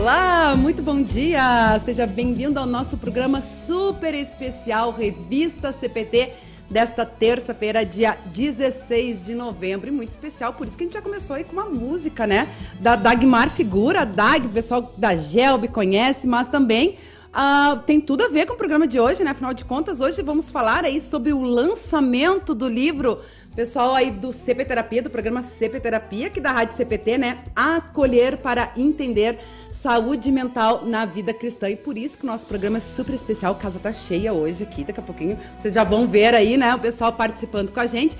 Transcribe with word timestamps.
Olá, 0.00 0.56
muito 0.56 0.82
bom 0.82 1.02
dia! 1.02 1.78
Seja 1.84 2.06
bem-vindo 2.06 2.58
ao 2.58 2.64
nosso 2.64 2.96
programa 2.96 3.42
super 3.42 4.14
especial 4.14 4.90
Revista 4.92 5.72
CPT 5.72 6.32
desta 6.70 7.04
terça-feira, 7.04 7.84
dia 7.84 8.16
16 8.32 9.26
de 9.26 9.34
novembro. 9.34 9.88
E 9.88 9.90
muito 9.90 10.08
especial, 10.08 10.54
por 10.54 10.66
isso 10.66 10.74
que 10.74 10.84
a 10.84 10.86
gente 10.86 10.94
já 10.94 11.02
começou 11.02 11.36
aí 11.36 11.44
com 11.44 11.52
uma 11.52 11.66
música, 11.66 12.26
né? 12.26 12.48
Da 12.80 12.96
Dagmar 12.96 13.50
Figura, 13.50 14.06
Dag, 14.06 14.46
o 14.46 14.48
pessoal 14.48 14.90
da 14.96 15.14
Gelb 15.14 15.68
conhece, 15.68 16.26
mas 16.26 16.48
também 16.48 16.96
Uh, 17.30 17.78
tem 17.86 18.00
tudo 18.00 18.24
a 18.24 18.28
ver 18.28 18.44
com 18.44 18.54
o 18.54 18.56
programa 18.56 18.88
de 18.88 18.98
hoje, 18.98 19.22
né? 19.22 19.30
Afinal 19.30 19.54
de 19.54 19.64
contas, 19.64 20.00
hoje 20.00 20.20
vamos 20.20 20.50
falar 20.50 20.84
aí 20.84 21.00
sobre 21.00 21.32
o 21.32 21.40
lançamento 21.40 22.56
do 22.56 22.68
livro 22.68 23.20
pessoal 23.54 23.94
aí 23.94 24.10
do 24.10 24.32
CP 24.32 24.64
Terapia, 24.64 25.00
do 25.00 25.10
programa 25.10 25.40
CP 25.40 25.78
Terapia, 25.78 26.26
aqui 26.26 26.40
da 26.40 26.50
Rádio 26.50 26.74
CPT, 26.74 27.18
né? 27.18 27.44
Acolher 27.54 28.38
para 28.38 28.72
entender 28.76 29.38
saúde 29.82 30.30
mental 30.30 30.84
na 30.84 31.04
vida 31.06 31.32
cristã. 31.32 31.68
E 31.68 31.76
por 31.76 31.96
isso 31.96 32.18
que 32.18 32.24
o 32.24 32.26
nosso 32.26 32.46
programa 32.46 32.76
é 32.76 32.80
super 32.80 33.14
especial. 33.14 33.52
A 33.52 33.56
casa 33.56 33.78
tá 33.78 33.92
cheia 33.92 34.32
hoje 34.32 34.62
aqui, 34.62 34.84
daqui 34.84 35.00
a 35.00 35.02
pouquinho 35.02 35.38
vocês 35.58 35.74
já 35.74 35.84
vão 35.84 36.06
ver 36.06 36.34
aí, 36.34 36.56
né? 36.56 36.74
O 36.74 36.78
pessoal 36.78 37.12
participando 37.12 37.70
com 37.70 37.80
a 37.80 37.86
gente. 37.86 38.16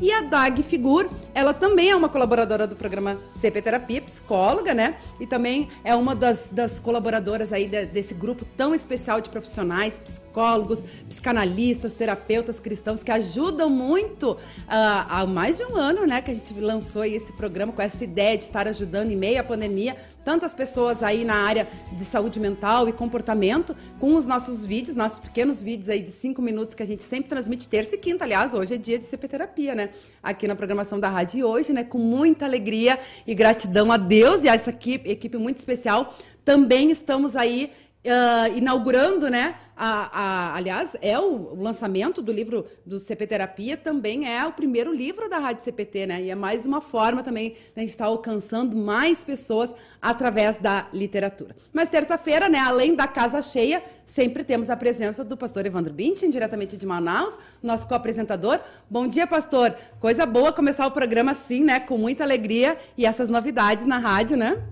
E 0.00 0.10
a 0.10 0.20
Dag 0.20 0.60
Figur, 0.64 1.08
ela 1.32 1.54
também 1.54 1.90
é 1.90 1.94
uma 1.94 2.08
colaboradora 2.08 2.66
do 2.66 2.74
programa 2.74 3.20
CP 3.38 3.62
Terapia, 3.62 4.02
psicóloga, 4.02 4.74
né? 4.74 4.96
E 5.20 5.28
também 5.28 5.68
é 5.84 5.94
uma 5.94 6.12
das, 6.12 6.48
das 6.50 6.80
colaboradoras 6.80 7.52
aí 7.52 7.68
de, 7.68 7.86
desse 7.86 8.12
grupo 8.12 8.44
tão 8.56 8.74
especial 8.74 9.20
de 9.20 9.30
profissionais, 9.30 10.00
psicólogos, 10.00 10.82
psicanalistas, 11.08 11.92
terapeutas 11.92 12.58
cristãos 12.58 13.04
que 13.04 13.12
ajudam 13.12 13.70
muito 13.70 14.32
uh, 14.32 14.38
há 14.66 15.24
mais 15.24 15.58
de 15.58 15.64
um 15.66 15.76
ano, 15.76 16.04
né? 16.04 16.20
Que 16.20 16.32
a 16.32 16.34
gente 16.34 16.52
lançou 16.58 17.04
esse 17.04 17.32
programa 17.34 17.72
com 17.72 17.80
essa 17.80 18.02
ideia 18.02 18.36
de 18.36 18.42
estar 18.42 18.66
ajudando 18.66 19.12
em 19.12 19.16
meio 19.16 19.38
à 19.38 19.44
pandemia 19.44 19.96
tantas 20.24 20.54
pessoas 20.54 21.02
aí 21.02 21.24
na 21.24 21.34
área 21.34 21.68
de 21.92 22.04
saúde 22.04 22.38
mental 22.38 22.88
e 22.88 22.92
comportamento 22.92 23.76
com 23.98 24.14
os 24.14 24.26
nossos 24.26 24.64
vídeos, 24.64 24.96
nossos 24.96 25.18
pequenos 25.18 25.62
vídeos 25.62 25.88
aí 25.88 26.00
de 26.00 26.10
cinco 26.10 26.40
minutos 26.40 26.74
que 26.74 26.82
a 26.82 26.86
gente 26.86 27.02
sempre 27.02 27.28
transmite 27.28 27.68
terça 27.68 27.94
e 27.94 27.98
quinta. 27.98 28.24
Aliás, 28.24 28.54
hoje 28.54 28.74
é 28.74 28.76
dia 28.76 28.98
de 28.98 29.06
CP 29.06 29.28
Terapia, 29.28 29.74
né? 29.74 29.90
Aqui 30.22 30.46
na 30.46 30.54
programação 30.54 30.98
da 30.98 31.08
rádio 31.08 31.38
e 31.38 31.44
hoje, 31.44 31.72
né? 31.72 31.84
Com 31.84 31.98
muita 31.98 32.44
alegria 32.44 32.98
e 33.26 33.34
gratidão 33.34 33.90
a 33.90 33.96
Deus 33.96 34.44
e 34.44 34.48
a 34.48 34.54
essa 34.54 34.70
equipe, 34.70 35.10
equipe 35.10 35.36
muito 35.36 35.58
especial. 35.58 36.14
Também 36.44 36.90
estamos 36.90 37.36
aí 37.36 37.70
uh, 38.04 38.56
inaugurando, 38.56 39.28
né? 39.28 39.56
A, 39.74 40.20
a, 40.20 40.56
aliás, 40.56 40.96
é 41.00 41.18
o, 41.18 41.54
o, 41.54 41.62
lançamento 41.62 42.20
do 42.22 42.30
livro 42.30 42.66
do 42.84 43.00
CP 43.00 43.26
Terapia, 43.26 43.76
também 43.76 44.28
é 44.28 44.46
o 44.46 44.52
primeiro 44.52 44.92
livro 44.92 45.28
da 45.28 45.38
Rádio 45.38 45.64
CPT, 45.64 46.06
né? 46.06 46.22
E 46.22 46.30
é 46.30 46.34
mais 46.34 46.66
uma 46.66 46.80
forma 46.80 47.22
também 47.22 47.50
de 47.50 47.56
a 47.74 47.80
gente 47.80 47.90
estar 47.90 48.04
tá 48.04 48.10
alcançando 48.10 48.76
mais 48.76 49.24
pessoas 49.24 49.74
através 50.00 50.56
da 50.58 50.86
literatura. 50.92 51.56
Mas 51.72 51.88
terça-feira, 51.88 52.48
né, 52.48 52.58
além 52.58 52.94
da 52.94 53.08
casa 53.08 53.42
cheia, 53.42 53.82
sempre 54.04 54.44
temos 54.44 54.68
a 54.70 54.76
presença 54.76 55.24
do 55.24 55.36
pastor 55.36 55.66
Evandro 55.66 55.92
Bintin, 55.92 56.30
diretamente 56.30 56.76
de 56.76 56.86
Manaus, 56.86 57.38
nosso 57.62 57.88
co-apresentador. 57.88 58.60
Bom 58.88 59.08
dia, 59.08 59.26
pastor. 59.26 59.74
Coisa 59.98 60.26
boa 60.26 60.52
começar 60.52 60.86
o 60.86 60.90
programa 60.92 61.32
assim, 61.32 61.64
né? 61.64 61.80
Com 61.80 61.98
muita 61.98 62.22
alegria 62.22 62.76
e 62.96 63.06
essas 63.06 63.28
novidades 63.28 63.86
na 63.86 63.98
rádio, 63.98 64.36
né? 64.36 64.62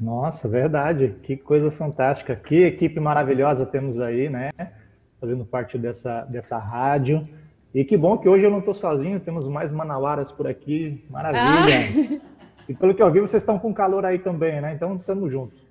Nossa, 0.00 0.48
verdade. 0.48 1.14
Que 1.22 1.36
coisa 1.36 1.70
fantástica. 1.70 2.34
Que 2.34 2.62
equipe 2.62 2.98
maravilhosa 2.98 3.66
temos 3.66 4.00
aí, 4.00 4.30
né? 4.30 4.50
Fazendo 5.20 5.44
parte 5.44 5.76
dessa, 5.76 6.22
dessa 6.22 6.56
rádio. 6.56 7.22
E 7.74 7.84
que 7.84 7.96
bom 7.96 8.16
que 8.16 8.28
hoje 8.28 8.44
eu 8.44 8.50
não 8.50 8.60
estou 8.60 8.74
sozinho, 8.74 9.20
temos 9.20 9.46
mais 9.46 9.70
manauaras 9.70 10.32
por 10.32 10.46
aqui. 10.46 11.04
Maravilha. 11.10 12.20
Ah. 12.22 12.30
E 12.68 12.74
pelo 12.74 12.94
que 12.94 13.02
eu 13.02 13.10
vi, 13.10 13.20
vocês 13.20 13.42
estão 13.42 13.58
com 13.58 13.74
calor 13.74 14.06
aí 14.06 14.18
também, 14.18 14.60
né? 14.60 14.72
Então, 14.72 14.94
estamos 14.94 15.30
juntos. 15.30 15.69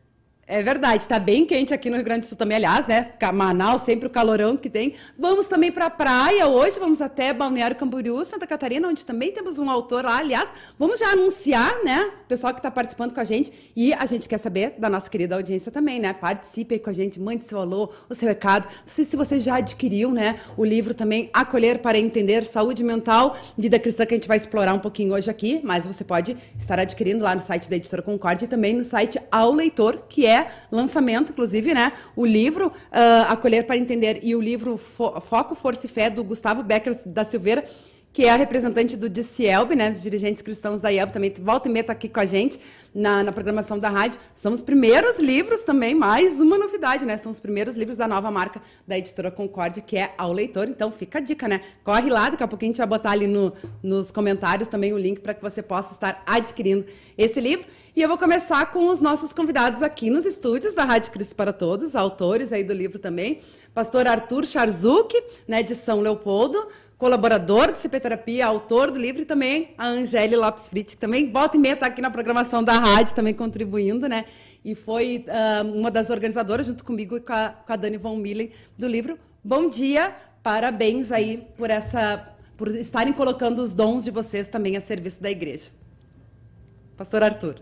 É 0.52 0.64
verdade, 0.64 1.04
está 1.04 1.20
bem 1.20 1.46
quente 1.46 1.76
aqui 1.76 1.92
no 1.92 1.96
Rio 1.96 2.04
Grande 2.04 2.22
do 2.22 2.26
Sul 2.26 2.36
também, 2.36 2.58
aliás, 2.58 2.88
né? 2.88 3.12
Manaus, 3.32 3.84
sempre 3.84 4.08
o 4.08 4.10
calorão 4.10 4.58
que 4.58 4.68
tem. 4.68 4.96
Vamos 5.16 5.46
também 5.46 5.72
para 5.72 5.86
a 5.86 5.90
praia 5.92 6.48
hoje, 6.48 6.80
vamos 6.80 7.02
até 7.02 7.32
Balneário 7.32 7.76
Camboriú, 7.76 8.26
Santa 8.26 8.48
Catarina, 8.48 8.88
onde 8.88 9.06
também 9.06 9.32
temos 9.32 9.60
um 9.60 9.70
autor 9.70 10.04
lá. 10.04 10.18
Aliás, 10.18 10.50
vamos 10.80 11.00
já 11.02 11.12
anunciar, 11.12 11.84
né? 11.84 12.12
O 12.24 12.28
pessoal 12.28 12.52
que 12.52 12.58
está 12.58 12.72
participando 12.72 13.14
com 13.14 13.20
a 13.20 13.24
gente. 13.24 13.72
E 13.76 13.94
a 13.94 14.08
gente 14.08 14.28
quer 14.28 14.40
saber 14.40 14.74
da 14.80 14.90
nossa 14.90 15.08
querida 15.08 15.36
audiência 15.36 15.72
também, 15.72 16.00
né? 16.00 16.14
Participe 16.14 16.74
aí 16.74 16.80
com 16.80 16.90
a 16.90 16.94
gente, 16.94 17.20
mande 17.20 17.46
seu 17.46 17.60
alô, 17.60 17.92
o 18.10 18.16
seu 18.16 18.28
recado. 18.28 18.68
Você, 18.88 19.06
se 19.06 19.16
você 19.16 19.40
já 19.40 19.58
adquiriu, 19.58 20.12
né? 20.12 20.40
O 20.58 20.66
livro 20.66 20.96
também, 20.96 21.30
Acolher 21.32 21.78
para 21.78 22.00
Entender 22.00 22.44
Saúde 22.48 22.84
Mental, 22.84 23.38
Vida 23.56 23.78
Cristã, 23.78 24.04
que 24.04 24.16
a 24.16 24.18
gente 24.18 24.28
vai 24.28 24.38
explorar 24.38 24.74
um 24.74 24.80
pouquinho 24.80 25.14
hoje 25.14 25.30
aqui, 25.30 25.62
mas 25.64 25.86
você 25.86 26.04
pode 26.04 26.36
estar 26.58 26.80
adquirindo 26.80 27.24
lá 27.24 27.36
no 27.36 27.42
site 27.42 27.70
da 27.70 27.76
Editora 27.76 28.02
Concorde 28.02 28.46
e 28.46 28.48
também 28.48 28.74
no 28.74 28.84
site 28.84 29.22
Ao 29.32 29.54
Leitor, 29.54 30.06
que 30.10 30.26
é 30.26 30.39
lançamento, 30.72 31.32
inclusive, 31.32 31.74
né? 31.74 31.92
O 32.16 32.26
livro 32.26 32.68
uh, 32.68 33.30
Acolher 33.30 33.66
para 33.66 33.78
Entender 33.78 34.20
e 34.22 34.36
o 34.36 34.42
livro 34.42 34.78
Fo 34.78 35.20
Foco, 35.22 35.56
Força 35.56 35.86
e 35.86 35.90
Fé, 35.90 36.10
do 36.10 36.24
Gustavo 36.24 36.64
Becker 36.64 36.96
da 37.06 37.24
Silveira, 37.24 37.66
que 38.12 38.26
é 38.26 38.32
a 38.32 38.36
representante 38.36 38.98
do 38.98 39.08
DCELB, 39.08 39.76
né, 39.76 39.92
os 39.92 40.02
dirigentes 40.02 40.42
cristãos 40.42 40.82
da 40.82 40.90
IELB, 40.90 41.14
também 41.14 41.34
volta 41.40 41.70
e 41.70 41.72
meia 41.72 41.82
está 41.82 41.94
aqui 41.94 42.10
com 42.10 42.20
a 42.20 42.26
gente 42.26 42.60
na, 42.94 43.24
na, 43.24 43.32
programação 43.32 43.78
da 43.78 43.90
rádio. 43.90 44.20
São 44.34 44.52
os 44.52 44.62
primeiros 44.62 45.20
livros 45.20 45.64
também, 45.64 45.94
mais 45.94 46.42
uma 46.42 46.58
novidade, 46.58 47.06
né? 47.06 47.18
São 47.18 47.32
os 47.32 47.40
primeiros 47.40 47.76
livros 47.76 47.98
da 47.98 48.08
nova 48.08 48.32
marca 48.32 48.62
da 48.88 48.98
editora 48.98 49.30
Concórdia, 49.30 49.82
que 49.82 49.96
é 49.96 50.14
ao 50.18 50.34
leitor. 50.34 50.68
Então 50.68 50.92
fica 50.92 51.20
a 51.20 51.22
dica, 51.22 51.48
né? 51.48 51.62
Corre 51.84 52.10
lá, 52.10 52.30
daqui 52.30 52.44
a 52.44 52.48
pouquinho 52.48 52.72
a 52.72 52.74
gente 52.74 52.78
vai 52.80 52.88
botar 52.88 53.12
ali 53.12 53.28
no, 53.28 53.54
nos 53.84 54.10
comentários 54.10 54.68
também 54.68 54.92
o 54.92 54.98
link 54.98 55.20
para 55.20 55.36
que 55.36 55.42
você 55.42 55.62
possa 55.62 55.94
estar 55.94 56.24
adquirindo 56.26 56.86
esse 57.18 57.40
livro. 57.40 57.66
E 57.96 58.02
eu 58.02 58.08
vou 58.08 58.18
começar 58.18 58.72
com 58.72 58.88
os 58.88 59.02
nossos 59.02 59.34
convidados 59.34 59.84
aqui 59.84 60.10
nos 60.10 60.26
estúdios 60.26 60.74
da 60.74 60.84
Rádio 60.84 61.12
Cristo 61.12 61.36
para 61.36 61.54
Todos, 61.54 61.96
autores 61.96 62.52
aí 62.52 62.64
do 62.64 62.74
livro 62.74 62.98
também. 62.98 63.42
Pastor 63.74 64.08
Arthur 64.08 64.46
Charzuk, 64.46 65.14
né, 65.48 65.62
de 65.62 65.76
São 65.76 66.02
Leopoldo, 66.02 66.68
colaborador 67.00 67.72
de 67.72 67.80
CP 67.80 67.98
Terapia, 68.02 68.46
autor 68.46 68.92
do 68.92 69.00
livro, 69.00 69.22
e 69.22 69.26
também 69.26 69.74
a 69.78 69.88
Angele 69.88 70.36
Lopes 70.36 70.68
Fritz, 70.68 70.94
que 70.94 71.00
também 71.00 71.32
volta 71.32 71.56
e 71.56 71.60
meia 71.60 71.74
está 71.74 71.86
aqui 71.86 72.02
na 72.02 72.12
programação 72.12 72.62
da 72.62 72.74
rádio, 72.74 73.16
também 73.16 73.34
contribuindo, 73.34 74.08
né? 74.10 74.26
E 74.66 74.76
foi 74.76 75.26
uh, 75.26 75.66
uma 75.74 75.90
das 75.90 76.10
organizadoras, 76.10 76.66
junto 76.66 76.84
comigo 76.84 77.16
e 77.16 77.22
com 77.22 77.32
a, 77.32 77.50
com 77.50 77.72
a 77.72 77.76
Dani 77.78 77.96
Von 77.96 78.18
Millen, 78.18 78.52
do 78.78 78.86
livro. 78.86 79.18
Bom 79.42 79.70
dia, 79.70 80.14
parabéns 80.44 81.10
aí 81.14 81.48
por 81.58 81.70
essa 81.70 82.36
por 82.58 82.68
estarem 82.76 83.14
colocando 83.14 83.60
os 83.60 83.74
dons 83.74 84.04
de 84.04 84.12
vocês 84.12 84.50
também 84.50 84.76
a 84.76 84.82
serviço 84.82 85.24
da 85.24 85.32
igreja. 85.32 85.72
Pastor 86.98 87.24
Arthur. 87.24 87.56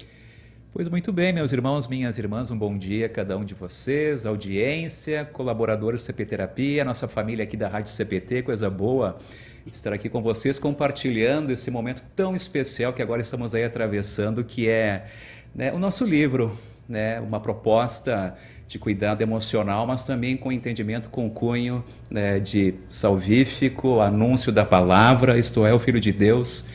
Pois 0.77 0.87
muito 0.87 1.11
bem, 1.11 1.33
meus 1.33 1.51
irmãos, 1.51 1.87
minhas 1.87 2.19
irmãs, 2.19 2.51
um 2.51 2.55
bom 2.55 2.77
dia 2.77 3.07
a 3.07 3.09
cada 3.09 3.35
um 3.35 3.43
de 3.43 3.55
vocês, 3.55 4.27
audiência, 4.27 5.25
colaboradores 5.25 6.03
do 6.03 6.05
CP 6.05 6.23
Terapia, 6.23 6.85
nossa 6.85 7.07
família 7.07 7.41
aqui 7.41 7.57
da 7.57 7.67
Rádio 7.67 7.89
CPT, 7.89 8.43
coisa 8.43 8.69
boa 8.69 9.17
estar 9.65 9.91
aqui 9.91 10.07
com 10.07 10.21
vocês 10.21 10.59
compartilhando 10.59 11.49
esse 11.49 11.71
momento 11.71 12.03
tão 12.15 12.35
especial 12.35 12.93
que 12.93 13.01
agora 13.01 13.23
estamos 13.23 13.55
aí 13.55 13.63
atravessando, 13.63 14.43
que 14.43 14.69
é 14.69 15.07
né, 15.55 15.73
o 15.73 15.79
nosso 15.79 16.05
livro, 16.05 16.55
né, 16.87 17.19
uma 17.21 17.39
proposta 17.39 18.35
de 18.67 18.77
cuidado 18.77 19.23
emocional, 19.23 19.87
mas 19.87 20.03
também 20.03 20.37
com 20.37 20.51
entendimento 20.51 21.09
com 21.09 21.27
cunho 21.27 21.83
né, 22.07 22.39
de 22.39 22.75
salvífico, 22.87 23.99
anúncio 23.99 24.51
da 24.51 24.63
palavra, 24.63 25.39
isto 25.39 25.65
é, 25.65 25.73
o 25.73 25.79
Filho 25.79 25.99
de 25.99 26.11
Deus, 26.11 26.65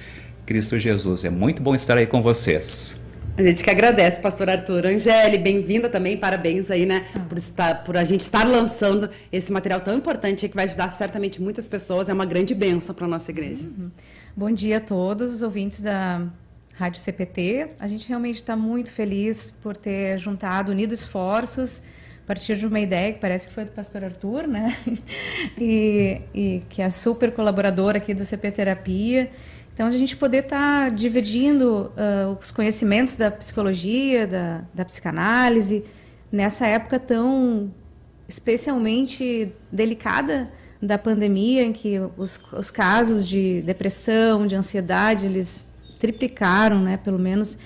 Cristo 0.44 0.76
Jesus. 0.76 1.24
É 1.24 1.30
muito 1.30 1.62
bom 1.62 1.72
estar 1.72 1.96
aí 1.96 2.06
com 2.08 2.20
vocês. 2.20 3.00
A 3.34 3.42
gente 3.42 3.64
que 3.64 3.70
agradece, 3.70 4.20
pastor 4.20 4.50
Arthur. 4.50 4.86
Angele, 4.86 5.38
bem-vinda 5.38 5.88
também, 5.88 6.18
parabéns 6.18 6.70
aí, 6.70 6.84
né, 6.84 7.06
por, 7.30 7.38
estar, 7.38 7.82
por 7.82 7.96
a 7.96 8.04
gente 8.04 8.20
estar 8.20 8.46
lançando 8.46 9.08
esse 9.32 9.50
material 9.50 9.80
tão 9.80 9.94
importante 9.96 10.46
que 10.46 10.54
vai 10.54 10.66
ajudar 10.66 10.92
certamente 10.92 11.40
muitas 11.40 11.66
pessoas, 11.66 12.10
é 12.10 12.12
uma 12.12 12.26
grande 12.26 12.54
benção 12.54 12.94
para 12.94 13.06
a 13.06 13.08
nossa 13.08 13.30
igreja. 13.30 13.64
Uhum. 13.64 13.90
Bom 14.36 14.50
dia 14.50 14.76
a 14.76 14.80
todos 14.80 15.32
os 15.32 15.42
ouvintes 15.42 15.80
da 15.80 16.26
Rádio 16.74 17.00
CPT. 17.00 17.68
A 17.80 17.86
gente 17.86 18.06
realmente 18.06 18.36
está 18.36 18.54
muito 18.54 18.92
feliz 18.92 19.50
por 19.50 19.78
ter 19.78 20.18
juntado, 20.18 20.70
unido 20.70 20.92
esforços 20.92 21.82
a 22.22 22.26
partir 22.26 22.56
de 22.56 22.66
uma 22.66 22.80
ideia 22.80 23.14
que 23.14 23.18
parece 23.18 23.48
que 23.48 23.54
foi 23.54 23.64
do 23.64 23.70
pastor 23.72 24.04
Arthur, 24.04 24.46
né, 24.46 24.76
e, 25.58 26.20
e 26.34 26.62
que 26.68 26.82
é 26.82 26.90
super 26.90 27.32
colaborador 27.32 27.96
aqui 27.96 28.12
do 28.12 28.26
CP 28.26 28.50
Terapia, 28.52 29.30
então, 29.74 29.86
a 29.86 29.90
gente 29.90 30.16
poder 30.16 30.44
estar 30.44 30.84
tá 30.84 30.88
dividindo 30.90 31.90
uh, 31.96 32.36
os 32.38 32.50
conhecimentos 32.50 33.16
da 33.16 33.30
psicologia, 33.30 34.26
da, 34.26 34.64
da 34.74 34.84
psicanálise, 34.84 35.84
nessa 36.30 36.66
época 36.66 36.98
tão 36.98 37.72
especialmente 38.28 39.52
delicada 39.70 40.50
da 40.80 40.98
pandemia, 40.98 41.62
em 41.62 41.72
que 41.72 41.98
os, 42.16 42.40
os 42.52 42.70
casos 42.70 43.26
de 43.26 43.62
depressão, 43.62 44.46
de 44.46 44.54
ansiedade, 44.56 45.26
eles 45.26 45.68
triplicaram, 45.98 46.80
né, 46.80 46.96
pelo 46.96 47.18
menos. 47.18 47.58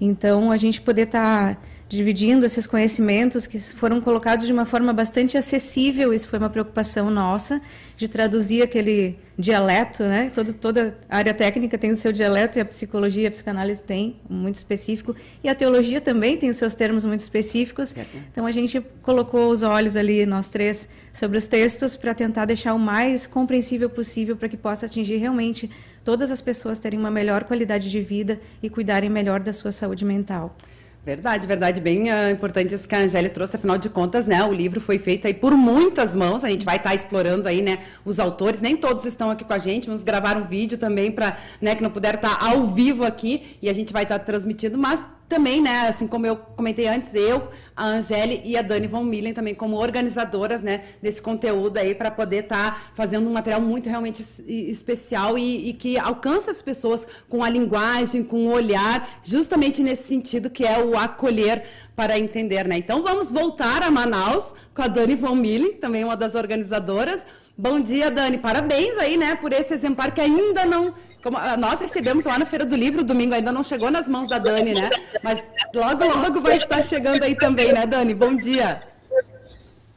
Então, 0.00 0.50
a 0.50 0.56
gente 0.56 0.80
poder 0.80 1.02
estar 1.02 1.56
tá 1.56 1.60
dividindo 1.88 2.46
esses 2.46 2.66
conhecimentos 2.66 3.46
que 3.46 3.58
foram 3.58 4.00
colocados 4.00 4.46
de 4.46 4.52
uma 4.52 4.64
forma 4.64 4.92
bastante 4.92 5.36
acessível. 5.36 6.14
Isso 6.14 6.28
foi 6.28 6.38
uma 6.38 6.48
preocupação 6.48 7.10
nossa 7.10 7.60
de 8.00 8.08
traduzir 8.08 8.62
aquele 8.62 9.18
dialeto, 9.36 10.04
né? 10.04 10.32
Toda, 10.34 10.54
toda 10.54 10.98
área 11.06 11.34
técnica 11.34 11.76
tem 11.76 11.90
o 11.90 11.96
seu 11.96 12.10
dialeto 12.10 12.58
e 12.58 12.60
a 12.62 12.64
psicologia, 12.64 13.28
a 13.28 13.30
psicanálise 13.30 13.82
tem 13.82 14.16
muito 14.26 14.54
específico 14.54 15.14
e 15.44 15.50
a 15.50 15.54
teologia 15.54 16.00
também 16.00 16.34
tem 16.38 16.48
os 16.48 16.56
seus 16.56 16.74
termos 16.74 17.04
muito 17.04 17.20
específicos. 17.20 17.94
Então 18.32 18.46
a 18.46 18.50
gente 18.50 18.80
colocou 19.02 19.50
os 19.50 19.62
olhos 19.62 19.98
ali 19.98 20.24
nós 20.24 20.48
três 20.48 20.88
sobre 21.12 21.36
os 21.36 21.46
textos 21.46 21.94
para 21.94 22.14
tentar 22.14 22.46
deixar 22.46 22.72
o 22.72 22.78
mais 22.78 23.26
compreensível 23.26 23.90
possível 23.90 24.34
para 24.34 24.48
que 24.48 24.56
possa 24.56 24.86
atingir 24.86 25.18
realmente 25.18 25.70
todas 26.02 26.30
as 26.30 26.40
pessoas 26.40 26.78
terem 26.78 26.98
uma 26.98 27.10
melhor 27.10 27.44
qualidade 27.44 27.90
de 27.90 28.00
vida 28.00 28.40
e 28.62 28.70
cuidarem 28.70 29.10
melhor 29.10 29.40
da 29.40 29.52
sua 29.52 29.72
saúde 29.72 30.06
mental. 30.06 30.56
Verdade, 31.02 31.46
verdade, 31.46 31.80
bem 31.80 32.10
uh, 32.12 32.30
importante 32.30 32.74
isso 32.74 32.86
que 32.86 32.94
a 32.94 32.98
Angélia 32.98 33.30
trouxe, 33.30 33.56
afinal 33.56 33.78
de 33.78 33.88
contas, 33.88 34.26
né, 34.26 34.44
o 34.44 34.52
livro 34.52 34.82
foi 34.82 34.98
feito 34.98 35.26
aí 35.26 35.32
por 35.32 35.56
muitas 35.56 36.14
mãos, 36.14 36.44
a 36.44 36.48
gente 36.50 36.62
vai 36.62 36.76
estar 36.76 36.90
tá 36.90 36.94
explorando 36.94 37.48
aí, 37.48 37.62
né, 37.62 37.78
os 38.04 38.20
autores, 38.20 38.60
nem 38.60 38.76
todos 38.76 39.06
estão 39.06 39.30
aqui 39.30 39.42
com 39.42 39.52
a 39.54 39.58
gente, 39.58 39.90
uns 39.90 40.04
gravaram 40.04 40.44
vídeo 40.44 40.76
também 40.76 41.10
para, 41.10 41.38
né, 41.58 41.74
que 41.74 41.82
não 41.82 41.88
puderam 41.88 42.16
estar 42.16 42.38
tá 42.38 42.50
ao 42.50 42.66
vivo 42.66 43.02
aqui, 43.02 43.56
e 43.62 43.70
a 43.70 43.72
gente 43.72 43.94
vai 43.94 44.02
estar 44.02 44.18
tá 44.18 44.24
transmitindo, 44.26 44.76
mas 44.76 45.08
também, 45.30 45.62
né, 45.62 45.86
assim 45.88 46.08
como 46.08 46.26
eu 46.26 46.36
comentei 46.36 46.88
antes, 46.88 47.14
eu, 47.14 47.48
a 47.76 47.86
Angele 47.86 48.42
e 48.44 48.56
a 48.56 48.62
Dani 48.62 48.88
Von 48.88 49.04
Millen 49.04 49.32
também 49.32 49.54
como 49.54 49.76
organizadoras, 49.76 50.60
né, 50.60 50.82
desse 51.00 51.22
conteúdo 51.22 51.78
aí 51.78 51.94
para 51.94 52.10
poder 52.10 52.42
estar 52.42 52.74
tá 52.74 52.80
fazendo 52.94 53.30
um 53.30 53.32
material 53.32 53.60
muito 53.60 53.88
realmente 53.88 54.24
especial 54.48 55.38
e, 55.38 55.70
e, 55.70 55.72
que 55.72 55.96
alcança 55.96 56.50
as 56.50 56.60
pessoas 56.60 57.06
com 57.28 57.44
a 57.44 57.48
linguagem, 57.48 58.24
com 58.24 58.48
o 58.48 58.52
olhar, 58.52 59.08
justamente 59.22 59.84
nesse 59.84 60.02
sentido 60.02 60.50
que 60.50 60.66
é 60.66 60.82
o 60.82 60.98
acolher 60.98 61.62
para 61.94 62.18
entender, 62.18 62.66
né? 62.66 62.76
Então 62.76 63.00
vamos 63.00 63.30
voltar 63.30 63.84
a 63.84 63.90
Manaus 63.90 64.52
com 64.74 64.82
a 64.82 64.88
Dani 64.88 65.14
Von 65.14 65.36
Millen, 65.36 65.74
também 65.74 66.02
uma 66.02 66.16
das 66.16 66.34
organizadoras. 66.34 67.20
Bom 67.60 67.78
dia, 67.78 68.10
Dani. 68.10 68.38
Parabéns 68.38 68.96
aí, 68.96 69.18
né, 69.18 69.34
por 69.34 69.52
esse 69.52 69.74
exemplar 69.74 70.12
que 70.12 70.20
ainda 70.20 70.64
não 70.64 70.94
como, 71.22 71.36
ah, 71.36 71.58
nós 71.58 71.78
recebemos 71.78 72.24
lá 72.24 72.38
na 72.38 72.46
Feira 72.46 72.64
do 72.64 72.74
Livro, 72.74 73.04
domingo 73.04 73.34
ainda 73.34 73.52
não 73.52 73.62
chegou 73.62 73.90
nas 73.90 74.08
mãos 74.08 74.26
da 74.26 74.38
Dani, 74.38 74.72
né? 74.72 74.88
Mas 75.22 75.46
logo, 75.74 76.02
logo 76.02 76.40
vai 76.40 76.56
estar 76.56 76.82
chegando 76.82 77.22
aí 77.22 77.34
também, 77.34 77.70
né, 77.70 77.86
Dani? 77.86 78.14
Bom 78.14 78.34
dia. 78.34 78.80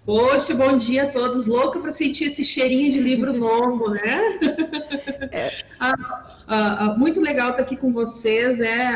Poxa, 0.05 0.53
bom 0.53 0.75
dia 0.75 1.03
a 1.03 1.07
todos. 1.07 1.45
Louca 1.45 1.79
para 1.79 1.93
sentir 1.93 2.25
esse 2.25 2.43
cheirinho 2.43 2.91
de 2.91 2.99
livro 2.99 3.31
novo, 3.31 3.91
né? 3.91 4.39
É. 5.31 5.49
Ah, 5.79 5.93
ah, 6.45 6.77
ah, 6.79 6.97
muito 6.97 7.21
legal 7.21 7.51
estar 7.51 7.61
aqui 7.61 7.77
com 7.77 7.93
vocês. 7.93 8.59
É, 8.59 8.91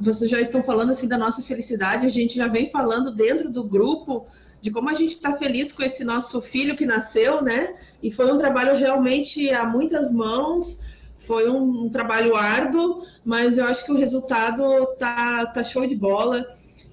vocês 0.00 0.30
já 0.30 0.40
estão 0.40 0.62
falando 0.62 0.92
assim 0.92 1.08
da 1.08 1.18
nossa 1.18 1.42
felicidade. 1.42 2.06
A 2.06 2.10
gente 2.10 2.36
já 2.36 2.46
vem 2.46 2.70
falando 2.70 3.12
dentro 3.12 3.50
do 3.50 3.64
grupo 3.64 4.28
de 4.64 4.70
como 4.70 4.88
a 4.88 4.94
gente 4.94 5.10
está 5.10 5.34
feliz 5.36 5.70
com 5.72 5.82
esse 5.82 6.02
nosso 6.02 6.40
filho 6.40 6.74
que 6.74 6.86
nasceu, 6.86 7.42
né? 7.42 7.74
E 8.02 8.10
foi 8.10 8.32
um 8.32 8.38
trabalho 8.38 8.78
realmente 8.78 9.50
a 9.50 9.66
muitas 9.66 10.10
mãos. 10.10 10.80
Foi 11.18 11.50
um, 11.50 11.84
um 11.84 11.90
trabalho 11.90 12.34
árduo, 12.34 13.04
mas 13.22 13.58
eu 13.58 13.66
acho 13.66 13.84
que 13.84 13.92
o 13.92 13.96
resultado 13.98 14.86
tá, 14.98 15.44
tá 15.44 15.62
show 15.62 15.86
de 15.86 15.94
bola. 15.94 16.46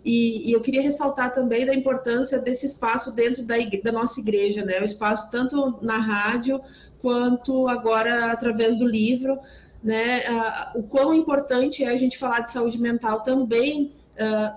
E, 0.03 0.49
e, 0.49 0.51
eu 0.51 0.59
queria 0.59 0.81
ressaltar 0.81 1.33
também 1.33 1.65
da 1.65 1.73
importância 1.73 2.37
desse 2.39 2.65
espaço 2.65 3.09
dentro 3.09 3.41
da, 3.41 3.55
da, 3.57 3.91
nossa 3.93 4.19
igreja, 4.19 4.65
né? 4.65 4.81
O 4.81 4.83
espaço 4.83 5.31
tanto 5.31 5.79
na 5.81 5.97
rádio 5.97 6.59
quanto 7.01 7.69
agora 7.69 8.33
através 8.33 8.77
do 8.77 8.85
livro, 8.85 9.39
né? 9.81 10.23
Uh, 10.29 10.79
o 10.79 10.83
quão 10.83 11.13
importante 11.13 11.85
é 11.85 11.87
a 11.87 11.95
gente 11.95 12.17
falar 12.17 12.41
de 12.41 12.51
saúde 12.51 12.77
mental 12.77 13.21
também 13.21 13.93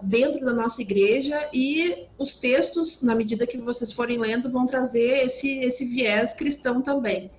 dentro 0.03 0.45
da 0.45 0.53
nossa 0.53 0.83
igreja 0.83 1.49
e 1.53 2.07
os 2.19 2.35
textos, 2.35 3.01
na 3.03 3.15
medida 3.15 3.47
que 3.47 3.59
vocês 3.59 3.93
forem 3.93 4.19
lendo, 4.19 4.51
vão 4.51 4.67
trazer 4.67 5.27
esse, 5.27 5.59
esse 5.59 5.85
viés 5.85 6.35
cristão 6.35 6.83
também, 6.83 7.31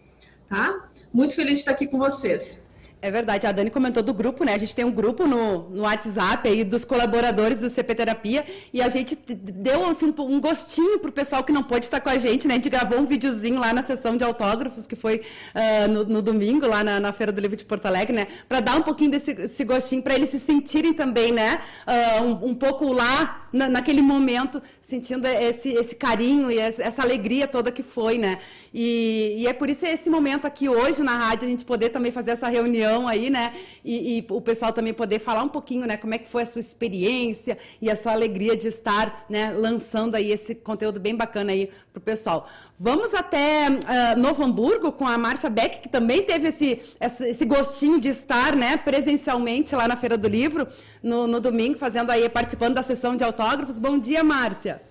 tá? 0.50 0.90
Muito 1.14 1.36
feliz 1.36 1.54
de 1.54 1.60
estar 1.60 1.72
aqui 1.72 1.88
com 1.88 1.98
vocês. 1.98 2.65
É 3.06 3.12
verdade, 3.12 3.46
a 3.46 3.52
Dani 3.52 3.70
comentou 3.70 4.02
do 4.02 4.16
grupo, 4.16 4.44
né? 4.44 4.56
A 4.56 4.58
gente 4.58 4.76
tem 4.76 4.84
um 4.84 4.92
grupo 4.92 5.28
no, 5.28 5.70
no 5.70 5.84
WhatsApp 5.84 6.50
aí 6.50 6.64
dos 6.64 6.84
colaboradores 6.84 7.60
do 7.60 7.70
CP 7.70 7.94
Terapia 7.94 8.44
e 8.74 8.82
a 8.82 8.90
gente 8.90 9.16
deu 9.16 9.88
assim, 9.88 10.12
um 10.18 10.42
gostinho 10.42 10.98
pro 10.98 11.12
pessoal 11.12 11.44
que 11.44 11.52
não 11.52 11.62
pôde 11.62 11.86
estar 11.86 12.02
com 12.02 12.10
a 12.10 12.18
gente, 12.18 12.48
né? 12.48 12.56
A 12.56 12.58
gente 12.58 12.68
gravou 12.68 12.98
um 12.98 13.06
videozinho 13.06 13.60
lá 13.60 13.72
na 13.72 13.84
sessão 13.84 14.18
de 14.18 14.24
autógrafos 14.24 14.88
que 14.88 14.96
foi 14.96 15.18
uh, 15.54 15.88
no, 15.88 16.04
no, 16.06 16.20
domingo, 16.20 16.68
lá 16.68 16.84
na, 16.84 17.00
na, 17.00 17.14
Feira 17.14 17.32
do 17.32 17.40
Livro 17.40 17.56
de 17.56 17.64
Porto 17.64 17.86
Alegre, 17.86 18.12
né? 18.12 18.26
Para 18.50 18.60
dar 18.60 18.76
um 18.76 18.82
pouquinho 18.82 19.12
desse 19.12 19.64
gostinho, 19.64 20.02
para 20.02 20.16
eles 20.16 20.32
se 20.32 20.40
sentirem 20.40 20.92
também, 20.92 21.32
né? 21.32 21.62
Uh, 21.86 22.24
um, 22.24 22.50
um, 22.50 22.56
pouco 22.56 22.92
lá, 22.92 23.45
na, 23.56 23.70
naquele 23.70 24.02
momento, 24.02 24.62
sentindo 24.82 25.26
esse, 25.26 25.70
esse 25.70 25.96
carinho 25.96 26.52
e 26.52 26.60
essa 26.60 27.02
alegria 27.02 27.48
toda 27.48 27.72
que 27.72 27.82
foi, 27.82 28.18
né? 28.18 28.38
E, 28.74 29.36
e 29.40 29.48
é 29.48 29.54
por 29.54 29.70
isso 29.70 29.86
esse 29.86 30.10
momento 30.10 30.46
aqui 30.46 30.68
hoje 30.68 31.02
na 31.02 31.18
rádio, 31.18 31.48
a 31.48 31.50
gente 31.50 31.64
poder 31.64 31.90
também 31.90 32.12
fazer 32.12 32.32
essa 32.32 32.50
reunião 32.50 33.08
aí, 33.08 33.30
né? 33.30 33.54
E, 33.84 34.18
e, 34.18 34.26
o 34.30 34.42
pessoal 34.42 34.74
também 34.74 34.94
poder 34.94 35.20
falar 35.20 35.42
um 35.44 35.48
pouquinho, 35.48 35.88
né? 35.88 35.96
Como 35.96 36.14
é 36.14 36.18
que 36.18 36.28
foi 36.28 36.44
a 36.44 36.46
sua 36.46 36.60
experiência 36.60 37.58
e 37.82 37.90
a 37.90 37.96
sua 37.96 38.12
alegria 38.12 38.58
de 38.58 38.68
estar, 38.68 39.26
né? 39.30 39.54
Lançando 39.54 40.16
aí 40.16 40.32
esse 40.32 40.54
conteúdo 40.54 41.00
bem 41.00 41.16
bacana 41.16 41.54
aí 41.54 41.70
para 41.96 42.02
o 42.02 42.04
pessoal. 42.04 42.48
Vamos 42.80 43.14
até 43.14 43.70
uh, 43.70 44.20
Novo 44.20 44.44
Hamburgo 44.44 44.92
com 44.92 45.08
a 45.08 45.18
Márcia 45.18 45.50
Beck, 45.50 45.82
que 45.82 45.90
também 45.90 46.24
teve 46.24 46.50
esse, 46.50 46.82
esse 47.00 47.46
gostinho 47.46 48.00
de 48.00 48.10
estar, 48.10 48.56
né? 48.56 48.78
Presencialmente 48.78 49.75
lá 49.75 49.88
na 49.88 49.96
Feira 49.96 50.18
do 50.18 50.28
Livro 50.28 50.68
no, 51.02 51.25
no 51.28 51.40
domingo, 51.40 51.78
fazendo 51.78 52.12
aí, 52.12 52.28
participando 52.30 52.75
da 52.75 52.84
sessão 52.84 53.16
de 53.16 53.24
autógrafos. 53.24 53.80
Bom 53.80 53.98
dia, 53.98 54.24
Márcia. 54.24 54.82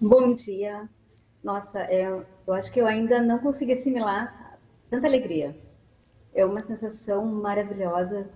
Bom 0.00 0.34
dia. 0.34 0.88
Nossa, 1.44 1.80
é, 1.80 2.08
eu 2.46 2.54
acho 2.54 2.72
que 2.72 2.80
eu 2.80 2.86
ainda 2.86 3.20
não 3.20 3.38
consegui 3.38 3.72
assimilar 3.72 4.58
tanta 4.88 5.06
alegria 5.06 5.56
é 6.34 6.44
uma 6.44 6.60
sensação 6.60 7.26
maravilhosa 7.26 8.28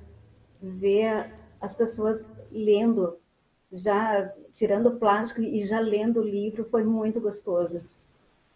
ver 0.60 1.32
as 1.60 1.74
pessoas 1.74 2.24
lendo, 2.50 3.18
já 3.72 4.32
tirando 4.52 4.86
o 4.86 4.98
plástico 4.98 5.42
e 5.42 5.60
já 5.62 5.80
lendo 5.80 6.20
o 6.20 6.28
livro, 6.28 6.64
foi 6.64 6.84
muito 6.84 7.20
gostoso. 7.20 7.82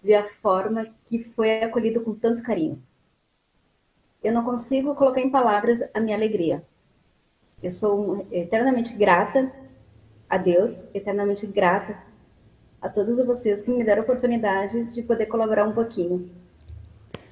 Ver 0.03 0.15
a 0.15 0.29
forma 0.29 0.87
que 1.07 1.23
foi 1.23 1.63
acolhido 1.63 2.01
com 2.01 2.15
tanto 2.15 2.43
carinho. 2.43 2.83
Eu 4.23 4.33
não 4.33 4.45
consigo 4.45 4.95
colocar 4.95 5.21
em 5.21 5.31
palavras 5.31 5.83
a 5.95 6.01
minha 6.01 6.17
alegria. 6.17 6.63
Eu 7.63 7.71
sou 7.71 8.27
eternamente 8.31 8.95
grata 8.95 9.53
a 10.29 10.39
Deus, 10.39 10.81
eternamente 10.95 11.47
grata 11.47 11.99
a 12.81 12.89
todos 12.89 13.19
vocês 13.25 13.63
que 13.63 13.71
me 13.71 13.85
deram 13.85 14.03
a 14.03 14.05
oportunidade 14.05 14.85
de 14.85 15.03
poder 15.03 15.27
colaborar 15.27 15.67
um 15.67 15.75
pouquinho. 15.75 16.31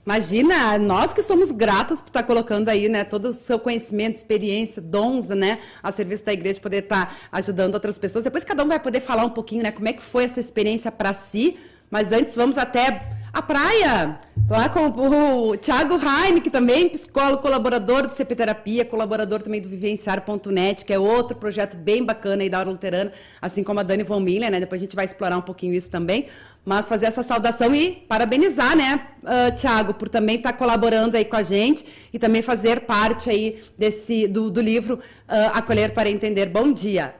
Imagina, 0.09 0.79
nós 0.79 1.12
que 1.12 1.23
somos 1.23 1.53
gratos 1.53 2.00
por 2.00 2.09
estar 2.09 2.23
colocando 2.23 2.71
aí, 2.71 2.88
né, 2.88 3.05
todo 3.05 3.27
o 3.27 3.33
seu 3.35 3.59
conhecimento, 3.59 4.17
experiência, 4.17 4.81
dons, 4.81 5.29
né, 5.29 5.59
a 5.83 5.93
serviço 5.93 6.25
da 6.25 6.33
igreja, 6.33 6.59
poder 6.59 6.85
estar 6.85 7.15
ajudando 7.31 7.75
outras 7.75 7.99
pessoas. 7.99 8.25
Depois 8.25 8.43
cada 8.43 8.65
um 8.65 8.69
vai 8.69 8.81
poder 8.81 9.00
falar 9.00 9.27
um 9.27 9.31
pouquinho, 9.31 9.62
né, 9.62 9.71
como 9.71 9.87
é 9.87 9.93
que 9.93 10.03
foi 10.03 10.25
essa 10.25 10.41
experiência 10.41 10.91
para 10.91 11.12
si. 11.12 11.59
Mas 11.91 12.11
antes 12.11 12.35
vamos 12.35 12.57
até 12.57 13.18
a 13.33 13.43
praia, 13.43 14.19
lá 14.49 14.69
com 14.69 14.87
o 14.87 15.57
Thiago 15.57 15.99
que 16.43 16.51
também 16.51 16.89
psicólogo, 16.89 17.43
colaborador 17.43 18.07
do 18.07 18.13
CP 18.13 18.35
Terapia, 18.35 18.85
colaborador 18.85 19.43
também 19.43 19.61
do 19.61 19.69
Vivenciar.net, 19.69 20.85
que 20.85 20.93
é 20.93 20.99
outro 20.99 21.37
projeto 21.37 21.77
bem 21.77 22.05
bacana 22.05 22.43
aí 22.43 22.49
da 22.49 22.59
Hora 22.59 22.71
Luterana, 22.71 23.13
assim 23.41 23.63
como 23.63 23.81
a 23.81 23.83
Dani 23.83 24.03
Von 24.03 24.21
Miller, 24.21 24.51
né? 24.51 24.61
Depois 24.61 24.81
a 24.81 24.85
gente 24.85 24.97
vai 24.97 25.05
explorar 25.05 25.37
um 25.37 25.43
pouquinho 25.43 25.75
isso 25.75 25.91
também. 25.91 26.27
Mas 26.65 26.89
fazer 26.89 27.07
essa 27.07 27.23
saudação 27.23 27.75
e 27.75 27.93
parabenizar, 28.09 28.77
né, 28.77 29.09
uh, 29.23 29.55
Thiago, 29.57 29.95
por 29.95 30.09
também 30.09 30.37
estar 30.37 30.53
tá 30.53 30.59
colaborando 30.59 31.17
aí 31.17 31.25
com 31.25 31.37
a 31.37 31.43
gente 31.43 31.85
e 32.13 32.19
também 32.19 32.43
fazer 32.43 32.81
parte 32.81 33.31
aí 33.31 33.59
desse, 33.79 34.27
do, 34.27 34.51
do 34.51 34.61
livro 34.61 34.97
uh, 34.97 35.55
Acolher 35.55 35.95
para 35.95 36.11
Entender. 36.11 36.47
Bom 36.47 36.73
dia. 36.73 37.15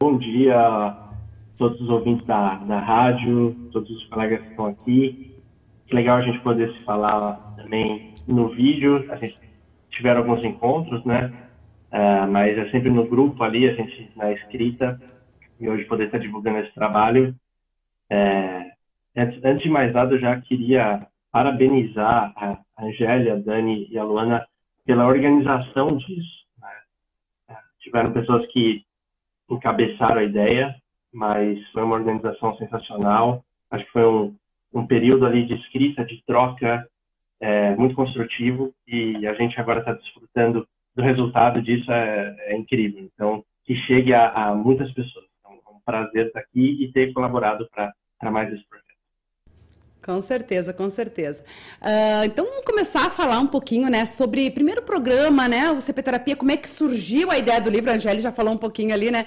Bom 0.00 0.18
dia, 0.18 1.05
todos 1.56 1.80
os 1.80 1.88
ouvintes 1.88 2.26
da, 2.26 2.56
da 2.56 2.78
rádio, 2.78 3.54
todos 3.72 3.90
os 3.90 4.04
colegas 4.08 4.40
que 4.42 4.50
estão 4.50 4.66
aqui. 4.66 5.34
Que 5.86 5.94
legal 5.94 6.18
a 6.18 6.22
gente 6.22 6.40
poder 6.40 6.72
se 6.72 6.84
falar 6.84 7.54
também 7.56 8.14
no 8.26 8.48
vídeo. 8.48 9.06
A 9.10 9.16
gente 9.16 9.38
tiveram 9.90 10.20
alguns 10.20 10.44
encontros, 10.44 11.04
né? 11.04 11.32
Uh, 11.92 12.30
mas 12.30 12.58
é 12.58 12.70
sempre 12.70 12.90
no 12.90 13.06
grupo 13.06 13.42
ali, 13.42 13.68
a 13.68 13.74
gente 13.74 14.10
na 14.16 14.32
escrita. 14.32 15.00
E 15.58 15.68
hoje 15.68 15.84
poder 15.84 16.06
estar 16.06 16.18
divulgando 16.18 16.58
esse 16.58 16.74
trabalho. 16.74 17.34
É, 18.10 18.72
antes 19.16 19.62
de 19.62 19.70
mais 19.70 19.92
nada, 19.92 20.14
eu 20.14 20.20
já 20.20 20.38
queria 20.40 21.06
parabenizar 21.32 22.32
a 22.36 22.58
Angélia, 22.78 23.34
a 23.34 23.36
Dani 23.36 23.88
e 23.90 23.98
a 23.98 24.04
Luana 24.04 24.46
pela 24.84 25.06
organização 25.06 25.96
disso. 25.96 26.44
Né? 26.60 26.68
É, 27.50 27.54
tiveram 27.80 28.12
pessoas 28.12 28.46
que 28.48 28.82
encabeçaram 29.50 30.20
a 30.20 30.24
ideia, 30.24 30.74
mas 31.16 31.58
foi 31.70 31.82
uma 31.82 31.94
organização 31.94 32.54
sensacional. 32.58 33.42
Acho 33.70 33.86
que 33.86 33.92
foi 33.92 34.04
um, 34.04 34.36
um 34.72 34.86
período 34.86 35.24
ali 35.24 35.46
de 35.46 35.54
escrita, 35.54 36.04
de 36.04 36.22
troca 36.26 36.86
é, 37.40 37.74
muito 37.74 37.94
construtivo 37.94 38.74
e 38.86 39.26
a 39.26 39.32
gente 39.32 39.58
agora 39.58 39.80
está 39.80 39.94
desfrutando 39.94 40.68
do 40.94 41.02
resultado 41.02 41.62
disso, 41.62 41.90
é, 41.90 42.36
é, 42.40 42.56
incrível. 42.56 43.02
Então, 43.02 43.42
que 43.64 43.74
chegue 43.86 44.12
a, 44.12 44.28
a 44.28 44.54
muitas 44.54 44.92
pessoas. 44.92 45.24
Então, 45.40 45.58
é 45.66 45.70
um 45.70 45.80
prazer 45.84 46.26
estar 46.26 46.40
aqui 46.40 46.84
e 46.84 46.92
ter 46.92 47.14
colaborado 47.14 47.66
para 47.72 48.30
mais 48.30 48.52
esse 48.52 48.64
projeto. 48.68 48.84
Com 50.04 50.20
certeza, 50.20 50.72
com 50.72 50.88
certeza. 50.90 51.42
Uh, 51.80 52.26
então 52.26 52.44
vamos 52.44 52.64
começar 52.64 53.06
a 53.06 53.10
falar 53.10 53.40
um 53.40 53.46
pouquinho, 53.46 53.90
né, 53.90 54.06
sobre 54.06 54.50
primeiro 54.52 54.80
programa, 54.82 55.48
né, 55.48 55.68
o 55.72 55.80
CP 55.80 56.00
Terapia, 56.00 56.36
como 56.36 56.52
é 56.52 56.56
que 56.56 56.68
surgiu 56.68 57.28
a 57.28 57.38
ideia 57.38 57.60
do 57.60 57.68
livro, 57.68 57.90
a 57.90 57.94
Angélica 57.94 58.22
já 58.22 58.30
falou 58.30 58.54
um 58.54 58.58
pouquinho 58.58 58.94
ali, 58.94 59.10
né, 59.10 59.26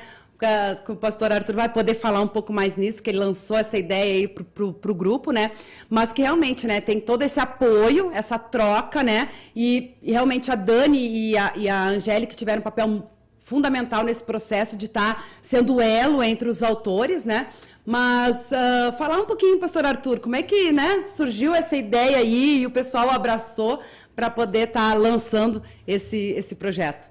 que 0.86 0.92
o 0.92 0.96
pastor 0.96 1.34
Arthur 1.34 1.56
vai 1.56 1.68
poder 1.68 1.96
falar 1.96 2.22
um 2.22 2.28
pouco 2.28 2.54
mais 2.54 2.78
nisso, 2.78 3.04
que 3.04 3.10
ele 3.10 3.20
lançou 3.20 3.58
essa 3.58 3.78
ideia 3.78 4.14
aí 4.16 4.28
pro, 4.28 4.74
pro, 4.74 4.96
grupo, 4.96 5.32
né? 5.32 5.52
Mas 5.90 6.14
que 6.14 6.22
realmente, 6.22 6.66
né, 6.66 6.80
tem 6.80 7.00
todo 7.00 7.24
esse 7.24 7.40
apoio, 7.40 8.10
essa 8.14 8.40
troca, 8.40 9.04
né? 9.04 9.28
E, 9.54 9.96
e 10.02 10.14
realmente 10.14 10.50
a 10.50 10.56
Dani 10.56 10.98
e 10.98 11.38
a, 11.38 11.52
e 11.56 11.68
a 11.68 11.84
Angélica 11.90 12.36
tiveram 12.36 12.62
um 12.62 12.64
papel 12.64 13.08
fundamental 13.38 14.04
nesse 14.04 14.24
processo 14.24 14.78
de 14.78 14.86
estar 14.86 15.16
tá 15.16 15.24
sendo 15.42 15.82
elo 15.82 16.24
entre 16.24 16.48
os 16.48 16.64
autores, 16.64 17.26
né? 17.26 17.48
Mas 17.86 18.50
uh, 18.52 18.96
falar 18.98 19.18
um 19.18 19.26
pouquinho, 19.26 19.60
pastor 19.60 19.86
Arthur, 19.86 20.20
como 20.20 20.36
é 20.36 20.44
que 20.44 20.72
né, 20.72 21.06
surgiu 21.08 21.54
essa 21.54 21.76
ideia 21.76 22.18
aí 22.18 22.62
e 22.62 22.66
o 22.66 22.72
pessoal 22.72 23.10
abraçou 23.10 23.80
para 24.16 24.30
poder 24.30 24.68
estar 24.68 24.92
tá 24.92 24.94
lançando 24.94 25.62
esse, 25.88 26.34
esse 26.38 26.56
projeto? 26.56 27.10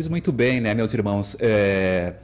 Pois 0.00 0.08
muito 0.08 0.32
bem, 0.32 0.62
né, 0.62 0.72
meus 0.72 0.94
irmãos. 0.94 1.36
É, 1.40 2.14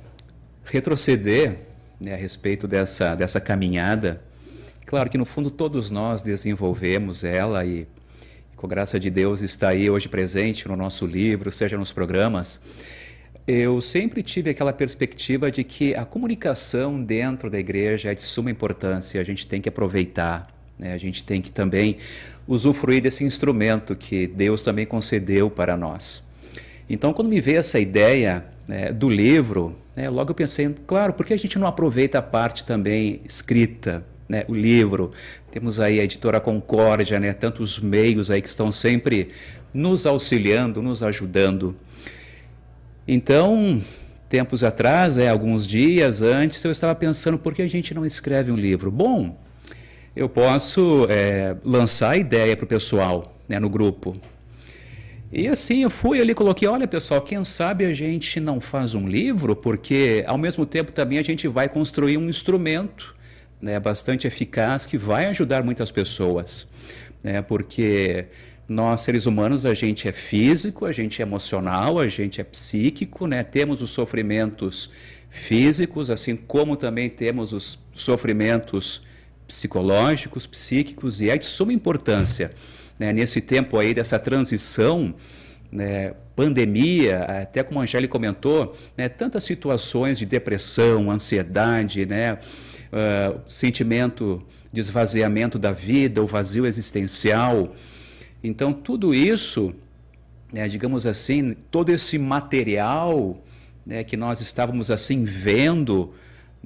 retroceder 0.65 1.59
né, 2.01 2.15
a 2.15 2.17
respeito 2.17 2.67
dessa, 2.67 3.15
dessa 3.15 3.39
caminhada, 3.39 4.23
claro 4.87 5.11
que 5.11 5.19
no 5.19 5.27
fundo 5.27 5.51
todos 5.51 5.91
nós 5.91 6.23
desenvolvemos 6.23 7.23
ela 7.23 7.67
e, 7.67 7.87
com 8.57 8.67
graça 8.67 8.99
de 8.99 9.11
Deus, 9.11 9.43
está 9.43 9.69
aí 9.69 9.91
hoje 9.91 10.09
presente 10.09 10.67
no 10.67 10.75
nosso 10.75 11.05
livro, 11.05 11.53
seja 11.53 11.77
nos 11.77 11.93
programas. 11.93 12.63
Eu 13.47 13.83
sempre 13.83 14.23
tive 14.23 14.49
aquela 14.49 14.73
perspectiva 14.73 15.51
de 15.51 15.63
que 15.63 15.95
a 15.95 16.07
comunicação 16.07 17.03
dentro 17.03 17.51
da 17.51 17.59
igreja 17.59 18.11
é 18.11 18.15
de 18.15 18.23
suma 18.23 18.51
importância, 18.51 19.21
a 19.21 19.25
gente 19.25 19.47
tem 19.47 19.61
que 19.61 19.69
aproveitar, 19.69 20.51
né? 20.79 20.95
a 20.95 20.99
gente 20.99 21.23
tem 21.23 21.43
que 21.43 21.53
também 21.53 21.99
usufruir 22.49 23.03
desse 23.03 23.23
instrumento 23.23 23.95
que 23.95 24.27
Deus 24.27 24.63
também 24.63 24.87
concedeu 24.87 25.51
para 25.51 25.77
nós. 25.77 26.25
Então, 26.89 27.13
quando 27.13 27.29
me 27.29 27.41
veio 27.41 27.59
essa 27.59 27.79
ideia 27.79 28.45
né, 28.69 28.93
do 28.93 29.09
livro, 29.09 29.77
né, 29.97 30.09
logo 30.09 30.31
eu 30.31 30.35
pensei, 30.35 30.75
claro, 30.87 31.13
por 31.13 31.27
que 31.27 31.33
a 31.35 31.39
gente 31.39 31.59
não 31.59 31.67
aproveita 31.67 32.19
a 32.19 32.23
parte 32.23 32.65
também 32.65 33.21
escrita, 33.25 34.05
né, 34.29 34.45
o 34.49 34.55
livro? 34.55 35.11
Temos 35.51 35.81
aí 35.81 35.99
a 35.99 36.05
editora 36.05 36.41
Concórdia, 36.41 37.19
né, 37.19 37.33
tantos 37.33 37.81
meios 37.81 38.31
aí 38.31 38.41
que 38.41 38.49
estão 38.49 38.71
sempre 38.71 39.29
nos 39.75 40.07
auxiliando, 40.07 40.81
nos 40.81 41.03
ajudando. 41.03 41.75
Então, 43.07 43.81
tempos 44.29 44.63
atrás, 44.63 45.19
é, 45.19 45.29
alguns 45.29 45.67
dias 45.67 46.23
antes, 46.23 46.65
eu 46.65 46.71
estava 46.71 46.95
pensando, 46.95 47.39
por 47.39 47.55
que 47.55 47.63
a 47.63 47.69
gente 47.69 47.95
não 47.95 48.07
escreve 48.07 48.51
um 48.53 48.57
livro? 48.57 48.91
Bom, 48.91 49.37
eu 50.15 50.29
posso 50.29 51.07
é, 51.09 51.57
lançar 51.65 52.11
a 52.11 52.17
ideia 52.17 52.57
para 52.57 52.65
o 52.65 52.69
pessoal 52.69 53.37
né, 53.49 53.59
no 53.59 53.69
grupo. 53.69 54.17
E 55.39 55.49
assim 55.49 55.83
eu 55.83 55.91
fui 55.91 56.19
ali 56.19 56.33
coloquei, 56.33 56.67
olha 56.67 56.89
pessoal, 56.89 57.21
quem 57.21 57.45
sabe 57.45 57.85
a 57.85 57.93
gente 57.93 58.41
não 58.41 58.59
faz 58.59 58.95
um 58.95 59.07
livro, 59.07 59.55
porque 59.55 60.25
ao 60.27 60.39
mesmo 60.39 60.65
tempo 60.65 60.91
também 60.91 61.19
a 61.19 61.23
gente 61.23 61.47
vai 61.47 61.69
construir 61.69 62.17
um 62.17 62.27
instrumento 62.27 63.15
né, 63.61 63.79
bastante 63.79 64.27
eficaz 64.27 64.87
que 64.87 64.97
vai 64.97 65.27
ajudar 65.27 65.63
muitas 65.63 65.91
pessoas, 65.91 66.67
né, 67.23 67.43
porque 67.43 68.29
nós 68.67 69.03
seres 69.03 69.27
humanos 69.27 69.67
a 69.67 69.75
gente 69.75 70.09
é 70.09 70.13
físico, 70.13 70.87
a 70.87 70.93
gente 70.93 71.21
é 71.21 71.23
emocional, 71.27 71.99
a 71.99 72.09
gente 72.09 72.41
é 72.41 72.45
psíquico, 72.45 73.27
né, 73.27 73.45
temos 73.45 73.83
os 73.83 73.91
sofrimentos 73.91 74.91
físicos, 75.29 76.09
assim 76.09 76.35
como 76.35 76.77
também 76.77 77.11
temos 77.11 77.53
os 77.53 77.79
sofrimentos 77.95 79.03
psicológicos, 79.47 80.47
psíquicos 80.47 81.21
e 81.21 81.29
é 81.29 81.37
de 81.37 81.45
suma 81.45 81.75
importância 81.75 82.53
né, 82.99 83.13
nesse 83.13 83.41
tempo 83.41 83.79
aí 83.79 83.95
dessa 83.95 84.19
transição, 84.19 85.15
né, 85.71 86.15
pandemia, 86.35 87.25
até 87.25 87.63
como 87.63 87.81
a 87.81 87.83
Angélica 87.83 88.13
comentou, 88.13 88.77
né, 88.97 89.09
tantas 89.09 89.45
situações 89.45 90.19
de 90.19 90.27
depressão, 90.27 91.11
ansiedade, 91.11 92.07
né, 92.07 92.35
uh, 92.35 93.41
sentimento 93.49 94.45
de 94.73 94.81
esvaziamento 94.81 95.59
da 95.59 95.73
vida, 95.73 96.23
o 96.23 96.27
vazio 96.27 96.67
existencial. 96.67 97.75
Então, 98.45 98.73
tudo 98.73 99.15
isso, 99.15 99.75
né, 100.53 100.69
digamos 100.69 101.07
assim, 101.07 101.55
todo 101.71 101.91
esse 101.91 102.19
material 102.19 103.43
né, 103.85 104.05
que 104.05 104.17
nós 104.17 104.41
estávamos 104.41 104.91
assim 104.91 105.25
vendo 105.25 106.13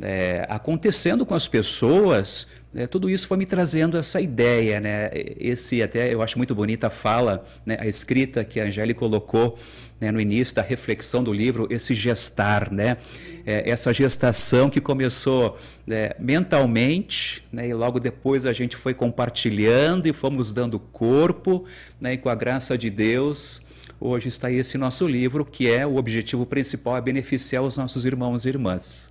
é, 0.00 0.46
acontecendo 0.48 1.26
com 1.26 1.34
as 1.34 1.46
pessoas, 1.46 2.46
né, 2.72 2.86
tudo 2.86 3.10
isso 3.10 3.26
foi 3.26 3.36
me 3.36 3.46
trazendo 3.46 3.98
essa 3.98 4.20
ideia, 4.20 4.78
né? 4.78 5.10
Esse 5.12 5.82
até 5.82 6.12
eu 6.14 6.22
acho 6.22 6.38
muito 6.38 6.54
bonita 6.54 6.86
a 6.86 6.90
fala, 6.90 7.44
né, 7.66 7.76
a 7.80 7.86
escrita 7.86 8.44
que 8.44 8.60
a 8.60 8.64
Angélica 8.64 9.00
colocou 9.00 9.58
né, 10.00 10.12
no 10.12 10.20
início 10.20 10.54
da 10.54 10.62
reflexão 10.62 11.22
do 11.22 11.32
livro, 11.32 11.66
esse 11.68 11.94
gestar, 11.94 12.72
né? 12.72 12.96
É, 13.44 13.68
essa 13.68 13.92
gestação 13.92 14.70
que 14.70 14.80
começou 14.80 15.58
né, 15.86 16.10
mentalmente, 16.18 17.44
né, 17.52 17.68
e 17.68 17.74
logo 17.74 17.98
depois 17.98 18.46
a 18.46 18.52
gente 18.52 18.76
foi 18.76 18.94
compartilhando 18.94 20.06
e 20.06 20.12
fomos 20.12 20.52
dando 20.52 20.78
corpo, 20.78 21.64
né, 22.00 22.14
e 22.14 22.18
com 22.18 22.28
a 22.28 22.34
graça 22.34 22.78
de 22.78 22.88
Deus, 22.88 23.62
hoje 24.00 24.28
está 24.28 24.50
esse 24.50 24.78
nosso 24.78 25.08
livro, 25.08 25.44
que 25.44 25.68
é 25.68 25.86
o 25.86 25.96
objetivo 25.96 26.46
principal, 26.46 26.96
é 26.96 27.00
beneficiar 27.00 27.62
os 27.62 27.76
nossos 27.76 28.04
irmãos 28.04 28.44
e 28.44 28.48
irmãs. 28.48 29.10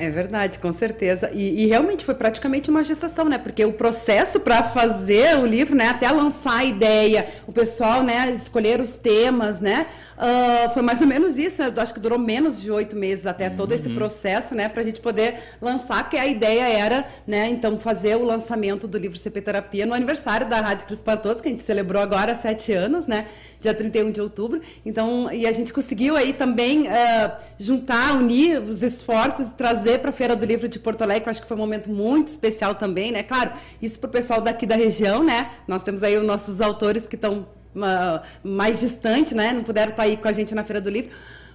É 0.00 0.08
verdade, 0.08 0.60
com 0.60 0.72
certeza. 0.72 1.28
E, 1.34 1.64
e, 1.64 1.66
realmente 1.66 2.04
foi 2.04 2.14
praticamente 2.14 2.70
uma 2.70 2.84
gestação, 2.84 3.24
né? 3.24 3.36
Porque 3.36 3.64
o 3.64 3.72
processo 3.72 4.38
para 4.38 4.62
fazer 4.62 5.36
o 5.36 5.44
livro, 5.44 5.74
né, 5.74 5.88
até 5.88 6.08
lançar 6.08 6.58
a 6.58 6.64
ideia, 6.64 7.26
o 7.48 7.52
pessoal, 7.52 8.04
né, 8.04 8.30
escolher 8.30 8.80
os 8.80 8.94
temas, 8.94 9.60
né, 9.60 9.88
uh, 10.16 10.72
foi 10.72 10.82
mais 10.82 11.00
ou 11.00 11.08
menos 11.08 11.36
isso. 11.36 11.64
Eu 11.64 11.72
acho 11.82 11.92
que 11.92 11.98
durou 11.98 12.16
menos 12.16 12.62
de 12.62 12.70
oito 12.70 12.94
meses 12.94 13.26
até 13.26 13.50
todo 13.50 13.72
esse 13.72 13.88
uhum. 13.88 13.96
processo, 13.96 14.54
né, 14.54 14.68
para 14.68 14.82
a 14.82 14.84
gente 14.84 15.00
poder 15.00 15.34
lançar, 15.60 16.08
que 16.08 16.16
a 16.16 16.28
ideia 16.28 16.68
era, 16.68 17.04
né, 17.26 17.48
então 17.48 17.76
fazer 17.76 18.14
o 18.14 18.22
lançamento 18.22 18.86
do 18.86 18.96
livro 18.98 19.18
CP 19.18 19.40
Terapia 19.40 19.84
no 19.84 19.94
aniversário 19.94 20.48
da 20.48 20.60
Rádio 20.60 20.86
Cris 20.86 21.02
para 21.02 21.16
Todos, 21.16 21.42
que 21.42 21.48
a 21.48 21.50
gente 21.50 21.62
celebrou 21.62 22.00
agora 22.00 22.34
há 22.34 22.36
sete 22.36 22.72
anos, 22.72 23.08
né? 23.08 23.26
Dia 23.60 23.74
31 23.74 24.10
de 24.10 24.20
outubro. 24.20 24.60
Então, 24.84 25.30
e 25.32 25.46
a 25.46 25.52
gente 25.52 25.72
conseguiu 25.72 26.16
aí 26.16 26.32
também 26.32 26.82
uh, 26.82 27.32
juntar, 27.58 28.16
unir 28.16 28.60
os 28.62 28.82
esforços 28.82 29.46
e 29.46 29.50
trazer 29.50 30.00
para 30.00 30.10
a 30.10 30.12
Feira 30.12 30.36
do 30.36 30.44
Livro 30.44 30.68
de 30.68 30.78
Porto 30.78 31.02
Alegre, 31.02 31.22
que 31.22 31.28
eu 31.28 31.30
acho 31.30 31.42
que 31.42 31.48
foi 31.48 31.56
um 31.56 31.60
momento 31.60 31.90
muito 31.90 32.28
especial 32.28 32.74
também, 32.74 33.12
né? 33.12 33.22
Claro, 33.22 33.52
isso 33.80 33.98
para 33.98 34.08
o 34.08 34.10
pessoal 34.10 34.40
daqui 34.40 34.66
da 34.66 34.76
região, 34.76 35.22
né? 35.22 35.50
Nós 35.66 35.82
temos 35.82 36.02
aí 36.02 36.16
os 36.16 36.24
nossos 36.24 36.60
autores 36.60 37.06
que 37.06 37.16
estão 37.16 37.46
mais 38.42 38.80
distantes, 38.80 39.32
né? 39.32 39.52
Não 39.52 39.62
puderam 39.62 39.90
estar 39.90 40.02
tá 40.02 40.08
aí 40.08 40.16
com 40.16 40.28
a 40.28 40.32
gente 40.32 40.54
na 40.54 40.64
Feira 40.64 40.80
do 40.80 40.90
Livro. 40.90 41.10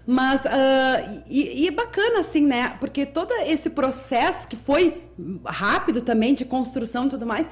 Mas, 0.06 0.44
uh, 0.44 1.24
e, 1.30 1.64
e, 1.64 1.68
é 1.68 1.72
bacana, 1.72 2.20
assim, 2.20 2.46
né? 2.46 2.76
Porque 2.80 3.06
todo 3.06 3.32
esse 3.46 3.70
processo 3.70 4.48
que 4.48 4.56
foi 4.58 5.02
rápido 5.46 6.02
também, 6.02 6.34
de 6.34 6.44
construção 6.44 7.06
e 7.06 7.10
tudo 7.10 7.26
mais, 7.26 7.48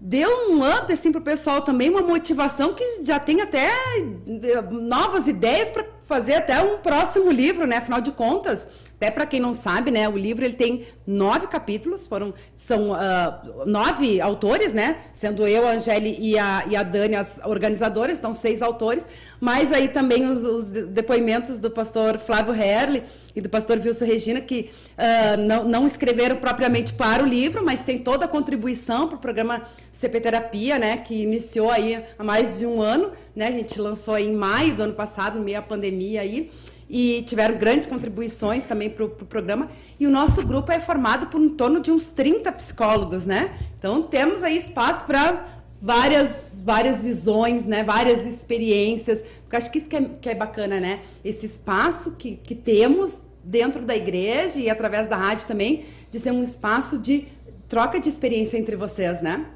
deu 0.00 0.50
um 0.50 0.58
up, 0.64 0.92
assim, 0.92 1.10
pro 1.10 1.20
pessoal 1.20 1.62
também, 1.62 1.90
uma 1.90 2.02
motivação 2.02 2.72
que 2.74 3.00
já 3.04 3.18
tem 3.18 3.40
até 3.40 3.68
eh, 3.68 4.62
novas 4.70 5.26
ideias 5.26 5.70
para 5.70 5.84
fazer 6.06 6.34
até 6.34 6.60
um 6.62 6.78
próximo 6.78 7.30
livro, 7.30 7.66
né? 7.66 7.78
Afinal 7.78 8.00
de 8.00 8.12
contas, 8.12 8.68
até 8.98 9.12
para 9.12 9.24
quem 9.24 9.38
não 9.38 9.54
sabe, 9.54 9.92
né, 9.92 10.08
o 10.08 10.18
livro 10.18 10.44
ele 10.44 10.54
tem 10.54 10.82
nove 11.06 11.46
capítulos, 11.46 12.04
foram 12.04 12.34
são 12.56 12.90
uh, 12.90 13.64
nove 13.64 14.20
autores, 14.20 14.72
né, 14.72 14.96
sendo 15.12 15.46
eu, 15.46 15.68
a 15.68 15.70
Angeli 15.70 16.16
e 16.18 16.36
a, 16.36 16.64
e 16.68 16.74
a 16.74 16.82
Dani 16.82 17.14
as 17.14 17.38
organizadoras, 17.44 18.18
então 18.18 18.34
seis 18.34 18.60
autores, 18.60 19.06
mas 19.40 19.72
aí 19.72 19.86
também 19.86 20.28
os, 20.28 20.42
os 20.42 20.70
depoimentos 20.70 21.60
do 21.60 21.70
pastor 21.70 22.18
Flávio 22.18 22.52
Herle 22.52 23.04
e 23.36 23.40
do 23.40 23.48
pastor 23.48 23.78
Wilson 23.78 24.04
Regina, 24.04 24.40
que 24.40 24.68
uh, 24.98 25.40
não, 25.42 25.64
não 25.64 25.86
escreveram 25.86 26.34
propriamente 26.34 26.92
para 26.92 27.22
o 27.22 27.26
livro, 27.26 27.64
mas 27.64 27.84
tem 27.84 28.00
toda 28.00 28.24
a 28.24 28.28
contribuição 28.28 29.06
para 29.06 29.16
o 29.16 29.20
programa 29.20 29.62
CP 29.92 30.20
Terapia, 30.20 30.76
né, 30.76 30.96
que 30.96 31.22
iniciou 31.22 31.70
aí 31.70 32.02
há 32.18 32.24
mais 32.24 32.58
de 32.58 32.66
um 32.66 32.82
ano, 32.82 33.12
né, 33.36 33.46
a 33.46 33.52
gente 33.52 33.80
lançou 33.80 34.18
em 34.18 34.34
maio 34.34 34.74
do 34.74 34.82
ano 34.82 34.94
passado, 34.94 35.38
meio 35.38 35.60
à 35.60 35.62
pandemia 35.62 36.20
aí, 36.20 36.50
e 36.88 37.22
tiveram 37.26 37.58
grandes 37.58 37.86
contribuições 37.86 38.64
também 38.64 38.88
para 38.88 39.04
o 39.04 39.08
pro 39.08 39.26
programa. 39.26 39.68
E 39.98 40.06
o 40.06 40.10
nosso 40.10 40.44
grupo 40.46 40.72
é 40.72 40.80
formado 40.80 41.26
por 41.26 41.40
em 41.40 41.50
torno 41.50 41.80
de 41.80 41.90
uns 41.90 42.08
30 42.08 42.50
psicólogos, 42.52 43.24
né? 43.24 43.50
Então 43.78 44.02
temos 44.02 44.42
aí 44.42 44.56
espaço 44.56 45.04
para 45.06 45.46
várias 45.80 46.62
várias 46.64 47.02
visões, 47.02 47.66
né? 47.66 47.82
Várias 47.82 48.26
experiências. 48.26 49.22
Porque 49.42 49.56
acho 49.56 49.70
que 49.70 49.78
isso 49.78 49.88
que 49.88 49.96
é, 49.96 50.10
que 50.20 50.28
é 50.28 50.34
bacana, 50.34 50.80
né? 50.80 51.00
Esse 51.24 51.46
espaço 51.46 52.12
que, 52.12 52.36
que 52.36 52.54
temos 52.54 53.18
dentro 53.44 53.84
da 53.84 53.96
igreja 53.96 54.58
e 54.58 54.68
através 54.68 55.08
da 55.08 55.16
rádio 55.16 55.46
também, 55.46 55.84
de 56.10 56.18
ser 56.18 56.32
um 56.32 56.42
espaço 56.42 56.98
de 56.98 57.26
troca 57.68 58.00
de 58.00 58.08
experiência 58.08 58.58
entre 58.58 58.76
vocês, 58.76 59.20
né? 59.20 59.46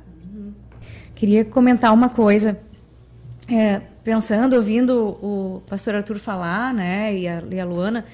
Queria 1.15 1.45
comentar 1.45 1.93
uma 1.93 2.09
coisa. 2.09 2.59
É, 3.49 3.83
pensando, 4.05 4.55
ouvindo 4.55 5.19
o 5.23 5.63
pastor 5.67 5.95
Arthur 5.95 6.19
falar, 6.19 6.75
né, 6.75 7.17
e 7.17 7.29
a, 7.29 7.43
e 7.51 7.61
a 7.61 7.65
Luana, 7.65 8.05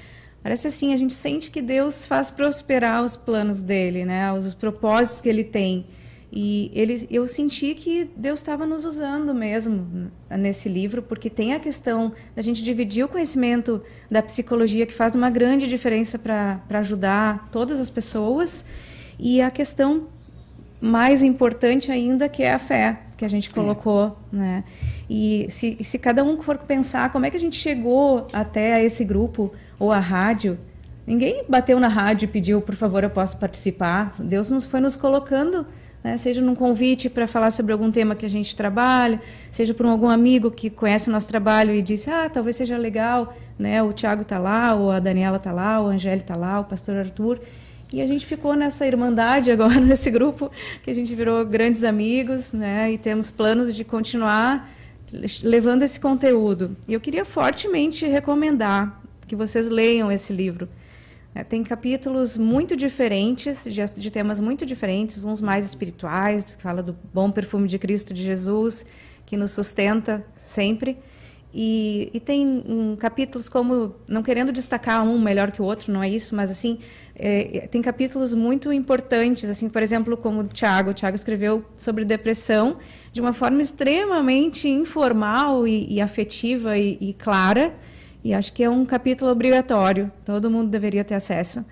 parece 0.43 0.69
assim, 0.69 0.93
a 0.93 0.97
gente 0.97 1.15
sente 1.15 1.51
que 1.51 1.63
Deus 1.63 2.05
faz 2.05 2.31
prosperar 2.31 3.03
os 3.03 3.17
planos 3.17 3.63
dele, 3.63 4.05
né, 4.05 4.33
os, 4.33 4.47
os 4.47 4.55
propósitos 4.55 5.21
que 5.21 5.29
ele 5.29 5.45
tem. 5.45 5.87
E 6.31 6.71
ele, 6.75 7.09
eu 7.11 7.27
senti 7.27 7.75
que 7.75 8.11
Deus 8.15 8.41
estava 8.41 8.67
nos 8.67 8.85
usando 8.85 9.35
mesmo 9.35 10.11
nesse 10.31 10.69
livro, 10.69 11.03
porque 11.03 11.31
tem 11.31 11.55
a 11.55 11.59
questão 11.59 12.13
da 12.37 12.43
gente 12.43 12.63
dividir 12.63 13.03
o 13.03 13.09
conhecimento 13.09 13.83
da 14.11 14.21
psicologia, 14.21 14.85
que 14.85 14.93
faz 14.93 15.15
uma 15.15 15.31
grande 15.31 15.67
diferença 15.67 16.19
para 16.19 16.61
ajudar 16.69 17.49
todas 17.51 17.81
as 17.81 17.89
pessoas, 17.89 18.67
e 19.19 19.41
a 19.41 19.51
questão 19.51 20.09
mais 20.81 21.23
importante 21.23 21.91
ainda, 21.91 22.29
que 22.29 22.43
é 22.43 22.53
a 22.53 22.59
fé 22.59 22.99
que 23.17 23.25
a 23.25 23.29
gente 23.29 23.51
é. 23.51 23.53
colocou, 23.53 24.17
é. 24.33 24.37
né? 24.37 24.65
E 25.11 25.47
se, 25.51 25.77
se 25.83 25.99
cada 25.99 26.23
um 26.23 26.41
for 26.41 26.57
pensar 26.59 27.11
como 27.11 27.27
é 27.27 27.31
que 27.31 27.37
a 27.37 27.41
gente 27.41 27.57
chegou 27.57 28.27
até 28.33 28.83
esse 28.85 29.05
grupo 29.05 29.53
ou 29.79 29.91
a 29.91 29.99
rádio, 29.99 30.59
ninguém 31.07 31.45
bateu 31.49 31.81
na 31.81 31.89
rádio 31.89 32.27
e 32.27 32.29
pediu, 32.29 32.61
por 32.63 32.75
favor, 32.75 33.03
eu 33.03 33.11
posso 33.11 33.39
participar. 33.39 34.15
Deus 34.19 34.51
nos 34.51 34.67
foi 34.67 34.81
nos 34.81 34.97
colocando, 34.97 35.67
né? 36.05 36.17
seja 36.17 36.41
num 36.41 36.55
convite 36.55 37.11
para 37.11 37.27
falar 37.27 37.51
sobre 37.51 37.73
algum 37.73 37.91
tema 37.91 38.15
que 38.15 38.25
a 38.25 38.31
gente 38.31 38.55
trabalha, 38.55 39.21
seja 39.51 39.75
por 39.75 39.87
algum 39.87 40.09
amigo 40.09 40.51
que 40.51 40.71
conhece 40.71 41.09
o 41.09 41.13
nosso 41.13 41.29
trabalho 41.29 41.75
e 41.75 41.83
disse, 41.83 42.11
ah, 42.11 42.29
talvez 42.29 42.55
seja 42.55 42.77
legal, 42.77 43.35
né? 43.59 43.83
O 43.83 43.93
Tiago 43.93 44.23
está 44.23 44.39
lá, 44.39 44.75
ou 44.75 44.93
a 44.93 45.01
Daniela 45.01 45.39
está 45.39 45.51
lá, 45.51 45.81
o 45.81 45.87
Angélica 45.87 46.25
está 46.25 46.37
lá, 46.37 46.61
o 46.61 46.65
pastor 46.65 46.97
Arthur. 46.97 47.41
E 47.93 48.03
a 48.03 48.07
gente 48.07 48.27
ficou 48.27 48.55
nessa 48.55 48.87
irmandade 48.87 49.51
agora, 49.51 49.81
nesse 49.81 50.11
grupo, 50.11 50.51
que 50.83 50.91
a 50.91 50.95
gente 50.95 51.15
virou 51.15 51.45
grandes 51.45 51.85
amigos, 51.85 52.53
né? 52.53 52.93
E 52.93 52.99
temos 52.99 53.31
planos 53.31 53.75
de 53.75 53.85
continuar 53.85 54.71
levando 55.43 55.83
esse 55.83 55.99
conteúdo. 55.99 56.77
E 56.87 56.93
eu 56.93 57.01
queria 57.01 57.25
fortemente 57.25 58.07
recomendar 58.07 59.01
que 59.27 59.35
vocês 59.35 59.69
leiam 59.69 60.13
esse 60.13 60.33
livro. 60.33 60.69
É, 61.35 61.45
tem 61.45 61.63
capítulos 61.63 62.37
muito 62.37 62.77
diferentes, 62.77 63.65
de, 63.65 64.11
temas 64.11 64.41
muito 64.41 64.67
diferentes, 64.67 65.25
uns 65.25 65.41
mais 65.41 65.65
espirituais, 65.65 66.57
que 66.57 66.63
fala 66.63 66.83
do 66.83 66.97
bom 67.13 67.31
perfume 67.31 67.69
de 67.69 67.79
Cristo, 67.79 68.13
de 68.13 68.25
Jesus, 68.25 68.85
que 69.25 69.37
nos 69.37 69.53
sustenta 69.53 70.25
sempre. 70.35 70.99
E, 71.53 72.11
e 72.13 72.21
tem 72.21 72.47
um, 72.67 72.97
capítulos 72.97 73.49
como, 73.49 73.95
não 74.07 74.23
querendo 74.23 74.53
destacar 74.53 75.03
um 75.05 75.19
melhor 75.19 75.51
que 75.51 75.63
o 75.63 75.65
outro, 75.65 75.93
não 75.93 76.03
é 76.03 76.09
isso, 76.09 76.35
mas 76.35 76.51
assim, 76.51 76.79
é, 77.19 77.67
tem 77.69 77.83
capítulos 77.83 78.33
muito 78.33 78.73
importantes, 78.73 79.51
assim, 79.51 79.69
por 79.69 79.83
exemplo, 79.83 80.17
como 80.17 80.41
o 80.41 80.45
Tiago. 80.45 80.91
O 80.91 80.95
Tiago 80.95 81.17
escreveu 81.17 81.65
sobre 81.77 82.05
depressão 82.05 82.77
de 83.13 83.21
uma 83.21 83.33
forma 83.33 83.61
extremamente 83.61 84.69
informal 84.69 85.67
e, 85.67 85.95
e 85.95 86.01
afetiva 86.01 86.79
e, 86.79 86.97
e, 87.01 87.13
clara. 87.13 87.75
E 88.23 88.33
acho 88.33 88.53
que 88.53 88.63
é 88.63 88.71
um 88.71 88.87
capítulo 88.87 89.33
obrigatório. 89.33 90.13
Todo 90.25 90.49
mundo 90.49 90.71
deveria 90.71 91.03
ter 91.03 91.15
acesso. 91.15 91.65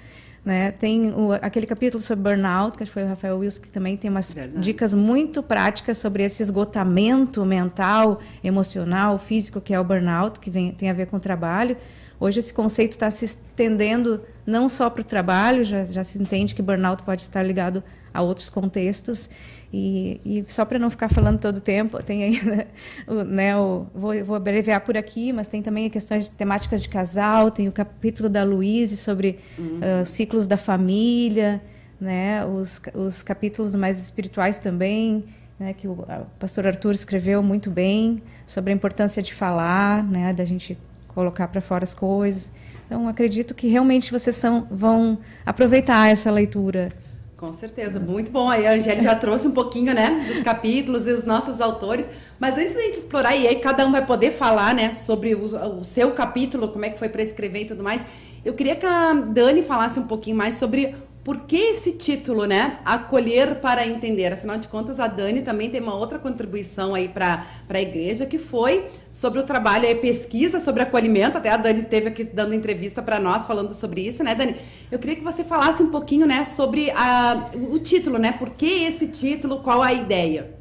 Né? 0.44 0.72
Tem 0.72 1.12
o, 1.12 1.32
aquele 1.32 1.66
capítulo 1.66 2.02
sobre 2.02 2.22
burnout, 2.22 2.76
que 2.76 2.84
foi 2.84 3.04
o 3.04 3.08
Rafael 3.08 3.38
Wilson, 3.38 3.62
que 3.62 3.68
também 3.68 3.96
tem 3.96 4.10
umas 4.10 4.32
Verdade. 4.32 4.60
dicas 4.60 4.94
muito 4.94 5.42
práticas 5.42 5.98
sobre 5.98 6.24
esse 6.24 6.42
esgotamento 6.42 7.44
mental, 7.44 8.20
emocional, 8.42 9.18
físico, 9.18 9.60
que 9.60 9.74
é 9.74 9.78
o 9.78 9.84
burnout, 9.84 10.40
que 10.40 10.50
vem, 10.50 10.72
tem 10.72 10.90
a 10.90 10.92
ver 10.92 11.06
com 11.06 11.16
o 11.16 11.20
trabalho. 11.20 11.76
Hoje 12.18 12.38
esse 12.38 12.54
conceito 12.54 12.92
está 12.92 13.10
se 13.10 13.24
estendendo 13.24 14.22
não 14.46 14.68
só 14.68 14.88
para 14.88 15.00
o 15.00 15.04
trabalho, 15.04 15.64
já, 15.64 15.84
já 15.84 16.04
se 16.04 16.20
entende 16.22 16.54
que 16.54 16.62
burnout 16.62 17.02
pode 17.02 17.22
estar 17.22 17.42
ligado 17.42 17.82
a 18.14 18.22
outros 18.22 18.48
contextos. 18.48 19.28
E, 19.72 20.20
e 20.24 20.44
só 20.48 20.64
para 20.64 20.78
não 20.78 20.88
ficar 20.88 21.08
falando 21.08 21.40
todo 21.40 21.56
o 21.56 21.60
tempo, 21.60 22.00
tem 22.02 22.22
ainda, 22.22 22.66
o, 23.06 23.24
né, 23.24 23.56
o, 23.56 23.86
vou, 23.94 24.24
vou 24.24 24.36
abreviar 24.36 24.80
por 24.80 24.96
aqui, 24.96 25.32
mas 25.32 25.48
tem 25.48 25.60
também 25.60 25.90
questões 25.90 26.24
de 26.24 26.30
temáticas 26.30 26.82
de 26.82 26.88
casal, 26.88 27.50
tem 27.50 27.66
o 27.66 27.72
capítulo 27.72 28.28
da 28.28 28.44
Luíse 28.44 28.96
sobre 28.96 29.40
uhum. 29.58 29.80
uh, 30.02 30.06
ciclos 30.06 30.46
da 30.46 30.56
família, 30.56 31.60
né, 32.00 32.44
os, 32.46 32.80
os 32.94 33.22
capítulos 33.22 33.74
mais 33.74 33.98
espirituais 33.98 34.58
também, 34.58 35.24
né, 35.58 35.72
que 35.72 35.88
o, 35.88 35.92
o 35.92 36.26
pastor 36.38 36.66
Arthur 36.66 36.94
escreveu 36.94 37.42
muito 37.42 37.70
bem 37.70 38.22
sobre 38.46 38.72
a 38.72 38.74
importância 38.74 39.22
de 39.22 39.34
falar, 39.34 40.04
né, 40.04 40.32
da 40.32 40.44
gente 40.44 40.78
colocar 41.08 41.48
para 41.48 41.60
fora 41.60 41.82
as 41.82 41.94
coisas. 41.94 42.52
Então, 42.86 43.08
acredito 43.08 43.52
que 43.52 43.66
realmente 43.66 44.10
vocês 44.10 44.36
são, 44.36 44.66
vão 44.70 45.18
aproveitar 45.44 46.08
essa 46.08 46.30
leitura. 46.30 46.88
Com 47.36 47.52
certeza, 47.52 48.00
muito 48.00 48.30
bom. 48.30 48.48
Aí 48.48 48.66
a 48.66 48.72
Angélica 48.72 49.02
já 49.02 49.14
trouxe 49.14 49.46
um 49.46 49.50
pouquinho, 49.50 49.92
né, 49.92 50.24
dos 50.26 50.42
capítulos 50.42 51.06
e 51.06 51.10
os 51.10 51.24
nossos 51.24 51.60
autores. 51.60 52.08
Mas 52.38 52.56
antes 52.56 52.74
da 52.74 52.80
gente 52.80 52.98
explorar, 52.98 53.36
e 53.36 53.46
aí 53.46 53.56
cada 53.56 53.86
um 53.86 53.92
vai 53.92 54.06
poder 54.06 54.32
falar, 54.32 54.74
né, 54.74 54.94
sobre 54.94 55.34
o, 55.34 55.44
o 55.80 55.84
seu 55.84 56.12
capítulo, 56.12 56.68
como 56.68 56.84
é 56.84 56.90
que 56.90 56.98
foi 56.98 57.10
para 57.10 57.22
escrever 57.22 57.62
e 57.62 57.64
tudo 57.66 57.82
mais, 57.82 58.00
eu 58.44 58.54
queria 58.54 58.76
que 58.76 58.86
a 58.86 59.12
Dani 59.12 59.62
falasse 59.62 59.98
um 59.98 60.06
pouquinho 60.06 60.36
mais 60.36 60.54
sobre 60.54 60.94
por 61.26 61.40
que 61.40 61.56
esse 61.56 61.90
título, 61.90 62.44
né? 62.44 62.78
Acolher 62.84 63.56
para 63.56 63.84
entender. 63.84 64.32
Afinal 64.32 64.58
de 64.58 64.68
contas, 64.68 65.00
a 65.00 65.08
Dani 65.08 65.42
também 65.42 65.68
tem 65.68 65.80
uma 65.80 65.96
outra 65.96 66.20
contribuição 66.20 66.94
aí 66.94 67.08
para 67.08 67.44
a 67.68 67.82
igreja, 67.82 68.26
que 68.26 68.38
foi 68.38 68.86
sobre 69.10 69.40
o 69.40 69.42
trabalho 69.42 69.86
e 69.86 69.94
pesquisa 69.96 70.60
sobre 70.60 70.84
acolhimento. 70.84 71.36
Até 71.36 71.50
a 71.50 71.56
Dani 71.56 71.82
teve 71.82 72.06
aqui 72.06 72.22
dando 72.22 72.54
entrevista 72.54 73.02
para 73.02 73.18
nós 73.18 73.44
falando 73.44 73.74
sobre 73.74 74.06
isso, 74.06 74.22
né, 74.22 74.36
Dani? 74.36 74.54
Eu 74.88 75.00
queria 75.00 75.16
que 75.16 75.24
você 75.24 75.42
falasse 75.42 75.82
um 75.82 75.90
pouquinho, 75.90 76.28
né, 76.28 76.44
sobre 76.44 76.92
a, 76.92 77.50
o 77.72 77.80
título, 77.80 78.18
né? 78.18 78.30
Por 78.30 78.50
que 78.50 78.84
esse 78.84 79.08
título? 79.08 79.58
Qual 79.62 79.82
a 79.82 79.92
ideia? 79.92 80.54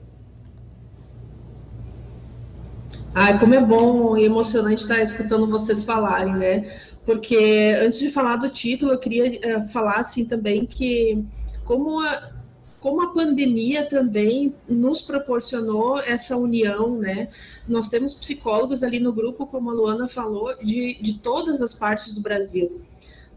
Ah, 3.14 3.38
como 3.38 3.54
é 3.54 3.62
bom 3.62 4.18
e 4.18 4.26
emocionante 4.26 4.82
estar 4.82 5.00
escutando 5.02 5.48
vocês 5.48 5.84
falarem, 5.84 6.36
né? 6.36 6.76
Porque 7.06 7.76
antes 7.80 8.00
de 8.00 8.12
falar 8.12 8.38
do 8.38 8.50
título, 8.50 8.94
eu 8.94 9.00
queria 9.00 9.60
uh, 9.60 9.70
falar 9.70 10.00
assim 10.00 10.26
também 10.26 10.66
que 10.66 11.24
como 11.64 12.00
a, 12.00 12.32
como 12.80 13.02
a 13.02 13.14
pandemia 13.14 13.90
também 13.90 14.54
nos 14.68 15.02
proporcionou 15.02 16.00
essa 16.00 16.38
união, 16.38 16.98
né? 16.98 17.30
Nós 17.68 17.90
temos 17.90 18.14
psicólogos 18.14 18.84
ali 18.84 19.00
no 19.00 19.12
grupo, 19.12 19.48
como 19.48 19.70
a 19.70 19.74
Luana 19.74 20.08
falou, 20.08 20.56
de, 20.58 20.96
de 21.02 21.20
todas 21.20 21.62
as 21.62 21.74
partes 21.74 22.14
do 22.14 22.22
Brasil. 22.22 22.82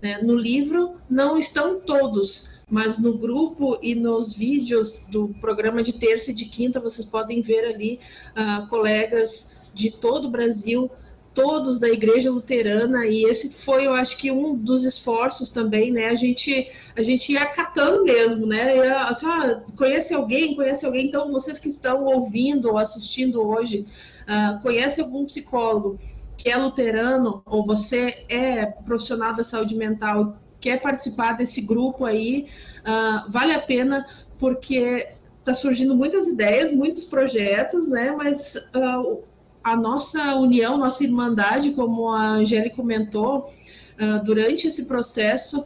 Né? 0.02 0.20
No 0.22 0.34
livro 0.34 0.96
não 1.08 1.38
estão 1.38 1.80
todos, 1.80 2.50
mas 2.70 2.98
no 2.98 3.16
grupo 3.16 3.78
e 3.82 3.94
nos 3.94 4.34
vídeos 4.34 5.02
do 5.10 5.28
programa 5.40 5.82
de 5.82 5.94
terça 5.94 6.30
e 6.30 6.34
de 6.34 6.44
quinta 6.44 6.78
vocês 6.78 7.06
podem 7.06 7.40
ver 7.40 7.64
ali 7.64 8.00
uh, 8.36 8.66
colegas 8.68 9.50
de 9.72 9.90
todo 9.90 10.28
o 10.28 10.30
Brasil, 10.30 10.90
todos 11.38 11.78
da 11.78 11.88
Igreja 11.88 12.32
Luterana, 12.32 13.06
e 13.06 13.22
esse 13.22 13.48
foi, 13.48 13.86
eu 13.86 13.94
acho 13.94 14.16
que 14.16 14.28
um 14.28 14.56
dos 14.56 14.82
esforços 14.82 15.50
também, 15.50 15.92
né? 15.92 16.06
A 16.06 16.16
gente, 16.16 16.68
a 16.96 17.00
gente 17.00 17.32
ia 17.32 17.46
catando 17.46 18.02
mesmo, 18.02 18.44
né? 18.44 18.76
Ia, 18.76 19.04
assim, 19.04 19.24
ah, 19.24 19.62
conhece 19.76 20.12
alguém, 20.12 20.56
conhece 20.56 20.84
alguém, 20.84 21.06
então 21.06 21.30
vocês 21.30 21.56
que 21.56 21.68
estão 21.68 22.02
ouvindo 22.06 22.70
ou 22.70 22.76
assistindo 22.76 23.40
hoje, 23.40 23.86
uh, 24.22 24.60
conhece 24.60 25.00
algum 25.00 25.26
psicólogo 25.26 25.96
que 26.36 26.50
é 26.50 26.56
luterano, 26.56 27.40
ou 27.46 27.64
você 27.64 28.24
é 28.28 28.66
profissional 28.66 29.32
da 29.36 29.44
saúde 29.44 29.76
mental 29.76 30.36
quer 30.60 30.80
participar 30.80 31.36
desse 31.36 31.60
grupo 31.60 32.04
aí, 32.04 32.48
uh, 32.80 33.30
vale 33.30 33.52
a 33.52 33.62
pena 33.62 34.04
porque 34.40 35.06
está 35.38 35.54
surgindo 35.54 35.94
muitas 35.94 36.26
ideias, 36.26 36.72
muitos 36.72 37.04
projetos, 37.04 37.86
né? 37.88 38.10
Mas 38.10 38.56
uh, 38.74 39.22
a 39.62 39.76
nossa 39.76 40.34
união, 40.36 40.76
nossa 40.78 41.04
irmandade, 41.04 41.72
como 41.72 42.08
a 42.08 42.28
Angélica 42.30 42.76
comentou, 42.76 43.52
uh, 44.00 44.24
durante 44.24 44.66
esse 44.66 44.84
processo 44.84 45.64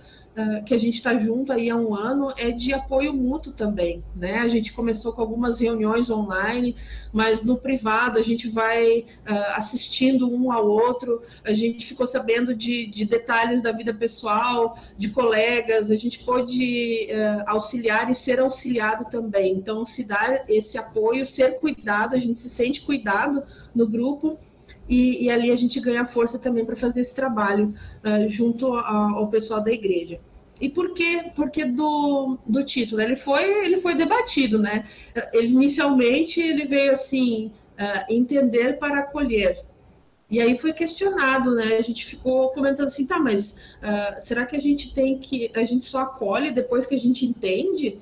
que 0.65 0.75
a 0.75 0.79
gente 0.79 0.95
está 0.95 1.17
junto 1.19 1.53
aí 1.53 1.69
há 1.69 1.77
um 1.77 1.95
ano 1.95 2.33
é 2.39 2.51
de 2.51 2.73
apoio 2.73 3.13
mútuo 3.13 3.53
também, 3.53 4.03
né? 4.17 4.39
A 4.39 4.49
gente 4.49 4.73
começou 4.73 5.13
com 5.13 5.21
algumas 5.21 5.59
reuniões 5.59 6.09
online, 6.09 6.75
mas 7.13 7.45
no 7.45 7.59
privado 7.59 8.19
a 8.19 8.23
gente 8.23 8.49
vai 8.49 9.01
uh, 9.01 9.57
assistindo 9.57 10.27
um 10.33 10.51
ao 10.51 10.67
outro, 10.67 11.23
a 11.45 11.53
gente 11.53 11.87
ficou 11.87 12.07
sabendo 12.07 12.55
de, 12.55 12.87
de, 12.87 13.05
detalhes 13.05 13.61
da 13.61 13.73
vida 13.73 13.93
pessoal, 13.93 14.79
de 14.97 15.11
colegas, 15.11 15.91
a 15.91 15.97
gente 15.97 16.21
pôde 16.21 17.09
uh, 17.11 17.45
auxiliar 17.47 18.11
e 18.11 18.15
ser 18.15 18.41
auxiliado 18.41 19.05
também. 19.11 19.55
Então, 19.55 19.85
se 19.85 20.05
dar 20.05 20.45
esse 20.49 20.79
apoio, 20.79 21.27
ser 21.27 21.59
cuidado, 21.61 22.15
a 22.15 22.19
gente 22.19 22.39
se 22.39 22.49
sente 22.49 22.81
cuidado 22.81 23.43
no 23.75 23.87
grupo. 23.87 24.39
E, 24.93 25.25
e, 25.25 25.31
ali 25.31 25.51
a 25.51 25.57
gente 25.57 25.81
ganha 25.81 26.05
força 26.05 26.39
também 26.39 26.67
para 26.67 26.77
fazer 26.77 27.01
esse 27.01 27.15
trabalho 27.15 27.75
uh, 28.05 28.29
junto 28.29 28.75
ao, 28.75 29.21
ao 29.21 29.29
pessoal 29.29 29.65
da 29.65 29.73
igreja. 29.73 30.21
E 30.61 30.69
por 30.69 30.93
quê? 30.93 31.33
Porque 31.35 31.65
do, 31.65 32.39
do 32.47 32.63
título, 32.63 33.01
ele 33.01 33.17
foi, 33.17 33.65
ele 33.65 33.79
foi 33.79 33.95
debatido, 33.95 34.59
né? 34.59 34.87
Ele, 35.33 35.49
inicialmente 35.49 36.43
ele 36.43 36.67
veio 36.67 36.93
assim, 36.93 37.47
uh, 37.47 38.13
entender 38.13 38.79
para 38.79 38.99
acolher. 38.99 39.65
E 40.29 40.43
aí 40.43 40.59
foi 40.59 40.75
questionado, 40.75 41.55
né? 41.55 41.79
A 41.79 41.83
gente 41.83 42.05
ficou 42.05 42.51
comentando 42.51 42.89
assim, 42.89 43.07
tá, 43.07 43.19
mas 43.19 43.53
uh, 43.53 44.21
será 44.21 44.45
que 44.45 44.57
a 44.57 44.61
gente 44.61 44.93
tem 44.93 45.19
que, 45.19 45.51
a 45.55 45.65
gente 45.65 45.87
só 45.87 46.01
acolhe 46.01 46.51
depois 46.51 46.85
que 46.85 46.95
a 46.95 47.01
gente 47.01 47.25
entende? 47.25 47.99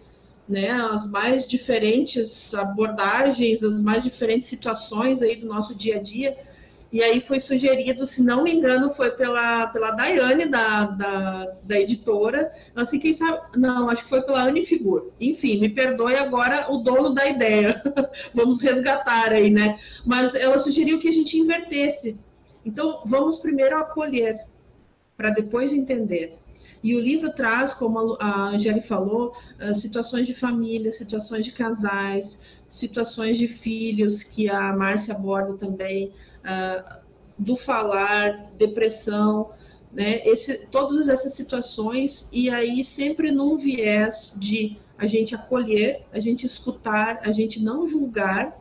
Né, 0.48 0.68
as 0.68 1.08
mais 1.08 1.46
diferentes 1.46 2.52
abordagens, 2.54 3.62
as 3.62 3.80
mais 3.80 4.02
diferentes 4.02 4.48
situações 4.48 5.22
aí 5.22 5.36
do 5.36 5.46
nosso 5.46 5.76
dia 5.76 5.98
a 5.98 6.02
dia. 6.02 6.49
E 6.92 7.02
aí 7.04 7.20
foi 7.20 7.38
sugerido, 7.38 8.04
se 8.04 8.20
não 8.20 8.42
me 8.42 8.52
engano, 8.52 8.92
foi 8.94 9.12
pela, 9.12 9.68
pela 9.68 9.92
Daiane, 9.92 10.46
da, 10.46 10.86
da, 10.86 11.56
da 11.62 11.80
editora. 11.80 12.52
Assim, 12.74 12.98
quem 12.98 13.12
sabe. 13.12 13.40
Não, 13.56 13.88
acho 13.88 14.02
que 14.02 14.08
foi 14.08 14.22
pela 14.22 14.42
Anne 14.42 14.66
Figur. 14.66 15.12
Enfim, 15.20 15.60
me 15.60 15.68
perdoe 15.68 16.16
agora 16.16 16.70
o 16.70 16.78
dono 16.78 17.10
da 17.10 17.26
ideia. 17.26 17.80
vamos 18.34 18.60
resgatar 18.60 19.32
aí, 19.32 19.50
né? 19.50 19.78
Mas 20.04 20.34
ela 20.34 20.58
sugeriu 20.58 20.98
que 20.98 21.08
a 21.08 21.12
gente 21.12 21.38
invertesse. 21.38 22.18
Então, 22.64 23.02
vamos 23.06 23.38
primeiro 23.38 23.76
acolher, 23.76 24.44
para 25.16 25.30
depois 25.30 25.72
entender. 25.72 26.40
E 26.82 26.96
o 26.96 27.00
livro 27.00 27.32
traz, 27.32 27.74
como 27.74 28.16
a 28.18 28.48
Angeli 28.48 28.80
falou, 28.80 29.34
ah, 29.58 29.74
situações 29.74 30.26
de 30.26 30.34
família, 30.34 30.92
situações 30.92 31.44
de 31.44 31.52
casais, 31.52 32.40
situações 32.70 33.36
de 33.36 33.48
filhos, 33.48 34.22
que 34.22 34.48
a 34.48 34.72
Márcia 34.72 35.14
aborda 35.14 35.54
também, 35.54 36.12
uh, 36.44 37.00
do 37.36 37.56
falar, 37.56 38.50
depressão, 38.56 39.50
né? 39.92 40.24
Esse, 40.24 40.66
todas 40.70 41.08
essas 41.08 41.34
situações, 41.34 42.28
e 42.32 42.48
aí 42.48 42.84
sempre 42.84 43.30
num 43.32 43.56
viés 43.56 44.34
de 44.38 44.78
a 44.96 45.06
gente 45.06 45.34
acolher, 45.34 46.02
a 46.12 46.20
gente 46.20 46.46
escutar, 46.46 47.20
a 47.24 47.32
gente 47.32 47.60
não 47.60 47.88
julgar, 47.88 48.56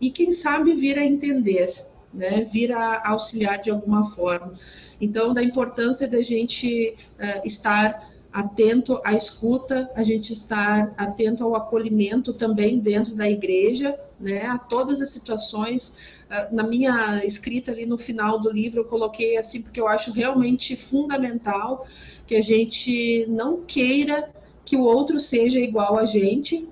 e 0.00 0.10
quem 0.10 0.30
sabe 0.30 0.74
vir 0.74 0.98
a 0.98 1.04
entender, 1.04 1.72
né? 2.12 2.44
vir 2.52 2.72
a 2.72 3.08
auxiliar 3.08 3.58
de 3.60 3.70
alguma 3.70 4.10
forma. 4.10 4.52
Então, 5.00 5.32
da 5.32 5.42
importância 5.42 6.06
da 6.06 6.20
gente 6.22 6.94
uh, 7.18 7.46
estar 7.46 8.06
atento 8.36 9.00
à 9.02 9.14
escuta, 9.14 9.90
a 9.94 10.02
gente 10.02 10.34
estar 10.34 10.92
atento 10.98 11.42
ao 11.42 11.56
acolhimento 11.56 12.34
também 12.34 12.78
dentro 12.78 13.14
da 13.14 13.26
igreja, 13.26 13.98
né, 14.20 14.44
a 14.44 14.58
todas 14.58 15.00
as 15.00 15.08
situações. 15.10 15.96
Ah, 16.28 16.48
na 16.52 16.62
minha 16.62 17.24
escrita 17.24 17.72
ali 17.72 17.86
no 17.86 17.96
final 17.96 18.38
do 18.38 18.52
livro, 18.52 18.80
eu 18.80 18.84
coloquei 18.84 19.38
assim, 19.38 19.62
porque 19.62 19.80
eu 19.80 19.88
acho 19.88 20.12
realmente 20.12 20.76
fundamental 20.76 21.86
que 22.26 22.36
a 22.36 22.42
gente 22.42 23.24
não 23.26 23.62
queira 23.62 24.30
que 24.66 24.76
o 24.76 24.82
outro 24.82 25.18
seja 25.18 25.58
igual 25.58 25.96
a 25.96 26.04
gente, 26.04 26.68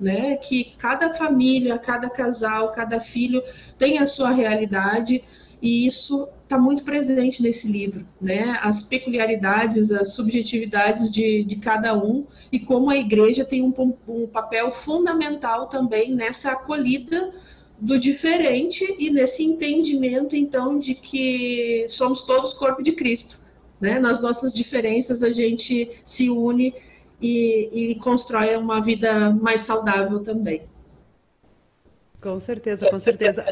né? 0.00 0.36
Que 0.36 0.72
cada 0.78 1.12
família, 1.12 1.78
cada 1.78 2.08
casal, 2.08 2.72
cada 2.72 3.02
filho 3.02 3.42
tem 3.78 3.98
a 3.98 4.06
sua 4.06 4.30
realidade 4.30 5.22
e 5.60 5.86
isso 5.86 6.26
está 6.52 6.58
muito 6.58 6.84
presente 6.84 7.42
nesse 7.42 7.66
livro, 7.66 8.06
né? 8.20 8.58
As 8.60 8.82
peculiaridades, 8.82 9.90
as 9.90 10.14
subjetividades 10.14 11.10
de, 11.10 11.42
de 11.44 11.56
cada 11.56 11.96
um 11.96 12.26
e 12.52 12.60
como 12.60 12.90
a 12.90 12.96
igreja 12.96 13.42
tem 13.42 13.62
um, 13.62 13.72
um 14.06 14.26
papel 14.26 14.70
fundamental 14.70 15.66
também 15.68 16.14
nessa 16.14 16.52
acolhida 16.52 17.32
do 17.80 17.98
diferente 17.98 18.84
e 18.98 19.10
nesse 19.10 19.42
entendimento, 19.42 20.36
então, 20.36 20.78
de 20.78 20.94
que 20.94 21.86
somos 21.88 22.20
todos 22.22 22.52
corpo 22.52 22.82
de 22.82 22.92
Cristo, 22.92 23.38
né? 23.80 23.98
Nas 23.98 24.20
nossas 24.20 24.52
diferenças 24.52 25.22
a 25.22 25.30
gente 25.30 25.90
se 26.04 26.28
une 26.28 26.74
e, 27.20 27.92
e 27.92 27.94
constrói 27.94 28.54
uma 28.56 28.82
vida 28.82 29.30
mais 29.30 29.62
saudável 29.62 30.20
também. 30.20 30.62
Com 32.22 32.38
certeza, 32.38 32.88
com 32.88 33.00
certeza. 33.00 33.44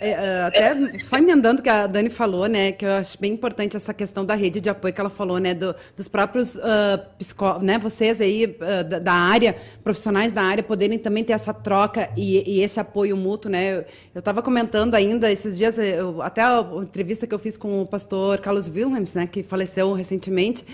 É, 0.00 0.10
é, 0.10 0.42
até 0.44 0.98
só 1.00 1.18
emendando 1.18 1.62
que 1.62 1.68
a 1.68 1.86
Dani 1.86 2.08
falou, 2.08 2.46
né, 2.46 2.72
que 2.72 2.84
eu 2.84 2.92
acho 2.92 3.20
bem 3.20 3.32
importante 3.32 3.76
essa 3.76 3.92
questão 3.92 4.24
da 4.24 4.34
rede 4.34 4.62
de 4.62 4.70
apoio 4.70 4.94
que 4.94 5.00
ela 5.00 5.10
falou, 5.10 5.38
né, 5.38 5.52
do, 5.52 5.74
dos 5.94 6.08
próprios 6.08 6.56
uh, 6.56 6.98
psicó 7.18 7.58
né, 7.58 7.78
vocês 7.78 8.22
aí 8.22 8.46
uh, 8.46 8.84
da, 8.84 8.98
da, 8.98 9.12
área, 9.12 9.54
profissionais 9.82 10.32
da 10.32 10.42
área, 10.42 10.62
poderem 10.62 10.98
também 10.98 11.22
ter 11.22 11.34
essa 11.34 11.52
troca 11.52 12.08
e, 12.16 12.56
e 12.56 12.62
esse 12.62 12.80
apoio 12.80 13.14
mútuo, 13.14 13.50
né. 13.50 13.84
Eu 14.14 14.20
estava 14.20 14.40
comentando 14.40 14.94
ainda 14.94 15.30
esses 15.30 15.58
dias, 15.58 15.78
eu, 15.78 16.22
até 16.22 16.40
a 16.40 16.66
entrevista 16.82 17.26
que 17.26 17.34
eu 17.34 17.38
fiz 17.38 17.58
com 17.58 17.82
o 17.82 17.86
pastor 17.86 18.38
Carlos 18.38 18.68
Wilhelms, 18.68 19.14
né, 19.14 19.26
que 19.26 19.42
faleceu 19.42 19.92
recentemente, 19.92 20.64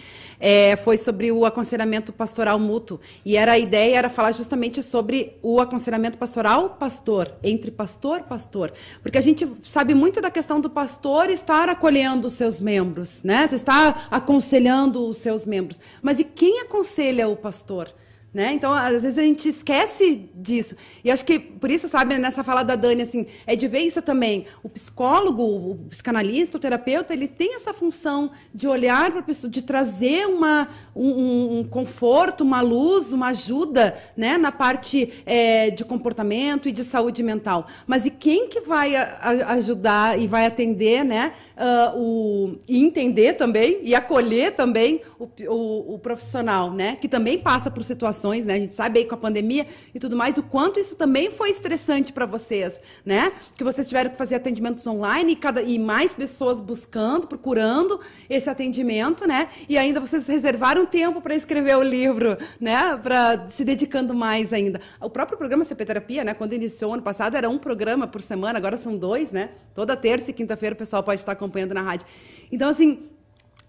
é, 0.40 0.74
foi 0.76 0.96
sobre 0.96 1.30
o 1.30 1.44
aconselhamento 1.44 2.12
pastoral 2.12 2.58
mútuo. 2.58 2.98
E 3.24 3.36
era 3.36 3.52
a 3.52 3.58
ideia 3.58 3.98
era 3.98 4.08
falar 4.08 4.32
justamente 4.32 4.82
sobre 4.82 5.36
o 5.42 5.60
aconselhamento 5.60 6.16
pastoral 6.16 6.70
pastor, 6.70 7.30
entre 7.42 7.70
pastor 7.70 8.22
pastor. 8.22 8.72
Porque 9.03 9.18
a 9.18 9.20
gente 9.20 9.46
sabe 9.64 9.94
muito 9.94 10.20
da 10.20 10.31
questão 10.31 10.61
do 10.61 10.70
pastor 10.70 11.31
estar 11.31 11.68
acolhendo 11.68 12.29
os 12.29 12.35
seus 12.35 12.61
membros, 12.61 13.22
né? 13.22 13.48
Estar 13.53 14.09
aconselhando 14.11 15.09
os 15.09 15.18
seus 15.18 15.46
membros. 15.46 15.81
Mas 16.03 16.18
e 16.18 16.24
quem 16.24 16.61
aconselha 16.61 17.29
o 17.29 17.37
pastor? 17.37 17.92
Né? 18.32 18.52
Então, 18.52 18.72
às 18.72 19.02
vezes 19.02 19.18
a 19.18 19.22
gente 19.22 19.48
esquece 19.48 20.30
disso. 20.36 20.76
E 21.02 21.10
acho 21.10 21.24
que 21.24 21.36
por 21.36 21.68
isso, 21.68 21.88
sabe, 21.88 22.16
nessa 22.16 22.44
fala 22.44 22.62
da 22.62 22.76
Dani, 22.76 23.02
assim, 23.02 23.26
é 23.44 23.56
de 23.56 23.66
ver 23.66 23.80
isso 23.80 24.00
também. 24.00 24.46
O 24.62 24.68
psicólogo, 24.68 25.42
o 25.42 25.74
psicanalista, 25.88 26.56
o 26.56 26.60
terapeuta, 26.60 27.12
ele 27.12 27.26
tem 27.26 27.56
essa 27.56 27.74
função 27.74 28.30
de 28.54 28.68
olhar 28.68 29.10
para 29.10 29.18
a 29.18 29.22
pessoa, 29.24 29.50
de 29.50 29.62
trazer 29.62 30.28
uma, 30.28 30.68
um, 30.94 31.58
um, 31.58 31.64
conforto, 31.64 32.42
uma 32.42 32.60
luz, 32.60 33.12
uma 33.12 33.28
ajuda, 33.28 33.98
né, 34.16 34.38
na 34.38 34.52
parte 34.52 35.12
é, 35.26 35.70
de 35.70 35.84
comportamento 35.84 36.68
e 36.68 36.72
de 36.72 36.84
saúde 36.84 37.24
mental. 37.24 37.66
Mas 37.84 38.06
e 38.06 38.12
quem 38.12 38.48
que 38.48 38.60
vai 38.60 38.94
a, 38.94 39.18
a 39.22 39.52
ajudar 39.54 40.20
e 40.20 40.28
vai 40.28 40.46
atender, 40.46 41.04
né, 41.04 41.32
uh, 41.56 41.98
o, 41.98 42.58
e 42.68 42.80
entender 42.80 43.32
também 43.32 43.80
e 43.82 43.92
acolher 43.92 44.54
também 44.54 45.00
o, 45.18 45.28
o, 45.48 45.94
o 45.94 45.98
profissional, 45.98 46.70
né, 46.72 46.96
que 47.00 47.08
também 47.08 47.36
passa 47.36 47.68
por 47.72 47.82
situações 47.82 48.19
situações, 48.20 48.44
né? 48.44 48.54
A 48.54 48.59
gente 48.59 48.74
sabe 48.74 48.98
aí 48.98 49.04
com 49.04 49.14
a 49.14 49.18
pandemia 49.18 49.66
e 49.94 49.98
tudo 49.98 50.16
mais, 50.16 50.37
o 50.37 50.42
quanto 50.42 50.78
isso 50.78 50.94
também 50.94 51.30
foi 51.30 51.50
estressante 51.50 52.12
para 52.12 52.26
vocês, 52.26 52.78
né? 53.04 53.33
Que 53.56 53.64
vocês 53.64 53.88
tiveram 53.88 54.11
que 54.11 54.16
fazer 54.16 54.35
atendimentos 54.35 54.87
online 54.87 55.33
e, 55.33 55.37
cada, 55.37 55.62
e 55.62 55.78
mais 55.78 56.12
pessoas 56.12 56.61
buscando, 56.61 57.26
procurando 57.26 57.98
esse 58.28 58.50
atendimento, 58.50 59.26
né? 59.26 59.48
E 59.68 59.78
ainda 59.78 60.00
vocês 60.00 60.26
reservaram 60.28 60.85
tempo 60.85 61.20
para 61.20 61.35
escrever 61.35 61.76
o 61.76 61.83
livro, 61.83 62.37
né? 62.61 62.96
Para 62.98 63.48
se 63.48 63.64
dedicando 63.64 64.14
mais 64.14 64.52
ainda. 64.52 64.80
O 65.00 65.09
próprio 65.09 65.38
programa 65.38 65.64
Terapia, 65.64 66.24
né? 66.24 66.35
Quando 66.35 66.52
iniciou 66.52 66.92
ano 66.92 67.02
passado, 67.02 67.37
era 67.37 67.48
um 67.48 67.59
programa 67.59 68.06
por 68.06 68.20
semana, 68.20 68.59
agora 68.59 68.76
são 68.76 68.96
dois, 68.96 69.33
né? 69.33 69.50
Toda 69.74 69.96
terça 69.96 70.30
e 70.30 70.35
quinta-feira 70.35 70.74
o 70.74 70.76
pessoal 70.76 71.02
pode 71.02 71.20
estar 71.20 71.33
acompanhando 71.33 71.72
na 71.72 71.80
rádio. 71.80 72.06
Então, 72.52 72.68
assim, 72.68 73.09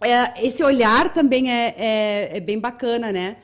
é, 0.02 0.46
esse 0.46 0.64
olhar 0.64 1.14
também 1.14 1.52
é, 1.52 1.76
é, 1.78 2.38
é 2.38 2.40
bem 2.40 2.60
bacana, 2.60 3.12
né? 3.12 3.38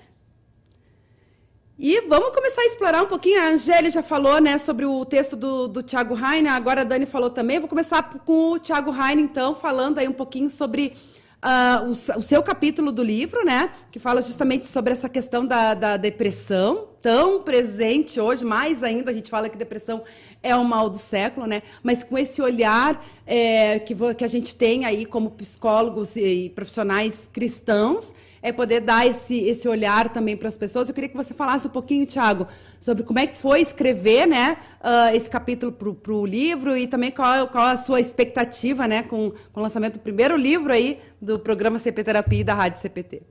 E 1.79 2.01
vamos 2.07 2.29
começar 2.29 2.61
a 2.61 2.65
explorar 2.65 3.03
um 3.03 3.05
pouquinho. 3.05 3.39
A 3.39 3.49
Angélia 3.49 3.91
já 3.91 4.01
falou 4.01 4.41
né, 4.41 4.57
sobre 4.57 4.83
o 4.83 5.05
texto 5.05 5.35
do, 5.35 5.67
do 5.67 5.83
Tiago 5.83 6.15
Heine, 6.17 6.47
agora 6.47 6.81
a 6.81 6.83
Dani 6.83 7.05
falou 7.05 7.29
também. 7.29 7.59
Vou 7.59 7.69
começar 7.69 8.01
com 8.25 8.53
o 8.53 8.59
Tiago 8.59 8.91
Heine, 8.91 9.21
então, 9.21 9.53
falando 9.53 9.99
aí 9.99 10.07
um 10.07 10.13
pouquinho 10.13 10.49
sobre 10.49 10.95
uh, 11.37 11.85
o, 11.85 11.91
o, 11.91 12.23
seu 12.23 12.41
capítulo 12.41 12.91
do 12.91 13.03
livro, 13.03 13.45
né? 13.45 13.69
Que 13.91 13.99
fala 13.99 14.23
justamente 14.23 14.65
sobre 14.65 14.91
essa 14.91 15.07
questão 15.07 15.45
da, 15.45 15.75
da 15.75 15.97
depressão, 15.97 16.87
tão 16.99 17.43
presente 17.43 18.19
hoje, 18.19 18.43
mais 18.43 18.81
ainda, 18.81 19.11
a 19.11 19.13
gente 19.13 19.29
fala 19.29 19.47
que 19.47 19.55
depressão 19.55 20.03
é 20.41 20.55
o 20.55 20.65
mal 20.65 20.89
do 20.89 20.97
século, 20.97 21.45
né? 21.45 21.61
Mas 21.83 22.03
com 22.03 22.17
esse 22.17 22.41
olhar 22.41 23.05
é, 23.23 23.77
que, 23.77 23.95
que 24.15 24.23
a 24.23 24.27
gente 24.27 24.55
tem 24.55 24.83
aí 24.83 25.05
como 25.05 25.29
psicólogos 25.29 26.15
e, 26.15 26.45
e 26.45 26.49
profissionais 26.49 27.29
cristãos, 27.31 28.15
é 28.47 28.53
poder 28.53 28.81
dar 28.81 29.05
esse, 29.05 29.39
esse 29.43 29.67
olhar 29.67 30.09
também 30.09 30.37
para 30.37 30.47
as 30.47 30.57
pessoas. 30.57 30.87
Eu 30.87 30.95
queria 30.95 31.09
que 31.09 31.17
você 31.17 31.33
falasse 31.33 31.67
um 31.67 31.71
pouquinho, 31.71 32.05
Tiago, 32.05 32.47
sobre 32.79 33.03
como 33.03 33.19
é 33.19 33.27
que 33.27 33.35
foi 33.37 33.61
escrever 33.61 34.25
né, 34.25 34.57
uh, 34.79 35.15
esse 35.15 35.29
capítulo 35.29 35.71
para 35.71 36.13
o 36.13 36.25
livro 36.25 36.75
e 36.77 36.87
também 36.87 37.11
qual, 37.11 37.47
qual 37.49 37.65
a 37.65 37.77
sua 37.77 37.99
expectativa 37.99 38.87
né, 38.87 39.03
com, 39.03 39.31
com 39.51 39.59
o 39.59 39.63
lançamento 39.63 39.93
do 39.93 39.99
primeiro 39.99 40.37
livro 40.37 40.71
aí 40.71 40.99
do 41.21 41.37
programa 41.39 41.77
CP 41.77 42.03
Terapia 42.03 42.41
e 42.41 42.43
da 42.43 42.53
Rádio 42.53 42.79
CPT. 42.79 43.21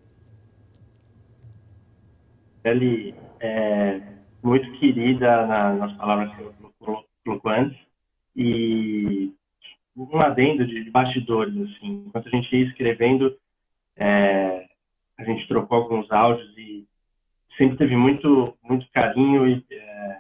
Ele 2.64 3.14
é 3.40 4.00
muito 4.42 4.70
querida 4.78 5.46
na, 5.46 5.72
nas 5.74 5.96
palavras 5.96 6.34
que 6.34 6.42
eu 6.42 6.54
colocou 7.24 7.50
antes 7.50 7.78
e 8.36 9.32
um 9.96 10.20
adendo 10.20 10.66
de, 10.66 10.84
de 10.84 10.90
bastidores, 10.90 11.56
assim, 11.56 12.04
enquanto 12.06 12.28
a 12.28 12.30
gente 12.30 12.54
ia 12.54 12.66
escrevendo, 12.66 13.34
é, 13.96 14.66
a 15.18 15.24
gente 15.24 15.48
trocou 15.48 15.78
alguns 15.78 16.10
áudios 16.10 16.56
e 16.56 16.86
sempre 17.56 17.78
teve 17.78 17.96
muito, 17.96 18.56
muito 18.62 18.86
carinho 18.92 19.48
e, 19.48 19.64
é, 19.70 20.18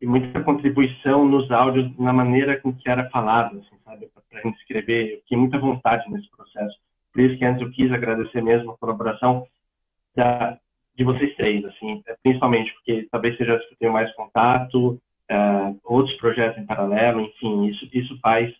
e 0.00 0.06
muita 0.06 0.42
contribuição 0.42 1.24
nos 1.24 1.50
áudios, 1.50 1.96
na 1.98 2.12
maneira 2.12 2.60
com 2.60 2.74
que 2.74 2.88
era 2.88 3.08
falado, 3.10 3.58
assim, 3.58 3.76
sabe, 3.84 4.10
para 4.28 4.40
a 4.40 4.42
gente 4.42 4.58
escrever. 4.58 5.14
Eu 5.14 5.18
fiquei 5.20 5.38
muita 5.38 5.58
vontade 5.58 6.10
nesse 6.10 6.30
processo. 6.30 6.76
Por 7.12 7.22
isso 7.22 7.38
que 7.38 7.44
antes 7.44 7.62
eu 7.62 7.70
quis 7.70 7.90
agradecer 7.92 8.42
mesmo 8.42 8.72
a 8.72 8.78
colaboração 8.78 9.46
da, 10.14 10.58
de 10.96 11.04
vocês 11.04 11.34
três, 11.36 11.64
assim, 11.64 12.02
principalmente 12.22 12.72
porque 12.74 13.06
talvez 13.10 13.36
seja 13.36 13.58
que 13.58 13.74
eu 13.74 13.78
tenho 13.78 13.92
mais 13.92 14.12
contato, 14.14 15.00
uh, 15.30 15.80
outros 15.84 16.16
projetos 16.16 16.58
em 16.58 16.66
paralelo, 16.66 17.20
enfim, 17.20 17.66
isso, 17.66 17.88
isso 17.92 18.18
faz 18.20 18.52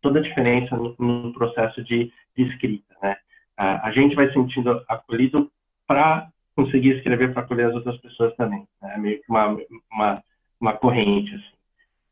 toda 0.00 0.18
a 0.18 0.22
diferença 0.22 0.76
no, 0.76 0.94
no 0.98 1.32
processo 1.32 1.82
de, 1.82 2.12
de 2.36 2.42
escrita, 2.44 2.94
né? 3.02 3.16
A 3.56 3.90
gente 3.92 4.14
vai 4.14 4.32
sentindo 4.32 4.84
acolhido 4.88 5.50
para 5.86 6.28
conseguir 6.54 6.96
escrever 6.96 7.32
para 7.32 7.42
acolher 7.42 7.66
as 7.66 7.74
outras 7.74 7.96
pessoas 7.98 8.34
também. 8.36 8.66
Né? 8.80 8.94
É 8.94 8.98
meio 8.98 9.20
que 9.20 9.28
uma, 9.28 9.56
uma, 9.92 10.22
uma 10.60 10.72
corrente. 10.74 11.34
Assim. 11.34 11.54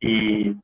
E 0.03 0.57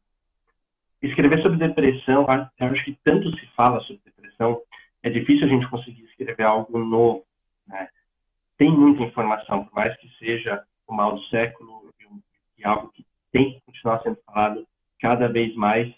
escrever 1.02 1.42
sobre 1.42 1.58
depressão, 1.58 2.26
eu 2.58 2.66
acho 2.68 2.84
que 2.84 2.98
tanto 3.04 3.30
se 3.38 3.46
fala 3.54 3.80
sobre 3.82 4.02
depressão, 4.04 4.60
é 5.02 5.10
difícil 5.10 5.46
a 5.46 5.50
gente 5.50 5.68
conseguir 5.68 6.04
escrever 6.04 6.44
algo 6.44 6.78
novo. 6.78 7.24
Né? 7.66 7.88
Tem 8.56 8.70
muita 8.70 9.04
informação, 9.04 9.64
por 9.64 9.74
mais 9.74 9.96
que 9.98 10.08
seja 10.18 10.62
o 10.86 10.94
mal 10.94 11.14
do 11.14 11.22
século 11.24 11.88
e 12.56 12.64
algo 12.64 12.90
que 12.92 13.04
tem 13.30 13.54
que 13.54 13.60
continuar 13.60 14.02
sendo 14.02 14.18
falado 14.26 14.66
cada 15.00 15.28
vez 15.28 15.54
mais, 15.54 15.92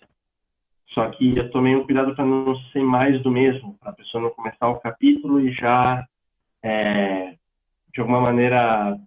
só 0.92 1.08
que 1.10 1.36
eu 1.36 1.50
tomei 1.50 1.76
um 1.76 1.84
cuidado 1.84 2.14
para 2.14 2.24
não 2.24 2.56
ser 2.72 2.82
mais 2.82 3.22
do 3.22 3.30
mesmo, 3.30 3.76
para 3.78 3.90
a 3.90 3.94
pessoa 3.94 4.22
não 4.22 4.30
começar 4.30 4.68
o 4.68 4.80
capítulo 4.80 5.40
e 5.40 5.52
já, 5.52 6.04
é, 6.62 7.34
de 7.94 8.00
alguma 8.00 8.20
maneira, 8.20 8.98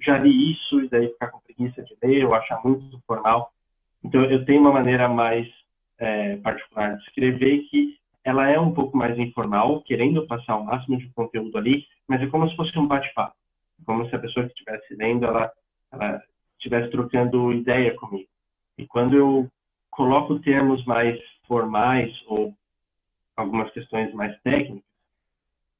já 0.00 0.16
li 0.18 0.52
isso 0.52 0.80
e 0.80 0.88
daí 0.88 1.08
ficar 1.08 1.28
com 1.28 1.40
preguiça 1.40 1.82
de 1.82 1.96
ler 2.02 2.24
ou 2.24 2.34
achar 2.34 2.60
muito 2.64 3.00
formal. 3.06 3.52
Então, 4.02 4.22
eu 4.24 4.44
tenho 4.44 4.60
uma 4.60 4.72
maneira 4.72 5.08
mais 5.08 5.48
é, 5.98 6.36
particular 6.36 6.96
de 6.96 7.02
escrever 7.02 7.62
que 7.70 7.98
ela 8.22 8.48
é 8.48 8.58
um 8.58 8.72
pouco 8.72 8.96
mais 8.96 9.18
informal, 9.18 9.82
querendo 9.82 10.26
passar 10.26 10.56
o 10.56 10.64
máximo 10.64 10.96
de 10.98 11.08
conteúdo 11.10 11.58
ali, 11.58 11.84
mas 12.06 12.22
é 12.22 12.26
como 12.26 12.48
se 12.48 12.56
fosse 12.56 12.78
um 12.78 12.86
bate-papo. 12.86 13.34
Como 13.84 14.08
se 14.08 14.14
a 14.14 14.18
pessoa 14.18 14.46
que 14.46 14.52
estivesse 14.52 14.94
lendo, 14.94 15.26
ela, 15.26 15.50
ela 15.92 16.22
estivesse 16.56 16.90
trocando 16.90 17.52
ideia 17.52 17.92
comigo. 17.94 18.28
E 18.78 18.86
quando 18.86 19.16
eu 19.16 19.50
coloco 19.94 20.40
termos 20.40 20.84
mais 20.84 21.18
formais 21.46 22.12
ou 22.26 22.52
algumas 23.36 23.70
questões 23.72 24.12
mais 24.12 24.36
técnicas, 24.42 24.82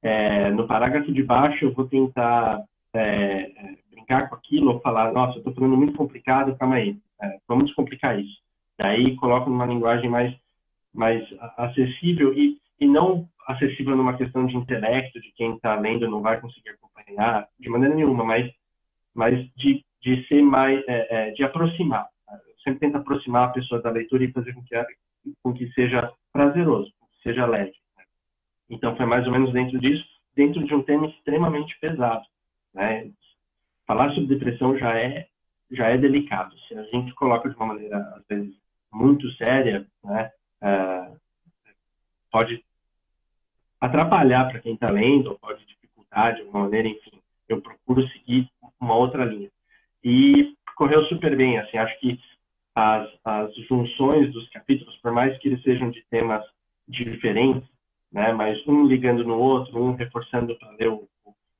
é, 0.01 0.51
no 0.51 0.67
parágrafo 0.67 1.11
de 1.11 1.23
baixo 1.23 1.65
eu 1.65 1.73
vou 1.73 1.87
tentar 1.87 2.61
é, 2.93 3.51
brincar 3.89 4.29
com 4.29 4.35
aquilo 4.35 4.73
ou 4.73 4.79
falar, 4.81 5.11
nossa, 5.11 5.33
eu 5.33 5.39
estou 5.39 5.53
falando 5.53 5.77
muito 5.77 5.93
complicado, 5.93 6.55
calma 6.57 6.75
aí, 6.75 6.97
é, 7.21 7.37
vamos 7.47 7.65
descomplicar 7.65 8.19
isso. 8.19 8.39
Daí 8.77 9.15
coloco 9.15 9.49
numa 9.49 9.65
linguagem 9.65 10.09
mais, 10.09 10.35
mais 10.93 11.23
acessível 11.57 12.33
e, 12.33 12.57
e 12.79 12.87
não 12.87 13.27
acessível 13.47 13.95
numa 13.95 14.17
questão 14.17 14.45
de 14.45 14.55
intelecto, 14.55 15.19
de 15.19 15.31
quem 15.33 15.55
está 15.55 15.75
lendo 15.75 16.09
não 16.09 16.21
vai 16.21 16.39
conseguir 16.39 16.69
acompanhar, 16.69 17.47
de 17.59 17.69
maneira 17.69 17.95
nenhuma, 17.95 18.23
mas, 18.23 18.51
mas 19.13 19.39
de, 19.55 19.83
de 20.01 20.27
ser 20.27 20.41
mais, 20.41 20.83
é, 20.87 21.29
é 21.29 21.31
de 21.31 21.43
aproximar 21.43 22.07
sempre 22.65 22.79
tenta 22.79 22.97
aproximar 22.97 23.49
a 23.49 23.51
pessoa 23.53 23.81
da 23.81 23.91
leitura 23.91 24.23
e 24.23 24.31
fazer 24.31 24.53
com 24.53 24.63
que, 24.63 24.75
com 25.41 25.53
que 25.53 25.71
seja 25.71 26.11
prazeroso, 26.33 26.91
seja 27.23 27.45
leve. 27.45 27.73
Né? 27.95 28.03
Então, 28.69 28.97
foi 28.97 29.05
mais 29.05 29.25
ou 29.25 29.31
menos 29.31 29.53
dentro 29.53 29.79
disso, 29.79 30.03
dentro 30.35 30.65
de 30.65 30.73
um 30.73 30.81
tema 30.81 31.07
extremamente 31.07 31.77
pesado. 31.79 32.25
Né? 32.73 33.11
Falar 33.85 34.09
sobre 34.09 34.35
depressão 34.35 34.77
já 34.77 34.97
é, 34.97 35.27
já 35.71 35.87
é 35.87 35.97
delicado. 35.97 36.53
Se 36.67 36.73
a 36.73 36.83
gente 36.85 37.13
coloca 37.13 37.47
de 37.47 37.55
uma 37.55 37.67
maneira, 37.67 37.97
às 38.17 38.25
vezes, 38.27 38.53
muito 38.91 39.29
séria, 39.33 39.85
né? 40.03 40.31
Uh, 40.61 41.19
pode 42.31 42.63
atrapalhar 43.79 44.49
para 44.49 44.59
quem 44.59 44.73
está 44.73 44.89
lendo, 44.89 45.29
ou 45.29 45.39
pode 45.39 45.63
dificultar 45.65 46.33
de 46.33 46.41
alguma 46.41 46.63
maneira, 46.63 46.87
enfim. 46.87 47.19
Eu 47.47 47.61
procuro 47.61 48.07
seguir 48.09 48.49
uma 48.79 48.95
outra 48.95 49.25
linha. 49.25 49.51
E 50.03 50.55
correu 50.75 51.05
super 51.05 51.35
bem, 51.35 51.59
assim, 51.59 51.77
acho 51.77 51.99
que 51.99 52.19
as, 52.75 53.09
as 53.23 53.55
junções 53.67 54.31
dos 54.33 54.49
capítulos, 54.49 54.95
por 54.97 55.11
mais 55.13 55.37
que 55.39 55.47
eles 55.47 55.63
sejam 55.63 55.89
de 55.89 56.03
temas 56.09 56.45
diferentes, 56.87 57.67
né, 58.11 58.33
mas 58.33 58.65
um 58.67 58.85
ligando 58.85 59.23
no 59.23 59.37
outro, 59.37 59.81
um 59.81 59.95
reforçando 59.95 60.55
para 60.57 60.71
ler 60.71 60.89
o, 60.89 61.07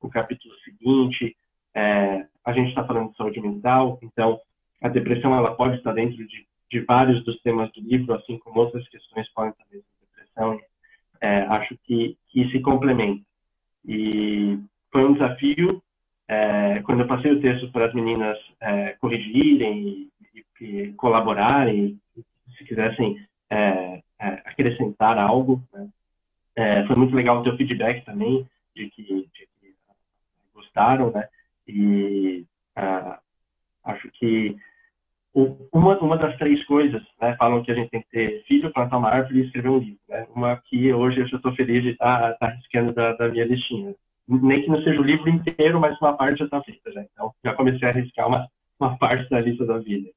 o, 0.00 0.08
capítulo 0.08 0.54
seguinte. 0.60 1.34
É, 1.74 2.26
a 2.44 2.52
gente 2.52 2.68
está 2.68 2.84
falando 2.84 3.10
de 3.10 3.16
saúde 3.16 3.40
mental, 3.40 3.98
então 4.02 4.38
a 4.82 4.88
depressão 4.88 5.34
ela 5.34 5.54
pode 5.54 5.76
estar 5.76 5.92
dentro 5.92 6.16
de, 6.16 6.46
de 6.70 6.80
vários 6.80 7.24
dos 7.24 7.40
temas 7.42 7.72
do 7.72 7.80
livro, 7.80 8.14
assim 8.14 8.38
como 8.38 8.60
outras 8.60 8.86
questões 8.88 9.28
podem 9.32 9.50
estar 9.50 9.64
dentro 9.70 9.86
da 10.00 10.06
depressão. 10.06 10.60
É, 11.20 11.40
acho 11.40 11.76
que, 11.84 12.16
que 12.28 12.50
se 12.50 12.60
complementa. 12.60 13.24
E 13.84 14.58
foi 14.90 15.04
um 15.04 15.14
desafio 15.14 15.82
é, 16.28 16.82
quando 16.82 17.00
eu 17.00 17.06
passei 17.06 17.32
o 17.32 17.40
texto 17.40 17.70
para 17.70 17.86
as 17.86 17.94
meninas 17.94 18.36
é, 18.60 18.96
corrigirem 19.00 20.08
que 20.56 20.92
colaborarem, 20.94 21.98
se 22.56 22.64
quisessem 22.64 23.16
é, 23.50 24.02
é, 24.20 24.26
acrescentar 24.44 25.18
algo. 25.18 25.62
Né? 25.72 25.88
É, 26.56 26.86
foi 26.86 26.96
muito 26.96 27.14
legal 27.14 27.40
o 27.40 27.42
teu 27.42 27.56
feedback 27.56 28.04
também, 28.04 28.46
de 28.74 28.88
que, 28.90 29.02
de 29.02 29.48
que 29.60 29.74
gostaram, 30.54 31.10
né? 31.10 31.28
E 31.68 32.44
uh, 32.78 33.18
acho 33.84 34.10
que 34.12 34.56
uma, 35.72 35.98
uma 35.98 36.16
das 36.16 36.36
três 36.38 36.64
coisas, 36.64 37.02
né, 37.20 37.36
falam 37.36 37.62
que 37.62 37.70
a 37.70 37.74
gente 37.74 37.90
tem 37.90 38.00
que 38.00 38.08
ter 38.08 38.42
filho, 38.44 38.72
plantar 38.72 38.96
uma 38.96 39.10
árvore 39.10 39.40
e 39.40 39.44
escrever 39.44 39.68
um 39.68 39.78
livro. 39.78 40.00
Né? 40.08 40.26
Uma 40.34 40.56
que 40.56 40.90
hoje 40.92 41.20
eu 41.20 41.28
já 41.28 41.36
estou 41.36 41.54
feliz 41.54 41.82
de 41.82 41.90
estar 41.90 42.32
tá, 42.32 42.34
tá 42.34 42.46
riscando 42.48 42.94
da, 42.94 43.12
da 43.12 43.28
minha 43.28 43.44
listinha. 43.44 43.94
Nem 44.26 44.62
que 44.62 44.70
não 44.70 44.82
seja 44.82 44.98
o 44.98 45.04
livro 45.04 45.28
inteiro, 45.28 45.78
mas 45.78 46.00
uma 46.00 46.16
parte 46.16 46.38
já 46.38 46.46
está 46.46 46.62
feita. 46.62 46.90
Já. 46.90 47.02
Então, 47.02 47.32
já 47.44 47.52
comecei 47.52 47.86
a 47.86 47.90
arriscar 47.90 48.26
uma, 48.26 48.46
uma 48.80 48.96
parte 48.96 49.28
da 49.28 49.40
lista 49.40 49.66
da 49.66 49.78
vida. 49.78 50.08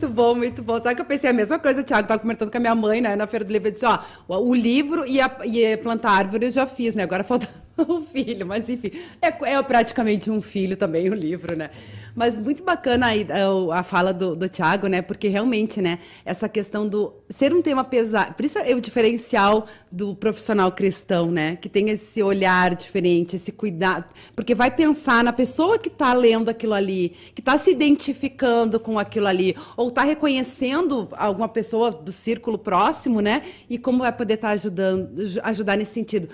Muito 0.00 0.14
bom, 0.14 0.34
muito 0.34 0.62
bom. 0.62 0.80
Sabe 0.80 0.94
que 0.94 1.02
eu 1.02 1.04
pensei 1.04 1.28
a 1.28 1.32
mesma 1.32 1.58
coisa, 1.58 1.82
Thiago? 1.82 2.08
Tava 2.08 2.20
comentando 2.20 2.50
com 2.50 2.56
a 2.56 2.60
minha 2.60 2.74
mãe, 2.74 3.02
né, 3.02 3.14
na 3.14 3.26
Feira 3.26 3.44
do 3.44 3.52
Livro. 3.52 3.68
Eu 3.68 3.72
disse, 3.72 3.84
ó, 3.84 3.98
o 4.26 4.54
livro 4.54 5.06
e, 5.06 5.20
a, 5.20 5.30
e 5.44 5.76
plantar 5.76 6.12
árvore 6.12 6.46
eu 6.46 6.50
já 6.50 6.66
fiz, 6.66 6.94
né? 6.94 7.02
Agora 7.02 7.22
falta 7.22 7.46
o 7.88 8.00
filho, 8.00 8.46
mas 8.46 8.68
enfim. 8.68 8.90
É, 9.20 9.28
é 9.28 9.62
praticamente 9.62 10.30
um 10.30 10.40
filho 10.40 10.76
também, 10.76 11.08
o 11.10 11.14
livro, 11.14 11.56
né? 11.56 11.70
Mas 12.14 12.36
muito 12.36 12.62
bacana 12.62 13.06
a, 13.08 13.80
a 13.80 13.82
fala 13.82 14.12
do, 14.12 14.34
do 14.34 14.48
Tiago, 14.48 14.86
né? 14.88 15.00
Porque 15.00 15.28
realmente, 15.28 15.80
né, 15.80 15.98
essa 16.24 16.48
questão 16.48 16.86
do 16.86 17.12
ser 17.28 17.54
um 17.54 17.62
tema 17.62 17.84
pesado, 17.84 18.34
por 18.34 18.44
isso 18.44 18.58
é 18.58 18.74
o 18.74 18.80
diferencial 18.80 19.66
do 19.90 20.14
profissional 20.14 20.72
cristão, 20.72 21.30
né? 21.30 21.56
Que 21.56 21.68
tem 21.68 21.90
esse 21.90 22.22
olhar 22.22 22.74
diferente, 22.74 23.36
esse 23.36 23.52
cuidado, 23.52 24.06
porque 24.34 24.54
vai 24.54 24.70
pensar 24.70 25.22
na 25.22 25.32
pessoa 25.32 25.78
que 25.78 25.88
está 25.88 26.12
lendo 26.12 26.48
aquilo 26.48 26.74
ali, 26.74 27.14
que 27.34 27.40
está 27.40 27.56
se 27.56 27.70
identificando 27.70 28.80
com 28.80 28.98
aquilo 28.98 29.26
ali, 29.26 29.56
ou 29.76 29.88
está 29.88 30.02
reconhecendo 30.02 31.08
alguma 31.12 31.48
pessoa 31.48 31.90
do 31.90 32.12
círculo 32.12 32.58
próximo, 32.58 33.20
né? 33.20 33.42
E 33.68 33.78
como 33.78 34.00
vai 34.00 34.12
poder 34.12 34.34
estar 34.34 34.48
tá 34.48 34.54
ajudando, 34.54 35.10
ajudar 35.42 35.76
nesse 35.76 35.92
sentido. 35.92 36.28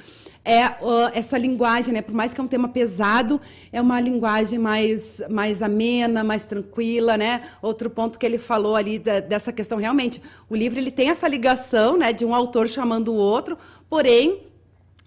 É 0.46 0.68
uh, 0.80 1.10
essa 1.12 1.36
linguagem, 1.36 1.92
né? 1.92 2.00
Por 2.00 2.14
mais 2.14 2.32
que 2.32 2.40
é 2.40 2.44
um 2.44 2.46
tema 2.46 2.68
pesado, 2.68 3.40
é 3.72 3.80
uma 3.80 4.00
linguagem 4.00 4.60
mais, 4.60 5.20
mais 5.28 5.60
amena, 5.60 6.22
mais 6.22 6.46
tranquila, 6.46 7.16
né? 7.16 7.42
Outro 7.60 7.90
ponto 7.90 8.16
que 8.16 8.24
ele 8.24 8.38
falou 8.38 8.76
ali 8.76 9.00
da, 9.00 9.18
dessa 9.18 9.52
questão, 9.52 9.76
realmente, 9.76 10.22
o 10.48 10.54
livro 10.54 10.78
ele 10.78 10.92
tem 10.92 11.10
essa 11.10 11.26
ligação, 11.26 11.96
né? 11.96 12.12
De 12.12 12.24
um 12.24 12.32
autor 12.32 12.68
chamando 12.68 13.12
o 13.12 13.16
outro, 13.16 13.58
porém 13.90 14.46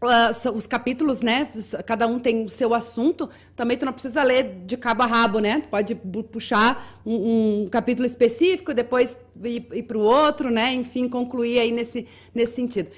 Uh, 0.02 0.56
os 0.56 0.66
capítulos, 0.66 1.20
né? 1.20 1.50
Cada 1.86 2.08
um 2.08 2.20
tem 2.20 2.46
o 2.46 2.50
seu 2.50 2.74
assunto. 2.74 3.30
Também 3.54 3.78
tu 3.78 3.86
não 3.86 3.92
precisa 3.92 4.24
ler 4.24 4.62
de 4.66 4.78
cabo 4.78 5.04
a 5.04 5.06
rabo, 5.06 5.40
né? 5.40 5.62
Pode 5.70 5.94
puxar 6.32 7.02
um, 7.06 7.64
um 7.64 7.70
capítulo 7.70 8.06
específico, 8.06 8.74
depois 8.74 9.18
ir, 9.44 9.68
ir 9.74 9.84
para 9.84 9.98
o 9.98 10.02
outro, 10.02 10.50
né? 10.50 10.74
Enfim, 10.74 11.10
concluir 11.10 11.60
aí 11.60 11.74
nesse, 11.74 12.08
nesse 12.34 12.54
sentido. 12.54 12.90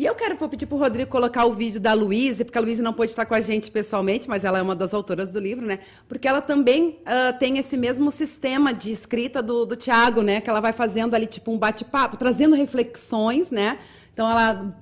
E 0.00 0.06
eu 0.06 0.14
quero 0.14 0.34
vou 0.34 0.48
pedir 0.48 0.64
para 0.64 0.76
o 0.76 0.78
Rodrigo 0.78 1.10
colocar 1.10 1.44
o 1.44 1.52
vídeo 1.52 1.78
da 1.78 1.92
Luísa, 1.92 2.42
porque 2.42 2.56
a 2.56 2.60
Luísa 2.62 2.82
não 2.82 2.90
pode 2.90 3.10
estar 3.10 3.26
com 3.26 3.34
a 3.34 3.40
gente 3.42 3.70
pessoalmente, 3.70 4.30
mas 4.30 4.46
ela 4.46 4.58
é 4.58 4.62
uma 4.62 4.74
das 4.74 4.94
autoras 4.94 5.32
do 5.34 5.38
livro, 5.38 5.66
né? 5.66 5.78
Porque 6.08 6.26
ela 6.26 6.40
também 6.40 7.00
uh, 7.00 7.38
tem 7.38 7.58
esse 7.58 7.76
mesmo 7.76 8.10
sistema 8.10 8.72
de 8.72 8.90
escrita 8.90 9.42
do, 9.42 9.66
do 9.66 9.76
Tiago, 9.76 10.22
né? 10.22 10.40
Que 10.40 10.48
ela 10.48 10.58
vai 10.58 10.72
fazendo 10.72 11.12
ali 11.12 11.26
tipo 11.26 11.52
um 11.52 11.58
bate-papo, 11.58 12.16
trazendo 12.16 12.56
reflexões, 12.56 13.50
né? 13.50 13.78
Então, 14.10 14.30
ela, 14.30 14.74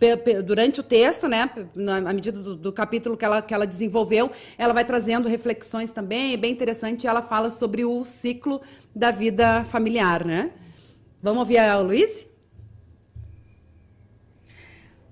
durante 0.44 0.78
o 0.78 0.84
texto, 0.84 1.26
né, 1.26 1.50
na 1.74 2.12
medida 2.12 2.40
do, 2.40 2.54
do, 2.54 2.72
capítulo 2.72 3.16
que 3.16 3.24
ela, 3.24 3.42
que 3.42 3.52
ela 3.52 3.66
desenvolveu, 3.66 4.30
ela 4.56 4.72
vai 4.72 4.84
trazendo 4.84 5.28
reflexões 5.28 5.90
também, 5.90 6.34
é 6.34 6.36
bem 6.36 6.52
interessante, 6.52 7.08
ela 7.08 7.22
fala 7.22 7.50
sobre 7.50 7.84
o 7.84 8.04
ciclo 8.04 8.60
da 8.94 9.10
vida 9.10 9.64
familiar, 9.64 10.24
né? 10.24 10.52
Vamos 11.20 11.40
ouvir 11.40 11.58
a 11.58 11.76
Luiz? 11.80 12.27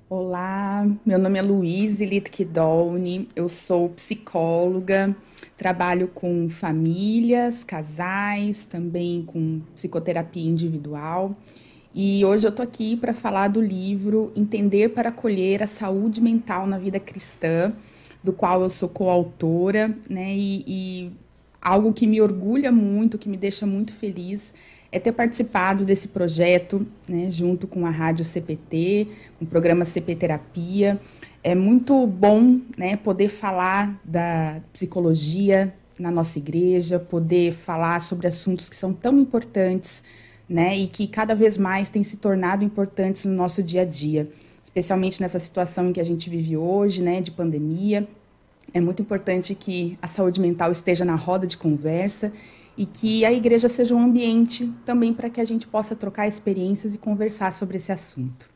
Olá, 0.09 0.89
meu 1.05 1.19
nome 1.19 1.37
é 1.37 1.43
Luiz 1.43 2.01
Litkidolni, 2.01 3.29
eu 3.35 3.49
sou 3.49 3.89
psicóloga, 3.89 5.17
trabalho 5.57 6.07
com 6.07 6.49
famílias, 6.49 7.65
casais, 7.65 8.67
também 8.67 9.25
com 9.25 9.61
psicoterapia 9.75 10.49
individual. 10.49 11.37
E 11.93 12.25
hoje 12.25 12.47
eu 12.47 12.53
tô 12.53 12.63
aqui 12.63 12.97
para 12.97 13.13
falar 13.13 13.49
do 13.49 13.61
livro 13.61 14.31
Entender 14.37 14.91
para 14.91 15.09
Acolher 15.09 15.65
a 15.65 15.67
Saúde 15.67 16.21
Mental 16.21 16.69
na 16.69 16.79
Vida 16.79 17.01
Cristã, 17.01 17.73
do 18.23 18.33
qual 18.33 18.63
eu 18.63 18.71
sou 18.71 18.89
coautora, 18.89 19.93
né? 20.09 20.37
E, 20.37 20.65
e 20.69 21.13
algo 21.61 21.93
que 21.93 22.07
me 22.07 22.21
orgulha 22.21 22.71
muito, 22.71 23.19
que 23.19 23.29
me 23.29 23.37
deixa 23.37 23.67
muito 23.67 23.93
feliz 23.93 24.55
é 24.91 24.99
ter 24.99 25.13
participado 25.13 25.85
desse 25.85 26.09
projeto, 26.09 26.87
né, 27.09 27.31
junto 27.31 27.67
com 27.67 27.85
a 27.87 27.91
Rádio 27.91 28.25
CPT, 28.25 29.09
com 29.39 29.45
o 29.45 29.49
programa 29.49 29.85
CP 29.85 30.15
Terapia. 30.15 31.01
É 31.43 31.55
muito 31.55 32.07
bom 32.07 32.61
né, 32.77 32.97
poder 32.97 33.29
falar 33.29 34.01
da 34.05 34.61
psicologia 34.73 35.75
na 35.99 36.11
nossa 36.11 36.39
igreja, 36.39 36.99
poder 36.99 37.53
falar 37.53 38.01
sobre 38.01 38.27
assuntos 38.27 38.69
que 38.69 38.77
são 38.77 38.93
tão 38.93 39.19
importantes 39.19 40.03
né, 40.49 40.77
e 40.77 40.87
que 40.87 41.07
cada 41.07 41.35
vez 41.35 41.57
mais 41.59 41.89
têm 41.89 42.03
se 42.03 42.19
tornado 42.19 42.65
importantes 42.65 43.25
no 43.25 43.33
nosso 43.33 43.63
dia 43.63 43.83
a 43.83 43.85
dia, 43.85 44.31
especialmente 44.63 45.21
nessa 45.21 45.39
situação 45.39 45.89
em 45.89 45.93
que 45.93 46.01
a 46.01 46.05
gente 46.05 46.31
vive 46.31 46.57
hoje, 46.57 47.03
né, 47.03 47.21
de 47.21 47.31
pandemia. 47.31 48.07
É 48.75 48.81
muito 48.81 49.01
importante 49.01 49.55
que 49.55 49.97
a 50.03 50.07
saúde 50.07 50.41
mental 50.41 50.71
esteja 50.71 51.05
na 51.05 51.15
roda 51.15 51.47
de 51.47 51.57
conversa 51.57 52.33
e 52.77 52.85
que 52.85 53.25
a 53.25 53.33
igreja 53.33 53.69
seja 53.69 53.95
um 53.95 54.01
ambiente 54.01 54.71
também 54.85 55.13
para 55.15 55.31
que 55.31 55.41
a 55.41 55.45
gente 55.45 55.67
possa 55.67 55.97
trocar 55.97 56.29
experiências 56.29 56.95
e 56.95 56.99
conversar 56.99 57.53
sobre 57.53 57.77
esse 57.79 57.91
assunto. 57.91 58.49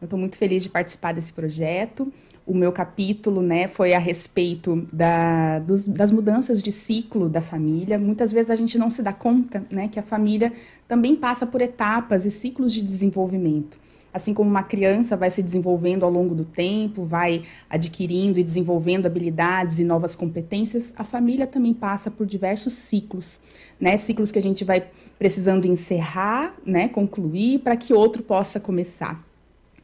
Eu 0.00 0.06
estou 0.06 0.18
muito 0.18 0.38
feliz 0.38 0.62
de 0.62 0.68
participar 0.68 1.12
desse 1.12 1.32
projeto. 1.32 2.10
O 2.46 2.54
meu 2.54 2.72
capítulo 2.72 3.42
né, 3.42 3.68
foi 3.68 3.92
a 3.92 3.98
respeito 3.98 4.86
da, 4.92 5.58
dos, 5.58 5.86
das 5.86 6.10
mudanças 6.10 6.62
de 6.62 6.72
ciclo 6.72 7.28
da 7.28 7.42
família. 7.42 7.98
Muitas 7.98 8.32
vezes 8.32 8.50
a 8.50 8.56
gente 8.56 8.78
não 8.78 8.88
se 8.88 9.02
dá 9.02 9.12
conta 9.12 9.66
né, 9.70 9.88
que 9.88 9.98
a 9.98 10.02
família 10.02 10.52
também 10.86 11.14
passa 11.14 11.46
por 11.46 11.60
etapas 11.60 12.24
e 12.24 12.30
ciclos 12.30 12.72
de 12.72 12.82
desenvolvimento. 12.82 13.78
Assim 14.18 14.34
como 14.34 14.50
uma 14.50 14.64
criança 14.64 15.16
vai 15.16 15.30
se 15.30 15.40
desenvolvendo 15.44 16.04
ao 16.04 16.10
longo 16.10 16.34
do 16.34 16.44
tempo, 16.44 17.04
vai 17.04 17.44
adquirindo 17.70 18.36
e 18.36 18.42
desenvolvendo 18.42 19.06
habilidades 19.06 19.78
e 19.78 19.84
novas 19.84 20.16
competências, 20.16 20.92
a 20.96 21.04
família 21.04 21.46
também 21.46 21.72
passa 21.72 22.10
por 22.10 22.26
diversos 22.26 22.72
ciclos, 22.72 23.38
né? 23.78 23.96
Ciclos 23.96 24.32
que 24.32 24.38
a 24.40 24.42
gente 24.42 24.64
vai 24.64 24.88
precisando 25.20 25.68
encerrar, 25.68 26.52
né, 26.66 26.88
concluir 26.88 27.60
para 27.60 27.76
que 27.76 27.94
outro 27.94 28.24
possa 28.24 28.58
começar. 28.58 29.24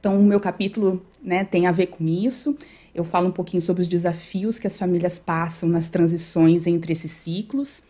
Então, 0.01 0.19
o 0.19 0.25
meu 0.25 0.41
capítulo, 0.41 1.01
né, 1.23 1.45
tem 1.45 1.69
a 1.69 1.73
ver 1.73 1.87
com 1.87 2.05
isso. 2.05 2.59
Eu 2.93 3.05
falo 3.05 3.29
um 3.29 3.33
pouquinho 3.33 3.63
sobre 3.63 3.83
os 3.83 3.89
desafios 3.89 4.59
que 4.59 4.67
as 4.67 4.77
famílias 4.77 5.17
passam 5.17 5.69
nas 5.69 5.89
transições 5.89 6.67
entre 6.67 6.93
esses 6.93 7.13
ciclos 7.13 7.85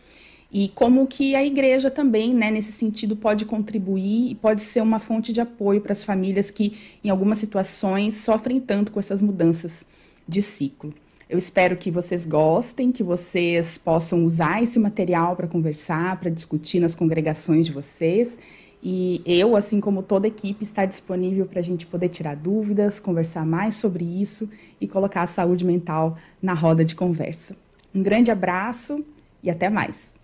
e 0.57 0.69
como 0.69 1.05
que 1.05 1.35
a 1.35 1.43
igreja 1.43 1.91
também, 1.91 2.33
né, 2.33 2.49
nesse 2.49 2.71
sentido, 2.71 3.13
pode 3.13 3.43
contribuir 3.43 4.31
e 4.31 4.35
pode 4.35 4.63
ser 4.63 4.81
uma 4.81 4.99
fonte 4.99 5.33
de 5.33 5.41
apoio 5.41 5.81
para 5.81 5.91
as 5.91 6.05
famílias 6.05 6.49
que, 6.49 6.77
em 7.03 7.09
algumas 7.09 7.39
situações, 7.39 8.15
sofrem 8.19 8.61
tanto 8.61 8.89
com 8.89 8.97
essas 8.97 9.21
mudanças 9.21 9.85
de 10.25 10.41
ciclo. 10.41 10.93
Eu 11.29 11.37
espero 11.37 11.75
que 11.75 11.91
vocês 11.91 12.25
gostem, 12.25 12.89
que 12.89 13.03
vocês 13.03 13.77
possam 13.77 14.23
usar 14.23 14.63
esse 14.63 14.79
material 14.79 15.35
para 15.35 15.45
conversar, 15.45 16.17
para 16.21 16.29
discutir 16.29 16.79
nas 16.79 16.95
congregações 16.95 17.65
de 17.65 17.73
vocês. 17.73 18.39
E 18.81 19.21
eu, 19.25 19.57
assim 19.57 19.81
como 19.81 20.01
toda 20.01 20.25
a 20.25 20.29
equipe, 20.29 20.63
está 20.63 20.85
disponível 20.85 21.45
para 21.47 21.59
a 21.59 21.63
gente 21.63 21.85
poder 21.85 22.07
tirar 22.07 22.37
dúvidas, 22.37 22.97
conversar 22.97 23.45
mais 23.45 23.75
sobre 23.75 24.05
isso 24.05 24.49
e 24.79 24.87
colocar 24.87 25.23
a 25.23 25.27
saúde 25.27 25.65
mental 25.65 26.17
na 26.41 26.53
roda 26.53 26.85
de 26.85 26.95
conversa. 26.95 27.57
Um 27.93 28.01
grande 28.01 28.31
abraço 28.31 29.03
e 29.43 29.49
até 29.49 29.69
mais! 29.69 30.23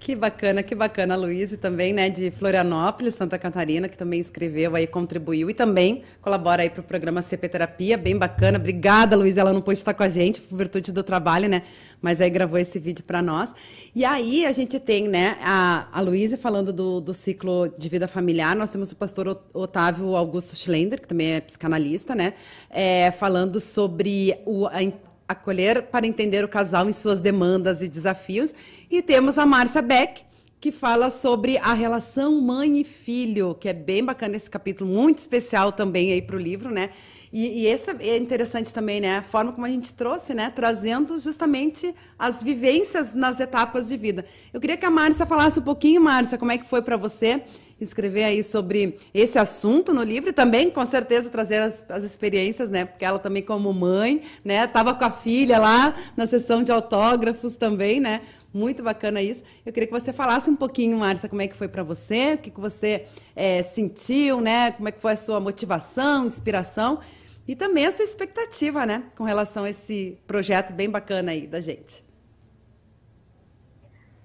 Que 0.00 0.14
bacana, 0.14 0.62
que 0.62 0.76
bacana, 0.76 1.16
Luiz, 1.16 1.56
também, 1.58 1.92
né, 1.92 2.08
de 2.08 2.30
Florianópolis, 2.30 3.14
Santa 3.14 3.36
Catarina, 3.36 3.88
que 3.88 3.96
também 3.96 4.20
escreveu 4.20 4.76
aí, 4.76 4.86
contribuiu 4.86 5.50
e 5.50 5.54
também 5.54 6.02
colabora 6.22 6.62
aí 6.62 6.70
para 6.70 6.80
o 6.80 6.84
programa 6.84 7.20
CP 7.20 7.48
Terapia, 7.48 7.98
bem 7.98 8.16
bacana. 8.16 8.58
Obrigada, 8.58 9.16
Luiz, 9.16 9.36
ela 9.36 9.52
não 9.52 9.60
pôde 9.60 9.78
estar 9.78 9.94
com 9.94 10.04
a 10.04 10.08
gente, 10.08 10.40
por 10.40 10.56
virtude 10.56 10.92
do 10.92 11.02
trabalho, 11.02 11.48
né, 11.48 11.62
mas 12.00 12.20
aí 12.20 12.30
gravou 12.30 12.58
esse 12.58 12.78
vídeo 12.78 13.04
para 13.04 13.20
nós. 13.20 13.52
E 13.94 14.04
aí 14.04 14.46
a 14.46 14.52
gente 14.52 14.78
tem, 14.78 15.08
né, 15.08 15.36
a, 15.42 15.88
a 15.92 16.00
Luísa 16.00 16.38
falando 16.38 16.72
do, 16.72 17.00
do 17.00 17.12
ciclo 17.12 17.68
de 17.76 17.88
vida 17.88 18.06
familiar, 18.06 18.54
nós 18.54 18.70
temos 18.70 18.92
o 18.92 18.96
pastor 18.96 19.42
Otávio 19.52 20.14
Augusto 20.14 20.54
Schlender, 20.54 21.00
que 21.00 21.08
também 21.08 21.32
é 21.34 21.40
psicanalista, 21.40 22.14
né, 22.14 22.34
é, 22.70 23.10
falando 23.10 23.60
sobre 23.60 24.38
o, 24.46 24.68
a 24.68 24.80
acolher 25.28 25.82
para 25.82 26.06
entender 26.06 26.42
o 26.42 26.48
casal 26.48 26.88
em 26.88 26.92
suas 26.92 27.20
demandas 27.20 27.82
e 27.82 27.88
desafios. 27.88 28.54
E 28.90 29.02
temos 29.02 29.36
a 29.38 29.44
Márcia 29.44 29.82
Beck, 29.82 30.22
que 30.60 30.72
fala 30.72 31.10
sobre 31.10 31.58
a 31.58 31.72
relação 31.72 32.40
mãe 32.40 32.80
e 32.80 32.84
filho, 32.84 33.54
que 33.54 33.68
é 33.68 33.72
bem 33.72 34.04
bacana 34.04 34.36
esse 34.36 34.50
capítulo, 34.50 34.90
muito 34.90 35.18
especial 35.18 35.70
também 35.70 36.10
aí 36.10 36.20
para 36.20 36.34
o 36.34 36.38
livro, 36.38 36.70
né? 36.70 36.90
E, 37.32 37.62
e 37.62 37.66
esse 37.66 37.90
é 37.90 38.16
interessante 38.16 38.72
também, 38.72 39.00
né? 39.00 39.18
A 39.18 39.22
forma 39.22 39.52
como 39.52 39.66
a 39.66 39.70
gente 39.70 39.92
trouxe, 39.92 40.34
né? 40.34 40.50
Trazendo 40.50 41.18
justamente 41.18 41.94
as 42.18 42.42
vivências 42.42 43.12
nas 43.12 43.38
etapas 43.38 43.88
de 43.88 43.96
vida. 43.96 44.24
Eu 44.52 44.60
queria 44.60 44.76
que 44.76 44.86
a 44.86 44.90
Márcia 44.90 45.26
falasse 45.26 45.60
um 45.60 45.62
pouquinho, 45.62 46.00
Márcia, 46.00 46.38
como 46.38 46.50
é 46.50 46.58
que 46.58 46.66
foi 46.66 46.82
para 46.82 46.96
você 46.96 47.44
escrever 47.80 48.24
aí 48.24 48.42
sobre 48.42 48.98
esse 49.14 49.38
assunto 49.38 49.94
no 49.94 50.02
livro 50.02 50.30
e 50.30 50.32
também, 50.32 50.70
com 50.70 50.84
certeza, 50.84 51.30
trazer 51.30 51.62
as, 51.62 51.84
as 51.88 52.02
experiências, 52.02 52.68
né? 52.68 52.84
Porque 52.84 53.04
ela 53.04 53.18
também, 53.18 53.42
como 53.42 53.72
mãe, 53.72 54.22
né? 54.44 54.66
Tava 54.66 54.94
com 54.94 55.04
a 55.04 55.10
filha 55.10 55.58
lá 55.58 55.94
na 56.16 56.26
sessão 56.26 56.62
de 56.62 56.72
autógrafos 56.72 57.56
também, 57.56 58.00
né? 58.00 58.22
Muito 58.52 58.82
bacana 58.82 59.22
isso. 59.22 59.42
Eu 59.64 59.72
queria 59.72 59.86
que 59.86 59.92
você 59.92 60.12
falasse 60.12 60.50
um 60.50 60.56
pouquinho, 60.56 60.98
Márcia, 60.98 61.28
como 61.28 61.42
é 61.42 61.48
que 61.48 61.56
foi 61.56 61.68
para 61.68 61.82
você, 61.82 62.34
o 62.34 62.38
que, 62.38 62.50
que 62.50 62.60
você 62.60 63.06
é, 63.36 63.62
sentiu, 63.62 64.40
né? 64.40 64.72
Como 64.72 64.88
é 64.88 64.92
que 64.92 65.00
foi 65.00 65.12
a 65.12 65.16
sua 65.16 65.38
motivação, 65.38 66.26
inspiração 66.26 66.98
e 67.46 67.54
também 67.54 67.86
a 67.86 67.92
sua 67.92 68.04
expectativa, 68.04 68.84
né? 68.84 69.04
Com 69.16 69.24
relação 69.24 69.64
a 69.64 69.70
esse 69.70 70.18
projeto 70.26 70.72
bem 70.72 70.90
bacana 70.90 71.32
aí 71.32 71.46
da 71.46 71.60
gente. 71.60 72.04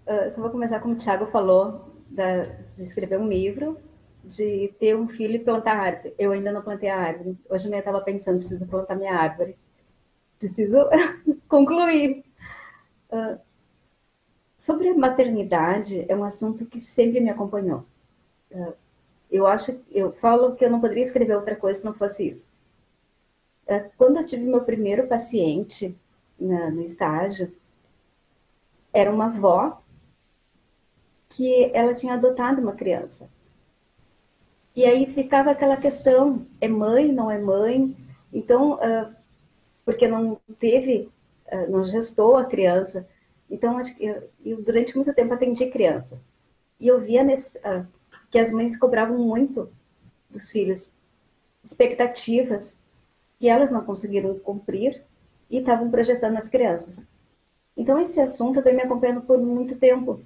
Uh, 0.05 0.29
só 0.31 0.41
vou 0.41 0.49
começar 0.49 0.81
como 0.81 0.95
o 0.95 0.97
Thiago 0.97 1.27
falou, 1.27 1.92
da, 2.13 2.43
de 2.75 2.83
escrever 2.83 3.19
um 3.19 3.27
livro, 3.27 3.77
de 4.23 4.73
ter 4.79 4.95
um 4.95 5.07
filho 5.07 5.35
e 5.35 5.39
plantar 5.39 5.77
árvore. 5.77 6.13
Eu 6.17 6.31
ainda 6.31 6.51
não 6.51 6.61
plantei 6.61 6.89
a 6.89 6.97
árvore. 6.97 7.37
Hoje 7.49 7.69
eu 7.69 7.77
estava 7.77 7.99
pensando, 8.01 8.37
preciso 8.37 8.67
plantar 8.67 8.95
minha 8.95 9.13
árvore. 9.13 9.57
Preciso 10.39 10.77
concluir. 11.49 12.23
Uh, 13.11 13.37
sobre 14.55 14.89
a 14.89 14.95
maternidade, 14.95 16.05
é 16.07 16.15
um 16.15 16.23
assunto 16.23 16.65
que 16.65 16.79
sempre 16.79 17.19
me 17.19 17.29
acompanhou. 17.29 17.83
Uh, 18.51 18.73
eu 19.29 19.47
acho, 19.47 19.79
eu 19.91 20.13
falo 20.13 20.55
que 20.55 20.63
eu 20.63 20.69
não 20.69 20.79
poderia 20.79 21.03
escrever 21.03 21.35
outra 21.35 21.55
coisa 21.55 21.79
se 21.79 21.85
não 21.85 21.93
fosse 21.93 22.29
isso. 22.29 22.49
Uh, 23.67 23.89
quando 23.97 24.17
eu 24.17 24.25
tive 24.25 24.43
meu 24.43 24.61
primeiro 24.63 25.07
paciente 25.07 25.95
na, 26.39 26.69
no 26.69 26.81
estágio, 26.81 27.51
era 28.93 29.11
uma 29.11 29.25
avó 29.25 29.82
que 31.33 31.71
ela 31.73 31.93
tinha 31.93 32.13
adotado 32.13 32.61
uma 32.61 32.73
criança. 32.73 33.29
E 34.75 34.85
aí 34.85 35.05
ficava 35.05 35.51
aquela 35.51 35.77
questão: 35.77 36.45
é 36.59 36.67
mãe, 36.67 37.11
não 37.11 37.29
é 37.29 37.37
mãe? 37.37 37.95
Então, 38.31 38.73
uh, 38.73 39.13
porque 39.85 40.07
não 40.07 40.39
teve, 40.59 41.09
uh, 41.51 41.71
não 41.71 41.85
gestou 41.85 42.37
a 42.37 42.45
criança. 42.45 43.07
Então, 43.49 43.79
eu, 43.99 44.29
eu, 44.43 44.61
durante 44.63 44.95
muito 44.95 45.13
tempo 45.13 45.33
atendi 45.33 45.67
criança. 45.69 46.19
E 46.79 46.87
eu 46.87 46.99
via 46.99 47.23
nesse, 47.23 47.57
uh, 47.59 47.85
que 48.31 48.39
as 48.39 48.51
mães 48.51 48.77
cobravam 48.77 49.17
muito 49.19 49.69
dos 50.29 50.49
filhos, 50.49 50.91
expectativas 51.63 52.75
que 53.39 53.47
elas 53.47 53.71
não 53.71 53.85
conseguiram 53.85 54.37
cumprir 54.39 55.03
e 55.49 55.57
estavam 55.57 55.89
projetando 55.91 56.33
nas 56.33 56.49
crianças. 56.49 57.05
Então, 57.77 57.99
esse 57.99 58.19
assunto 58.19 58.61
vem 58.61 58.75
me 58.75 58.81
acompanhando 58.81 59.21
por 59.21 59.39
muito 59.39 59.77
tempo. 59.77 60.21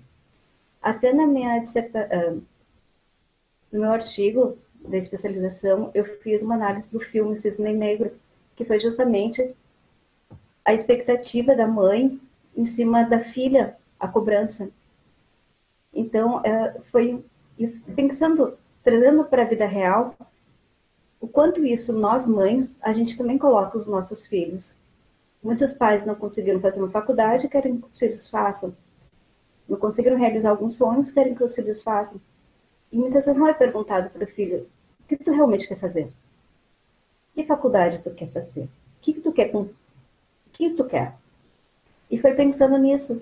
Até 0.81 1.13
na 1.13 1.27
minha 1.27 1.59
dissertação, 1.59 2.41
no 3.71 3.81
meu 3.81 3.91
artigo 3.91 4.57
da 4.87 4.97
especialização, 4.97 5.91
eu 5.93 6.05
fiz 6.05 6.41
uma 6.41 6.55
análise 6.55 6.89
do 6.91 6.99
filme 6.99 7.37
Cisne 7.37 7.73
Negro, 7.73 8.11
que 8.55 8.63
foi 8.63 8.79
justamente 8.79 9.55
a 10.63 10.73
expectativa 10.73 11.55
da 11.55 11.67
mãe 11.67 12.19
em 12.55 12.65
cima 12.65 13.03
da 13.03 13.19
filha, 13.19 13.75
a 13.99 14.07
cobrança. 14.07 14.69
Então, 15.93 16.41
é, 16.43 16.79
foi 16.91 17.23
pensando, 17.95 18.57
trazendo 18.83 19.23
para 19.25 19.43
a 19.43 19.45
vida 19.45 19.65
real, 19.65 20.15
o 21.19 21.27
quanto 21.27 21.65
isso 21.65 21.93
nós 21.93 22.27
mães, 22.27 22.75
a 22.81 22.93
gente 22.93 23.17
também 23.17 23.37
coloca 23.37 23.77
os 23.77 23.87
nossos 23.87 24.25
filhos. 24.27 24.75
Muitos 25.41 25.73
pais 25.73 26.05
não 26.05 26.15
conseguiram 26.15 26.59
fazer 26.59 26.79
uma 26.79 26.89
faculdade, 26.89 27.47
querem 27.47 27.79
que 27.79 27.87
os 27.87 27.97
filhos 27.97 28.27
façam. 28.27 28.73
Não 29.67 29.77
conseguiram 29.77 30.17
realizar 30.17 30.49
alguns 30.49 30.75
sonhos, 30.75 31.11
querem 31.11 31.35
que 31.35 31.43
os 31.43 31.55
filhos 31.55 31.83
façam. 31.83 32.19
E 32.91 32.97
muitas 32.97 33.25
vezes 33.25 33.39
não 33.39 33.47
é 33.47 33.53
perguntado 33.53 34.09
para 34.09 34.23
o 34.23 34.27
filho, 34.27 34.65
o 35.01 35.07
que 35.07 35.17
tu 35.17 35.31
realmente 35.31 35.67
quer 35.67 35.77
fazer? 35.77 36.09
Que 37.33 37.43
faculdade 37.43 37.99
tu 38.03 38.11
quer 38.11 38.29
fazer? 38.31 38.63
O 38.63 38.69
que, 39.01 39.13
tu 39.13 39.31
quer 39.31 39.51
com... 39.51 39.61
O 39.61 39.69
que 40.53 40.69
tu 40.71 40.85
quer? 40.85 41.13
E 42.09 42.17
foi 42.17 42.33
pensando 42.33 42.77
nisso. 42.77 43.21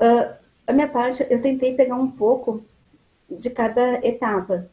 Uh, 0.00 0.34
a 0.66 0.72
minha 0.72 0.88
parte, 0.88 1.26
eu 1.30 1.40
tentei 1.40 1.74
pegar 1.74 1.96
um 1.96 2.10
pouco 2.10 2.62
de 3.30 3.50
cada 3.50 4.06
etapa. 4.06 4.68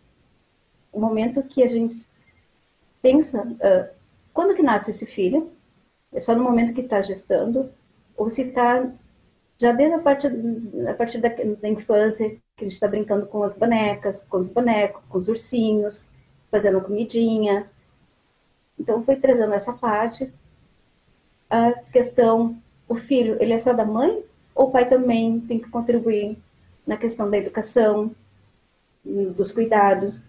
O 0.91 0.99
momento 0.99 1.43
que 1.43 1.63
a 1.63 1.67
gente 1.67 2.05
pensa, 3.01 3.43
uh, 3.43 3.95
quando 4.33 4.55
que 4.55 4.63
nasce 4.63 4.91
esse 4.91 5.05
filho? 5.05 5.51
É 6.11 6.19
só 6.19 6.35
no 6.35 6.43
momento 6.43 6.73
que 6.73 6.81
está 6.81 7.01
gestando? 7.01 7.69
Ou 8.17 8.29
se 8.29 8.41
está 8.41 8.91
já 9.61 9.71
desde 9.71 9.93
a 9.93 9.99
partir, 9.99 10.31
a 10.89 10.93
partir 10.95 11.19
da, 11.19 11.29
da 11.29 11.69
infância, 11.69 12.31
que 12.57 12.61
a 12.61 12.63
gente 12.63 12.73
está 12.73 12.87
brincando 12.87 13.27
com 13.27 13.43
as 13.43 13.55
bonecas, 13.55 14.25
com 14.27 14.37
os 14.37 14.49
bonecos, 14.49 15.03
com 15.07 15.19
os 15.19 15.27
ursinhos, 15.27 16.09
fazendo 16.49 16.81
comidinha. 16.81 17.69
Então, 18.79 19.03
foi 19.03 19.17
trazendo 19.17 19.53
essa 19.53 19.71
parte. 19.71 20.33
A 21.47 21.73
questão, 21.93 22.57
o 22.89 22.95
filho, 22.95 23.37
ele 23.39 23.53
é 23.53 23.59
só 23.59 23.71
da 23.71 23.85
mãe? 23.85 24.23
Ou 24.55 24.69
o 24.69 24.71
pai 24.71 24.89
também 24.89 25.39
tem 25.41 25.59
que 25.59 25.69
contribuir 25.69 26.35
na 26.85 26.97
questão 26.97 27.29
da 27.29 27.37
educação, 27.37 28.15
dos 29.05 29.51
cuidados? 29.51 30.23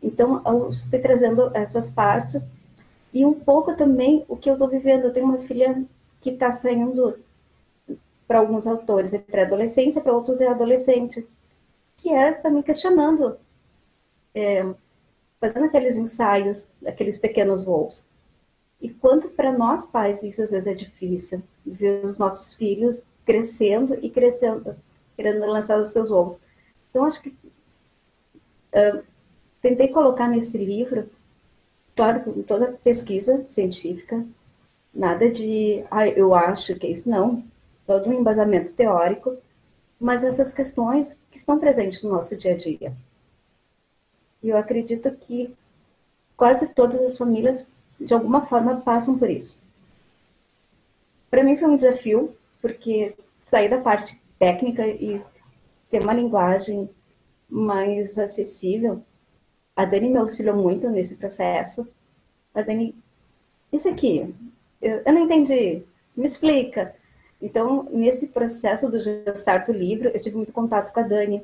Então, 0.00 0.40
eu 0.46 0.70
fui 0.88 1.00
trazendo 1.00 1.50
essas 1.52 1.90
partes 1.90 2.46
e 3.12 3.24
um 3.24 3.34
pouco 3.34 3.74
também 3.74 4.24
o 4.28 4.36
que 4.36 4.48
eu 4.48 4.54
estou 4.54 4.68
vivendo. 4.68 5.06
Eu 5.06 5.12
tenho 5.12 5.26
uma 5.26 5.38
filha 5.38 5.82
que 6.20 6.30
está 6.30 6.52
saindo, 6.52 7.18
para 8.26 8.38
alguns 8.38 8.66
autores 8.66 9.12
é 9.12 9.18
pré-adolescência, 9.18 10.00
para 10.00 10.12
outros 10.12 10.40
é 10.40 10.48
adolescente, 10.48 11.26
que 11.96 12.10
é 12.10 12.32
também 12.32 12.62
questionando, 12.62 13.36
é, 14.34 14.64
fazendo 15.40 15.66
aqueles 15.66 15.96
ensaios, 15.96 16.68
aqueles 16.86 17.18
pequenos 17.18 17.64
voos. 17.64 18.06
E 18.80 18.88
quanto 18.88 19.28
para 19.28 19.52
nós 19.52 19.86
pais 19.86 20.22
isso 20.22 20.42
às 20.42 20.50
vezes 20.50 20.66
é 20.66 20.74
difícil, 20.74 21.42
ver 21.64 22.04
os 22.04 22.18
nossos 22.18 22.54
filhos 22.54 23.04
crescendo 23.24 23.98
e 24.02 24.10
crescendo, 24.10 24.74
querendo 25.16 25.46
lançar 25.46 25.78
os 25.78 25.90
seus 25.90 26.08
voos. 26.08 26.40
Então, 26.90 27.04
acho 27.04 27.22
que 27.22 27.28
uh, 27.28 29.02
tentei 29.60 29.88
colocar 29.88 30.28
nesse 30.28 30.58
livro 30.58 31.08
claro, 31.94 32.20
com 32.20 32.42
toda 32.42 32.72
pesquisa 32.84 33.46
científica, 33.46 34.24
nada 34.94 35.30
de, 35.30 35.84
ah, 35.90 36.08
eu 36.08 36.34
acho 36.34 36.74
que 36.76 36.86
é 36.86 36.90
isso, 36.90 37.08
não, 37.08 37.42
todo 37.86 38.08
um 38.08 38.12
embasamento 38.12 38.72
teórico, 38.72 39.36
mas 40.00 40.24
essas 40.24 40.52
questões 40.52 41.16
que 41.30 41.36
estão 41.36 41.58
presentes 41.58 42.02
no 42.02 42.10
nosso 42.10 42.36
dia 42.36 42.54
a 42.54 42.56
dia. 42.56 42.92
E 44.42 44.48
eu 44.48 44.56
acredito 44.56 45.10
que 45.12 45.54
quase 46.36 46.68
todas 46.68 47.00
as 47.00 47.16
famílias, 47.16 47.66
de 48.00 48.12
alguma 48.12 48.44
forma, 48.44 48.80
passam 48.80 49.18
por 49.18 49.30
isso. 49.30 49.62
Para 51.30 51.44
mim 51.44 51.56
foi 51.56 51.68
um 51.68 51.76
desafio, 51.76 52.34
porque 52.60 53.14
sair 53.44 53.68
da 53.68 53.80
parte 53.80 54.20
técnica 54.38 54.86
e 54.86 55.22
ter 55.90 56.02
uma 56.02 56.12
linguagem 56.12 56.90
mais 57.48 58.18
acessível 58.18 59.02
a 59.74 59.84
Dani 59.84 60.10
me 60.10 60.18
auxiliou 60.18 60.56
muito 60.56 60.88
nesse 60.90 61.16
processo. 61.16 61.88
A 62.54 62.62
Dani, 62.62 62.94
isso 63.72 63.88
aqui, 63.88 64.34
eu, 64.80 65.02
eu 65.04 65.12
não 65.12 65.24
entendi, 65.24 65.82
me 66.16 66.26
explica. 66.26 66.94
Então, 67.42 67.88
nesse 67.90 68.28
processo 68.28 68.88
do 68.88 69.00
gestar 69.00 69.66
do 69.66 69.72
livro, 69.72 70.08
eu 70.08 70.20
tive 70.20 70.36
muito 70.36 70.52
contato 70.52 70.92
com 70.92 71.00
a 71.00 71.02
Dani. 71.02 71.42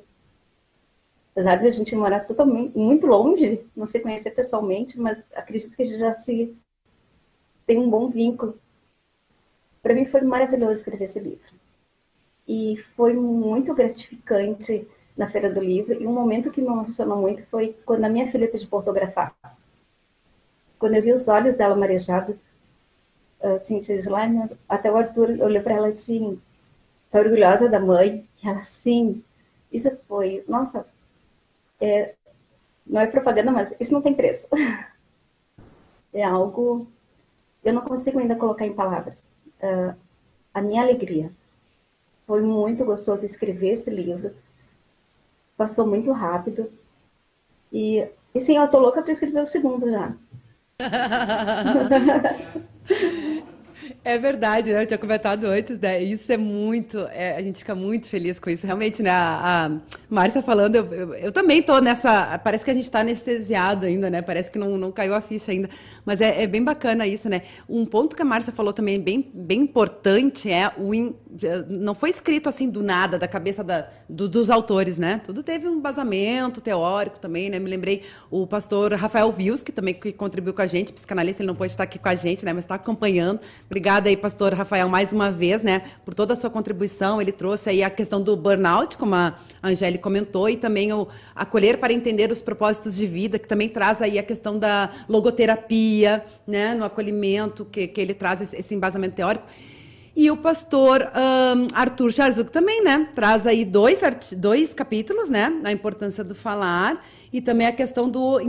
Apesar 1.33 1.57
de 1.57 1.67
a 1.67 1.73
gente 1.73 1.95
morar 1.97 2.21
totalmente, 2.21 2.79
muito 2.79 3.05
longe, 3.05 3.67
não 3.77 3.87
se 3.87 3.99
conhecer 3.99 4.31
pessoalmente, 4.31 4.99
mas 4.99 5.29
acredito 5.35 5.75
que 5.75 5.83
a 5.83 5.87
gente 5.87 5.99
já 5.99 6.15
se 6.15 6.57
tem 7.67 7.79
um 7.79 7.91
bom 7.91 8.09
vínculo. 8.09 8.57
Para 9.83 9.95
mim 9.95 10.07
foi 10.07 10.21
maravilhoso 10.21 10.75
escrever 10.75 11.05
esse 11.05 11.19
livro. 11.19 11.53
E 12.47 12.77
foi 12.97 13.15
muito 13.15 13.75
gratificante 13.75 14.87
na 15.17 15.27
Feira 15.27 15.53
do 15.53 15.61
Livro, 15.61 16.01
e 16.01 16.07
um 16.07 16.13
momento 16.13 16.51
que 16.53 16.61
me 16.63 16.69
emocionou 16.69 17.19
muito 17.19 17.43
foi 17.47 17.77
quando 17.85 18.05
a 18.05 18.09
minha 18.09 18.31
filha 18.31 18.49
pediu 18.49 18.69
fotografar. 18.69 19.35
Quando 20.79 20.95
eu 20.95 21.03
vi 21.03 21.13
os 21.13 21.27
olhos 21.27 21.57
dela 21.57 21.75
marejados, 21.75 22.37
assim, 23.43 23.81
de 23.81 24.09
lá, 24.09 24.23
até 24.69 24.91
o 24.91 24.97
Arthur 24.97 25.31
olhou 25.41 25.63
para 25.63 25.75
ela 25.75 25.91
e 25.91 25.95
disse, 25.95 26.39
tá 27.11 27.21
orgulhosa 27.21 27.69
da 27.69 27.81
mãe? 27.81 28.27
E 28.43 28.49
ela, 28.49 28.63
sim. 28.63 29.23
Isso 29.73 29.91
foi, 30.09 30.45
nossa, 30.49 30.87
é, 31.81 32.15
não 32.87 33.01
é 33.01 33.07
propaganda, 33.07 33.53
mas 33.53 33.75
isso 33.81 33.93
não 33.93 34.03
tem 34.03 34.15
preço. 34.15 34.49
É 36.13 36.25
algo, 36.25 36.87
eu 37.63 37.73
não 37.73 37.83
consigo 37.83 38.19
ainda 38.19 38.35
colocar 38.35 38.67
em 38.67 38.73
palavras. 38.73 39.25
Uh, 39.63 39.95
a 40.55 40.63
minha 40.63 40.83
alegria. 40.83 41.31
Foi 42.27 42.43
muito 42.43 42.85
gostoso 42.85 43.25
escrever 43.25 43.73
esse 43.73 43.91
livro 43.91 44.35
passou 45.59 45.85
muito 45.85 46.13
rápido. 46.13 46.71
E, 47.73 48.07
e 48.33 48.41
sim, 48.41 48.57
eu 48.57 48.69
tô 48.69 48.79
louca 48.79 49.03
para 49.03 49.13
escrever 49.13 49.43
o 49.43 49.47
segundo 49.47 49.91
já. 49.91 50.15
É 54.09 54.17
verdade, 54.17 54.73
né? 54.73 54.85
Eu 54.85 54.87
tinha 54.87 54.97
comentado 54.97 55.45
antes, 55.45 55.79
né? 55.79 56.03
Isso 56.03 56.33
é 56.33 56.39
muito. 56.39 56.97
É, 57.13 57.37
a 57.37 57.43
gente 57.43 57.59
fica 57.59 57.75
muito 57.75 58.07
feliz 58.07 58.41
com 58.41 58.49
isso. 58.49 58.65
Realmente, 58.65 59.03
né? 59.03 59.11
A, 59.11 59.67
a 59.67 59.71
Márcia 60.09 60.41
falando, 60.41 60.77
eu, 60.77 60.95
eu, 60.95 61.15
eu, 61.15 61.31
também 61.31 61.63
tô 61.63 61.79
nessa. 61.79 62.39
Parece 62.39 62.65
que 62.65 62.71
a 62.71 62.75
gente 62.75 62.85
está 62.85 63.01
anestesiado 63.01 63.85
ainda, 63.85 64.09
né? 64.09 64.23
Parece 64.23 64.51
que 64.51 64.59
não, 64.59 64.79
não 64.79 64.91
caiu 64.91 65.15
a 65.15 65.21
ficha 65.21 65.53
ainda. 65.53 65.69
Mas 66.07 66.23
é, 66.23 66.43
é 66.43 66.47
bem 66.47 66.65
bacana 66.65 67.07
isso, 67.07 67.29
né? 67.29 67.43
Um 67.69 67.85
ponto 67.85 68.17
que 68.17 68.23
a 68.23 68.25
Márcia 68.25 68.51
falou 68.51 68.73
também 68.73 68.99
bem, 68.99 69.31
bem 69.35 69.61
importante 69.61 70.51
é 70.51 70.73
o. 70.79 70.95
In, 70.95 71.15
não 71.69 71.95
foi 71.95 72.09
escrito 72.09 72.49
assim 72.49 72.71
do 72.71 72.83
nada, 72.83 73.19
da 73.19 73.29
cabeça 73.29 73.63
da, 73.63 73.91
do, 74.09 74.27
dos 74.27 74.51
autores, 74.51 74.97
né? 74.97 75.21
Tudo 75.23 75.43
teve 75.43 75.69
um 75.69 75.83
basamento 75.83 76.63
teórico 76.63 77.19
também, 77.19 77.51
né? 77.51 77.59
Me 77.59 77.69
lembrei 77.69 78.05
o 78.31 78.47
pastor 78.47 78.95
Rafael 78.95 79.31
Vius, 79.31 79.63
que 79.63 79.71
também 79.71 79.93
contribuiu 80.17 80.55
com 80.55 80.63
a 80.63 80.67
gente, 80.67 80.95
psicanalista, 80.95 81.43
ele 81.43 81.49
não 81.49 81.55
pode 81.55 81.73
estar 81.73 81.85
aqui 81.85 81.99
com 81.99 82.09
a 82.09 82.15
gente, 82.15 82.43
né? 82.43 82.55
Mas 82.55 82.65
está 82.65 82.77
acompanhando. 82.77 83.41
Obrigada 83.67 83.98
aí, 84.07 84.17
pastor 84.17 84.55
Rafael, 84.55 84.89
mais 84.89 85.13
uma 85.13 85.31
vez, 85.31 85.63
né, 85.63 85.83
por 86.05 86.15
toda 86.15 86.35
a 86.35 86.37
sua 86.37 86.51
contribuição. 86.51 87.21
Ele 87.21 87.33
trouxe 87.33 87.71
aí 87.71 87.83
a 87.83 87.91
questão 87.91 88.23
do 88.23 88.37
burnout, 88.37 88.97
como 88.97 89.15
a 89.15 89.35
Angélica 89.63 90.03
comentou, 90.03 90.49
e 90.49 90.57
também 90.57 90.93
o 90.93 91.09
acolher 91.35 91.79
para 91.79 91.93
entender 91.93 92.31
os 92.31 92.41
propósitos 92.41 92.95
de 92.95 93.07
vida, 93.07 93.39
que 93.39 93.49
também 93.49 93.69
traz 93.69 94.01
aí 94.01 94.19
a 94.19 94.23
questão 94.23 94.59
da 94.59 94.91
logoterapia, 95.09 96.25
né, 96.47 96.75
no 96.75 96.85
acolhimento, 96.85 97.65
que, 97.65 97.89
que 97.89 98.01
ele 98.01 98.15
traz 98.15 98.53
esse 98.53 98.75
embasamento 98.75 99.17
teórico. 99.17 99.47
E 100.21 100.33
o 100.33 100.37
pastor 100.37 101.01
um, 101.01 101.69
Arthur 101.73 102.13
Charzuk 102.13 102.51
também, 102.51 102.83
né? 102.83 103.07
Traz 103.15 103.47
aí 103.47 103.65
dois, 103.65 104.01
dois 104.37 104.75
capítulos, 104.75 105.31
né? 105.31 105.61
A 105.63 105.71
importância 105.71 106.25
do 106.25 106.35
falar 106.35 107.07
e 107.33 107.41
também 107.41 107.69
a 107.69 107.73
questão 107.73 108.11
do 108.11 108.37
uh, 108.41 108.43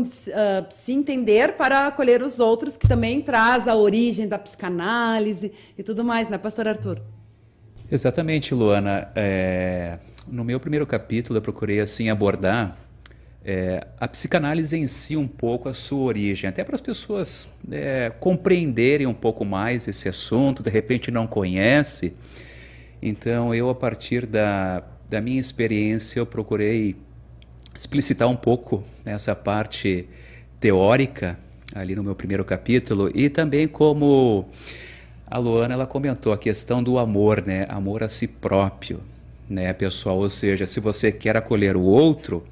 se 0.72 0.92
entender 0.92 1.54
para 1.58 1.86
acolher 1.86 2.24
os 2.24 2.40
outros, 2.40 2.76
que 2.76 2.88
também 2.88 3.22
traz 3.22 3.68
a 3.68 3.76
origem 3.76 4.28
da 4.28 4.40
psicanálise 4.40 5.52
e 5.78 5.84
tudo 5.84 6.04
mais, 6.04 6.28
né, 6.28 6.40
pastor 6.40 6.68
Arthur? 6.68 7.04
Exatamente, 7.92 8.56
Luana. 8.56 9.12
É, 9.16 10.00
no 10.28 10.44
meu 10.44 10.60
primeiro 10.60 10.88
capítulo 10.88 11.38
eu 11.38 11.42
procurei 11.44 11.80
assim 11.80 12.10
abordar 12.10 12.76
é, 13.52 13.88
a 14.00 14.08
psicanálise 14.08 14.78
em 14.78 14.88
si 14.88 15.18
um 15.18 15.28
pouco 15.28 15.68
a 15.68 15.74
sua 15.74 16.02
origem, 16.02 16.48
até 16.48 16.64
para 16.64 16.76
as 16.76 16.82
pessoas 16.82 17.50
é, 17.72 18.12
compreenderem 18.20 19.08
um 19.08 19.14
pouco 19.14 19.44
mais 19.44 19.88
esse 19.88 20.08
assunto, 20.08 20.62
de 20.62 20.70
repente 20.70 21.10
não 21.10 21.26
conhece. 21.26 22.14
Então 23.02 23.56
eu 23.56 23.68
a 23.68 23.74
partir 23.74 24.28
da, 24.28 24.84
da 25.10 25.20
minha 25.20 25.42
experiência 25.42 26.20
eu 26.20 26.28
procurei 26.28 26.96
explicitar 27.74 28.28
um 28.28 28.36
pouco 28.36 28.84
essa 29.04 29.36
parte 29.36 30.08
teórica 30.60 31.36
ali 31.74 31.96
no 31.96 32.04
meu 32.04 32.14
primeiro 32.14 32.46
capítulo 32.46 33.10
e 33.16 33.30
também 33.30 33.68
como 33.68 34.48
a 35.26 35.40
Luana 35.40 35.74
ela 35.74 35.88
comentou 35.88 36.34
a 36.34 36.38
questão 36.38 36.84
do 36.84 37.00
amor, 37.00 37.44
né? 37.44 37.66
Amor 37.68 38.04
a 38.04 38.10
si 38.10 38.28
próprio, 38.28 39.00
né, 39.50 39.74
pessoal? 39.74 40.20
Ou 40.20 40.30
seja, 40.30 40.68
se 40.68 40.80
você 40.80 41.12
quer 41.12 41.36
acolher 41.36 41.76
o 41.76 41.82
outro, 41.82 42.46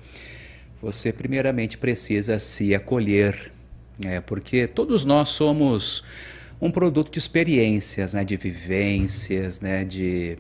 você 0.87 1.11
primeiramente 1.11 1.77
precisa 1.77 2.39
se 2.39 2.73
acolher, 2.73 3.51
né? 4.01 4.21
Porque 4.21 4.65
todos 4.65 5.03
nós 5.03 5.27
somos 5.27 6.01
um 6.61 6.71
produto 6.71 7.11
de 7.11 7.19
experiências, 7.19 8.13
né, 8.13 8.23
de 8.23 8.37
vivências, 8.37 9.59
né, 9.59 9.83
de, 9.83 10.37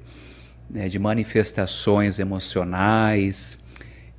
né, 0.69 0.87
de 0.87 0.97
manifestações 0.97 2.17
emocionais. 2.17 3.59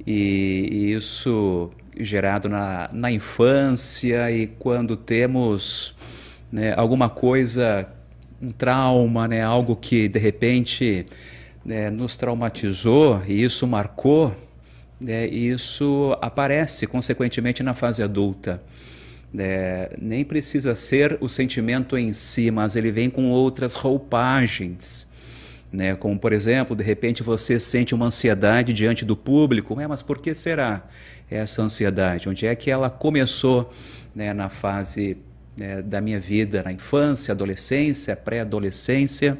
E, 0.06 0.92
isso 0.92 1.70
gerado 1.98 2.46
na, 2.46 2.90
na 2.92 3.10
infância 3.10 4.30
e 4.30 4.46
quando 4.46 4.98
temos 4.98 5.94
né, 6.52 6.74
alguma 6.76 7.08
coisa, 7.08 7.88
um 8.40 8.52
trauma, 8.52 9.26
né, 9.26 9.42
algo 9.42 9.74
que 9.74 10.08
de 10.08 10.18
repente 10.18 11.06
né, 11.64 11.88
nos 11.88 12.18
traumatizou 12.18 13.22
e 13.26 13.42
isso 13.42 13.66
marcou, 13.66 14.36
né, 15.00 15.26
isso 15.26 16.16
aparece 16.20 16.86
consequentemente 16.86 17.62
na 17.62 17.74
fase 17.74 18.02
adulta. 18.02 18.62
É, 19.36 19.94
nem 20.00 20.24
precisa 20.24 20.74
ser 20.74 21.18
o 21.20 21.28
sentimento 21.28 21.96
em 21.98 22.12
si, 22.12 22.50
mas 22.50 22.76
ele 22.76 22.90
vem 22.90 23.10
com 23.10 23.30
outras 23.30 23.74
roupagens. 23.74 25.06
Né? 25.70 25.94
Como, 25.94 26.18
por 26.18 26.32
exemplo, 26.32 26.74
de 26.74 26.82
repente 26.82 27.22
você 27.22 27.60
sente 27.60 27.94
uma 27.94 28.06
ansiedade 28.06 28.72
diante 28.72 29.04
do 29.04 29.16
público, 29.16 29.78
é, 29.80 29.86
mas 29.86 30.00
por 30.00 30.18
que 30.18 30.32
será 30.34 30.86
essa 31.30 31.62
ansiedade? 31.62 32.28
Onde 32.28 32.46
é 32.46 32.54
que 32.54 32.70
ela 32.70 32.88
começou 32.88 33.70
né, 34.14 34.32
na 34.32 34.48
fase 34.48 35.18
né, 35.56 35.82
da 35.82 36.00
minha 36.00 36.18
vida, 36.18 36.62
na 36.62 36.72
infância, 36.72 37.32
adolescência, 37.32 38.16
pré-adolescência? 38.16 39.38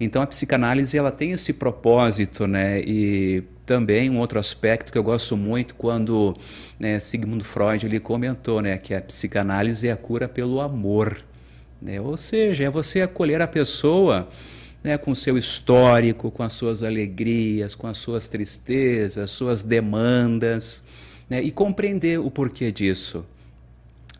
Então 0.00 0.20
a 0.20 0.26
psicanálise 0.26 0.98
ela 0.98 1.12
tem 1.12 1.30
esse 1.30 1.52
propósito, 1.52 2.44
né? 2.48 2.80
E 2.80 3.44
também 3.72 4.10
um 4.10 4.18
outro 4.18 4.38
aspecto 4.38 4.92
que 4.92 4.98
eu 4.98 5.02
gosto 5.02 5.34
muito 5.34 5.74
quando 5.74 6.36
né, 6.78 6.98
Sigmund 6.98 7.42
Freud 7.42 7.86
ele 7.86 7.98
comentou, 7.98 8.60
né, 8.60 8.76
que 8.76 8.92
a 8.92 9.00
psicanálise 9.00 9.88
é 9.88 9.92
a 9.92 9.96
cura 9.96 10.28
pelo 10.28 10.60
amor, 10.60 11.24
né? 11.80 11.98
Ou 11.98 12.18
seja, 12.18 12.64
é 12.64 12.70
você 12.70 13.00
acolher 13.00 13.40
a 13.40 13.48
pessoa 13.48 14.28
né, 14.84 14.98
com 14.98 15.14
seu 15.14 15.38
histórico, 15.38 16.30
com 16.30 16.42
as 16.42 16.52
suas 16.52 16.82
alegrias, 16.82 17.74
com 17.74 17.86
as 17.86 17.96
suas 17.96 18.28
tristezas, 18.28 19.30
suas 19.30 19.62
demandas, 19.62 20.84
né, 21.30 21.40
e 21.40 21.50
compreender 21.50 22.20
o 22.20 22.30
porquê 22.30 22.70
disso. 22.70 23.24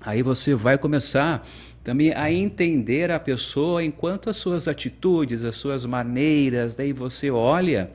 Aí 0.01 0.23
você 0.23 0.55
vai 0.55 0.79
começar 0.79 1.47
também 1.85 2.15
a 2.15 2.33
entender 2.33 3.11
a 3.11 3.21
pessoa 3.21 3.85
enquanto 3.85 4.31
as 4.31 4.39
suas 4.39 4.67
atitudes, 4.67 5.45
as 5.45 5.57
suas 5.57 5.85
maneiras, 5.85 6.75
daí 6.75 6.95
você 6.95 7.31
olha 7.31 7.91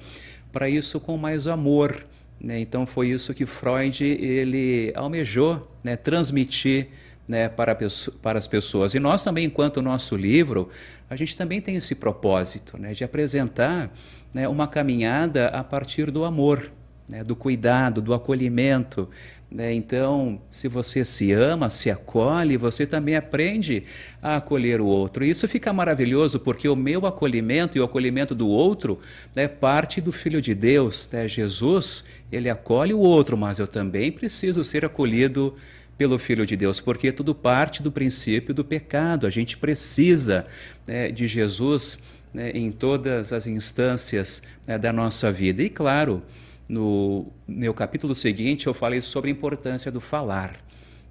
para 0.51 0.69
isso 0.69 0.99
com 0.99 1.17
mais 1.17 1.47
amor. 1.47 2.05
Né? 2.39 2.59
Então 2.59 2.85
foi 2.85 3.09
isso 3.09 3.33
que 3.33 3.45
Freud 3.45 4.03
ele 4.05 4.91
almejou 4.95 5.69
né, 5.83 5.95
transmitir 5.95 6.89
né, 7.27 7.49
para, 7.49 7.77
para 8.21 8.39
as 8.39 8.47
pessoas. 8.47 8.93
E 8.93 8.99
nós 8.99 9.21
também, 9.21 9.45
enquanto 9.45 9.81
nosso 9.81 10.15
livro, 10.15 10.69
a 11.09 11.15
gente 11.15 11.35
também 11.35 11.59
tem 11.59 11.75
esse 11.75 11.93
propósito 11.93 12.77
né, 12.77 12.93
de 12.93 13.03
apresentar 13.03 13.91
né, 14.33 14.47
uma 14.47 14.67
caminhada 14.67 15.47
a 15.47 15.63
partir 15.63 16.09
do 16.09 16.23
amor, 16.23 16.71
né, 17.09 17.23
do 17.23 17.35
cuidado, 17.35 18.01
do 18.01 18.13
acolhimento. 18.13 19.09
Né? 19.49 19.73
Então, 19.73 20.41
se 20.51 20.67
você 20.67 21.05
se 21.05 21.31
ama, 21.31 21.69
se 21.69 21.89
acolhe, 21.89 22.57
você 22.57 22.85
também 22.85 23.15
aprende 23.15 23.83
a 24.21 24.37
acolher 24.37 24.81
o 24.81 24.85
outro. 24.85 25.23
E 25.23 25.29
isso 25.29 25.47
fica 25.47 25.71
maravilhoso 25.71 26.39
porque 26.39 26.67
o 26.67 26.75
meu 26.75 27.05
acolhimento 27.05 27.77
e 27.77 27.81
o 27.81 27.83
acolhimento 27.83 28.35
do 28.35 28.47
outro 28.47 28.99
é 29.35 29.47
parte 29.47 30.01
do 30.01 30.11
Filho 30.11 30.41
de 30.41 30.53
Deus. 30.53 31.09
Né? 31.11 31.27
Jesus, 31.29 32.03
ele 32.31 32.49
acolhe 32.49 32.93
o 32.93 32.99
outro, 32.99 33.37
mas 33.37 33.57
eu 33.57 33.67
também 33.67 34.11
preciso 34.11 34.63
ser 34.63 34.83
acolhido 34.83 35.55
pelo 35.97 36.19
Filho 36.19 36.45
de 36.45 36.55
Deus, 36.55 36.79
porque 36.79 37.11
tudo 37.11 37.33
parte 37.33 37.81
do 37.81 37.91
princípio 37.91 38.53
do 38.53 38.63
pecado. 38.63 39.25
A 39.25 39.29
gente 39.29 39.57
precisa 39.57 40.45
né, 40.85 41.09
de 41.09 41.25
Jesus 41.25 41.97
né, 42.33 42.51
em 42.53 42.71
todas 42.71 43.33
as 43.33 43.47
instâncias 43.47 44.43
né, 44.67 44.77
da 44.77 44.93
nossa 44.93 45.31
vida. 45.31 45.63
E 45.63 45.69
claro, 45.69 46.21
no 46.69 47.31
meu 47.47 47.73
capítulo 47.73 48.13
seguinte 48.13 48.67
eu 48.67 48.73
falei 48.73 49.01
sobre 49.01 49.29
a 49.29 49.31
importância 49.31 49.91
do 49.91 50.01
falar. 50.01 50.55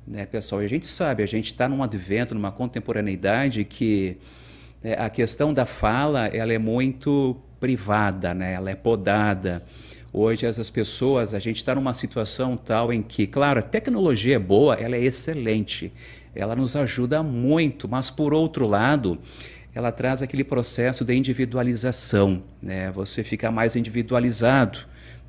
Né, 0.06 0.24
pessoal, 0.24 0.60
a 0.60 0.66
gente 0.66 0.86
sabe, 0.86 1.22
a 1.22 1.26
gente 1.26 1.46
está 1.46 1.68
num 1.68 1.82
advento, 1.82 2.34
numa 2.34 2.52
contemporaneidade 2.52 3.64
que 3.64 4.18
é, 4.82 4.94
a 4.94 5.10
questão 5.10 5.52
da 5.52 5.66
fala 5.66 6.26
ela 6.28 6.52
é 6.52 6.58
muito 6.58 7.36
privada, 7.58 8.32
né, 8.32 8.54
ela 8.54 8.70
é 8.70 8.74
podada. 8.74 9.64
Hoje 10.12 10.46
as 10.46 10.70
pessoas, 10.70 11.34
a 11.34 11.38
gente 11.38 11.56
está 11.56 11.74
numa 11.74 11.92
situação 11.92 12.56
tal 12.56 12.92
em 12.92 13.02
que, 13.02 13.26
claro, 13.26 13.58
a 13.58 13.62
tecnologia 13.62 14.36
é 14.36 14.38
boa, 14.38 14.74
ela 14.74 14.94
é 14.94 15.00
excelente, 15.02 15.92
ela 16.34 16.54
nos 16.54 16.76
ajuda 16.76 17.22
muito, 17.22 17.88
mas 17.88 18.08
por 18.08 18.32
outro 18.32 18.66
lado, 18.66 19.18
ela 19.74 19.92
traz 19.92 20.22
aquele 20.22 20.44
processo 20.44 21.04
de 21.04 21.14
individualização, 21.14 22.42
né? 22.62 22.90
Você 22.92 23.22
fica 23.22 23.50
mais 23.50 23.76
individualizado, 23.76 24.86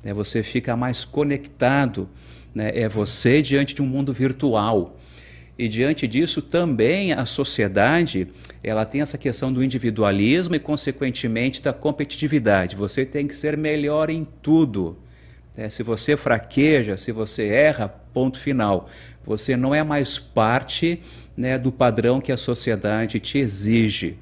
né? 0.08 0.14
Você 0.14 0.42
fica 0.42 0.74
mais 0.74 1.04
conectado, 1.04 2.08
né? 2.54 2.72
É 2.74 2.88
você 2.88 3.42
diante 3.42 3.74
de 3.74 3.82
um 3.82 3.86
mundo 3.86 4.12
virtual. 4.12 4.98
E 5.58 5.68
diante 5.68 6.06
disso 6.06 6.40
também 6.40 7.12
a 7.12 7.26
sociedade, 7.26 8.28
ela 8.62 8.86
tem 8.86 9.02
essa 9.02 9.18
questão 9.18 9.52
do 9.52 9.62
individualismo 9.62 10.54
e 10.54 10.60
consequentemente 10.60 11.60
da 11.60 11.72
competitividade. 11.72 12.76
Você 12.76 13.04
tem 13.04 13.26
que 13.26 13.34
ser 13.34 13.56
melhor 13.56 14.08
em 14.08 14.26
tudo. 14.40 14.96
É, 15.56 15.68
se 15.68 15.82
você 15.82 16.16
fraqueja, 16.16 16.96
se 16.96 17.10
você 17.10 17.48
erra, 17.48 17.88
ponto 17.88 18.38
final. 18.38 18.88
Você 19.26 19.56
não 19.56 19.74
é 19.74 19.82
mais 19.82 20.16
parte 20.18 21.00
né, 21.36 21.58
do 21.58 21.72
padrão 21.72 22.20
que 22.20 22.32
a 22.32 22.36
sociedade 22.36 23.18
te 23.18 23.38
exige. 23.38 24.16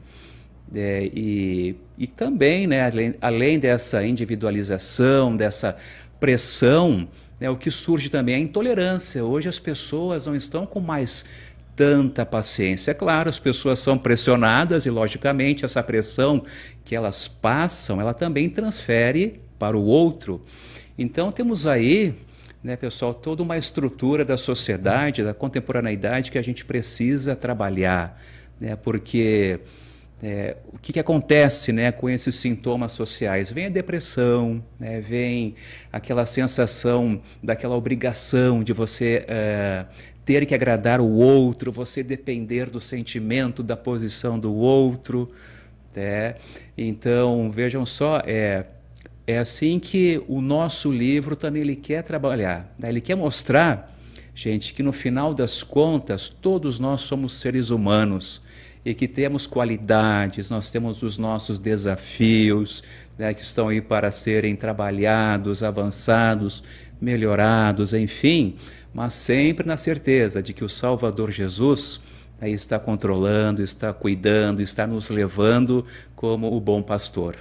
É, 0.74 1.10
e, 1.14 1.76
e 1.96 2.06
também, 2.06 2.66
né, 2.66 2.86
além, 2.86 3.14
além 3.20 3.58
dessa 3.58 4.04
individualização, 4.04 5.36
dessa 5.36 5.76
pressão, 6.18 7.08
né, 7.38 7.48
o 7.48 7.56
que 7.56 7.70
surge 7.70 8.08
também 8.08 8.34
é 8.34 8.38
a 8.38 8.40
intolerância. 8.40 9.24
Hoje 9.24 9.48
as 9.48 9.58
pessoas 9.58 10.26
não 10.26 10.34
estão 10.34 10.66
com 10.66 10.80
mais 10.80 11.24
tanta 11.76 12.24
paciência. 12.24 12.90
É 12.90 12.94
claro, 12.94 13.28
as 13.28 13.38
pessoas 13.38 13.78
são 13.78 13.98
pressionadas 13.98 14.86
e, 14.86 14.90
logicamente, 14.90 15.64
essa 15.64 15.82
pressão 15.82 16.42
que 16.84 16.96
elas 16.96 17.28
passam, 17.28 18.00
ela 18.00 18.14
também 18.14 18.48
transfere 18.48 19.40
para 19.58 19.76
o 19.76 19.84
outro. 19.84 20.42
Então, 20.98 21.30
temos 21.30 21.66
aí, 21.66 22.14
né, 22.64 22.76
pessoal, 22.76 23.12
toda 23.12 23.42
uma 23.42 23.58
estrutura 23.58 24.24
da 24.24 24.38
sociedade, 24.38 25.22
da 25.22 25.34
contemporaneidade 25.34 26.32
que 26.32 26.38
a 26.38 26.42
gente 26.42 26.64
precisa 26.64 27.36
trabalhar, 27.36 28.20
né, 28.58 28.74
porque 28.74 29.60
é, 30.22 30.56
o 30.72 30.78
que, 30.78 30.94
que, 30.94 31.00
acontece 31.00 31.72
né, 31.72 31.92
com 31.92 32.08
esses 32.08 32.36
sintomas 32.36 32.92
sociais? 32.92 33.50
Vem 33.50 33.66
a 33.66 33.68
depressão, 33.68 34.64
né, 34.78 35.00
vem 35.00 35.54
aquela 35.92 36.24
sensação 36.24 37.20
daquela 37.42 37.76
obrigação 37.76 38.64
de 38.64 38.72
você 38.72 39.26
é, 39.28 39.84
ter 40.24 40.46
que 40.46 40.54
agradar 40.54 41.02
o 41.02 41.10
outro, 41.10 41.70
você 41.70 42.02
depender 42.02 42.70
do 42.70 42.80
sentimento, 42.80 43.62
da 43.62 43.76
posição 43.76 44.38
do 44.38 44.54
outro. 44.54 45.30
Né? 45.94 46.36
Então, 46.78 47.50
vejam 47.50 47.84
só, 47.84 48.22
é, 48.24 48.64
é 49.26 49.36
assim 49.36 49.78
que 49.78 50.22
o 50.26 50.40
nosso 50.40 50.90
livro 50.90 51.36
também 51.36 51.60
ele 51.60 51.76
quer 51.76 52.02
trabalhar. 52.02 52.74
Né? 52.78 52.88
Ele 52.88 53.02
quer 53.02 53.16
mostrar, 53.16 53.94
gente, 54.34 54.72
que 54.72 54.82
no 54.82 54.94
final 54.94 55.34
das 55.34 55.62
contas, 55.62 56.26
todos 56.26 56.78
nós 56.78 57.02
somos 57.02 57.34
seres 57.34 57.68
humanos 57.68 58.45
e 58.86 58.94
que 58.94 59.08
temos 59.08 59.48
qualidades, 59.48 60.48
nós 60.48 60.70
temos 60.70 61.02
os 61.02 61.18
nossos 61.18 61.58
desafios 61.58 62.84
né, 63.18 63.34
que 63.34 63.42
estão 63.42 63.66
aí 63.66 63.80
para 63.80 64.12
serem 64.12 64.54
trabalhados, 64.54 65.64
avançados, 65.64 66.62
melhorados, 67.00 67.92
enfim, 67.92 68.54
mas 68.94 69.12
sempre 69.12 69.66
na 69.66 69.76
certeza 69.76 70.40
de 70.40 70.52
que 70.52 70.62
o 70.62 70.68
Salvador 70.68 71.32
Jesus 71.32 72.00
aí 72.40 72.52
está 72.52 72.78
controlando, 72.78 73.60
está 73.60 73.92
cuidando, 73.92 74.62
está 74.62 74.86
nos 74.86 75.08
levando 75.08 75.84
como 76.14 76.54
o 76.54 76.60
bom 76.60 76.80
pastor. 76.80 77.36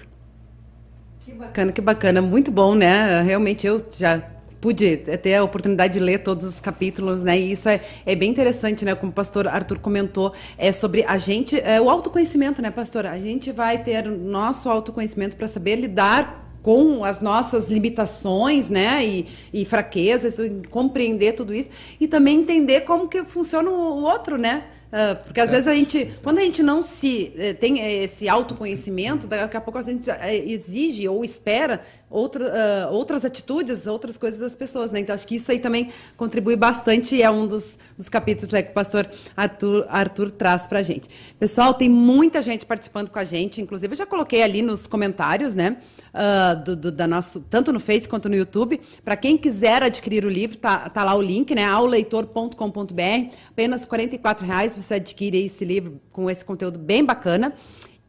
Que 1.23 1.31
bacana, 1.31 1.71
que 1.71 1.81
bacana, 1.81 2.23
muito 2.23 2.49
bom, 2.49 2.73
né? 2.73 3.21
Realmente 3.21 3.67
eu 3.67 3.85
já 3.95 4.17
pude 4.66 4.97
ter 4.97 5.36
a 5.36 5.43
oportunidade 5.43 5.93
de 5.93 5.99
ler 5.99 6.24
todos 6.24 6.43
os 6.43 6.59
capítulos, 6.59 7.24
né? 7.24 7.39
E 7.39 7.51
isso 7.51 7.70
é, 7.70 7.80
é 8.03 8.16
bem 8.16 8.32
interessante, 8.32 8.84
né? 8.84 8.95
Como 8.95 9.11
o 9.11 9.13
pastor 9.13 9.47
Arthur 9.47 9.78
comentou, 9.78 10.34
é 10.57 10.72
sobre 10.72 11.05
a 11.07 11.20
gente, 11.20 11.59
é, 11.59 11.80
o 11.80 11.88
autoconhecimento, 11.88 12.63
né, 12.63 12.72
pastor? 12.72 13.05
A 13.05 13.16
gente 13.20 13.51
vai 13.51 13.84
ter 13.84 14.05
nosso 14.05 14.68
autoconhecimento 14.68 15.38
para 15.38 15.47
saber 15.47 15.76
lidar 15.76 16.57
com 16.63 17.05
as 17.05 17.22
nossas 17.22 17.70
limitações, 17.70 18.68
né, 18.68 19.05
e, 19.05 19.28
e 19.53 19.63
fraquezas, 19.66 20.38
compreender 20.72 21.34
tudo 21.34 21.53
isso 21.53 21.70
e 22.01 22.07
também 22.07 22.39
entender 22.39 22.82
como 22.82 23.07
que 23.07 23.24
funciona 23.24 23.70
o 23.70 24.01
outro, 24.01 24.36
né? 24.36 24.63
Uh, 24.86 25.23
porque 25.23 25.41
às 25.41 25.49
é, 25.49 25.51
vezes 25.51 25.67
a 25.67 25.73
gente, 25.73 26.11
quando 26.23 26.38
a 26.38 26.41
gente 26.41 26.63
não 26.63 26.81
se 26.81 27.33
eh, 27.38 27.53
tem 27.53 28.03
esse 28.03 28.29
autoconhecimento, 28.29 29.27
daqui 29.27 29.57
a 29.57 29.61
pouco 29.61 29.77
a 29.77 29.81
gente 29.81 30.09
eh, 30.09 30.38
exige 30.38 31.07
ou 31.07 31.25
espera 31.25 31.81
outra, 32.09 32.45
uh, 32.45 32.93
outras 32.93 33.25
atitudes, 33.25 33.88
outras 33.88 34.17
coisas 34.17 34.39
das 34.39 34.55
pessoas, 34.55 34.91
né? 34.91 35.01
Então 35.01 35.13
acho 35.13 35.27
que 35.27 35.36
isso 35.36 35.51
aí 35.51 35.59
também 35.59 35.91
contribui 36.15 36.55
bastante 36.55 37.15
e 37.15 37.21
é 37.21 37.29
um 37.29 37.45
dos, 37.45 37.77
dos 37.97 38.07
capítulos 38.07 38.51
né, 38.51 38.63
que 38.63 38.71
o 38.71 38.73
pastor 38.73 39.09
Arthur, 39.36 39.86
Arthur 39.89 40.31
traz 40.31 40.65
pra 40.65 40.81
gente. 40.81 41.09
Pessoal, 41.38 41.73
tem 41.73 41.89
muita 41.89 42.41
gente 42.41 42.65
participando 42.65 43.09
com 43.09 43.19
a 43.19 43.23
gente, 43.23 43.61
inclusive 43.61 43.93
eu 43.93 43.97
já 43.97 44.05
coloquei 44.05 44.43
ali 44.43 44.61
nos 44.61 44.88
comentários, 44.88 45.53
né? 45.53 45.77
Uh, 46.13 46.63
do, 46.63 46.75
do, 46.77 46.91
da 46.93 47.05
nosso, 47.05 47.41
tanto 47.41 47.73
no 47.73 47.79
Face 47.79 48.07
quanto 48.07 48.29
no 48.29 48.36
YouTube. 48.36 48.79
Para 49.03 49.17
quem 49.17 49.38
quiser 49.38 49.83
adquirir 49.83 50.23
o 50.23 50.29
livro, 50.29 50.57
tá, 50.57 50.89
tá 50.89 51.03
lá 51.03 51.13
o 51.13 51.21
link, 51.21 51.53
né? 51.53 51.65
auleitor.com.br. 51.65 53.36
Apenas 53.49 53.86
R$ 53.86 54.45
reais 54.45 54.74
você 54.82 54.95
adquire 54.95 55.45
esse 55.45 55.63
livro 55.65 56.01
com 56.11 56.30
esse 56.30 56.43
conteúdo 56.43 56.80
bem 56.80 57.03
bacana. 57.03 57.53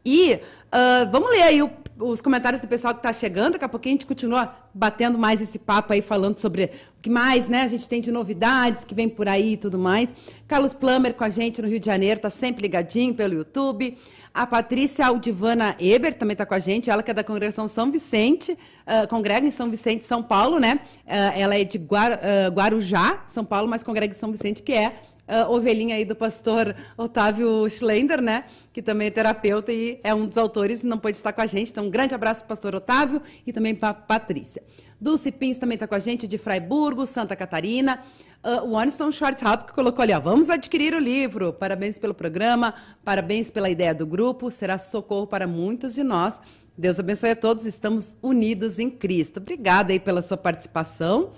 E 0.05 0.35
uh, 0.35 1.11
vamos 1.11 1.29
ler 1.29 1.41
aí 1.43 1.61
o, 1.61 1.69
os 1.99 2.21
comentários 2.21 2.61
do 2.61 2.67
pessoal 2.67 2.93
que 2.93 2.99
está 2.99 3.11
chegando. 3.11 3.53
Daqui 3.53 3.65
a 3.65 3.69
pouquinho 3.69 3.95
a 3.95 3.97
gente 3.97 4.05
continua 4.05 4.55
batendo 4.73 5.17
mais 5.17 5.41
esse 5.41 5.59
papo 5.59 5.91
aí, 5.91 6.01
falando 6.01 6.37
sobre 6.37 6.71
o 6.97 7.01
que 7.01 7.09
mais 7.09 7.49
né, 7.49 7.63
a 7.63 7.67
gente 7.67 7.89
tem 7.89 7.99
de 7.99 8.11
novidades 8.11 8.85
que 8.85 8.95
vem 8.95 9.09
por 9.09 9.27
aí 9.27 9.53
e 9.53 9.57
tudo 9.57 9.77
mais. 9.77 10.13
Carlos 10.47 10.73
Plummer 10.73 11.13
com 11.13 11.23
a 11.23 11.29
gente 11.29 11.61
no 11.61 11.67
Rio 11.67 11.79
de 11.79 11.85
Janeiro, 11.85 12.19
está 12.19 12.29
sempre 12.29 12.61
ligadinho 12.61 13.13
pelo 13.13 13.33
YouTube. 13.33 13.97
A 14.33 14.45
Patrícia 14.45 15.07
Aldivana 15.07 15.75
Eber 15.79 16.13
também 16.13 16.33
está 16.33 16.45
com 16.45 16.53
a 16.53 16.59
gente, 16.59 16.91
ela 16.91 17.01
que 17.01 17.09
é 17.09 17.13
da 17.13 17.23
congregação 17.23 17.67
São 17.67 17.91
Vicente, 17.91 18.51
uh, 18.51 19.07
congrega 19.09 19.47
em 19.47 19.51
São 19.51 19.69
Vicente, 19.69 20.05
São 20.05 20.21
Paulo, 20.21 20.59
né? 20.59 20.79
Uh, 21.05 21.33
ela 21.35 21.55
é 21.55 21.63
de 21.63 21.79
Guar, 21.79 22.13
uh, 22.13 22.51
Guarujá, 22.51 23.23
São 23.27 23.43
Paulo, 23.43 23.67
mas 23.67 23.83
congrega 23.83 24.13
em 24.13 24.17
São 24.17 24.31
Vicente, 24.31 24.61
que 24.61 24.73
é 24.73 24.93
uh, 25.27 25.51
ovelhinha 25.51 25.95
aí 25.95 26.05
do 26.05 26.15
pastor 26.15 26.75
Otávio 26.97 27.69
Schlender, 27.69 28.21
né? 28.21 28.45
Que 28.71 28.81
também 28.81 29.07
é 29.07 29.11
terapeuta 29.11 29.71
e 29.71 29.99
é 30.03 30.13
um 30.13 30.25
dos 30.25 30.37
autores 30.37 30.83
e 30.83 30.87
não 30.87 30.97
pode 30.97 31.17
estar 31.17 31.33
com 31.33 31.41
a 31.41 31.45
gente. 31.45 31.71
Então, 31.71 31.85
um 31.85 31.89
grande 31.89 32.15
abraço 32.15 32.41
para 32.41 32.49
pastor 32.49 32.75
Otávio 32.75 33.21
e 33.45 33.51
também 33.51 33.75
para 33.75 33.93
Patrícia. 33.93 34.63
Dulce 34.99 35.31
Pins 35.31 35.57
também 35.57 35.75
está 35.75 35.87
com 35.87 35.95
a 35.95 35.99
gente, 35.99 36.27
de 36.27 36.37
Fraiburgo, 36.37 37.05
Santa 37.05 37.35
Catarina. 37.35 38.03
Uh, 38.43 38.69
o 38.69 38.77
Aniston 38.77 39.11
que 39.11 39.73
colocou 39.73 40.01
ali, 40.01 40.13
ó, 40.13 40.19
vamos 40.19 40.49
adquirir 40.49 40.93
o 40.93 40.99
livro. 40.99 41.53
Parabéns 41.53 41.99
pelo 41.99 42.13
programa, 42.13 42.73
parabéns 43.03 43.51
pela 43.51 43.69
ideia 43.69 43.93
do 43.93 44.07
grupo, 44.07 44.49
será 44.49 44.77
socorro 44.77 45.27
para 45.27 45.45
muitos 45.45 45.93
de 45.93 46.03
nós. 46.03 46.39
Deus 46.77 46.99
abençoe 46.99 47.31
a 47.31 47.35
todos, 47.35 47.65
estamos 47.65 48.17
unidos 48.21 48.77
em 48.77 48.89
Cristo. 48.89 49.37
Obrigada 49.37 49.91
aí 49.91 49.99
pela 49.99 50.21
sua 50.21 50.37
participação. 50.37 51.31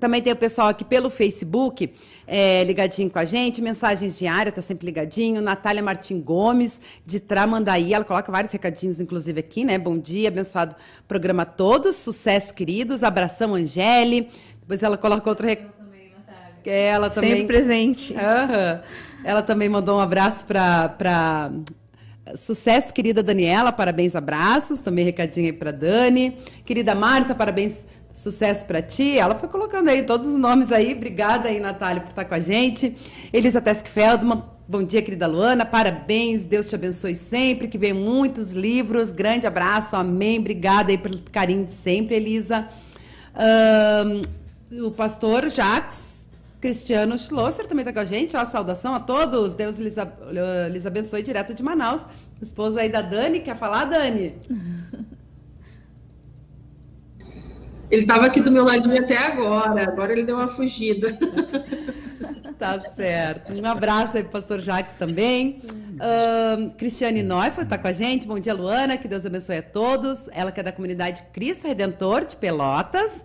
Também 0.00 0.22
tem 0.22 0.32
o 0.32 0.36
pessoal 0.36 0.68
aqui 0.68 0.84
pelo 0.84 1.10
Facebook, 1.10 1.92
é, 2.26 2.64
ligadinho 2.64 3.10
com 3.10 3.18
a 3.18 3.24
gente, 3.24 3.60
mensagens 3.60 4.18
diárias, 4.18 4.54
tá 4.54 4.62
sempre 4.62 4.86
ligadinho. 4.86 5.42
Natália 5.42 5.82
Martim 5.82 6.20
Gomes, 6.20 6.80
de 7.04 7.20
Tramandaí, 7.20 7.92
ela 7.92 8.04
coloca 8.04 8.32
vários 8.32 8.52
recadinhos, 8.52 8.98
inclusive, 8.98 9.38
aqui, 9.40 9.64
né? 9.64 9.78
Bom 9.78 9.98
dia, 9.98 10.28
abençoado 10.28 10.74
programa 11.06 11.42
a 11.42 11.46
todos, 11.46 11.96
sucesso, 11.96 12.54
queridos, 12.54 13.04
abração, 13.04 13.54
Angele. 13.54 14.30
Depois 14.60 14.82
ela 14.82 14.96
coloca 14.96 15.28
outro 15.28 15.46
recado. 15.46 15.80
Ela 16.64 17.08
também. 17.08 17.30
Sempre 17.30 17.46
presente. 17.46 18.12
Uhum. 18.12 18.80
Ela 19.24 19.42
também 19.42 19.68
mandou 19.68 19.98
um 19.98 20.00
abraço 20.00 20.44
para 20.46 21.50
Sucesso, 22.36 22.92
querida 22.92 23.22
Daniela, 23.22 23.72
parabéns, 23.72 24.14
abraços. 24.14 24.80
Também 24.80 25.04
recadinho 25.04 25.46
aí 25.46 25.52
para 25.52 25.72
Dani. 25.72 26.36
Querida 26.64 26.94
Márcia, 26.94 27.34
parabéns 27.34 27.86
Sucesso 28.20 28.66
para 28.66 28.82
ti. 28.82 29.16
Ela 29.16 29.34
foi 29.34 29.48
colocando 29.48 29.88
aí 29.88 30.02
todos 30.02 30.28
os 30.28 30.36
nomes 30.36 30.70
aí. 30.70 30.92
Obrigada 30.92 31.48
aí, 31.48 31.58
Natália, 31.58 32.02
por 32.02 32.10
estar 32.10 32.26
com 32.26 32.34
a 32.34 32.40
gente. 32.40 32.94
Elisa 33.32 33.62
Teskfeldman, 33.62 34.42
bom 34.68 34.84
dia, 34.84 35.00
querida 35.00 35.26
Luana. 35.26 35.64
Parabéns, 35.64 36.44
Deus 36.44 36.68
te 36.68 36.74
abençoe 36.74 37.14
sempre. 37.14 37.66
Que 37.66 37.78
venham 37.78 37.96
muitos 37.96 38.52
livros. 38.52 39.10
Grande 39.10 39.46
abraço, 39.46 39.96
amém. 39.96 40.38
Obrigada 40.38 40.90
aí 40.90 40.98
pelo 40.98 41.18
carinho 41.32 41.64
de 41.64 41.72
sempre, 41.72 42.16
Elisa. 42.16 42.68
Um, 44.70 44.84
o 44.84 44.90
pastor 44.90 45.48
Jacques 45.48 45.98
Cristiano 46.60 47.18
Schlosser 47.18 47.66
também 47.66 47.84
está 47.84 47.92
com 47.94 48.00
a 48.00 48.04
gente. 48.04 48.36
Ó, 48.36 48.44
saudação 48.44 48.94
a 48.94 49.00
todos. 49.00 49.54
Deus 49.54 49.78
lhes, 49.78 49.96
lhes 50.70 50.84
abençoe 50.84 51.22
direto 51.22 51.54
de 51.54 51.62
Manaus. 51.62 52.02
Esposo 52.42 52.78
aí 52.78 52.90
da 52.90 53.00
Dani. 53.00 53.40
Quer 53.40 53.56
falar, 53.56 53.86
Dani? 53.86 54.34
Ele 57.90 58.02
estava 58.02 58.26
aqui 58.26 58.40
do 58.40 58.52
meu 58.52 58.64
ladinho 58.64 58.98
até 58.98 59.16
agora, 59.16 59.82
agora 59.82 60.12
ele 60.12 60.24
deu 60.24 60.36
uma 60.36 60.48
fugida. 60.48 61.18
Tá 62.60 62.78
certo. 62.78 63.54
Um 63.54 63.64
abraço 63.64 64.18
aí 64.18 64.22
pro 64.22 64.32
pastor 64.32 64.60
Jacques 64.60 64.94
também. 64.96 65.62
Uh, 65.64 66.70
Cristiane 66.76 67.22
Neufeld 67.22 67.62
está 67.62 67.78
com 67.78 67.88
a 67.88 67.92
gente. 67.92 68.26
Bom 68.26 68.38
dia, 68.38 68.52
Luana. 68.52 68.98
Que 68.98 69.08
Deus 69.08 69.24
abençoe 69.24 69.56
a 69.56 69.62
todos. 69.62 70.28
Ela 70.30 70.52
que 70.52 70.60
é 70.60 70.62
da 70.62 70.70
comunidade 70.70 71.24
Cristo 71.32 71.66
Redentor 71.66 72.26
de 72.26 72.36
Pelotas. 72.36 73.24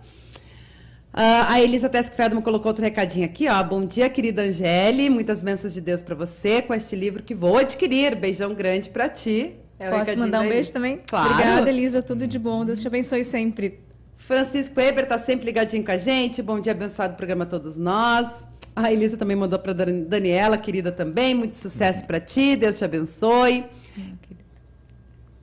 Uh, 1.12 1.44
a 1.48 1.60
Elisa 1.60 1.86
Teskfeldman 1.90 2.40
colocou 2.40 2.70
outro 2.70 2.82
recadinho 2.82 3.26
aqui, 3.26 3.46
ó. 3.46 3.62
Bom 3.62 3.84
dia, 3.84 4.08
querida 4.08 4.40
Angele. 4.40 5.10
Muitas 5.10 5.42
bênçãos 5.42 5.74
de 5.74 5.82
Deus 5.82 6.00
para 6.00 6.14
você 6.14 6.62
com 6.62 6.72
este 6.72 6.96
livro 6.96 7.22
que 7.22 7.34
vou 7.34 7.58
adquirir. 7.58 8.16
Beijão 8.16 8.54
grande 8.54 8.88
para 8.88 9.06
ti. 9.06 9.54
É 9.78 9.90
Posso 9.90 10.18
mandar 10.18 10.40
um 10.40 10.48
beijo 10.48 10.72
também? 10.72 10.98
Claro. 11.06 11.30
Obrigada, 11.32 11.68
Elisa. 11.68 12.02
Tudo 12.02 12.26
de 12.26 12.38
bom. 12.38 12.64
Deus 12.64 12.80
te 12.80 12.86
abençoe 12.86 13.22
sempre. 13.22 13.84
Francisco 14.16 14.80
Eber 14.80 15.04
está 15.04 15.18
sempre 15.18 15.46
ligadinho 15.46 15.84
com 15.84 15.92
a 15.92 15.96
gente. 15.96 16.42
Bom 16.42 16.58
dia, 16.58 16.72
abençoado 16.72 17.16
programa 17.16 17.44
a 17.44 17.46
todos 17.46 17.76
nós. 17.76 18.46
A 18.74 18.92
Elisa 18.92 19.16
também 19.16 19.36
mandou 19.36 19.58
para 19.58 19.72
Daniela, 19.72 20.58
querida 20.58 20.90
também. 20.90 21.34
Muito 21.34 21.56
sucesso 21.56 22.04
para 22.06 22.20
ti. 22.20 22.56
Deus 22.56 22.76
te 22.76 22.84
abençoe. 22.84 23.64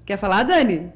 Quer 0.05 0.17
falar, 0.17 0.43
Dani? 0.43 0.91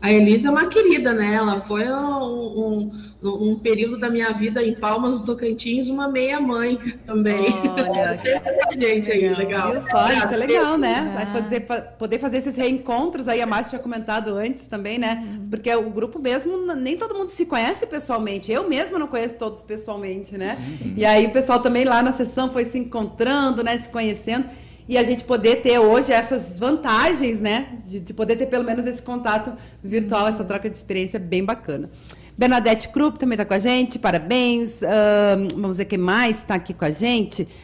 A 0.00 0.12
Elisa 0.12 0.48
é 0.48 0.50
uma 0.50 0.68
querida, 0.68 1.12
né? 1.12 1.34
Ela 1.34 1.60
foi 1.62 1.90
um, 1.90 2.92
um 3.22 3.58
período 3.58 3.98
da 3.98 4.10
minha 4.10 4.30
vida 4.32 4.62
em 4.62 4.74
Palmas 4.74 5.20
do 5.20 5.26
Tocantins, 5.26 5.88
uma 5.88 6.08
meia-mãe 6.08 6.78
também. 7.06 7.46
Olha, 7.76 8.14
gente 8.78 9.10
aí, 9.10 9.28
legal. 9.34 9.72
Viu 9.72 9.80
só, 9.82 10.12
isso 10.12 10.34
é 10.34 10.36
legal, 10.36 10.76
né? 10.76 11.12
Vai 11.14 11.42
fazer, 11.42 11.60
poder 11.98 12.18
fazer 12.18 12.38
esses 12.38 12.56
reencontros 12.56 13.26
aí, 13.26 13.40
a 13.40 13.46
Márcia 13.46 13.70
tinha 13.70 13.82
comentado 13.82 14.34
antes 14.34 14.66
também, 14.66 14.98
né? 14.98 15.24
Porque 15.50 15.74
o 15.74 15.90
grupo 15.90 16.18
mesmo, 16.18 16.74
nem 16.74 16.96
todo 16.96 17.14
mundo 17.14 17.30
se 17.30 17.46
conhece 17.46 17.86
pessoalmente. 17.86 18.52
Eu 18.52 18.68
mesma 18.68 18.98
não 18.98 19.06
conheço 19.06 19.38
todos 19.38 19.62
pessoalmente, 19.62 20.36
né? 20.36 20.58
E 20.96 21.04
aí 21.04 21.26
o 21.26 21.30
pessoal 21.30 21.60
também 21.60 21.84
lá 21.84 22.02
na 22.02 22.12
sessão 22.12 22.50
foi 22.50 22.64
se 22.64 22.78
encontrando, 22.78 23.64
né? 23.64 23.78
Se 23.78 23.88
conhecendo 23.88 24.46
e 24.88 24.96
a 24.96 25.02
gente 25.02 25.24
poder 25.24 25.62
ter 25.62 25.78
hoje 25.78 26.12
essas 26.12 26.58
vantagens, 26.58 27.40
né? 27.40 27.80
De, 27.86 27.98
de, 27.98 28.14
poder 28.14 28.36
ter 28.36 28.46
pelo 28.46 28.62
menos 28.62 28.86
esse 28.86 29.02
contato 29.02 29.52
virtual, 29.82 30.28
essa 30.28 30.44
troca 30.44 30.70
de 30.70 30.76
experiência 30.76 31.18
bem 31.18 31.44
bacana. 31.44 31.90
Bernadette 32.38 32.88
Krupp 32.88 33.18
também 33.18 33.34
está 33.34 33.46
com 33.46 33.54
a 33.54 33.58
gente, 33.58 33.98
parabéns. 33.98 34.82
Uh, 34.82 35.48
vamos 35.54 35.78
ver 35.78 35.86
quem 35.86 35.98
mais 35.98 36.38
está 36.38 36.54
aqui 36.54 36.74
com 36.74 36.84
a 36.84 36.90
gente. 36.90 37.48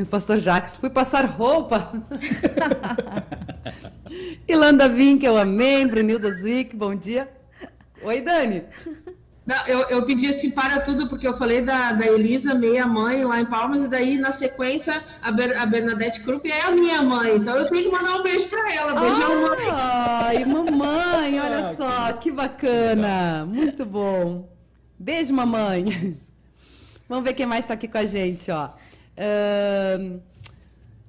O 0.00 0.06
pastor 0.06 0.38
Jacques, 0.38 0.74
fui 0.78 0.88
passar 0.88 1.26
roupa. 1.26 1.92
Ilanda 4.48 4.88
Winkel, 4.88 5.36
amém. 5.36 5.86
Brunilda 5.86 6.32
Zwick, 6.32 6.74
bom 6.74 6.94
dia. 6.94 7.28
Oi, 8.02 8.22
Dani. 8.22 8.62
Não, 9.46 9.64
eu, 9.68 9.80
eu 9.82 10.04
pedi 10.04 10.26
assim 10.26 10.50
para 10.50 10.80
tudo, 10.80 11.08
porque 11.08 11.26
eu 11.26 11.38
falei 11.38 11.62
da, 11.62 11.92
da 11.92 12.04
Elisa, 12.04 12.52
meia 12.52 12.84
mãe, 12.84 13.24
lá 13.24 13.40
em 13.40 13.46
Palmas, 13.46 13.84
e 13.84 13.86
daí, 13.86 14.18
na 14.18 14.32
sequência, 14.32 15.04
a, 15.22 15.30
Ber, 15.30 15.56
a 15.56 15.64
Bernadette 15.64 16.20
Krupp 16.22 16.50
é 16.50 16.62
a 16.62 16.72
minha 16.72 17.00
mãe. 17.00 17.36
Então 17.36 17.56
eu 17.56 17.70
tenho 17.70 17.84
que 17.84 17.96
mandar 17.96 18.16
um 18.16 18.24
beijo 18.24 18.48
para 18.48 18.74
ela. 18.74 19.00
Beijão, 19.00 19.46
ah, 19.46 19.48
mãe. 19.48 19.66
Ai, 19.70 20.44
mamãe, 20.44 21.40
olha 21.40 21.76
só, 21.76 22.12
que 22.14 22.32
bacana. 22.32 23.46
Muito 23.46 23.84
bom. 23.84 24.48
Beijo, 24.98 25.32
mamãe. 25.32 25.84
Vamos 27.08 27.24
ver 27.24 27.34
quem 27.34 27.46
mais 27.46 27.60
está 27.60 27.74
aqui 27.74 27.86
com 27.86 27.98
a 27.98 28.04
gente, 28.04 28.50
ó. 28.50 28.70
Uh, 29.16 30.20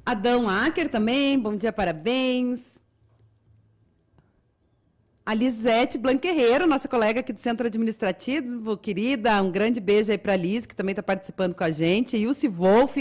Adão 0.06 0.48
Acker 0.48 0.90
também, 0.90 1.40
bom 1.40 1.56
dia, 1.56 1.74
parabéns. 1.74 2.77
A 5.28 5.34
Lisete 5.34 5.98
Blanquerreiro, 5.98 6.66
nossa 6.66 6.88
colega 6.88 7.20
aqui 7.20 7.34
do 7.34 7.40
Centro 7.42 7.68
Administrativo, 7.68 8.78
querida, 8.78 9.44
um 9.44 9.52
grande 9.52 9.82
beijo 9.82 10.10
aí 10.10 10.18
para 10.18 10.32
a 10.32 10.38
Liz, 10.38 10.66
que 10.66 10.74
também 10.74 10.94
está 10.94 11.04
participando 11.04 11.54
com 11.54 11.66
a 11.66 11.70
gente. 11.70 12.16
Ilse 12.16 12.48
Wolf, 12.48 12.96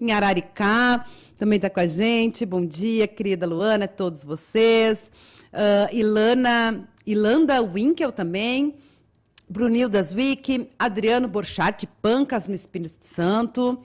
em 0.00 0.10
Araricá, 0.10 1.06
também 1.38 1.54
está 1.54 1.70
com 1.70 1.78
a 1.78 1.86
gente. 1.86 2.44
Bom 2.44 2.66
dia, 2.66 3.06
querida 3.06 3.46
Luana, 3.46 3.86
todos 3.86 4.24
vocês. 4.24 5.12
Uh, 5.52 5.94
Ilana, 5.94 6.88
Ilanda 7.06 7.62
Winkel 7.62 8.10
também. 8.10 8.74
Brunildas 9.48 10.12
Wick, 10.12 10.68
Adriano 10.76 11.28
Borchardt, 11.28 11.88
Pancas 12.02 12.48
no 12.48 12.56
Espírito 12.56 12.98
Santo. 13.02 13.78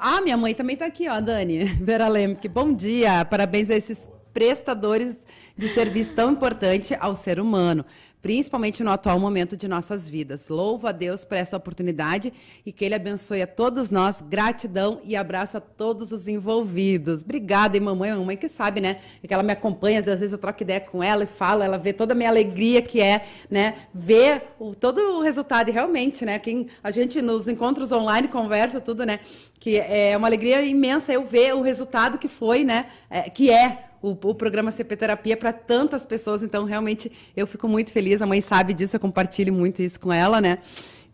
Ah, 0.00 0.22
minha 0.22 0.38
mãe 0.38 0.54
também 0.54 0.72
está 0.72 0.86
aqui, 0.86 1.06
ó, 1.06 1.20
Dani. 1.20 1.64
Vera 1.78 2.08
Lemke, 2.08 2.48
bom 2.48 2.72
dia. 2.72 3.22
Parabéns 3.26 3.68
a 3.68 3.76
esses 3.76 4.08
prestadores 4.32 5.16
de 5.56 5.68
serviço 5.68 6.14
tão 6.14 6.30
importante 6.30 6.96
ao 7.00 7.16
ser 7.16 7.40
humano 7.40 7.84
principalmente 8.20 8.82
no 8.82 8.90
atual 8.90 9.18
momento 9.18 9.56
de 9.56 9.68
nossas 9.68 10.08
vidas. 10.08 10.48
Louvo 10.48 10.86
a 10.86 10.92
Deus 10.92 11.24
por 11.24 11.36
essa 11.36 11.56
oportunidade 11.56 12.32
e 12.64 12.72
que 12.72 12.84
Ele 12.84 12.94
abençoe 12.94 13.42
a 13.42 13.46
todos 13.46 13.90
nós. 13.90 14.20
Gratidão 14.20 15.00
e 15.04 15.14
abraço 15.14 15.56
a 15.56 15.60
todos 15.60 16.10
os 16.12 16.26
envolvidos. 16.26 17.22
Obrigada, 17.22 17.76
e 17.76 17.80
mamãe, 17.80 18.12
mamãe 18.12 18.36
que 18.36 18.48
sabe, 18.48 18.80
né? 18.80 18.98
Que 19.26 19.32
ela 19.32 19.42
me 19.42 19.52
acompanha, 19.52 20.00
às 20.00 20.06
vezes 20.06 20.32
eu 20.32 20.38
troco 20.38 20.62
ideia 20.62 20.80
com 20.80 21.02
ela 21.02 21.24
e 21.24 21.26
falo, 21.26 21.62
ela 21.62 21.78
vê 21.78 21.92
toda 21.92 22.12
a 22.12 22.16
minha 22.16 22.28
alegria 22.28 22.82
que 22.82 23.00
é, 23.00 23.24
né? 23.50 23.74
Ver 23.94 24.42
o, 24.58 24.74
todo 24.74 24.98
o 24.98 25.20
resultado 25.20 25.68
e 25.68 25.72
realmente, 25.72 26.24
né? 26.24 26.38
Quem 26.38 26.66
a 26.82 26.90
gente 26.90 27.22
nos 27.22 27.46
encontros 27.46 27.92
online 27.92 28.28
conversa 28.28 28.80
tudo, 28.80 29.06
né? 29.06 29.20
Que 29.60 29.78
é 29.78 30.16
uma 30.16 30.26
alegria 30.26 30.62
imensa 30.62 31.12
eu 31.12 31.24
ver 31.24 31.54
o 31.54 31.62
resultado 31.62 32.18
que 32.18 32.28
foi, 32.28 32.64
né? 32.64 32.86
É, 33.08 33.30
que 33.30 33.50
é 33.50 33.87
o, 34.02 34.10
o 34.10 34.34
programa 34.34 34.70
CP 34.70 34.96
Terapia 34.96 35.36
para 35.36 35.52
tantas 35.52 36.06
pessoas. 36.06 36.42
Então, 36.42 36.64
realmente, 36.64 37.10
eu 37.36 37.46
fico 37.46 37.68
muito 37.68 37.92
feliz. 37.92 38.22
A 38.22 38.26
mãe 38.26 38.40
sabe 38.40 38.72
disso, 38.74 38.96
eu 38.96 39.00
compartilho 39.00 39.52
muito 39.52 39.82
isso 39.82 39.98
com 39.98 40.12
ela, 40.12 40.40
né? 40.40 40.58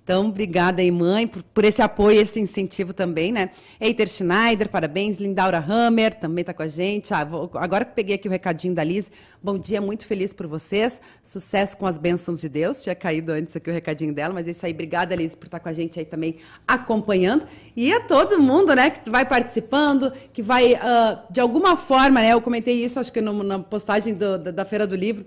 Então, 0.04 0.26
obrigada 0.26 0.82
aí, 0.82 0.90
mãe, 0.90 1.26
por, 1.26 1.42
por 1.42 1.64
esse 1.64 1.80
apoio, 1.80 2.20
esse 2.20 2.38
incentivo 2.38 2.92
também, 2.92 3.32
né? 3.32 3.48
Eiter 3.80 4.06
Schneider, 4.06 4.68
parabéns. 4.68 5.16
Lindaura 5.16 5.64
Hammer 5.66 6.14
também 6.14 6.42
está 6.42 6.52
com 6.52 6.62
a 6.62 6.68
gente. 6.68 7.14
Ah, 7.14 7.24
vou, 7.24 7.50
agora 7.54 7.86
que 7.86 7.94
peguei 7.94 8.16
aqui 8.16 8.28
o 8.28 8.30
recadinho 8.30 8.74
da 8.74 8.84
Liz, 8.84 9.10
bom 9.42 9.58
dia, 9.58 9.80
muito 9.80 10.04
feliz 10.04 10.34
por 10.34 10.46
vocês. 10.46 11.00
Sucesso 11.22 11.78
com 11.78 11.86
as 11.86 11.96
bênçãos 11.96 12.42
de 12.42 12.50
Deus. 12.50 12.82
Tinha 12.82 12.94
caído 12.94 13.32
antes 13.32 13.56
aqui 13.56 13.70
o 13.70 13.72
recadinho 13.72 14.12
dela, 14.12 14.34
mas 14.34 14.46
é 14.46 14.50
isso 14.50 14.66
aí. 14.66 14.72
Obrigada, 14.72 15.16
Liz, 15.16 15.34
por 15.34 15.46
estar 15.46 15.58
com 15.58 15.70
a 15.70 15.72
gente 15.72 15.98
aí 15.98 16.04
também 16.04 16.36
acompanhando. 16.68 17.46
E 17.74 17.90
a 17.90 18.00
todo 18.00 18.38
mundo, 18.38 18.74
né, 18.74 18.90
que 18.90 19.08
vai 19.08 19.24
participando, 19.24 20.12
que 20.34 20.42
vai, 20.42 20.74
uh, 20.74 21.32
de 21.32 21.40
alguma 21.40 21.78
forma, 21.78 22.20
né? 22.20 22.34
Eu 22.34 22.42
comentei 22.42 22.84
isso, 22.84 23.00
acho 23.00 23.10
que 23.10 23.22
no, 23.22 23.42
na 23.42 23.58
postagem 23.58 24.12
do, 24.12 24.36
da, 24.36 24.50
da 24.50 24.64
Feira 24.66 24.86
do 24.86 24.94
Livro 24.94 25.24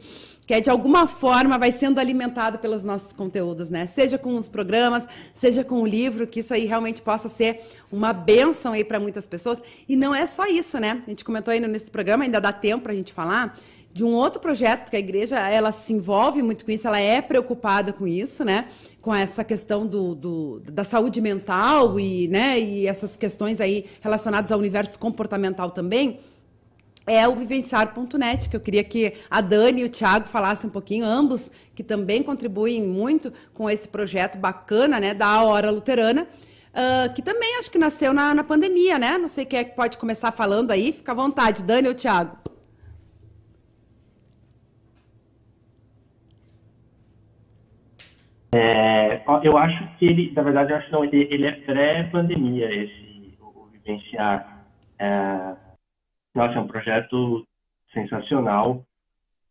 que 0.47 0.53
é, 0.53 0.61
de 0.61 0.69
alguma 0.69 1.07
forma 1.07 1.57
vai 1.57 1.73
sendo 1.73 1.99
alimentado 1.99 2.57
pelos 2.57 2.85
nossos 2.85 3.11
conteúdos, 3.11 3.69
né? 3.69 3.85
Seja 3.85 4.17
com 4.17 4.33
os 4.37 4.47
programas, 4.47 5.05
seja 5.33 5.61
com 5.61 5.81
o 5.81 5.85
livro, 5.85 6.25
que 6.25 6.39
isso 6.39 6.53
aí 6.53 6.63
realmente 6.63 7.01
possa 7.01 7.27
ser 7.27 7.67
uma 7.91 8.13
benção 8.13 8.71
aí 8.71 8.85
para 8.85 8.97
muitas 8.97 9.27
pessoas. 9.27 9.61
E 9.89 9.97
não 9.97 10.15
é 10.15 10.25
só 10.25 10.45
isso, 10.47 10.79
né? 10.79 11.03
A 11.05 11.09
gente 11.09 11.25
comentou 11.25 11.51
aí 11.51 11.59
nesse 11.59 11.91
programa, 11.91 12.23
ainda 12.23 12.39
dá 12.39 12.53
tempo 12.53 12.83
para 12.83 12.93
a 12.93 12.95
gente 12.95 13.11
falar 13.11 13.59
de 13.91 14.05
um 14.05 14.13
outro 14.13 14.39
projeto, 14.39 14.83
porque 14.83 14.95
a 14.95 14.99
igreja 14.99 15.37
ela 15.49 15.73
se 15.73 15.91
envolve 15.91 16.41
muito 16.41 16.63
com 16.63 16.71
isso, 16.71 16.87
ela 16.87 16.99
é 16.99 17.21
preocupada 17.21 17.91
com 17.91 18.07
isso, 18.07 18.45
né? 18.45 18.69
Com 19.01 19.13
essa 19.13 19.43
questão 19.43 19.85
do, 19.85 20.15
do, 20.15 20.61
da 20.71 20.85
saúde 20.85 21.19
mental 21.19 21.99
e, 21.99 22.29
né, 22.29 22.57
e 22.57 22.87
essas 22.87 23.17
questões 23.17 23.59
aí 23.59 23.85
relacionadas 23.99 24.51
ao 24.51 24.59
universo 24.59 24.97
comportamental 24.97 25.71
também 25.71 26.19
é 27.07 27.25
o 27.25 27.33
vivenciar.net, 27.33 28.49
que 28.49 28.55
eu 28.55 28.59
queria 28.59 28.83
que 28.83 29.13
a 29.31 29.39
Dani 29.39 29.81
e 29.81 29.85
o 29.85 29.89
Thiago 29.89 30.27
falassem 30.27 30.69
um 30.69 30.73
pouquinho, 30.73 31.05
ambos 31.05 31.49
que 31.73 31.81
também 31.81 32.21
contribuem 32.21 32.83
muito 32.85 33.31
com 33.53 33.69
esse 33.69 33.87
projeto 33.87 34.37
bacana, 34.37 34.99
né, 34.99 35.13
da 35.13 35.41
Hora 35.41 35.71
Luterana, 35.71 36.23
uh, 36.23 37.13
que 37.15 37.21
também 37.21 37.57
acho 37.57 37.71
que 37.71 37.77
nasceu 37.77 38.13
na, 38.13 38.33
na 38.33 38.43
pandemia, 38.43 38.99
né? 38.99 39.17
Não 39.17 39.29
sei 39.29 39.45
quem 39.45 39.59
é 39.59 39.63
que 39.63 39.73
pode 39.73 39.97
começar 39.97 40.33
falando 40.33 40.71
aí, 40.71 40.91
fica 40.91 41.13
à 41.13 41.15
vontade, 41.15 41.63
Dani 41.63 41.87
ou 41.87 41.95
Thiago. 41.95 42.37
É, 48.53 49.21
eu 49.43 49.57
acho 49.57 49.97
que 49.97 50.05
ele, 50.05 50.33
na 50.35 50.41
verdade, 50.41 50.71
eu 50.71 50.77
acho 50.77 50.91
não, 50.91 51.03
ele, 51.05 51.27
ele 51.31 51.45
é 51.45 51.51
pré-pandemia, 51.51 52.65
esse, 52.83 53.37
o, 53.39 53.45
o 53.45 53.67
Vivenciar. 53.71 54.65
É, 54.99 55.66
nossa, 56.38 56.53
é 56.53 56.61
um 56.61 56.67
projeto 56.67 57.47
sensacional 57.91 58.85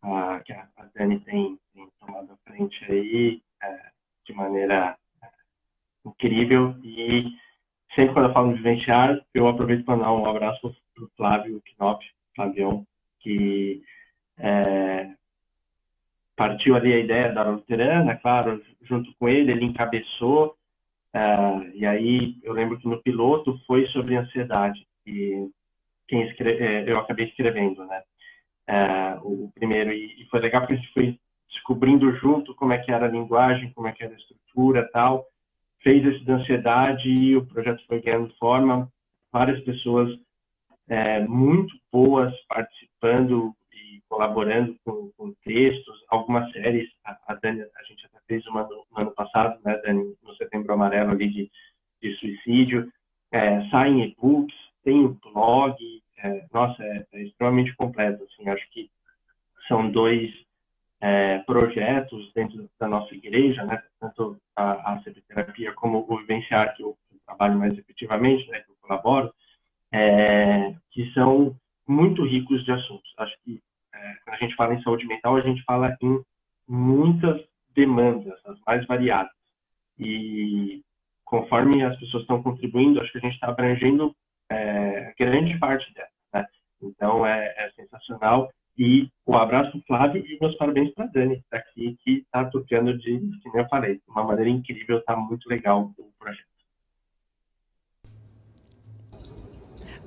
ah, 0.01 0.39
que 0.45 0.53
a, 0.53 0.67
Dani 0.95 1.19
tem, 1.19 1.59
tem, 1.73 1.89
tomado 1.99 2.31
à 2.31 2.37
frente 2.49 2.77
aí 2.89 3.41
é, 3.61 3.79
de 4.25 4.33
maneira 4.33 4.97
é, 5.21 5.27
incrível. 6.05 6.73
E 6.81 7.25
sempre 7.93 8.13
quando 8.13 8.29
eu 8.29 8.33
falo 8.33 8.53
de 8.53 8.63
vivenciar, 8.63 9.19
eu 9.33 9.49
aproveito 9.49 9.83
para 9.83 9.97
mandar 9.97 10.13
um 10.13 10.25
abraço 10.25 10.73
para 10.95 11.03
o 11.03 11.09
Flávio 11.17 11.61
Knopf, 11.77 12.05
Flavião, 12.33 12.87
que 13.19 13.83
é, 14.37 15.11
partiu 16.37 16.73
ali 16.77 16.93
a 16.93 16.99
ideia 16.99 17.33
da 17.33 17.43
luterana, 17.43 18.15
claro, 18.15 18.63
junto 18.83 19.13
com 19.19 19.27
ele, 19.27 19.51
ele 19.51 19.65
encabeçou, 19.65 20.55
é, 21.13 21.27
e 21.73 21.85
aí 21.85 22.37
eu 22.43 22.53
lembro 22.53 22.79
que 22.79 22.87
no 22.87 23.01
piloto 23.01 23.59
foi 23.67 23.85
sobre 23.87 24.15
ansiedade, 24.15 24.87
e 25.05 25.49
quem 26.07 26.23
escreve, 26.23 26.63
é, 26.63 26.89
eu 26.89 26.97
acabei 26.99 27.25
escrevendo, 27.25 27.85
né? 27.85 28.01
É, 28.67 29.17
o 29.21 29.49
primeiro 29.55 29.91
e, 29.91 30.25
foi 30.29 30.41
legal 30.41 30.61
porque 30.61 30.73
a 30.73 30.77
gente 30.77 30.93
foi 30.93 31.19
descobrindo 31.49 32.13
junto 32.17 32.53
como 32.55 32.73
é 32.73 32.77
que 32.77 32.91
era 32.91 33.05
a 33.05 33.11
linguagem, 33.11 33.71
como 33.73 33.87
é 33.87 33.91
que 33.93 34.03
era 34.03 34.13
a 34.13 34.17
estrutura, 34.17 34.89
tal. 34.91 35.25
Fez 35.81 36.05
esse 36.05 36.23
de 36.23 36.31
ansiedade 36.31 37.09
e 37.09 37.37
o 37.37 37.45
projeto 37.45 37.85
foi 37.87 38.01
ganhando 38.01 38.33
forma. 38.37 38.91
Várias 39.31 39.63
pessoas 39.63 40.09
é, 40.89 41.19
muito 41.21 41.73
boas 41.91 42.33
participando 42.47 43.53
e 43.71 44.01
colaborando 44.09 44.75
com, 44.83 45.11
com 45.17 45.33
textos. 45.43 46.03
Algumas 46.09 46.51
séries, 46.51 46.89
a, 47.05 47.17
a, 47.27 47.35
Dani, 47.35 47.61
a 47.61 47.83
gente 47.83 48.05
até 48.05 48.19
fez 48.27 48.45
uma 48.47 48.63
no, 48.63 48.85
no 48.91 49.01
ano 49.01 49.11
passado, 49.11 49.59
né, 49.63 49.79
Dani, 49.85 50.15
no 50.23 50.35
Setembro 50.35 50.73
Amarelo 50.73 51.11
ali 51.11 51.29
de, 51.29 51.51
de 52.01 52.15
suicídio. 52.17 52.91
É, 53.31 53.67
saem 53.69 54.03
e-books, 54.03 54.55
tem 54.83 55.05
o 55.05 55.17
blog, 55.21 55.75
é, 56.17 56.45
nossa, 56.53 56.83
é, 56.83 57.05
é, 57.13 57.23
extremamente 57.23 57.75
completo. 57.75 58.23
Assim, 58.23 58.49
acho 58.49 58.69
que 58.71 58.89
são 59.67 59.89
dois 59.91 60.31
é, 61.01 61.39
projetos 61.39 62.31
dentro 62.33 62.69
da 62.79 62.87
nossa 62.87 63.13
igreja, 63.13 63.63
né? 63.65 63.81
tanto 63.99 64.37
a, 64.55 64.93
a 64.93 65.01
terapia 65.27 65.73
como 65.73 66.05
o 66.07 66.17
Vivenciar, 66.17 66.75
que 66.75 66.83
eu, 66.83 66.97
trabalho 67.25 67.59
mais 67.59 67.77
efetivamente, 67.77 68.49
né? 68.49 68.61
que 68.61 68.71
eu 68.71 68.75
colaboro, 68.81 69.33
é, 69.91 70.73
que 70.91 71.11
são 71.13 71.55
muito 71.85 72.23
ricos 72.25 72.63
de 72.63 72.71
assuntos. 72.71 73.13
Acho 73.17 73.35
que 73.43 73.61
é, 73.93 74.13
quando 74.23 74.35
a 74.35 74.39
gente 74.39 74.55
fala 74.55 74.73
em 74.73 74.81
saúde 74.81 75.05
mental, 75.05 75.35
a 75.35 75.41
gente 75.41 75.61
fala 75.63 75.95
em 76.01 76.21
muitas 76.67 77.41
demandas, 77.75 78.39
as 78.45 78.57
mais 78.65 78.85
variadas. 78.87 79.31
E 79.99 80.81
conforme 81.25 81.83
as 81.83 81.99
pessoas 81.99 82.23
estão 82.23 82.41
contribuindo, 82.41 83.01
acho 83.01 83.11
que 83.11 83.17
a 83.17 83.21
gente 83.21 83.33
está 83.33 83.47
abrangendo 83.47 84.15
é, 84.49 85.13
grande 85.17 85.57
parte 85.59 85.93
dela. 85.93 86.09
Né? 86.33 86.45
Então, 86.81 87.25
é, 87.25 87.53
é, 87.57 87.71
sensacional. 87.71 88.51
E 88.77 89.09
um 89.25 89.35
abraço 89.35 89.81
Flávio 89.87 90.23
e 90.23 90.37
meus 90.39 90.55
parabéns 90.55 90.93
para 90.93 91.07
Dani, 91.07 91.43
aqui, 91.51 91.97
que 92.03 92.17
está 92.19 92.45
tocando 92.45 92.95
de, 92.97 93.19
como 93.41 93.57
eu 93.57 93.67
falei, 93.67 93.95
de 93.95 94.03
uma 94.07 94.23
maneira 94.23 94.51
incrível, 94.51 94.99
está 94.99 95.15
muito 95.15 95.49
legal 95.49 95.91
o 95.97 96.11
projeto. 96.19 96.56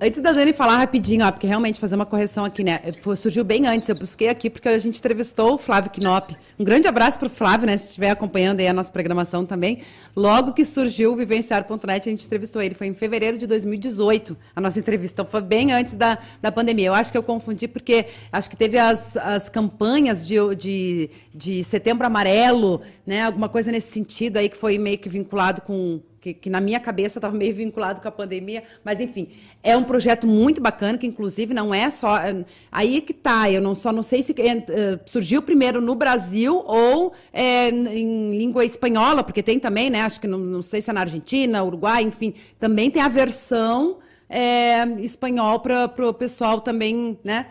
Antes 0.02 0.22
da 0.22 0.32
Dani 0.32 0.54
falar 0.54 0.78
rapidinho, 0.78 1.26
ó, 1.26 1.30
porque 1.30 1.46
realmente 1.46 1.78
fazer 1.78 1.94
uma 1.94 2.06
correção 2.06 2.42
aqui, 2.42 2.64
né? 2.64 2.80
Surgiu 3.18 3.44
bem 3.44 3.66
antes, 3.66 3.86
eu 3.86 3.94
busquei 3.94 4.30
aqui 4.30 4.48
porque 4.48 4.66
a 4.66 4.78
gente 4.78 4.98
entrevistou 4.98 5.56
o 5.56 5.58
Flávio 5.58 5.90
Knop. 5.90 6.34
Um 6.58 6.64
grande 6.64 6.88
abraço 6.88 7.18
para 7.18 7.26
o 7.26 7.30
Flávio, 7.30 7.66
né? 7.66 7.76
Se 7.76 7.88
estiver 7.88 8.08
acompanhando 8.08 8.60
aí 8.60 8.66
a 8.66 8.72
nossa 8.72 8.90
programação 8.90 9.44
também. 9.44 9.82
Logo 10.16 10.54
que 10.54 10.64
surgiu 10.64 11.12
o 11.12 11.16
Vivenciar.net, 11.16 12.08
a 12.08 12.10
gente 12.10 12.24
entrevistou 12.24 12.62
ele. 12.62 12.74
Foi 12.74 12.86
em 12.86 12.94
fevereiro 12.94 13.36
de 13.36 13.46
2018, 13.46 14.34
a 14.56 14.60
nossa 14.62 14.78
entrevista. 14.78 15.20
Então 15.20 15.30
foi 15.30 15.42
bem 15.42 15.70
antes 15.70 15.94
da, 15.96 16.16
da 16.40 16.50
pandemia. 16.50 16.86
Eu 16.86 16.94
acho 16.94 17.12
que 17.12 17.18
eu 17.18 17.22
confundi 17.22 17.68
porque 17.68 18.06
acho 18.32 18.48
que 18.48 18.56
teve 18.56 18.78
as, 18.78 19.18
as 19.18 19.50
campanhas 19.50 20.26
de, 20.26 20.36
de, 20.56 21.10
de 21.34 21.62
setembro 21.62 22.06
amarelo, 22.06 22.80
né? 23.06 23.24
Alguma 23.24 23.50
coisa 23.50 23.70
nesse 23.70 23.92
sentido 23.92 24.38
aí 24.38 24.48
que 24.48 24.56
foi 24.56 24.78
meio 24.78 24.96
que 24.96 25.10
vinculado 25.10 25.60
com 25.60 26.00
que, 26.20 26.34
que 26.34 26.50
na 26.50 26.60
minha 26.60 26.78
cabeça 26.78 27.18
estava 27.18 27.34
meio 27.34 27.54
vinculado 27.54 28.00
com 28.00 28.08
a 28.08 28.10
pandemia, 28.10 28.62
mas 28.84 29.00
enfim, 29.00 29.28
é 29.62 29.76
um 29.76 29.82
projeto 29.82 30.26
muito 30.26 30.60
bacana, 30.60 30.98
que 30.98 31.06
inclusive 31.06 31.54
não 31.54 31.72
é 31.72 31.90
só. 31.90 32.18
É, 32.18 32.44
aí 32.70 33.00
que 33.00 33.14
tá, 33.14 33.50
eu 33.50 33.62
não 33.62 33.74
só 33.74 33.92
não 33.92 34.02
sei 34.02 34.22
se 34.22 34.34
é, 34.38 35.00
surgiu 35.06 35.40
primeiro 35.40 35.80
no 35.80 35.94
Brasil 35.94 36.62
ou 36.66 37.12
é, 37.32 37.70
em 37.70 38.36
língua 38.36 38.64
espanhola, 38.64 39.24
porque 39.24 39.42
tem 39.42 39.58
também, 39.58 39.88
né? 39.88 40.02
Acho 40.02 40.20
que 40.20 40.28
não, 40.28 40.38
não 40.38 40.62
sei 40.62 40.82
se 40.82 40.90
é 40.90 40.92
na 40.92 41.00
Argentina, 41.00 41.64
Uruguai, 41.64 42.02
enfim, 42.02 42.34
também 42.58 42.90
tem 42.90 43.02
a 43.02 43.08
versão 43.08 43.98
é, 44.28 44.84
espanhol 44.98 45.60
para 45.60 46.08
o 46.08 46.14
pessoal 46.14 46.60
também, 46.60 47.18
né? 47.24 47.46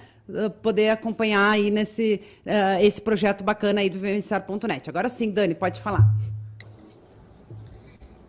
poder 0.62 0.92
acompanhar 0.92 1.50
aí 1.50 1.72
nesse 1.72 2.22
uh, 2.46 2.80
esse 2.84 3.02
projeto 3.02 3.44
bacana 3.44 3.82
aí 3.82 3.90
do 3.90 3.98
vivenciar.net. 3.98 4.88
Agora 4.88 5.10
sim, 5.10 5.32
Dani, 5.32 5.56
pode 5.56 5.82
falar. 5.82 6.08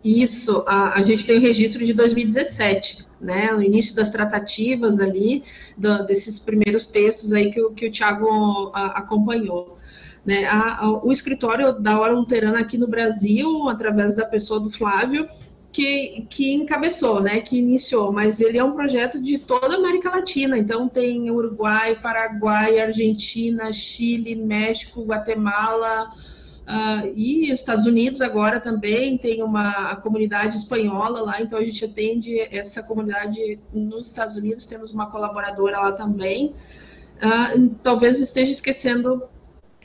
Isso, 0.03 0.63
a, 0.67 0.99
a 0.99 1.03
gente 1.03 1.25
tem 1.25 1.37
o 1.37 1.41
registro 1.41 1.85
de 1.85 1.93
2017, 1.93 3.05
né, 3.19 3.53
o 3.53 3.61
início 3.61 3.95
das 3.95 4.09
tratativas 4.09 4.99
ali, 4.99 5.43
do, 5.77 6.05
desses 6.05 6.39
primeiros 6.39 6.87
textos 6.87 7.31
aí 7.31 7.51
que 7.51 7.61
o, 7.61 7.71
que 7.71 7.87
o 7.87 7.91
Tiago 7.91 8.71
acompanhou. 8.73 9.77
Né? 10.25 10.45
A, 10.45 10.85
a, 10.85 11.05
o 11.05 11.11
escritório 11.11 11.73
da 11.73 11.99
Hora 11.99 12.13
Luterana 12.13 12.59
aqui 12.59 12.77
no 12.77 12.87
Brasil, 12.87 13.69
através 13.69 14.15
da 14.15 14.25
pessoa 14.25 14.59
do 14.59 14.71
Flávio, 14.71 15.29
que, 15.71 16.25
que 16.29 16.51
encabeçou, 16.51 17.21
né, 17.21 17.39
que 17.39 17.57
iniciou, 17.57 18.11
mas 18.11 18.41
ele 18.41 18.57
é 18.57 18.63
um 18.63 18.73
projeto 18.73 19.21
de 19.21 19.37
toda 19.37 19.75
a 19.75 19.79
América 19.79 20.09
Latina, 20.09 20.57
então 20.57 20.89
tem 20.89 21.31
Uruguai, 21.31 21.95
Paraguai, 21.95 22.79
Argentina, 22.79 23.71
Chile, 23.71 24.35
México, 24.35 25.05
Guatemala 25.05 26.11
uh, 26.67 27.11
e 27.15 27.51
Estados 27.51 27.85
Unidos 27.85 28.21
agora 28.21 28.59
também 28.59 29.17
tem 29.17 29.43
uma 29.43 29.95
comunidade 29.97 30.57
espanhola 30.57 31.21
lá, 31.21 31.41
então 31.41 31.59
a 31.59 31.63
gente 31.63 31.83
atende 31.83 32.39
essa 32.39 32.81
comunidade 32.81 33.59
nos 33.73 34.07
Estados 34.07 34.37
Unidos, 34.37 34.65
temos 34.65 34.93
uma 34.93 35.09
colaboradora 35.09 35.79
lá 35.79 35.91
também. 35.91 36.55
Uh, 37.17 37.75
talvez 37.83 38.19
esteja 38.19 38.51
esquecendo 38.51 39.23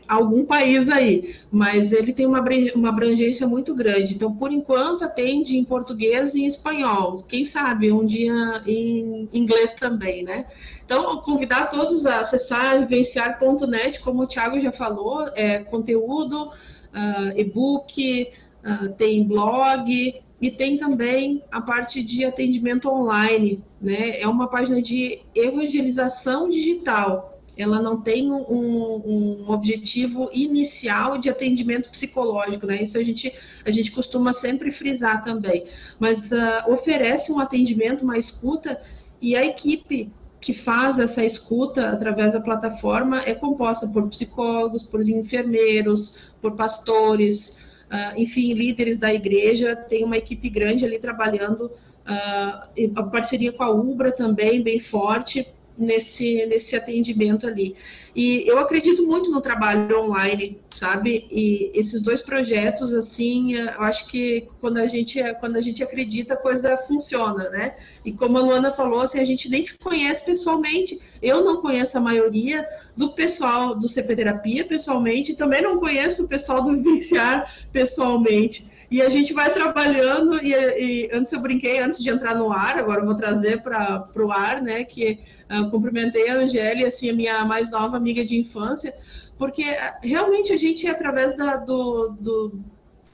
algum 0.09 0.45
país 0.45 0.89
aí, 0.89 1.37
mas 1.51 1.93
ele 1.93 2.13
tem 2.13 2.27
uma, 2.27 2.43
uma 2.75 2.89
abrangência 2.89 3.47
muito 3.47 3.75
grande. 3.75 4.15
Então, 4.15 4.35
por 4.35 4.53
enquanto, 4.53 5.05
atende 5.05 5.57
em 5.57 5.65
português 5.65 6.35
e 6.35 6.43
em 6.43 6.47
espanhol. 6.47 7.25
Quem 7.29 7.45
sabe 7.45 7.93
um 7.93 8.07
dia 8.07 8.63
em 8.67 9.29
inglês 9.33 9.73
também, 9.73 10.23
né? 10.23 10.47
Então, 10.85 11.19
convidar 11.19 11.67
todos 11.67 12.07
a 12.07 12.21
acessar 12.21 12.81
vivenciar.net, 12.81 14.01
como 14.01 14.23
o 14.23 14.27
Thiago 14.27 14.61
já 14.61 14.71
falou, 14.71 15.29
é 15.35 15.59
conteúdo, 15.59 16.47
uh, 16.47 17.39
e-book, 17.39 18.29
uh, 18.65 18.89
tem 18.95 19.27
blog 19.27 20.23
e 20.41 20.51
tem 20.51 20.77
também 20.77 21.43
a 21.51 21.61
parte 21.61 22.03
de 22.03 22.25
atendimento 22.25 22.89
online, 22.89 23.63
né? 23.81 24.21
É 24.21 24.29
uma 24.29 24.49
página 24.49 24.81
de 24.81 25.21
evangelização 25.35 26.49
digital 26.49 27.36
ela 27.57 27.81
não 27.81 28.01
tem 28.01 28.31
um, 28.31 28.45
um, 28.49 29.51
objetivo 29.51 30.29
inicial 30.33 31.17
de 31.17 31.31
atendimento 31.31 31.91
psicológico, 31.91 32.67
né? 32.67 32.83
Isso 32.83 32.99
a 32.99 33.03
gente, 33.03 33.33
a 33.65 33.71
gente 33.71 33.91
costuma 33.91 34.35
sempre 34.35 34.71
frisar 34.71 35.25
também. 35.25 35.65
Mas 35.99 36.31
uh, 36.33 36.71
oferece 36.71 37.33
um 37.33 37.41
atendimento, 37.41 38.05
uma 38.05 38.19
escuta, 38.19 38.79
e 39.23 39.35
a 39.35 39.45
equipe 39.45 40.13
que 40.39 40.53
faz 40.53 40.99
essa 40.99 41.25
escuta 41.25 41.89
através 41.89 42.35
da 42.35 42.41
plataforma 42.41 43.23
é 43.23 43.35
composta 43.35 43.89
por 43.89 44.07
psicólogos, 44.11 44.83
por 44.83 45.01
enfermeiros, 45.01 46.31
por 46.43 46.53
pastores, 46.53 47.57
uh, 47.91 48.19
enfim, 48.19 48.53
líderes 48.53 48.99
da 48.99 49.13
igreja. 49.15 49.75
Tem 49.75 50.05
uma 50.05 50.19
equipe 50.19 50.51
grande 50.51 50.85
ali 50.85 50.99
trabalhando, 50.99 51.63
uh, 51.63 52.97
a 52.97 53.03
parceria 53.05 53.51
com 53.51 53.65
a 53.65 53.71
Ubra 53.71 54.13
também, 54.13 54.63
bem 54.63 54.79
forte 54.79 55.49
nesse, 55.77 56.47
nesse 56.47 56.75
atendimento 56.75 57.47
ali. 57.47 57.77
E 58.15 58.45
eu 58.49 58.59
acredito 58.59 59.07
muito 59.07 59.31
no 59.31 59.43
trabalho 59.43 60.01
online, 60.01 60.59
sabe? 60.71 61.27
E 61.31 61.71
esses 61.75 62.01
dois 62.01 62.23
projetos, 62.23 62.93
assim, 62.95 63.55
eu 63.55 63.83
acho 63.83 64.07
que 64.09 64.49
quando 64.59 64.79
a 64.79 64.87
gente, 64.87 65.23
quando 65.39 65.57
a 65.57 65.61
gente 65.61 65.83
acredita, 65.83 66.33
a 66.33 66.39
coisa 66.39 66.79
funciona, 66.79 67.51
né? 67.51 67.77
E 68.07 68.13
como 68.13 68.39
a 68.39 68.41
Luana 68.41 68.73
falou, 68.73 69.01
assim, 69.01 69.21
a 69.21 69.25
gente 69.25 69.51
nem 69.51 69.63
se 69.63 69.79
conhece 69.79 70.25
pessoalmente. 70.25 70.99
Eu 71.21 71.45
não 71.45 71.61
conheço 71.61 71.99
a 71.99 72.01
maioria 72.01 72.67
do 72.97 73.13
pessoal 73.13 73.79
do 73.79 73.87
CP 73.87 74.17
Terapia 74.17 74.67
pessoalmente, 74.67 75.37
também 75.37 75.61
não 75.61 75.79
conheço 75.79 76.25
o 76.25 76.29
pessoal 76.29 76.63
do 76.63 76.75
Vivenciar 76.87 77.53
pessoalmente. 77.71 78.71
E 78.91 79.03
a 79.03 79.09
gente 79.09 79.33
vai 79.33 79.53
trabalhando, 79.53 80.41
e, 80.43 80.53
e, 80.53 81.11
antes 81.13 81.33
eu 81.33 81.41
brinquei, 81.41 81.81
antes 81.81 82.01
de 82.01 82.09
entrar 82.09 82.35
no 82.35 82.53
ar, 82.53 82.79
agora 82.79 83.01
eu 83.01 83.07
vou 83.07 83.17
trazer 83.17 83.63
para 83.63 84.09
o 84.17 84.31
ar, 84.31 84.63
né? 84.63 84.85
Que 84.85 85.19
uh, 85.51 85.71
cumprimentei 85.71 86.29
a 86.29 86.37
Angélia, 86.37 86.89
assim, 86.89 87.11
a 87.11 87.15
minha 87.15 87.45
mais 87.45 87.71
nova 87.71 87.97
amiga 87.97 88.25
de 88.25 88.37
infância, 88.37 88.95
porque 89.37 89.63
uh, 89.63 89.99
realmente 90.03 90.53
a 90.53 90.57
gente, 90.57 90.87
através 90.87 91.37
da, 91.37 91.57
do, 91.57 92.17
do 92.21 92.61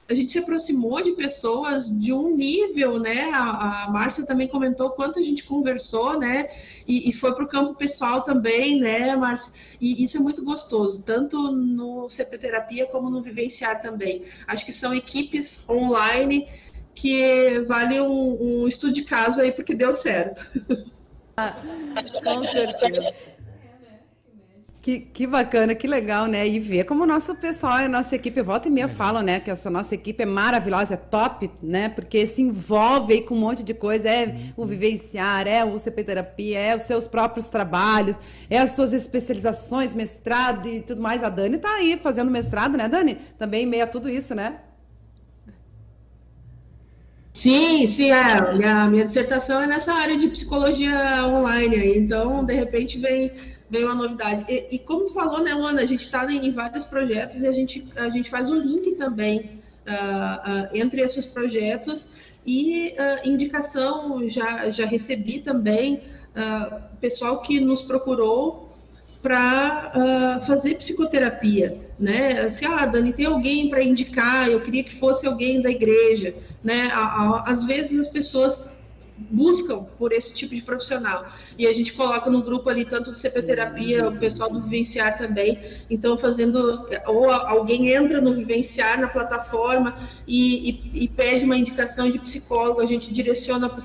a 0.08 0.14
gente 0.14 0.32
se 0.32 0.38
aproximou 0.38 1.02
de 1.02 1.12
pessoas 1.12 1.88
de 1.88 2.12
um 2.12 2.36
nível, 2.36 2.98
né? 2.98 3.30
A, 3.32 3.84
a 3.84 3.90
Márcia 3.90 4.26
também 4.26 4.48
comentou 4.48 4.90
quanto 4.90 5.18
a 5.18 5.22
gente 5.22 5.44
conversou, 5.44 6.18
né? 6.18 6.48
E, 6.86 7.08
e 7.08 7.12
foi 7.12 7.34
para 7.34 7.44
o 7.44 7.48
campo 7.48 7.74
pessoal 7.74 8.22
também, 8.22 8.80
né, 8.80 9.14
Márcia? 9.16 9.52
E 9.80 10.02
isso 10.02 10.16
é 10.16 10.20
muito 10.20 10.44
gostoso, 10.44 11.02
tanto 11.02 11.36
no 11.52 12.10
CP 12.10 12.38
Terapia 12.38 12.86
como 12.86 13.08
no 13.08 13.22
Vivenciar 13.22 13.80
também. 13.80 14.24
Acho 14.46 14.66
que 14.66 14.72
são 14.72 14.92
equipes 14.94 15.64
online 15.68 16.48
que 16.94 17.60
vale 17.60 18.00
um, 18.00 18.62
um 18.62 18.68
estudo 18.68 18.92
de 18.92 19.04
caso 19.04 19.40
aí, 19.40 19.52
porque 19.52 19.74
deu 19.74 19.94
certo. 19.94 20.46
Ah, 21.36 21.56
com 22.22 22.44
certeza. 22.44 23.31
Que, 24.82 24.98
que 24.98 25.28
bacana, 25.28 25.76
que 25.76 25.86
legal, 25.86 26.26
né? 26.26 26.44
E 26.48 26.58
ver 26.58 26.82
como 26.82 27.04
o 27.04 27.06
nosso 27.06 27.36
pessoal, 27.36 27.74
a 27.74 27.88
nossa 27.88 28.16
equipe, 28.16 28.42
volta 28.42 28.66
e 28.66 28.70
meia 28.70 28.86
é. 28.86 28.88
fala, 28.88 29.22
né? 29.22 29.38
Que 29.38 29.48
essa 29.48 29.70
nossa 29.70 29.94
equipe 29.94 30.24
é 30.24 30.26
maravilhosa, 30.26 30.94
é 30.94 30.96
top, 30.96 31.48
né? 31.62 31.88
Porque 31.88 32.26
se 32.26 32.42
envolve 32.42 33.12
aí 33.12 33.22
com 33.22 33.36
um 33.36 33.38
monte 33.38 33.62
de 33.62 33.74
coisa. 33.74 34.08
É 34.08 34.26
uhum. 34.26 34.52
o 34.56 34.66
vivenciar, 34.66 35.46
é 35.46 35.64
o 35.64 35.78
CP 35.78 36.02
Terapia, 36.02 36.58
é 36.58 36.74
os 36.74 36.82
seus 36.82 37.06
próprios 37.06 37.46
trabalhos, 37.46 38.18
é 38.50 38.58
as 38.58 38.72
suas 38.72 38.92
especializações, 38.92 39.94
mestrado 39.94 40.68
e 40.68 40.80
tudo 40.80 41.00
mais. 41.00 41.22
A 41.22 41.28
Dani 41.28 41.58
tá 41.58 41.72
aí 41.76 41.96
fazendo 41.96 42.32
mestrado, 42.32 42.76
né, 42.76 42.88
Dani? 42.88 43.18
Também 43.38 43.64
meia 43.64 43.86
tudo 43.86 44.08
isso, 44.08 44.34
né? 44.34 44.56
Sim, 47.32 47.86
sim, 47.86 48.10
é. 48.10 48.66
A 48.68 48.88
minha 48.88 49.04
dissertação 49.04 49.62
é 49.62 49.66
nessa 49.68 49.92
área 49.92 50.18
de 50.18 50.28
psicologia 50.28 51.24
online, 51.24 51.98
então, 51.98 52.44
de 52.44 52.52
repente, 52.52 52.98
vem 52.98 53.30
veio 53.72 53.86
uma 53.86 53.94
novidade. 53.94 54.44
E, 54.48 54.76
e, 54.76 54.78
como 54.78 55.06
tu 55.06 55.14
falou, 55.14 55.42
né, 55.42 55.54
Luana, 55.54 55.80
a 55.80 55.86
gente 55.86 56.04
está 56.04 56.30
em 56.30 56.52
vários 56.52 56.84
projetos 56.84 57.42
e 57.42 57.46
a 57.48 57.52
gente, 57.52 57.88
a 57.96 58.10
gente 58.10 58.28
faz 58.28 58.50
o 58.50 58.54
link 58.54 58.96
também 58.96 59.62
uh, 59.86 60.66
uh, 60.66 60.68
entre 60.74 61.00
esses 61.00 61.26
projetos 61.26 62.10
e 62.46 62.90
uh, 62.90 63.26
indicação, 63.26 64.28
já, 64.28 64.70
já 64.70 64.84
recebi 64.84 65.40
também 65.40 66.02
pessoal 66.98 67.42
que 67.42 67.60
nos 67.60 67.82
procurou 67.82 68.74
para 69.20 70.40
fazer 70.46 70.76
psicoterapia, 70.76 71.78
né? 71.98 72.40
Assim, 72.40 72.64
ah, 72.64 72.86
Dani, 72.86 73.12
tem 73.12 73.26
alguém 73.26 73.68
para 73.68 73.82
indicar? 73.82 74.48
Eu 74.48 74.62
queria 74.62 74.82
que 74.82 74.94
fosse 74.94 75.26
alguém 75.26 75.60
da 75.60 75.70
igreja, 75.70 76.34
né? 76.64 76.88
Às 77.44 77.66
vezes 77.66 78.00
as 78.00 78.08
pessoas 78.08 78.64
buscam 79.16 79.84
por 79.98 80.12
esse 80.12 80.32
tipo 80.32 80.54
de 80.54 80.62
profissional. 80.62 81.26
E 81.58 81.66
a 81.66 81.72
gente 81.72 81.92
coloca 81.92 82.30
no 82.30 82.42
grupo 82.42 82.68
ali 82.68 82.84
tanto 82.84 83.10
do 83.10 83.16
CP 83.16 83.42
Terapia, 83.42 84.08
o 84.08 84.18
pessoal 84.18 84.50
do 84.50 84.60
Vivenciar 84.60 85.18
também. 85.18 85.58
Então, 85.90 86.18
fazendo. 86.18 86.88
Ou 87.06 87.30
alguém 87.30 87.90
entra 87.90 88.20
no 88.20 88.34
Vivenciar, 88.34 89.00
na 89.00 89.08
plataforma, 89.08 89.96
e, 90.26 90.70
e, 90.94 91.04
e 91.04 91.08
pede 91.08 91.44
uma 91.44 91.56
indicação 91.56 92.10
de 92.10 92.18
psicólogo, 92.18 92.80
a 92.80 92.86
gente 92.86 93.12
direciona 93.12 93.68
para 93.68 93.80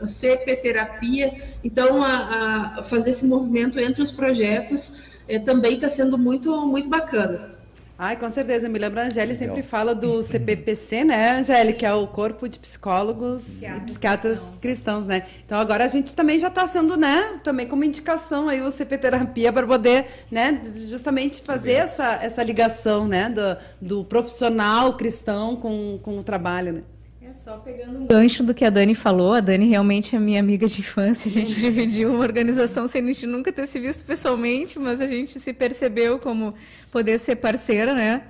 o 0.00 0.08
CP 0.08 0.56
Terapia. 0.56 1.54
Então, 1.62 2.02
a, 2.02 2.78
a 2.78 2.82
fazer 2.84 3.10
esse 3.10 3.24
movimento 3.24 3.78
entre 3.78 4.02
os 4.02 4.12
projetos 4.12 4.92
é, 5.26 5.38
também 5.38 5.74
está 5.74 5.88
sendo 5.88 6.16
muito, 6.16 6.66
muito 6.66 6.88
bacana. 6.88 7.57
Ai, 8.00 8.16
com 8.16 8.30
certeza. 8.30 8.68
Me 8.68 8.78
lembro, 8.78 9.00
a 9.00 9.04
Angélica 9.04 9.34
sempre 9.36 9.62
fala 9.62 9.92
do 9.92 10.22
CPPC, 10.22 11.02
né, 11.02 11.40
Angélica, 11.40 11.78
que 11.80 11.84
é 11.86 11.92
o 11.92 12.06
Corpo 12.06 12.48
de 12.48 12.56
Psicólogos 12.56 13.60
e 13.60 13.80
Psiquiatras 13.80 14.38
cristãos. 14.38 14.60
cristãos, 14.60 15.06
né? 15.08 15.26
Então 15.44 15.58
agora 15.58 15.84
a 15.84 15.88
gente 15.88 16.14
também 16.14 16.38
já 16.38 16.46
está 16.46 16.64
sendo, 16.68 16.96
né, 16.96 17.40
também 17.42 17.66
como 17.66 17.82
indicação 17.82 18.48
aí 18.48 18.62
o 18.62 18.70
CP 18.70 18.98
Terapia 18.98 19.52
para 19.52 19.66
poder, 19.66 20.06
né, 20.30 20.60
justamente 20.88 21.42
fazer 21.42 21.72
essa, 21.72 22.20
essa 22.22 22.42
ligação, 22.42 23.08
né, 23.08 23.28
do, 23.30 23.56
do 23.80 24.04
profissional 24.04 24.96
cristão 24.96 25.56
com, 25.56 25.98
com 26.00 26.18
o 26.18 26.22
trabalho, 26.22 26.72
né? 26.74 26.82
É 27.28 27.32
só 27.34 27.58
pegando 27.58 27.98
um 27.98 28.06
gancho 28.06 28.42
do 28.42 28.54
que 28.54 28.64
a 28.64 28.70
Dani 28.70 28.94
falou. 28.94 29.34
A 29.34 29.40
Dani 29.40 29.68
realmente 29.68 30.16
é 30.16 30.18
minha 30.18 30.40
amiga 30.40 30.66
de 30.66 30.80
infância. 30.80 31.28
A 31.28 31.32
gente 31.32 31.60
dividiu 31.60 32.10
uma 32.10 32.20
organização 32.20 32.88
sem 32.88 33.02
a 33.02 33.06
gente 33.06 33.26
nunca 33.26 33.52
ter 33.52 33.66
se 33.66 33.78
visto 33.78 34.02
pessoalmente, 34.02 34.78
mas 34.78 34.98
a 35.02 35.06
gente 35.06 35.38
se 35.38 35.52
percebeu 35.52 36.18
como 36.18 36.54
poder 36.90 37.18
ser 37.18 37.36
parceira, 37.36 37.94
né? 37.94 38.22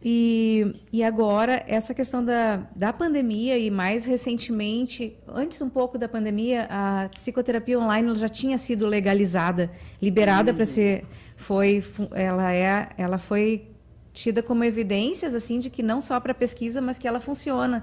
E, 0.00 0.76
e 0.92 1.02
agora, 1.02 1.64
essa 1.66 1.92
questão 1.92 2.24
da, 2.24 2.62
da 2.76 2.92
pandemia 2.92 3.58
e 3.58 3.68
mais 3.68 4.06
recentemente, 4.06 5.16
antes 5.26 5.60
um 5.60 5.68
pouco 5.68 5.98
da 5.98 6.08
pandemia, 6.08 6.68
a 6.70 7.08
psicoterapia 7.12 7.80
online 7.80 8.14
já 8.14 8.28
tinha 8.28 8.56
sido 8.58 8.86
legalizada, 8.86 9.72
liberada 10.00 10.54
para 10.54 10.64
ser. 10.64 11.04
Foi, 11.36 11.82
ela, 12.12 12.52
é, 12.52 12.90
ela 12.96 13.18
foi 13.18 13.64
tida 14.12 14.40
como 14.40 14.62
evidências 14.62 15.34
assim 15.34 15.58
de 15.58 15.68
que 15.68 15.82
não 15.82 16.00
só 16.00 16.20
para 16.20 16.32
pesquisa, 16.32 16.80
mas 16.80 16.96
que 16.96 17.08
ela 17.08 17.18
funciona. 17.18 17.82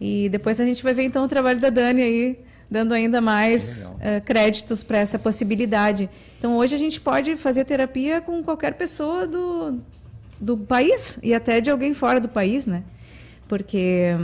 E 0.00 0.28
depois 0.30 0.60
a 0.60 0.64
gente 0.64 0.82
vai 0.82 0.94
ver 0.94 1.04
então 1.04 1.24
o 1.24 1.28
trabalho 1.28 1.60
da 1.60 1.68
Dani 1.68 2.02
aí, 2.02 2.38
dando 2.70 2.94
ainda 2.94 3.20
mais 3.20 3.92
uh, 3.96 4.24
créditos 4.24 4.82
para 4.82 4.98
essa 4.98 5.18
possibilidade. 5.18 6.08
Então 6.38 6.56
hoje 6.56 6.74
a 6.74 6.78
gente 6.78 7.00
pode 7.00 7.36
fazer 7.36 7.64
terapia 7.64 8.20
com 8.20 8.42
qualquer 8.42 8.74
pessoa 8.74 9.26
do, 9.26 9.78
do 10.40 10.56
país 10.56 11.18
e 11.22 11.34
até 11.34 11.60
de 11.60 11.70
alguém 11.70 11.92
fora 11.92 12.18
do 12.20 12.28
país, 12.28 12.66
né? 12.66 12.82
Porque 13.46 14.14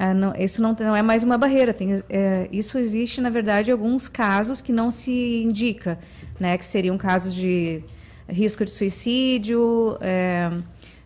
uh, 0.00 0.14
não, 0.14 0.34
isso 0.36 0.62
não, 0.62 0.74
não 0.78 0.96
é 0.96 1.02
mais 1.02 1.22
uma 1.22 1.36
barreira. 1.36 1.74
Tem, 1.74 1.94
uh, 1.94 2.02
isso 2.50 2.78
existe, 2.78 3.20
na 3.20 3.28
verdade, 3.28 3.70
em 3.70 3.72
alguns 3.72 4.08
casos 4.08 4.62
que 4.62 4.72
não 4.72 4.90
se 4.90 5.42
indica, 5.42 5.98
né? 6.40 6.56
Que 6.56 6.64
seriam 6.64 6.96
casos 6.96 7.34
de 7.34 7.84
risco 8.28 8.64
de 8.64 8.72
suicídio, 8.72 9.96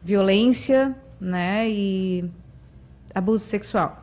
violência, 0.02 0.96
né, 1.20 1.68
e 1.68 2.24
abuso 3.14 3.44
sexual. 3.44 3.99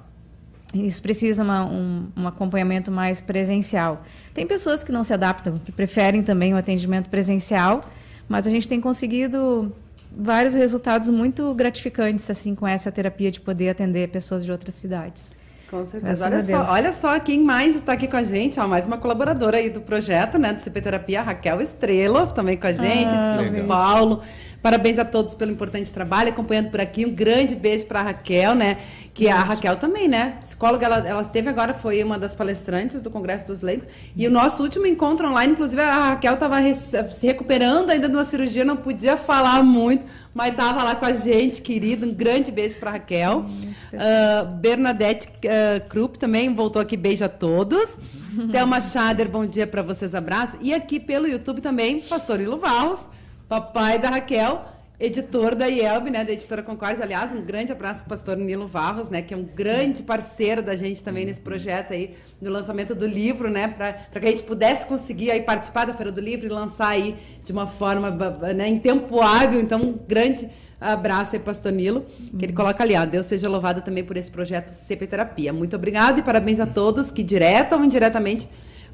Isso 0.86 1.02
precisa 1.02 1.44
uma, 1.44 1.66
um, 1.66 2.08
um 2.16 2.28
acompanhamento 2.28 2.92
mais 2.92 3.22
presencial. 3.22 4.04
Tem 4.34 4.46
pessoas 4.46 4.84
que 4.84 4.92
não 4.92 5.04
se 5.04 5.14
adaptam, 5.14 5.60
que 5.64 5.72
preferem 5.72 6.22
também 6.22 6.54
o 6.54 6.58
atendimento 6.58 7.10
presencial, 7.10 7.86
mas 8.28 8.46
a 8.46 8.50
gente 8.50 8.68
tem 8.68 8.82
conseguido 8.82 9.74
vários 10.12 10.56
resultados 10.56 11.10
muito 11.10 11.54
gratificantes 11.54 12.30
assim 12.30 12.56
com 12.56 12.68
essa 12.68 12.92
terapia 12.92 13.30
de 13.30 13.40
poder 13.40 13.70
atender 13.70 14.10
pessoas 14.10 14.44
de 14.44 14.52
outras 14.52 14.76
cidades. 14.76 15.34
Com 15.70 15.86
certeza. 15.86 16.26
Olha 16.26 16.44
só, 16.44 16.72
olha 16.72 16.94
só 16.94 17.20
quem 17.20 17.44
mais 17.44 17.76
está 17.76 17.94
aqui 17.94 18.08
com 18.08 18.16
a 18.16 18.24
gente, 18.24 18.58
ó, 18.58 18.68
mais 18.68 18.88
uma 18.88 18.98
colaboradora 18.98 19.58
aí 19.58 19.70
do 19.70 19.82
projeto, 19.82 20.38
né, 20.38 20.54
do 20.54 20.62
CP 20.62 20.82
Terapia, 20.82 21.22
Raquel 21.22 21.62
Estrela, 21.62 22.26
também 22.28 22.56
com 22.56 22.68
a 22.68 22.72
gente, 22.72 23.14
ah, 23.14 23.34
de 23.34 23.44
São 23.44 23.52
legal. 23.52 23.68
Paulo. 23.68 24.22
Parabéns 24.68 25.00
a 25.00 25.06
todos 25.06 25.34
pelo 25.34 25.50
importante 25.50 25.94
trabalho, 25.94 26.28
acompanhando 26.28 26.70
por 26.70 26.82
aqui. 26.82 27.06
Um 27.06 27.16
grande 27.16 27.56
beijo 27.56 27.86
para 27.86 28.02
a 28.02 28.04
Raquel, 28.04 28.54
né? 28.54 28.80
Que 29.14 29.30
a 29.30 29.40
Raquel 29.40 29.78
também, 29.78 30.10
né? 30.10 30.36
Psicóloga, 30.42 30.86
ela, 30.86 31.08
ela 31.08 31.22
esteve 31.22 31.48
agora, 31.48 31.74
foi 31.74 32.04
uma 32.04 32.20
das 32.20 32.36
palestrantes 32.36 33.02
do 33.02 33.10
Congresso 33.10 33.48
dos 33.48 33.62
Leigos. 33.62 33.88
E 34.14 34.28
o 34.28 34.30
nosso 34.30 34.62
último 34.62 34.86
encontro 34.86 35.30
online, 35.30 35.54
inclusive, 35.54 35.82
a 35.82 36.10
Raquel 36.10 36.34
estava 36.34 36.58
se 36.74 37.26
recuperando 37.26 37.92
ainda 37.92 38.10
de 38.10 38.14
uma 38.14 38.26
cirurgia, 38.26 38.66
não 38.66 38.76
podia 38.76 39.16
falar 39.16 39.64
muito, 39.64 40.04
mas 40.34 40.52
estava 40.52 40.84
lá 40.84 40.96
com 40.96 41.06
a 41.06 41.14
gente, 41.14 41.62
querida. 41.62 42.06
Um 42.06 42.14
grande 42.14 42.52
beijo 42.52 42.76
para 42.76 42.92
Raquel. 42.92 43.46
uh, 43.46 44.54
Bernadette 44.56 45.30
uh, 45.30 45.88
Krupp 45.88 46.20
também 46.20 46.54
voltou 46.54 46.82
aqui. 46.82 46.98
Beijo 46.98 47.24
a 47.24 47.30
todos. 47.30 47.98
Thelma 48.52 48.82
Schader, 48.82 49.30
bom 49.30 49.46
dia 49.46 49.66
para 49.66 49.82
vocês, 49.82 50.14
abraço. 50.14 50.58
E 50.60 50.74
aqui 50.74 51.00
pelo 51.00 51.26
YouTube 51.26 51.62
também, 51.62 52.02
Pastor 52.02 52.42
Ilo 52.42 52.58
Valls 52.58 53.08
papai 53.48 53.98
da 53.98 54.10
Raquel, 54.10 54.66
editor 55.00 55.56
da 55.56 55.68
IELB, 55.68 56.10
né, 56.10 56.26
da 56.26 56.34
Editora 56.34 56.62
Concórdia. 56.62 57.04
Aliás, 57.04 57.32
um 57.32 57.42
grande 57.42 57.72
abraço 57.72 58.02
para 58.02 58.08
o 58.08 58.10
pastor 58.10 58.36
Nilo 58.36 58.68
Varros, 58.68 59.10
né, 59.10 59.22
que 59.22 59.34
é 59.34 59.38
um 59.38 59.44
grande 59.44 60.04
parceiro 60.04 60.62
da 60.62 60.76
gente 60.76 61.04
também 61.04 61.26
nesse 61.26 61.40
projeto 61.40 61.94
aí, 61.94 62.16
do 62.42 62.52
lançamento 62.52 62.94
do 62.94 63.08
livro, 63.08 63.50
né, 63.50 63.68
para 63.68 64.20
que 64.20 64.28
a 64.28 64.32
gente 64.32 64.44
pudesse 64.44 64.86
conseguir 64.86 65.32
aí 65.32 65.42
participar 65.44 65.86
da 65.86 65.94
Feira 65.94 66.12
do 66.12 66.20
Livro 66.20 66.48
e 66.48 66.50
lançar 66.50 66.90
aí 66.90 67.16
de 67.44 67.52
uma 67.52 67.68
forma, 67.68 68.10
né, 68.54 68.68
em 68.68 68.80
tempo 68.80 69.22
hábil. 69.22 69.62
Então, 69.62 69.80
um 69.80 69.94
grande 69.94 70.50
abraço 70.82 71.36
aí, 71.36 71.42
pastor 71.42 71.72
Nilo, 71.72 72.06
que 72.38 72.44
ele 72.44 72.54
coloca 72.54 72.84
ali, 72.84 72.96
ó, 72.98 73.06
Deus 73.06 73.28
seja 73.28 73.48
louvado 73.48 73.82
também 73.82 74.04
por 74.04 74.18
esse 74.18 74.30
projeto 74.30 74.72
CP 74.72 75.08
Terapia. 75.08 75.54
Muito 75.54 75.76
obrigado 75.76 76.20
e 76.20 76.22
parabéns 76.22 76.60
a 76.60 76.66
todos 76.66 77.12
que, 77.12 77.24
direta 77.24 77.78
ou 77.78 77.84
indiretamente, 77.84 78.50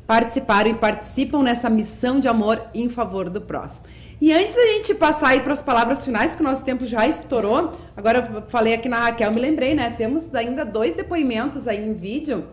participaram 0.06 0.70
e 0.70 0.74
participam 0.74 1.42
nessa 1.42 1.70
missão 1.70 2.20
de 2.20 2.28
amor 2.28 2.62
em 2.74 2.88
favor 2.90 3.30
do 3.30 3.42
próximo. 3.42 3.88
E 4.24 4.32
antes 4.32 4.56
da 4.56 4.66
gente 4.68 4.96
passar 4.96 5.32
aí 5.32 5.42
para 5.42 5.52
as 5.52 5.62
palavras 5.62 6.06
finais, 6.06 6.32
porque 6.32 6.42
o 6.44 6.48
nosso 6.48 6.64
tempo 6.64 6.86
já 6.86 7.06
estourou, 7.06 7.74
agora 7.94 8.20
eu 8.34 8.44
falei 8.44 8.74
aqui 8.74 8.88
na 8.88 8.98
Raquel, 8.98 9.30
me 9.34 9.42
lembrei, 9.42 9.74
né? 9.74 9.94
Temos 9.98 10.34
ainda 10.34 10.64
dois 10.64 10.96
depoimentos 10.96 11.68
aí 11.68 11.86
em 11.86 11.94
vídeo 11.94 12.48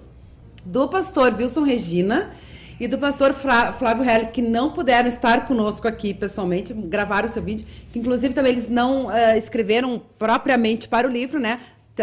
do 0.65 0.89
pastor 0.89 1.33
Wilson 1.33 1.63
Regina 1.63 2.33
e 2.81 2.89
do 2.89 2.99
pastor 2.99 3.33
Flávio 3.33 4.03
Hell, 4.03 4.27
que 4.33 4.43
não 4.43 4.73
puderam 4.73 5.09
estar 5.09 5.47
conosco 5.47 5.87
aqui 5.87 6.13
pessoalmente, 6.13 6.73
gravaram 6.73 7.29
o 7.29 7.33
seu 7.33 7.41
vídeo, 7.41 7.65
inclusive 7.95 8.35
também 8.35 8.51
eles 8.51 8.69
não 8.69 9.07
uh, 9.07 9.37
escreveram 9.37 10.03
propriamente 10.19 10.89
para 10.89 11.07
o 11.07 11.11
livro, 11.11 11.39
né? 11.39 11.61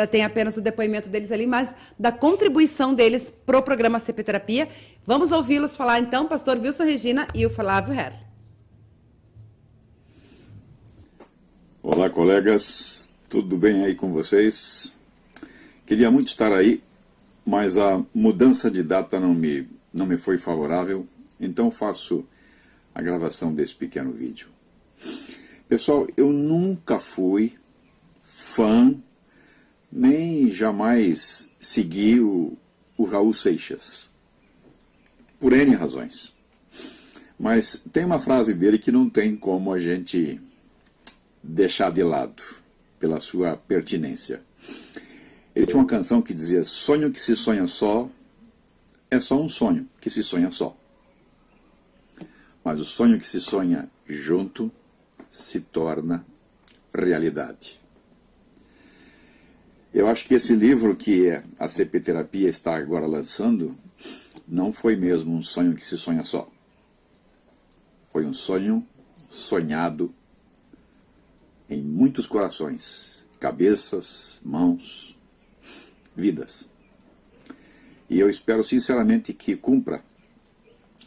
Tem 0.09 0.23
apenas 0.23 0.55
o 0.55 0.61
depoimento 0.61 1.09
deles 1.09 1.29
ali, 1.29 1.45
mas 1.45 1.75
da 1.99 2.13
contribuição 2.13 2.93
deles 2.93 3.29
para 3.45 3.57
o 3.57 3.61
programa 3.61 3.99
CP 3.99 4.23
Terapia. 4.23 4.69
Vamos 5.05 5.33
ouvi-los 5.33 5.75
falar 5.75 5.99
então, 5.99 6.25
pastor 6.25 6.57
Wilson 6.57 6.85
Regina 6.85 7.27
e 7.35 7.45
o 7.45 7.49
Flávio 7.49 7.93
Hell. 7.93 8.27
Olá, 11.89 12.09
colegas, 12.09 13.13
tudo 13.29 13.55
bem 13.55 13.85
aí 13.85 13.95
com 13.95 14.11
vocês? 14.11 14.93
Queria 15.85 16.11
muito 16.11 16.27
estar 16.27 16.51
aí, 16.51 16.83
mas 17.45 17.77
a 17.77 18.03
mudança 18.13 18.69
de 18.69 18.83
data 18.83 19.21
não 19.21 19.33
me, 19.33 19.65
não 19.93 20.05
me 20.05 20.17
foi 20.17 20.37
favorável, 20.37 21.05
então 21.39 21.71
faço 21.71 22.25
a 22.93 23.01
gravação 23.01 23.55
desse 23.55 23.73
pequeno 23.73 24.11
vídeo. 24.11 24.49
Pessoal, 25.69 26.05
eu 26.17 26.29
nunca 26.29 26.99
fui 26.99 27.53
fã, 28.21 28.93
nem 29.89 30.51
jamais 30.51 31.49
segui 31.57 32.19
o, 32.19 32.57
o 32.97 33.05
Raul 33.05 33.33
Seixas, 33.33 34.11
por 35.39 35.53
N 35.53 35.73
razões. 35.73 36.35
Mas 37.39 37.81
tem 37.93 38.03
uma 38.03 38.19
frase 38.19 38.53
dele 38.53 38.77
que 38.77 38.91
não 38.91 39.09
tem 39.09 39.37
como 39.37 39.71
a 39.71 39.79
gente 39.79 40.41
deixar 41.47 41.91
de 41.91 42.03
lado 42.03 42.43
pela 42.99 43.19
sua 43.19 43.55
pertinência. 43.55 44.41
Ele 45.55 45.65
tinha 45.65 45.79
uma 45.79 45.87
canção 45.87 46.21
que 46.21 46.33
dizia: 46.33 46.63
Sonho 46.63 47.11
que 47.11 47.19
se 47.19 47.35
sonha 47.35 47.65
só 47.65 48.09
é 49.09 49.19
só 49.19 49.41
um 49.41 49.47
sonho 49.47 49.87
que 50.01 50.09
se 50.09 50.21
sonha 50.21 50.51
só. 50.51 50.75
Mas 52.63 52.79
o 52.79 52.85
sonho 52.85 53.17
que 53.19 53.27
se 53.27 53.39
sonha 53.39 53.89
junto 54.05 54.69
se 55.31 55.61
torna 55.61 56.25
realidade. 56.93 57.79
Eu 59.93 60.07
acho 60.07 60.27
que 60.27 60.33
esse 60.33 60.53
livro 60.53 60.95
que 60.95 61.29
a 61.57 61.67
CP 61.67 62.01
Terapia 62.01 62.49
está 62.49 62.75
agora 62.75 63.07
lançando 63.07 63.75
não 64.47 64.71
foi 64.71 64.95
mesmo 64.95 65.33
um 65.33 65.41
sonho 65.41 65.73
que 65.73 65.85
se 65.85 65.97
sonha 65.97 66.23
só. 66.23 66.49
Foi 68.11 68.25
um 68.25 68.33
sonho 68.33 68.85
sonhado 69.29 70.13
em 71.69 71.81
muitos 71.81 72.25
corações, 72.25 73.25
cabeças, 73.39 74.41
mãos, 74.43 75.17
vidas. 76.15 76.69
E 78.09 78.19
eu 78.19 78.29
espero 78.29 78.63
sinceramente 78.63 79.33
que 79.33 79.55
cumpra 79.55 80.03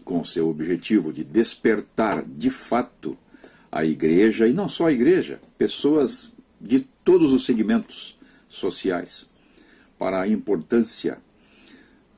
com 0.04 0.20
o 0.20 0.26
seu 0.26 0.48
objetivo 0.48 1.12
de 1.12 1.24
despertar 1.24 2.24
de 2.24 2.50
fato 2.50 3.16
a 3.72 3.84
igreja, 3.84 4.48
e 4.48 4.52
não 4.52 4.68
só 4.68 4.88
a 4.88 4.92
igreja, 4.92 5.40
pessoas 5.56 6.32
de 6.60 6.80
todos 7.04 7.32
os 7.32 7.44
segmentos 7.44 8.18
sociais, 8.48 9.28
para 9.98 10.22
a 10.22 10.28
importância 10.28 11.18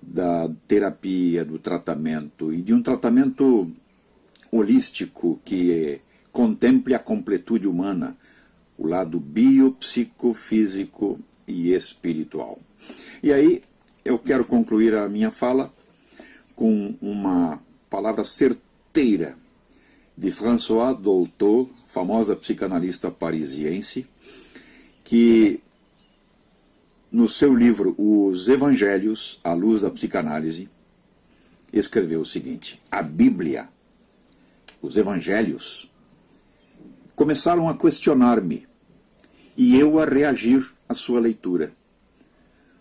da 0.00 0.50
terapia, 0.66 1.44
do 1.44 1.58
tratamento 1.58 2.52
e 2.52 2.60
de 2.60 2.72
um 2.72 2.82
tratamento 2.82 3.70
holístico 4.50 5.40
que 5.44 6.00
contemple 6.32 6.94
a 6.94 6.98
completude 6.98 7.68
humana, 7.68 8.16
o 8.82 8.88
lado 8.88 9.20
biopsicofísico 9.20 11.20
e 11.46 11.72
espiritual. 11.72 12.58
E 13.22 13.32
aí 13.32 13.62
eu 14.04 14.18
quero 14.18 14.44
concluir 14.44 14.96
a 14.96 15.08
minha 15.08 15.30
fala 15.30 15.72
com 16.56 16.96
uma 17.00 17.62
palavra 17.88 18.24
certeira 18.24 19.38
de 20.18 20.32
François 20.32 20.98
Dolto, 20.98 21.70
famosa 21.86 22.34
psicanalista 22.34 23.08
parisiense, 23.08 24.04
que 25.04 25.60
no 27.10 27.26
seu 27.28 27.54
livro 27.54 27.94
Os 27.96 28.48
Evangelhos 28.48 29.38
à 29.44 29.54
Luz 29.54 29.82
da 29.82 29.90
Psicanálise, 29.90 30.68
escreveu 31.72 32.22
o 32.22 32.26
seguinte: 32.26 32.80
A 32.90 33.00
Bíblia, 33.00 33.68
os 34.82 34.96
Evangelhos, 34.96 35.88
começaram 37.14 37.68
a 37.68 37.78
questionar-me 37.78 38.71
e 39.56 39.76
eu 39.78 39.98
a 39.98 40.04
reagir 40.04 40.72
à 40.88 40.94
sua 40.94 41.20
leitura. 41.20 41.72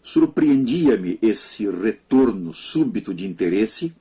Surpreendia-me 0.02 1.20
esse 1.22 1.70
retorno 1.70 2.54
súbito 2.54 3.14
de 3.14 3.26
interesse 3.26 3.94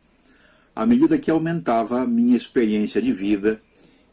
à 0.74 0.86
medida 0.86 1.18
que 1.18 1.30
aumentava 1.30 2.00
a 2.00 2.06
minha 2.06 2.36
experiência 2.36 3.02
de 3.02 3.12
vida 3.12 3.60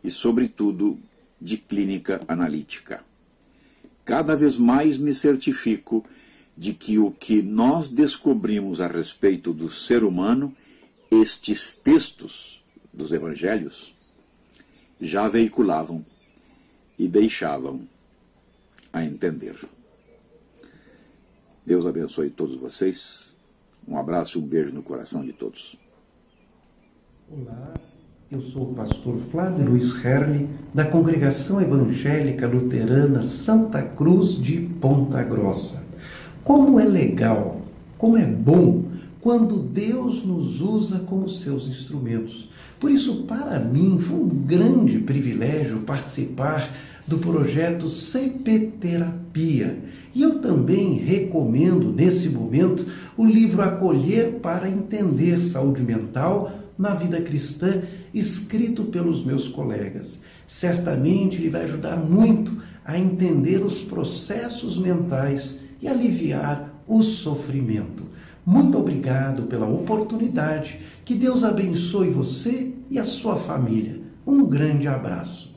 e, 0.03 0.12
sobretudo, 0.12 0.99
de 1.39 1.58
clínica 1.58 2.20
analítica. 2.28 3.05
Cada 4.03 4.36
vez 4.36 4.58
mais 4.58 4.97
me 4.97 5.14
certifico 5.14 6.05
de 6.58 6.74
que 6.74 6.97
o 6.97 7.12
que 7.12 7.41
nós 7.41 7.88
descobrimos 7.88 8.82
a 8.82 8.88
respeito 8.88 9.53
do 9.53 9.70
ser 9.70 10.03
humano, 10.03 10.53
estes 11.12 11.76
textos 11.76 12.64
dos 12.91 13.12
evangelhos, 13.12 13.95
já 14.99 15.28
veiculavam 15.28 16.03
e 16.97 17.08
deixavam 17.08 17.88
a 18.92 19.04
entender. 19.04 19.56
Deus 21.66 21.86
abençoe 21.86 22.30
todos 22.30 22.56
vocês. 22.56 23.36
Um 23.88 23.98
abraço 23.98 24.38
e 24.38 24.42
um 24.42 24.46
beijo 24.46 24.74
no 24.74 24.82
coração 24.82 25.24
de 25.24 25.34
todos. 25.34 25.78
Olá, 27.30 27.74
eu 28.32 28.42
sou 28.42 28.72
o 28.72 28.74
pastor 28.74 29.18
Flávio 29.32 29.70
Luiz 29.70 29.94
Herle, 30.04 30.50
da 30.74 30.86
Congregação 30.86 31.62
Evangélica 31.62 32.48
Luterana 32.48 33.24
Santa 33.24 33.82
Cruz 33.82 34.42
de 34.42 34.58
Ponta 34.58 35.22
Grossa. 35.24 35.86
Como 36.44 36.80
é 36.80 36.86
legal, 36.86 37.62
como 37.98 38.18
é 38.18 38.26
bom 38.26 38.86
quando 39.20 39.58
Deus 39.58 40.24
nos 40.24 40.62
usa 40.62 41.00
como 41.00 41.28
seus 41.28 41.68
instrumentos. 41.68 42.50
Por 42.80 42.90
isso, 42.90 43.24
para 43.24 43.60
mim, 43.60 44.00
foi 44.00 44.18
um 44.18 44.30
grande 44.30 45.00
privilégio 45.00 45.82
participar 45.82 46.74
do 47.08 47.18
projeto 47.20 47.89
CP 47.89 48.74
Terapia. 48.80 49.82
E 50.14 50.22
eu 50.22 50.39
também 50.39 50.95
recomendo, 50.95 51.93
nesse 51.93 52.28
momento, 52.28 52.86
o 53.16 53.26
livro 53.26 53.62
Acolher 53.62 54.39
para 54.41 54.70
Entender 54.70 55.39
Saúde 55.39 55.82
Mental 55.82 56.51
na 56.78 56.93
Vida 56.93 57.22
Cristã, 57.22 57.82
escrito 58.14 58.84
pelos 58.86 59.24
meus 59.24 59.47
colegas. 59.47 60.20
Certamente 60.47 61.38
ele 61.38 61.49
vai 61.49 61.64
ajudar 61.64 61.97
muito 61.97 62.58
a 62.84 62.97
entender 62.97 63.64
os 63.64 63.82
processos 63.82 64.78
mentais 64.78 65.60
e 65.82 65.88
aliviar 65.88 66.84
o 66.88 67.03
sofrimento. 67.03 68.03
Muito 68.45 68.78
obrigado 68.78 69.43
pela 69.43 69.68
oportunidade. 69.68 70.80
Que 71.03 71.16
Deus 71.16 71.43
abençoe 71.43 72.10
você 72.10 72.74
e 72.89 72.97
a 72.97 73.05
sua 73.05 73.36
família. 73.36 73.99
Um 74.26 74.45
grande 74.45 74.88
abraço. 74.88 75.57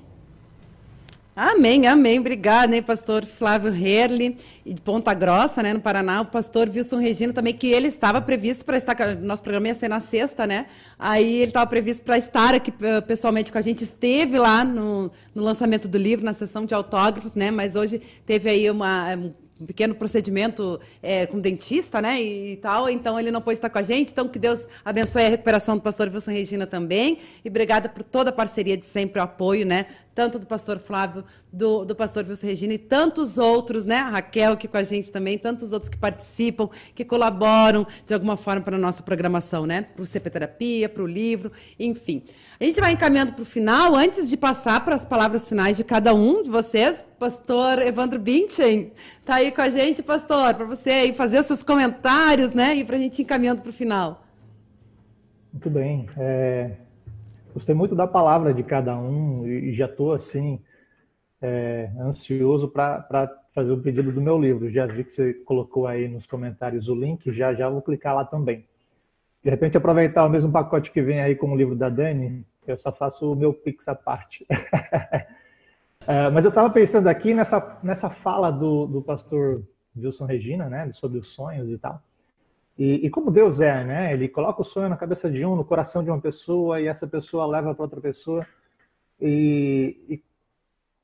Amém, 1.43 1.87
amém. 1.87 2.19
Obrigada, 2.19 2.77
hein, 2.77 2.83
pastor 2.83 3.25
Flávio 3.25 3.75
Herli, 3.75 4.37
de 4.63 4.79
Ponta 4.83 5.15
Grossa, 5.15 5.63
né, 5.63 5.73
no 5.73 5.81
Paraná. 5.81 6.21
O 6.21 6.27
pastor 6.27 6.69
Wilson 6.69 6.99
Regino 6.99 7.33
também, 7.33 7.55
que 7.55 7.69
ele 7.69 7.89
estava 7.89 8.21
previsto 8.21 8.63
para 8.63 8.77
estar. 8.77 9.17
Nosso 9.17 9.43
programa 9.43 9.69
ia 9.69 9.75
ser 9.75 9.89
na 9.89 10.01
sexta, 10.01 10.47
né? 10.47 10.67
Aí 10.99 11.37
ele 11.37 11.47
estava 11.47 11.67
previsto 11.67 12.03
para 12.03 12.19
estar 12.19 12.53
aqui 12.55 12.71
eh, 12.83 13.01
pessoalmente 13.01 13.51
com 13.51 13.57
a 13.57 13.63
gente. 13.63 13.83
Esteve 13.83 14.39
lá 14.39 14.63
no, 14.63 15.11
no 15.35 15.43
lançamento 15.43 15.89
do 15.89 15.97
livro, 15.97 16.23
na 16.27 16.35
sessão 16.35 16.67
de 16.67 16.75
autógrafos, 16.75 17.35
né? 17.35 17.51
Mas 17.51 17.75
hoje 17.75 18.03
teve 18.27 18.51
aí 18.51 18.71
uma 18.71 19.17
um 19.61 19.67
pequeno 19.67 19.95
procedimento 19.95 20.81
é, 21.03 21.27
com 21.27 21.39
dentista, 21.39 22.01
né, 22.01 22.21
e, 22.21 22.53
e, 22.53 22.57
tal, 22.57 22.89
então 22.89 23.21
ele 23.21 23.31
não 23.31 23.43
pôde 23.43 23.59
estar 23.59 23.69
com 23.69 23.77
a 23.77 23.83
gente, 23.83 24.11
então 24.11 24.27
que 24.27 24.39
Deus 24.39 24.67
abençoe 24.83 25.27
a 25.27 25.29
recuperação 25.29 25.77
do 25.77 25.83
pastor 25.83 26.09
Wilson 26.09 26.31
Regina 26.31 26.67
também, 26.67 27.19
e 27.45 27.49
obrigada 27.49 27.87
por 27.87 28.03
toda 28.03 28.31
a 28.31 28.33
parceria 28.33 28.75
de 28.75 28.87
sempre, 28.87 29.21
o 29.21 29.23
apoio, 29.23 29.67
né, 29.67 29.85
tanto 30.21 30.39
do 30.39 30.47
pastor 30.47 30.79
Flávio, 30.79 31.25
do, 31.51 31.83
do 31.83 31.97
pastor 31.97 32.27
Wilson 32.29 32.49
Regina 32.49 32.75
e 32.75 32.79
tantos 32.79 33.39
outros, 33.39 33.87
né, 33.87 33.97
a 34.01 34.11
Raquel 34.11 34.53
aqui 34.53 34.69
com 34.69 34.77
a 34.77 34.83
gente 34.83 35.11
também, 35.11 35.39
tantos 35.39 35.73
outros 35.73 35.89
que 35.89 35.97
participam, 35.97 36.69
que 36.95 37.07
colaboram 37.07 37.87
de 38.05 38.13
alguma 38.13 38.37
forma 38.37 38.61
para 38.61 38.77
a 38.77 38.79
nossa 38.79 39.03
programação, 39.03 39.65
né, 39.65 39.81
para 39.81 40.03
o 40.03 40.05
CP 40.05 40.29
Terapia, 40.29 40.91
para 40.91 41.03
o 41.03 41.07
livro, 41.07 41.51
enfim. 41.79 42.23
A 42.61 42.65
gente 42.65 42.79
vai 42.79 42.93
encaminhando 42.93 43.33
para 43.33 43.41
o 43.41 43.47
final, 43.47 43.97
antes 43.97 44.29
de 44.29 44.37
passar 44.37 44.85
para 44.85 44.95
as 44.95 45.07
palavras 45.07 45.49
finais 45.49 45.79
de 45.79 45.85
cada 45.85 46.13
um 46.15 46.43
de 46.43 46.51
vocês, 46.51 47.03
pastor 47.19 47.79
Evandro 47.79 48.19
Binchen 48.19 48.93
está 49.21 49.37
aí 49.37 49.51
com 49.51 49.63
a 49.63 49.71
gente, 49.71 50.03
pastor, 50.03 50.53
para 50.53 50.67
você 50.67 51.15
fazer 51.15 51.41
os 51.41 51.47
seus 51.47 51.63
comentários, 51.63 52.53
né, 52.53 52.75
e 52.75 52.85
para 52.85 52.97
a 52.97 53.01
gente 53.01 53.23
encaminhando 53.23 53.63
para 53.63 53.71
o 53.71 53.73
final. 53.73 54.23
Muito 55.51 55.71
bem. 55.71 56.07
É, 56.19 56.73
gostei 57.53 57.75
muito 57.75 57.95
da 57.95 58.07
palavra 58.07 58.53
de 58.55 58.63
cada 58.63 58.97
um 58.97 59.47
e 59.47 59.73
já 59.75 59.87
estou, 59.87 60.13
assim, 60.13 60.61
é, 61.41 61.91
ansioso 61.99 62.69
para 62.69 63.31
fazer 63.55 63.73
o 63.73 63.81
pedido 63.81 64.13
do 64.13 64.21
meu 64.21 64.39
livro. 64.39 64.71
Já 64.71 64.87
vi 64.87 65.05
que 65.05 65.13
você 65.13 65.35
colocou 65.35 65.87
aí 65.87 66.09
nos 66.09 66.27
comentários 66.27 66.89
o 66.89 66.95
link, 66.95 67.33
já 67.33 67.55
já 67.55 67.69
vou 67.69 67.83
clicar 67.83 68.15
lá 68.15 68.25
também. 68.25 68.67
De 69.43 69.51
repente 69.51 69.77
aproveitar 69.77 70.25
o 70.25 70.29
mesmo 70.29 70.53
pacote 70.53 70.91
que 70.91 71.01
vem 71.01 71.21
aí 71.21 71.35
com 71.35 71.51
o 71.53 71.57
livro 71.57 71.75
da 71.75 71.89
Dani, 71.89 72.45
eu 72.67 72.77
só 72.77 72.93
faço 72.93 73.33
o 73.33 73.37
meu 73.37 73.53
Pix 73.53 73.89
à 73.89 73.95
parte. 73.95 74.47
uh, 76.03 76.31
mas 76.33 76.45
eu 76.45 76.51
estava 76.51 76.71
pensando 76.71 77.09
aqui 77.09 77.35
nessa, 77.35 77.79
nessa 77.83 78.11
fala 78.11 78.51
do, 78.51 78.87
do 78.87 79.03
pastor 79.03 79.63
Wilson 79.97 80.27
Regina, 80.27 80.69
né, 80.69 80.91
sobre 80.93 81.19
os 81.19 81.29
sonhos 81.29 81.71
e 81.71 81.79
tal. 81.79 82.03
E, 82.81 83.07
e, 83.07 83.11
como 83.11 83.31
Deus 83.31 83.61
é, 83.61 83.85
né? 83.85 84.15
Ele 84.15 84.27
coloca 84.27 84.63
o 84.63 84.65
sonho 84.65 84.89
na 84.89 84.97
cabeça 84.97 85.31
de 85.31 85.45
um, 85.45 85.55
no 85.55 85.63
coração 85.63 86.03
de 86.03 86.09
uma 86.09 86.19
pessoa, 86.19 86.81
e 86.81 86.87
essa 86.87 87.07
pessoa 87.07 87.45
leva 87.45 87.75
para 87.75 87.85
outra 87.85 88.01
pessoa. 88.01 88.47
E, 89.21 89.99
e, 90.09 90.23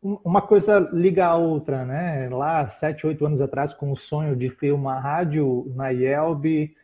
uma 0.02 0.40
coisa 0.40 0.78
liga 0.90 1.26
a 1.26 1.36
outra, 1.36 1.84
né? 1.84 2.30
Lá, 2.30 2.66
sete, 2.66 3.06
oito 3.06 3.26
anos 3.26 3.42
atrás, 3.42 3.74
com 3.74 3.92
o 3.92 3.96
sonho 3.96 4.34
de 4.34 4.48
ter 4.48 4.72
uma 4.72 4.98
rádio 4.98 5.70
na 5.76 5.90
IELB, 5.90 6.74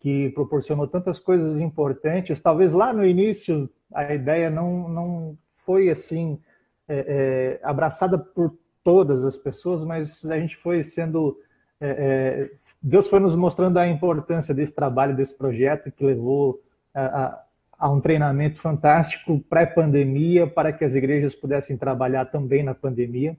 que 0.00 0.30
proporcionou 0.30 0.88
tantas 0.88 1.20
coisas 1.20 1.60
importantes, 1.60 2.40
talvez 2.40 2.72
lá 2.72 2.92
no 2.92 3.06
início 3.06 3.70
a 3.94 4.12
ideia 4.12 4.50
não, 4.50 4.88
não 4.88 5.38
foi 5.52 5.90
assim 5.90 6.40
é, 6.88 7.60
é, 7.60 7.60
abraçada 7.62 8.18
por 8.18 8.56
todas 8.82 9.22
as 9.22 9.36
pessoas, 9.36 9.84
mas 9.84 10.24
a 10.24 10.40
gente 10.40 10.56
foi 10.56 10.82
sendo 10.82 11.38
é, 11.80 11.88
é 11.88 12.50
Deus 12.82 13.08
foi 13.08 13.20
nos 13.20 13.34
mostrando 13.34 13.78
a 13.78 13.88
importância 13.88 14.54
desse 14.54 14.74
trabalho, 14.74 15.16
desse 15.16 15.34
projeto 15.34 15.90
que 15.90 16.04
levou 16.04 16.62
a, 16.94 17.24
a, 17.24 17.44
a 17.78 17.90
um 17.90 18.00
treinamento 18.00 18.58
fantástico 18.58 19.40
pré-pandemia 19.48 20.46
para 20.46 20.72
que 20.72 20.84
as 20.84 20.94
igrejas 20.94 21.34
pudessem 21.34 21.76
trabalhar 21.76 22.26
também 22.26 22.62
na 22.62 22.74
pandemia 22.74 23.36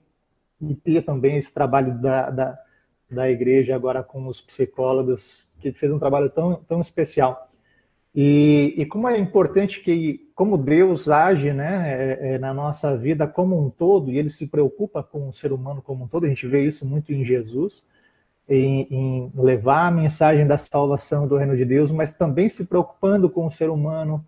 e 0.60 0.74
ter 0.74 1.02
também 1.02 1.36
esse 1.36 1.52
trabalho 1.52 1.98
da, 1.98 2.30
da, 2.30 2.58
da 3.10 3.30
igreja 3.30 3.74
agora 3.74 4.02
com 4.02 4.26
os 4.26 4.40
psicólogos 4.40 5.48
que 5.60 5.72
fez 5.72 5.92
um 5.92 5.98
trabalho 5.98 6.30
tão, 6.30 6.56
tão 6.56 6.80
especial. 6.80 7.48
E, 8.14 8.74
e, 8.76 8.84
como 8.84 9.08
é 9.08 9.16
importante 9.16 9.80
que, 9.80 10.30
como 10.34 10.58
Deus 10.58 11.08
age 11.08 11.52
né, 11.52 12.18
é, 12.20 12.34
é, 12.34 12.38
na 12.38 12.52
nossa 12.52 12.94
vida 12.94 13.26
como 13.26 13.58
um 13.58 13.70
todo, 13.70 14.10
e 14.10 14.18
Ele 14.18 14.28
se 14.28 14.48
preocupa 14.48 15.02
com 15.02 15.28
o 15.28 15.32
ser 15.32 15.50
humano 15.50 15.80
como 15.80 16.04
um 16.04 16.08
todo, 16.08 16.26
a 16.26 16.28
gente 16.28 16.46
vê 16.46 16.64
isso 16.64 16.84
muito 16.84 17.10
em 17.12 17.24
Jesus, 17.24 17.86
em, 18.48 18.86
em 18.90 19.32
levar 19.34 19.86
a 19.86 19.90
mensagem 19.90 20.46
da 20.46 20.58
salvação 20.58 21.26
do 21.26 21.36
reino 21.36 21.56
de 21.56 21.64
Deus, 21.64 21.90
mas 21.90 22.12
também 22.12 22.48
se 22.48 22.66
preocupando 22.66 23.30
com 23.30 23.46
o 23.46 23.50
ser 23.50 23.70
humano 23.70 24.24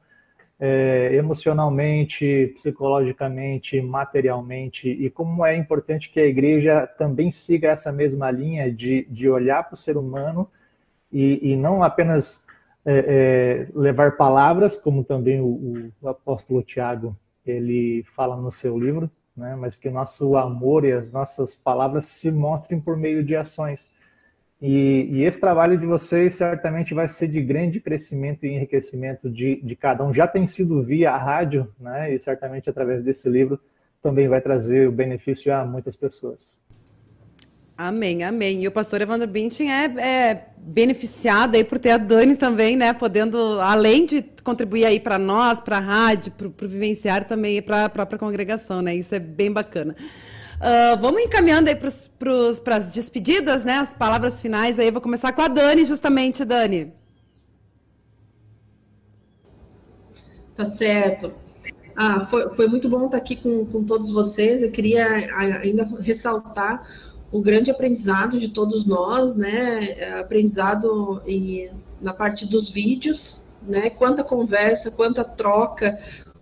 é, 0.58 1.14
emocionalmente, 1.14 2.52
psicologicamente, 2.54 3.80
materialmente, 3.80 4.88
e 4.88 5.10
como 5.10 5.44
é 5.44 5.56
importante 5.56 6.10
que 6.10 6.20
a 6.20 6.26
igreja 6.26 6.86
também 6.86 7.30
siga 7.30 7.68
essa 7.68 7.92
mesma 7.92 8.30
linha 8.30 8.72
de, 8.72 9.04
de 9.10 9.28
olhar 9.28 9.64
para 9.64 9.74
o 9.74 9.76
ser 9.76 9.96
humano 9.96 10.48
e, 11.12 11.52
e 11.52 11.56
não 11.56 11.82
apenas 11.82 12.44
é, 12.84 13.66
é, 13.66 13.78
levar 13.78 14.16
palavras, 14.16 14.76
como 14.76 15.02
também 15.02 15.40
o, 15.40 15.92
o, 16.02 16.08
apóstolo 16.08 16.62
Tiago 16.62 17.16
ele 17.44 18.02
fala 18.14 18.36
no 18.36 18.50
seu 18.50 18.78
livro, 18.78 19.10
né? 19.36 19.56
mas 19.56 19.76
que 19.76 19.88
o 19.88 19.92
nosso 19.92 20.36
amor 20.36 20.84
e 20.84 20.92
as 20.92 21.10
nossas 21.10 21.54
palavras 21.54 22.06
se 22.06 22.30
mostrem 22.30 22.80
por 22.80 22.96
meio 22.96 23.24
de 23.24 23.36
ações. 23.36 23.90
E, 24.62 25.08
e, 25.10 25.24
esse 25.24 25.40
trabalho 25.40 25.76
de 25.76 25.84
vocês 25.84 26.34
certamente 26.34 26.94
vai 26.94 27.08
ser 27.08 27.28
de 27.28 27.40
grande 27.42 27.80
crescimento 27.80 28.46
e 28.46 28.50
enriquecimento 28.50 29.28
de, 29.28 29.60
de 29.62 29.76
cada 29.76 30.04
um. 30.04 30.14
Já 30.14 30.26
tem 30.26 30.46
sido 30.46 30.82
via 30.82 31.10
a 31.10 31.18
rádio, 31.18 31.68
né? 31.78 32.14
e 32.14 32.18
certamente 32.18 32.70
através 32.70 33.02
desse 33.02 33.28
livro 33.28 33.60
também 34.02 34.28
vai 34.28 34.40
trazer 34.40 34.88
o 34.88 34.92
benefício 34.92 35.52
a 35.52 35.64
muitas 35.64 35.96
pessoas. 35.96 36.58
Amém, 37.76 38.22
amém. 38.22 38.62
E 38.62 38.68
o 38.68 38.72
pastor 38.72 39.00
Evandro 39.00 39.26
Bintin 39.26 39.68
é, 39.68 39.84
é, 39.98 40.46
beneficiado 40.58 41.56
aí 41.56 41.64
por 41.64 41.78
ter 41.78 41.90
a 41.90 41.96
Dani 41.96 42.36
também, 42.36 42.76
né? 42.76 42.92
Podendo, 42.92 43.60
além 43.60 44.06
de 44.06 44.22
contribuir 44.44 44.84
aí 44.84 45.00
para 45.00 45.18
nós, 45.18 45.58
para 45.58 45.78
a 45.78 45.80
rádio, 45.80 46.30
para 46.32 46.46
o 46.46 46.68
vivenciar 46.68 47.24
também 47.24 47.60
para 47.60 47.86
a 47.86 47.88
própria 47.88 48.16
congregação, 48.16 48.80
né? 48.80 48.94
Isso 48.94 49.12
é 49.12 49.18
bem 49.18 49.50
bacana. 49.50 49.96
Uh, 50.64 50.96
vamos 50.98 51.20
encaminhando 51.20 51.68
aí 51.68 51.76
para 51.76 52.76
as 52.76 52.90
despedidas, 52.90 53.64
né? 53.64 53.74
As 53.74 53.92
palavras 53.92 54.40
finais 54.40 54.78
aí. 54.78 54.86
Eu 54.86 54.92
vou 54.94 55.02
começar 55.02 55.30
com 55.30 55.42
a 55.42 55.48
Dani, 55.48 55.84
justamente, 55.84 56.42
Dani. 56.42 56.90
Tá 60.56 60.64
certo. 60.64 61.34
Ah, 61.94 62.24
foi, 62.30 62.48
foi 62.54 62.66
muito 62.66 62.88
bom 62.88 63.04
estar 63.04 63.18
aqui 63.18 63.36
com, 63.36 63.66
com 63.66 63.84
todos 63.84 64.10
vocês. 64.10 64.62
Eu 64.62 64.70
queria 64.70 65.06
ainda 65.36 65.84
ressaltar 66.00 66.82
o 67.30 67.42
grande 67.42 67.70
aprendizado 67.70 68.40
de 68.40 68.48
todos 68.48 68.86
nós, 68.86 69.36
né? 69.36 69.90
É, 69.98 70.18
aprendizado 70.18 71.20
em, 71.26 71.72
na 72.00 72.14
parte 72.14 72.46
dos 72.46 72.70
vídeos, 72.70 73.38
né? 73.60 73.90
Quanta 73.90 74.24
conversa, 74.24 74.90
quanta 74.90 75.24
troca, 75.24 75.98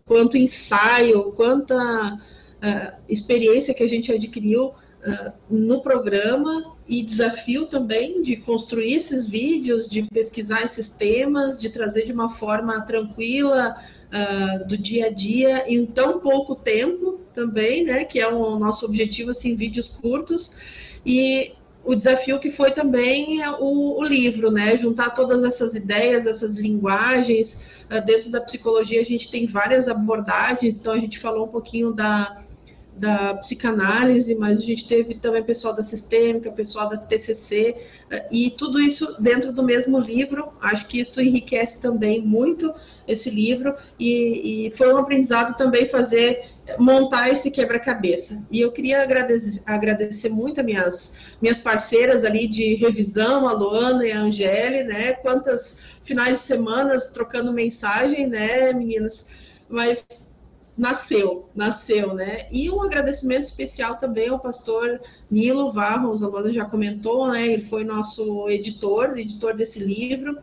quanto 0.07 0.37
ensaio, 0.37 1.33
quanta 1.33 2.17
uh, 2.63 2.93
experiência 3.09 3.75
que 3.75 3.83
a 3.83 3.89
gente 3.89 4.13
adquiriu 4.13 4.69
uh, 4.69 5.33
no 5.51 5.81
programa 5.81 6.77
e 6.89 7.03
desafio 7.03 7.67
também 7.67 8.23
de 8.23 8.37
construir 8.37 8.95
esses 8.95 9.27
vídeos, 9.27 9.89
de 9.89 10.03
pesquisar 10.05 10.63
esses 10.63 10.89
temas, 10.89 11.61
de 11.61 11.71
trazer 11.71 12.07
de 12.07 12.13
uma 12.13 12.35
forma 12.35 12.81
tranquila 12.83 13.77
uh, 14.09 14.69
do 14.69 14.79
dia 14.79 15.07
a 15.07 15.11
dia 15.11 15.65
em 15.73 15.85
tão 15.87 16.21
pouco 16.21 16.55
tempo 16.55 17.21
também, 17.35 17.85
né? 17.85 18.05
Que 18.05 18.21
é 18.21 18.29
o 18.29 18.59
nosso 18.59 18.87
objetivo, 18.87 19.31
assim, 19.31 19.57
vídeos 19.57 19.89
curtos 19.89 20.57
e 21.05 21.53
o 21.85 21.97
desafio 21.97 22.39
que 22.39 22.53
foi 22.53 22.71
também 22.71 23.41
o, 23.59 23.99
o 23.99 24.05
livro, 24.05 24.51
né? 24.51 24.77
Juntar 24.79 25.11
todas 25.11 25.43
essas 25.43 25.75
ideias, 25.75 26.27
essas 26.27 26.57
linguagens. 26.57 27.63
Uh, 27.91 28.05
dentro 28.05 28.31
da 28.31 28.41
psicologia, 28.41 29.01
a 29.01 29.05
gente 29.05 29.31
tem 29.31 29.47
várias 29.47 29.89
abordagens, 29.89 30.79
então 30.79 30.93
a 30.93 30.99
gente 31.01 31.19
falou 31.19 31.47
um 31.47 31.51
pouquinho 31.51 31.93
da, 31.93 32.43
da 32.95 33.35
psicanálise, 33.35 34.35
mas 34.35 34.59
a 34.59 34.63
gente 34.63 34.87
teve 34.87 35.15
também 35.15 35.43
pessoal 35.43 35.75
da 35.75 35.83
sistêmica, 35.83 36.53
pessoal 36.53 36.89
da 36.89 36.99
TCC, 36.99 37.77
eh, 38.11 38.29
e 38.31 38.51
tudo 38.51 38.79
isso 38.79 39.17
dentro 39.19 39.53
do 39.53 39.63
mesmo 39.63 39.99
livro. 39.99 40.53
Acho 40.61 40.87
que 40.87 41.01
isso 41.01 41.21
enriquece 41.21 41.81
também 41.81 42.21
muito 42.21 42.73
esse 43.09 43.31
livro, 43.31 43.75
e, 43.99 44.69
e 44.69 44.71
foi 44.73 44.93
um 44.93 44.99
aprendizado 44.99 45.57
também 45.57 45.89
fazer, 45.89 46.45
montar 46.79 47.31
esse 47.31 47.51
quebra-cabeça. 47.51 48.45
E 48.51 48.61
eu 48.61 48.71
queria 48.71 49.03
agradecer, 49.03 49.63
agradecer 49.65 50.29
muito 50.29 50.61
a 50.61 50.63
minhas, 50.63 51.15
minhas 51.41 51.59
parceiras 51.59 52.25
ali 52.25 52.47
de 52.47 52.75
revisão, 52.75 53.49
a 53.49 53.53
Luana 53.53 54.07
e 54.07 54.13
a 54.13 54.21
Angele, 54.21 54.85
né? 54.85 55.13
Quantas 55.15 55.77
finais 56.05 56.41
de 56.41 56.45
semana 56.45 56.99
trocando 57.13 57.53
mensagem, 57.53 58.27
né, 58.27 58.73
meninas? 58.73 59.25
Mas 59.69 60.32
nasceu, 60.83 61.49
nasceu, 61.55 62.13
né? 62.13 62.49
E 62.51 62.69
um 62.69 62.83
agradecimento 62.83 63.45
especial 63.45 63.97
também 63.97 64.29
ao 64.29 64.41
pastor 64.41 65.01
Nilo 65.31 65.71
Varros, 65.71 66.25
a 66.25 66.27
Luana 66.27 66.53
já 66.53 66.65
comentou, 66.65 67.31
né? 67.31 67.47
Ele 67.47 67.63
foi 67.63 67.85
nosso 67.85 68.49
editor, 68.49 69.17
editor 69.17 69.55
desse 69.55 69.79
livro, 69.79 70.39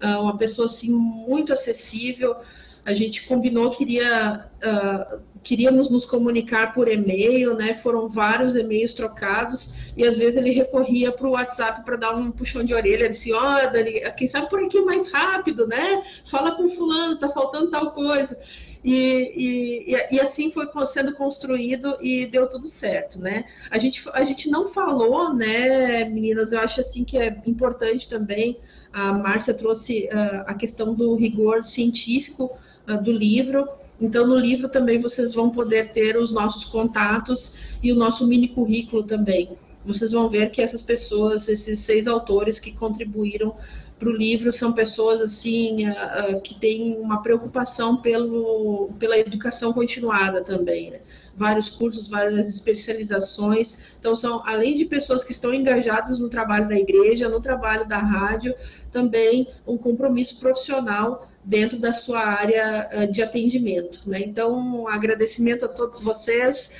ah, 0.00 0.20
uma 0.20 0.38
pessoa 0.38 0.66
assim 0.66 0.92
muito 0.92 1.52
acessível. 1.52 2.36
A 2.84 2.94
gente 2.94 3.26
combinou 3.26 3.72
que 3.72 3.82
iria, 3.82 4.46
uh, 4.64 5.20
queríamos 5.42 5.90
nos 5.90 6.06
comunicar 6.06 6.72
por 6.72 6.88
e-mail, 6.88 7.54
né? 7.54 7.74
Foram 7.74 8.08
vários 8.08 8.54
e-mails 8.54 8.94
trocados 8.94 9.74
e 9.96 10.04
às 10.04 10.16
vezes 10.16 10.36
ele 10.36 10.52
recorria 10.52 11.12
para 11.12 11.26
o 11.26 11.32
WhatsApp 11.32 11.84
para 11.84 11.96
dar 11.96 12.14
um 12.14 12.30
puxão 12.30 12.64
de 12.64 12.72
orelha, 12.72 13.04
ele 13.04 13.08
disse, 13.08 13.32
ó, 13.32 13.38
oh, 13.38 13.70
Dani, 13.70 14.00
quem 14.16 14.26
sabe 14.26 14.48
por 14.48 14.60
aqui 14.60 14.80
mais 14.80 15.12
rápido, 15.12 15.66
né? 15.66 16.02
Fala 16.30 16.52
com 16.52 16.68
fulano, 16.68 17.18
tá 17.18 17.28
faltando 17.28 17.70
tal 17.70 17.90
coisa. 17.90 18.38
E, 18.82 19.92
e, 19.92 20.16
e, 20.16 20.20
assim 20.20 20.50
foi 20.50 20.66
sendo 20.86 21.14
construído 21.14 21.98
e 22.00 22.26
deu 22.26 22.48
tudo 22.48 22.66
certo, 22.66 23.18
né? 23.18 23.44
A 23.70 23.78
gente, 23.78 24.02
a 24.14 24.24
gente 24.24 24.48
não 24.48 24.68
falou, 24.68 25.34
né, 25.34 26.04
meninas? 26.06 26.52
Eu 26.52 26.60
acho 26.60 26.80
assim 26.80 27.04
que 27.04 27.18
é 27.18 27.42
importante 27.46 28.08
também. 28.08 28.58
A 28.90 29.12
Márcia 29.12 29.52
trouxe 29.52 30.06
uh, 30.06 30.44
a 30.46 30.54
questão 30.54 30.94
do 30.94 31.14
rigor 31.14 31.62
científico 31.64 32.50
uh, 32.88 33.02
do 33.02 33.12
livro. 33.12 33.68
Então, 34.00 34.26
no 34.26 34.36
livro 34.36 34.66
também 34.66 34.98
vocês 34.98 35.34
vão 35.34 35.50
poder 35.50 35.92
ter 35.92 36.16
os 36.16 36.32
nossos 36.32 36.64
contatos 36.64 37.54
e 37.82 37.92
o 37.92 37.96
nosso 37.96 38.26
mini 38.26 38.48
currículo 38.48 39.02
também. 39.02 39.58
Vocês 39.84 40.12
vão 40.12 40.28
ver 40.28 40.50
que 40.50 40.62
essas 40.62 40.82
pessoas, 40.82 41.48
esses 41.48 41.80
seis 41.80 42.06
autores 42.06 42.58
que 42.58 42.72
contribuíram 42.72 43.54
para 44.00 44.08
o 44.08 44.12
livro 44.12 44.50
são 44.50 44.72
pessoas 44.72 45.20
assim 45.20 45.86
uh, 45.86 46.36
uh, 46.36 46.40
que 46.40 46.54
têm 46.54 46.98
uma 46.98 47.22
preocupação 47.22 47.98
pelo, 47.98 48.90
pela 48.98 49.18
educação 49.18 49.74
continuada 49.74 50.42
também, 50.42 50.90
né? 50.90 51.00
vários 51.36 51.68
cursos, 51.68 52.08
várias 52.08 52.48
especializações. 52.48 53.78
Então 53.98 54.16
são 54.16 54.42
além 54.46 54.74
de 54.74 54.86
pessoas 54.86 55.22
que 55.22 55.32
estão 55.32 55.52
engajadas 55.52 56.18
no 56.18 56.30
trabalho 56.30 56.66
da 56.66 56.76
igreja, 56.76 57.28
no 57.28 57.42
trabalho 57.42 57.86
da 57.86 57.98
rádio, 57.98 58.54
também 58.90 59.46
um 59.66 59.76
compromisso 59.76 60.40
profissional 60.40 61.28
dentro 61.44 61.78
da 61.78 61.92
sua 61.92 62.20
área 62.20 62.88
uh, 62.92 63.12
de 63.12 63.20
atendimento. 63.20 64.00
Né? 64.06 64.20
Então 64.20 64.54
um 64.54 64.88
agradecimento 64.88 65.66
a 65.66 65.68
todos 65.68 66.00
vocês. 66.00 66.70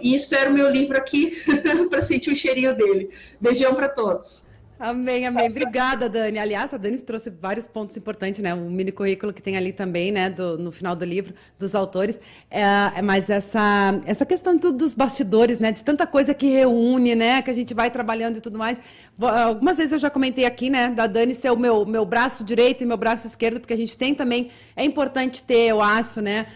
e 0.00 0.14
espero 0.14 0.54
meu 0.54 0.70
livro 0.70 0.96
aqui 0.96 1.42
para 1.90 2.00
sentir 2.00 2.30
o 2.30 2.36
cheirinho 2.36 2.74
dele. 2.74 3.10
Beijão 3.38 3.74
para 3.74 3.90
todos. 3.90 4.47
Amém, 4.80 5.26
amém. 5.26 5.48
Obrigada, 5.48 6.08
Dani. 6.08 6.38
Aliás, 6.38 6.72
a 6.72 6.76
Dani 6.76 6.98
trouxe 7.00 7.30
vários 7.30 7.66
pontos 7.66 7.96
importantes, 7.96 8.40
né? 8.40 8.54
O 8.54 8.70
mini 8.70 8.92
currículo 8.92 9.32
que 9.32 9.42
tem 9.42 9.56
ali 9.56 9.72
também, 9.72 10.12
né? 10.12 10.30
Do, 10.30 10.56
no 10.56 10.70
final 10.70 10.94
do 10.94 11.04
livro, 11.04 11.34
dos 11.58 11.74
autores. 11.74 12.20
É, 12.48 13.02
mas 13.02 13.28
essa, 13.28 14.00
essa 14.06 14.24
questão 14.24 14.56
do, 14.56 14.72
dos 14.72 14.94
bastidores, 14.94 15.58
né? 15.58 15.72
De 15.72 15.82
tanta 15.82 16.06
coisa 16.06 16.32
que 16.32 16.46
reúne, 16.46 17.16
né? 17.16 17.42
Que 17.42 17.50
a 17.50 17.54
gente 17.54 17.74
vai 17.74 17.90
trabalhando 17.90 18.36
e 18.36 18.40
tudo 18.40 18.56
mais. 18.56 18.78
Algumas 19.20 19.78
vezes 19.78 19.92
eu 19.92 19.98
já 19.98 20.10
comentei 20.10 20.44
aqui, 20.44 20.70
né? 20.70 20.90
Da 20.90 21.08
Dani 21.08 21.34
ser 21.34 21.50
o 21.50 21.56
meu, 21.56 21.84
meu 21.84 22.04
braço 22.06 22.44
direito 22.44 22.84
e 22.84 22.86
meu 22.86 22.96
braço 22.96 23.26
esquerdo, 23.26 23.58
porque 23.58 23.74
a 23.74 23.76
gente 23.76 23.96
tem 23.96 24.14
também. 24.14 24.48
É 24.76 24.84
importante 24.84 25.42
ter, 25.42 25.70
eu 25.70 25.82
acho, 25.82 26.20
né? 26.20 26.46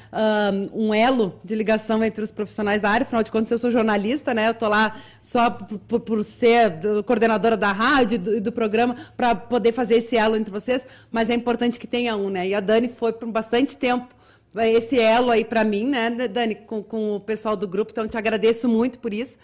Um 0.72 0.94
elo 0.94 1.40
de 1.42 1.56
ligação 1.56 2.04
entre 2.04 2.22
os 2.22 2.30
profissionais 2.30 2.82
da 2.82 2.90
área. 2.90 3.02
Afinal 3.02 3.24
de 3.24 3.32
contas, 3.32 3.50
eu 3.50 3.58
sou 3.58 3.72
jornalista, 3.72 4.32
né? 4.32 4.48
Eu 4.48 4.54
tô 4.54 4.68
lá 4.68 4.94
só 5.20 5.50
por, 5.50 5.98
por 5.98 6.22
ser 6.22 6.78
coordenadora 7.04 7.56
da 7.56 7.72
rádio 7.72 8.11
e 8.12 8.18
do, 8.18 8.40
do, 8.40 8.52
programa 8.52 8.96
para 9.16 9.34
poder 9.34 9.72
fazer 9.72 9.96
esse 9.96 10.16
elo 10.16 10.36
entre 10.36 10.52
vocês, 10.52 10.86
mas 11.10 11.30
é 11.30 11.34
importante 11.34 11.78
que 11.78 11.86
tenha 11.86 12.16
um, 12.16 12.30
né? 12.30 12.48
E 12.48 12.54
a 12.54 12.60
Dani 12.60 12.88
foi 12.88 13.12
por 13.12 13.30
bastante 13.30 13.76
tempo 13.76 14.14
é, 14.56 14.70
esse 14.70 14.98
elo 14.98 15.30
aí 15.30 15.44
para 15.44 15.64
mim, 15.64 15.86
né, 15.86 16.10
Dani, 16.10 16.54
com, 16.54 16.82
com 16.82 17.16
o 17.16 17.20
pessoal 17.20 17.56
do 17.56 17.66
grupo, 17.66 17.90
então 17.90 18.06
te 18.06 18.16
agradeço 18.16 18.68
muito 18.68 18.98
por 18.98 19.14
isso. 19.14 19.38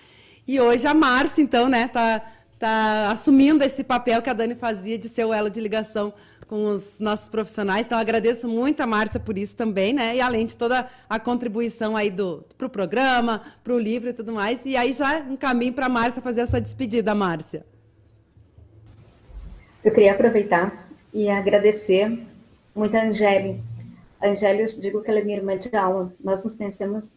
E 0.46 0.60
hoje 0.60 0.86
a 0.86 0.94
Márcia, 0.94 1.42
então, 1.42 1.68
né, 1.68 1.88
tá, 1.88 2.22
tá 2.58 3.10
assumindo 3.10 3.64
esse 3.64 3.82
papel 3.84 4.20
que 4.20 4.30
a 4.30 4.34
Dani 4.34 4.54
fazia 4.54 4.98
de 4.98 5.08
ser 5.08 5.24
o 5.24 5.32
elo 5.32 5.48
de 5.50 5.60
ligação 5.60 6.12
com 6.46 6.70
os 6.70 6.98
nossos 6.98 7.28
profissionais. 7.28 7.86
Então, 7.86 7.98
agradeço 7.98 8.48
muito 8.48 8.80
a 8.80 8.86
Márcia 8.86 9.20
por 9.20 9.36
isso 9.36 9.54
também, 9.54 9.92
né? 9.92 10.16
E 10.16 10.20
além 10.20 10.46
de 10.46 10.56
toda 10.56 10.88
a 11.08 11.20
contribuição 11.20 11.94
aí 11.94 12.10
do 12.10 12.42
para 12.56 12.66
o 12.66 12.70
programa, 12.70 13.42
para 13.62 13.74
o 13.74 13.78
livro 13.78 14.08
e 14.08 14.12
tudo 14.14 14.32
mais. 14.32 14.64
E 14.64 14.74
aí 14.74 14.94
já 14.94 15.20
um 15.20 15.36
caminho 15.36 15.74
para 15.74 15.86
a 15.86 15.90
Márcia 15.90 16.22
fazer 16.22 16.40
a 16.40 16.46
sua 16.46 16.60
despedida, 16.60 17.14
Márcia. 17.14 17.66
Eu 19.84 19.92
queria 19.92 20.12
aproveitar 20.12 20.88
e 21.14 21.28
agradecer 21.28 22.26
muito 22.74 22.96
a 22.96 23.04
Angélica. 23.04 23.60
A 24.20 24.28
Angélica, 24.28 24.72
eu 24.72 24.80
digo 24.80 25.02
que 25.02 25.10
ela 25.10 25.20
é 25.20 25.22
minha 25.22 25.36
irmã 25.36 25.56
de 25.56 25.74
alma. 25.76 26.12
Nós 26.20 26.44
nos 26.44 26.54
conhecemos, 26.54 27.14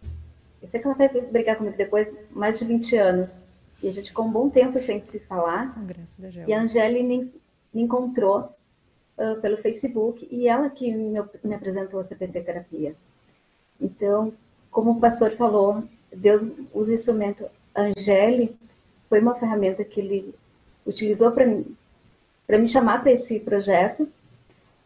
eu 0.61 0.67
sei 0.67 0.79
que 0.79 0.85
ela 0.85 0.95
vai 0.95 1.09
brigar 1.09 1.57
comigo 1.57 1.75
depois, 1.75 2.15
mais 2.29 2.59
de 2.59 2.65
20 2.65 2.95
anos. 2.97 3.38
E 3.81 3.89
a 3.89 3.91
gente 3.91 4.09
ficou 4.09 4.25
um 4.25 4.31
bom 4.31 4.47
tempo 4.47 4.79
sem 4.79 5.03
se 5.03 5.19
falar. 5.21 5.75
E 6.47 6.53
a 6.53 6.61
Angélica 6.61 7.03
me, 7.03 7.33
me 7.73 7.81
encontrou 7.81 8.55
uh, 9.17 9.41
pelo 9.41 9.57
Facebook 9.57 10.27
e 10.29 10.47
ela 10.47 10.69
que 10.69 10.91
me, 10.93 11.19
me 11.43 11.55
apresentou 11.55 11.99
a 11.99 12.03
CPT 12.03 12.41
Terapia. 12.41 12.95
Então, 13.79 14.31
como 14.69 14.91
o 14.91 14.99
pastor 14.99 15.31
falou, 15.31 15.83
Deus 16.15 16.51
usa 16.71 16.93
instrumento. 16.93 17.43
A 17.73 17.81
Angélica 17.81 18.53
foi 19.09 19.19
uma 19.19 19.33
ferramenta 19.33 19.83
que 19.83 19.99
ele 19.99 20.35
utilizou 20.85 21.31
para 21.31 21.47
para 22.52 22.60
me 22.60 22.68
chamar 22.68 23.02
para 23.02 23.14
esse 23.14 23.40
projeto 23.40 24.10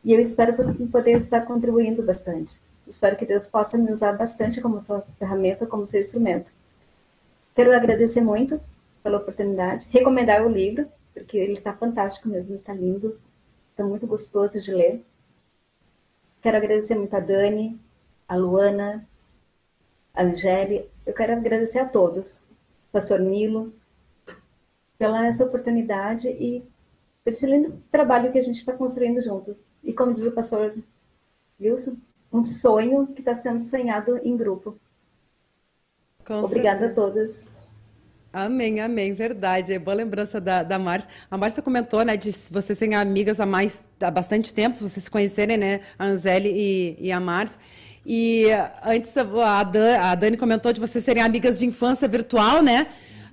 e 0.04 0.14
eu 0.14 0.20
espero 0.20 0.54
poder 0.92 1.18
estar 1.18 1.48
contribuindo 1.48 2.04
bastante. 2.04 2.56
Espero 2.88 3.16
que 3.16 3.26
Deus 3.26 3.48
possa 3.48 3.76
me 3.76 3.92
usar 3.92 4.12
bastante 4.12 4.62
como 4.62 4.80
sua 4.80 5.02
ferramenta, 5.18 5.66
como 5.66 5.88
seu 5.88 6.00
instrumento. 6.00 6.46
Quero 7.56 7.76
agradecer 7.76 8.22
muito 8.22 8.62
pela 9.02 9.18
oportunidade, 9.18 9.88
recomendar 9.90 10.46
o 10.46 10.48
livro, 10.48 10.88
porque 11.12 11.40
ele 11.40 11.54
está 11.54 11.74
fantástico 11.74 12.30
mesmo, 12.30 12.54
está 12.54 12.72
lindo, 12.72 13.20
está 13.72 13.84
muito 13.84 14.06
gostoso 14.06 14.62
de 14.62 14.72
ler. 14.72 15.04
Quero 16.44 16.58
agradecer 16.58 16.94
muito 16.94 17.16
a 17.16 17.20
Dani, 17.20 17.80
a 18.28 18.36
Luana, 18.36 19.04
a 20.14 20.22
Angélica. 20.22 20.86
Eu 21.04 21.16
quero 21.16 21.34
agradecer 21.34 21.80
a 21.80 21.86
todos, 21.86 22.40
pastor 22.92 23.20
Nilo, 23.20 23.74
pela 25.00 25.26
essa 25.26 25.44
oportunidade 25.44 26.30
e 26.30 26.64
esse 27.26 27.46
lindo 27.46 27.82
trabalho 27.92 28.32
que 28.32 28.38
a 28.38 28.44
gente 28.44 28.58
está 28.58 28.74
construindo 28.74 29.22
juntos. 29.22 29.58
E 29.84 29.94
como 29.94 30.14
diz 30.14 30.26
o 30.26 30.32
pastor 30.32 30.74
Wilson, 31.60 31.96
um 32.32 32.44
sonho 32.44 33.08
que 33.08 33.22
está 33.22 33.34
sendo 33.34 33.62
sonhado 33.62 34.20
em 34.24 34.36
grupo. 34.36 34.78
Com 36.26 36.44
Obrigada 36.44 36.80
certeza. 36.80 36.92
a 36.92 37.06
todas. 37.06 37.44
Amém, 38.34 38.82
amém, 38.82 39.14
verdade. 39.14 39.74
É 39.74 39.80
boa 39.80 39.96
lembrança 39.96 40.42
da, 40.42 40.62
da 40.62 40.78
Márcia. 40.78 41.10
A 41.32 41.38
Márcia 41.38 41.64
comentou, 41.64 42.04
né, 42.04 42.18
de 42.18 42.32
vocês 42.52 42.78
serem 42.78 42.94
amigas 42.94 43.40
há 43.40 43.46
mais, 43.46 43.84
há 44.02 44.12
bastante 44.12 44.54
tempo, 44.54 44.78
vocês 44.78 45.06
se 45.06 45.10
conhecerem, 45.10 45.56
né, 45.56 45.80
a 45.98 46.06
Angele 46.06 46.52
e, 46.54 46.98
e 47.00 47.12
a 47.12 47.20
Márcia. 47.20 47.58
E 48.06 48.48
antes 48.84 49.16
a 49.18 49.64
Dani, 49.64 49.96
a 49.96 50.16
Dani 50.16 50.38
comentou 50.38 50.74
de 50.74 50.80
vocês 50.80 51.04
serem 51.04 51.24
amigas 51.24 51.60
de 51.60 51.66
infância 51.66 52.08
virtual, 52.08 52.62
né? 52.62 52.88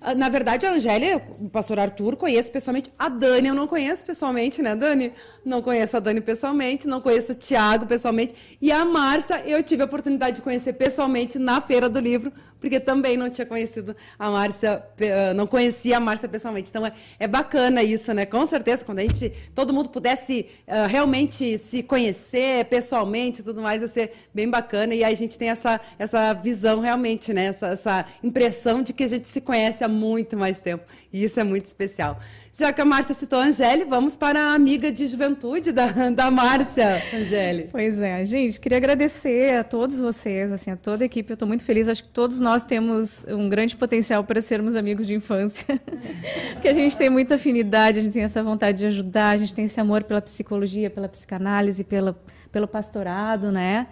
Ah, 0.04 0.16
na 0.16 0.28
verdade, 0.28 0.66
a 0.66 0.72
Angélia, 0.72 1.22
o 1.40 1.48
pastor 1.48 1.78
Arthur, 1.78 2.16
conhece 2.16 2.50
pessoalmente. 2.50 2.92
A 2.98 3.08
Dani 3.08 3.48
eu 3.48 3.54
não 3.54 3.68
conheço 3.68 4.04
pessoalmente, 4.04 4.60
né, 4.60 4.74
Dani? 4.74 5.12
Não 5.44 5.62
conheço 5.62 5.96
a 5.96 6.00
Dani 6.00 6.20
pessoalmente, 6.20 6.88
não 6.88 7.00
conheço 7.00 7.30
o 7.30 7.34
Tiago 7.36 7.86
pessoalmente. 7.86 8.34
E 8.60 8.72
a 8.72 8.84
Márcia, 8.84 9.42
eu 9.46 9.62
tive 9.62 9.82
a 9.82 9.84
oportunidade 9.84 10.36
de 10.36 10.42
conhecer 10.42 10.72
pessoalmente 10.72 11.38
na 11.38 11.60
Feira 11.60 11.88
do 11.88 12.00
Livro, 12.00 12.32
porque 12.60 12.80
também 12.80 13.16
não 13.16 13.30
tinha 13.30 13.46
conhecido 13.46 13.94
a 14.18 14.28
Márcia, 14.28 14.84
ah, 15.00 15.34
não 15.34 15.46
conhecia 15.46 15.98
a 15.98 16.00
Márcia 16.00 16.28
pessoalmente. 16.28 16.70
Então 16.70 16.84
é, 16.84 16.92
é 17.20 17.28
bacana 17.28 17.80
isso, 17.84 18.12
né? 18.12 18.26
Com 18.26 18.44
certeza, 18.44 18.84
quando 18.84 18.98
a 18.98 19.02
gente, 19.02 19.32
todo 19.54 19.72
mundo 19.72 19.88
pudesse 19.88 20.46
uh, 20.66 20.88
realmente 20.88 21.58
se 21.58 21.80
conhecer 21.80 22.64
pessoalmente 22.64 23.40
e 23.40 23.44
tudo 23.44 23.62
mais, 23.62 23.82
ia 23.82 23.88
ser 23.88 24.12
bem 24.34 24.50
bacana. 24.50 24.96
E 24.96 25.04
aí 25.04 25.12
a 25.12 25.16
gente 25.16 25.38
tem 25.38 25.48
essa, 25.48 25.80
essa 25.96 26.32
visão 26.32 26.80
realmente, 26.80 27.32
né? 27.32 27.46
Essa, 27.46 27.68
essa 27.68 28.06
impressão 28.20 28.82
de 28.82 28.92
que 28.92 29.04
a 29.04 29.08
gente 29.08 29.28
se 29.28 29.40
conhece 29.40 29.84
há 29.84 29.91
muito 29.92 30.36
mais 30.36 30.60
tempo. 30.60 30.84
E 31.12 31.22
isso 31.22 31.38
é 31.38 31.44
muito 31.44 31.66
especial. 31.66 32.18
Já 32.52 32.72
que 32.72 32.80
a 32.80 32.84
Márcia 32.84 33.14
citou 33.14 33.38
a 33.38 33.44
Angélica, 33.44 33.88
vamos 33.88 34.14
para 34.14 34.38
a 34.38 34.54
amiga 34.54 34.92
de 34.92 35.06
juventude 35.06 35.72
da, 35.72 35.86
da 36.10 36.30
Márcia, 36.30 37.02
Angélica. 37.14 37.68
Pois 37.72 37.98
é, 37.98 38.24
gente, 38.26 38.60
queria 38.60 38.76
agradecer 38.76 39.56
a 39.56 39.64
todos 39.64 39.98
vocês, 39.98 40.52
assim, 40.52 40.70
a 40.70 40.76
toda 40.76 41.02
a 41.02 41.06
equipe. 41.06 41.30
Eu 41.30 41.34
estou 41.34 41.48
muito 41.48 41.64
feliz. 41.64 41.88
Acho 41.88 42.02
que 42.02 42.10
todos 42.10 42.40
nós 42.40 42.62
temos 42.62 43.24
um 43.28 43.48
grande 43.48 43.74
potencial 43.74 44.22
para 44.24 44.40
sermos 44.40 44.76
amigos 44.76 45.06
de 45.06 45.14
infância. 45.14 45.80
Porque 46.52 46.68
a 46.68 46.74
gente 46.74 46.96
tem 46.96 47.08
muita 47.08 47.36
afinidade, 47.36 47.98
a 47.98 48.02
gente 48.02 48.12
tem 48.12 48.22
essa 48.22 48.42
vontade 48.42 48.78
de 48.78 48.86
ajudar, 48.86 49.30
a 49.30 49.36
gente 49.36 49.54
tem 49.54 49.64
esse 49.64 49.80
amor 49.80 50.04
pela 50.04 50.20
psicologia, 50.20 50.90
pela 50.90 51.08
psicanálise, 51.08 51.84
pela, 51.84 52.20
pelo 52.50 52.68
pastorado, 52.68 53.50
né? 53.50 53.86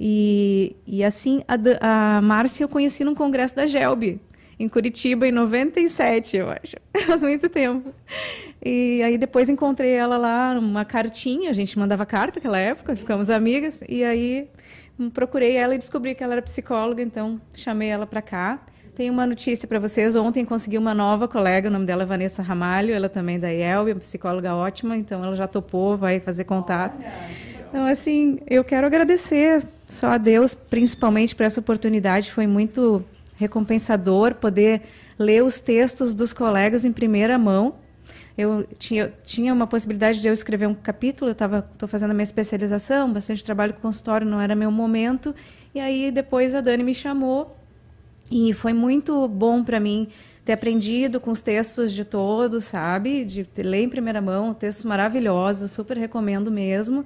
E, 0.00 0.76
e 0.86 1.02
assim, 1.02 1.42
a, 1.48 2.16
a 2.16 2.22
Márcia 2.22 2.64
eu 2.64 2.68
conheci 2.68 3.02
num 3.04 3.14
congresso 3.14 3.56
da 3.56 3.66
Gelb, 3.66 4.20
em 4.58 4.68
Curitiba, 4.68 5.26
em 5.26 5.32
97, 5.32 6.36
eu 6.36 6.50
acho. 6.50 6.76
Faz 7.06 7.22
muito 7.22 7.48
tempo. 7.48 7.92
E 8.64 9.00
aí 9.02 9.16
depois 9.16 9.48
encontrei 9.48 9.92
ela 9.92 10.16
lá, 10.16 10.58
uma 10.58 10.84
cartinha, 10.84 11.50
a 11.50 11.52
gente 11.52 11.78
mandava 11.78 12.04
carta 12.04 12.38
naquela 12.38 12.58
época, 12.58 12.96
ficamos 12.96 13.30
amigas, 13.30 13.82
e 13.88 14.02
aí 14.02 14.48
procurei 15.14 15.56
ela 15.56 15.74
e 15.74 15.78
descobri 15.78 16.14
que 16.14 16.24
ela 16.24 16.34
era 16.34 16.42
psicóloga, 16.42 17.02
então 17.02 17.40
chamei 17.54 17.88
ela 17.88 18.06
para 18.06 18.20
cá. 18.20 18.60
Tenho 18.96 19.12
uma 19.12 19.24
notícia 19.24 19.68
para 19.68 19.78
vocês. 19.78 20.16
Ontem 20.16 20.44
consegui 20.44 20.76
uma 20.76 20.92
nova 20.92 21.28
colega, 21.28 21.68
o 21.68 21.72
nome 21.72 21.86
dela 21.86 22.02
é 22.02 22.06
Vanessa 22.06 22.42
Ramalho, 22.42 22.92
ela 22.92 23.08
também 23.08 23.36
é 23.36 23.38
da 23.38 23.48
IELB, 23.48 23.90
é 23.90 23.94
uma 23.94 24.00
psicóloga 24.00 24.52
ótima, 24.56 24.96
então 24.96 25.24
ela 25.24 25.36
já 25.36 25.46
topou, 25.46 25.96
vai 25.96 26.18
fazer 26.18 26.42
contato. 26.42 27.00
Então, 27.68 27.86
assim, 27.86 28.40
eu 28.48 28.64
quero 28.64 28.88
agradecer 28.88 29.62
só 29.86 30.08
a 30.08 30.18
Deus, 30.18 30.52
principalmente 30.52 31.36
por 31.36 31.44
essa 31.44 31.60
oportunidade. 31.60 32.32
Foi 32.32 32.48
muito 32.48 33.04
recompensador 33.38 34.34
poder 34.34 34.82
ler 35.18 35.42
os 35.42 35.60
textos 35.60 36.14
dos 36.14 36.32
colegas 36.32 36.84
em 36.84 36.92
primeira 36.92 37.38
mão. 37.38 37.76
Eu 38.36 38.66
tinha, 38.78 39.12
tinha 39.24 39.52
uma 39.52 39.66
possibilidade 39.66 40.20
de 40.20 40.28
eu 40.28 40.32
escrever 40.32 40.66
um 40.66 40.74
capítulo, 40.74 41.30
eu 41.30 41.58
estou 41.58 41.88
fazendo 41.88 42.10
a 42.10 42.14
minha 42.14 42.24
especialização, 42.24 43.12
bastante 43.12 43.42
trabalho 43.42 43.74
com 43.74 43.80
consultório, 43.80 44.26
não 44.26 44.40
era 44.40 44.54
meu 44.54 44.70
momento. 44.70 45.34
E 45.74 45.80
aí 45.80 46.10
depois 46.10 46.54
a 46.54 46.60
Dani 46.60 46.82
me 46.82 46.94
chamou 46.94 47.56
e 48.30 48.52
foi 48.52 48.72
muito 48.72 49.26
bom 49.28 49.64
para 49.64 49.80
mim 49.80 50.08
ter 50.44 50.52
aprendido 50.52 51.20
com 51.20 51.30
os 51.30 51.40
textos 51.40 51.92
de 51.92 52.04
todos, 52.04 52.64
sabe? 52.64 53.24
De 53.24 53.46
ler 53.58 53.82
em 53.82 53.88
primeira 53.88 54.20
mão, 54.20 54.54
textos 54.54 54.84
maravilhosos, 54.84 55.70
super 55.72 55.96
recomendo 55.96 56.50
mesmo. 56.50 57.04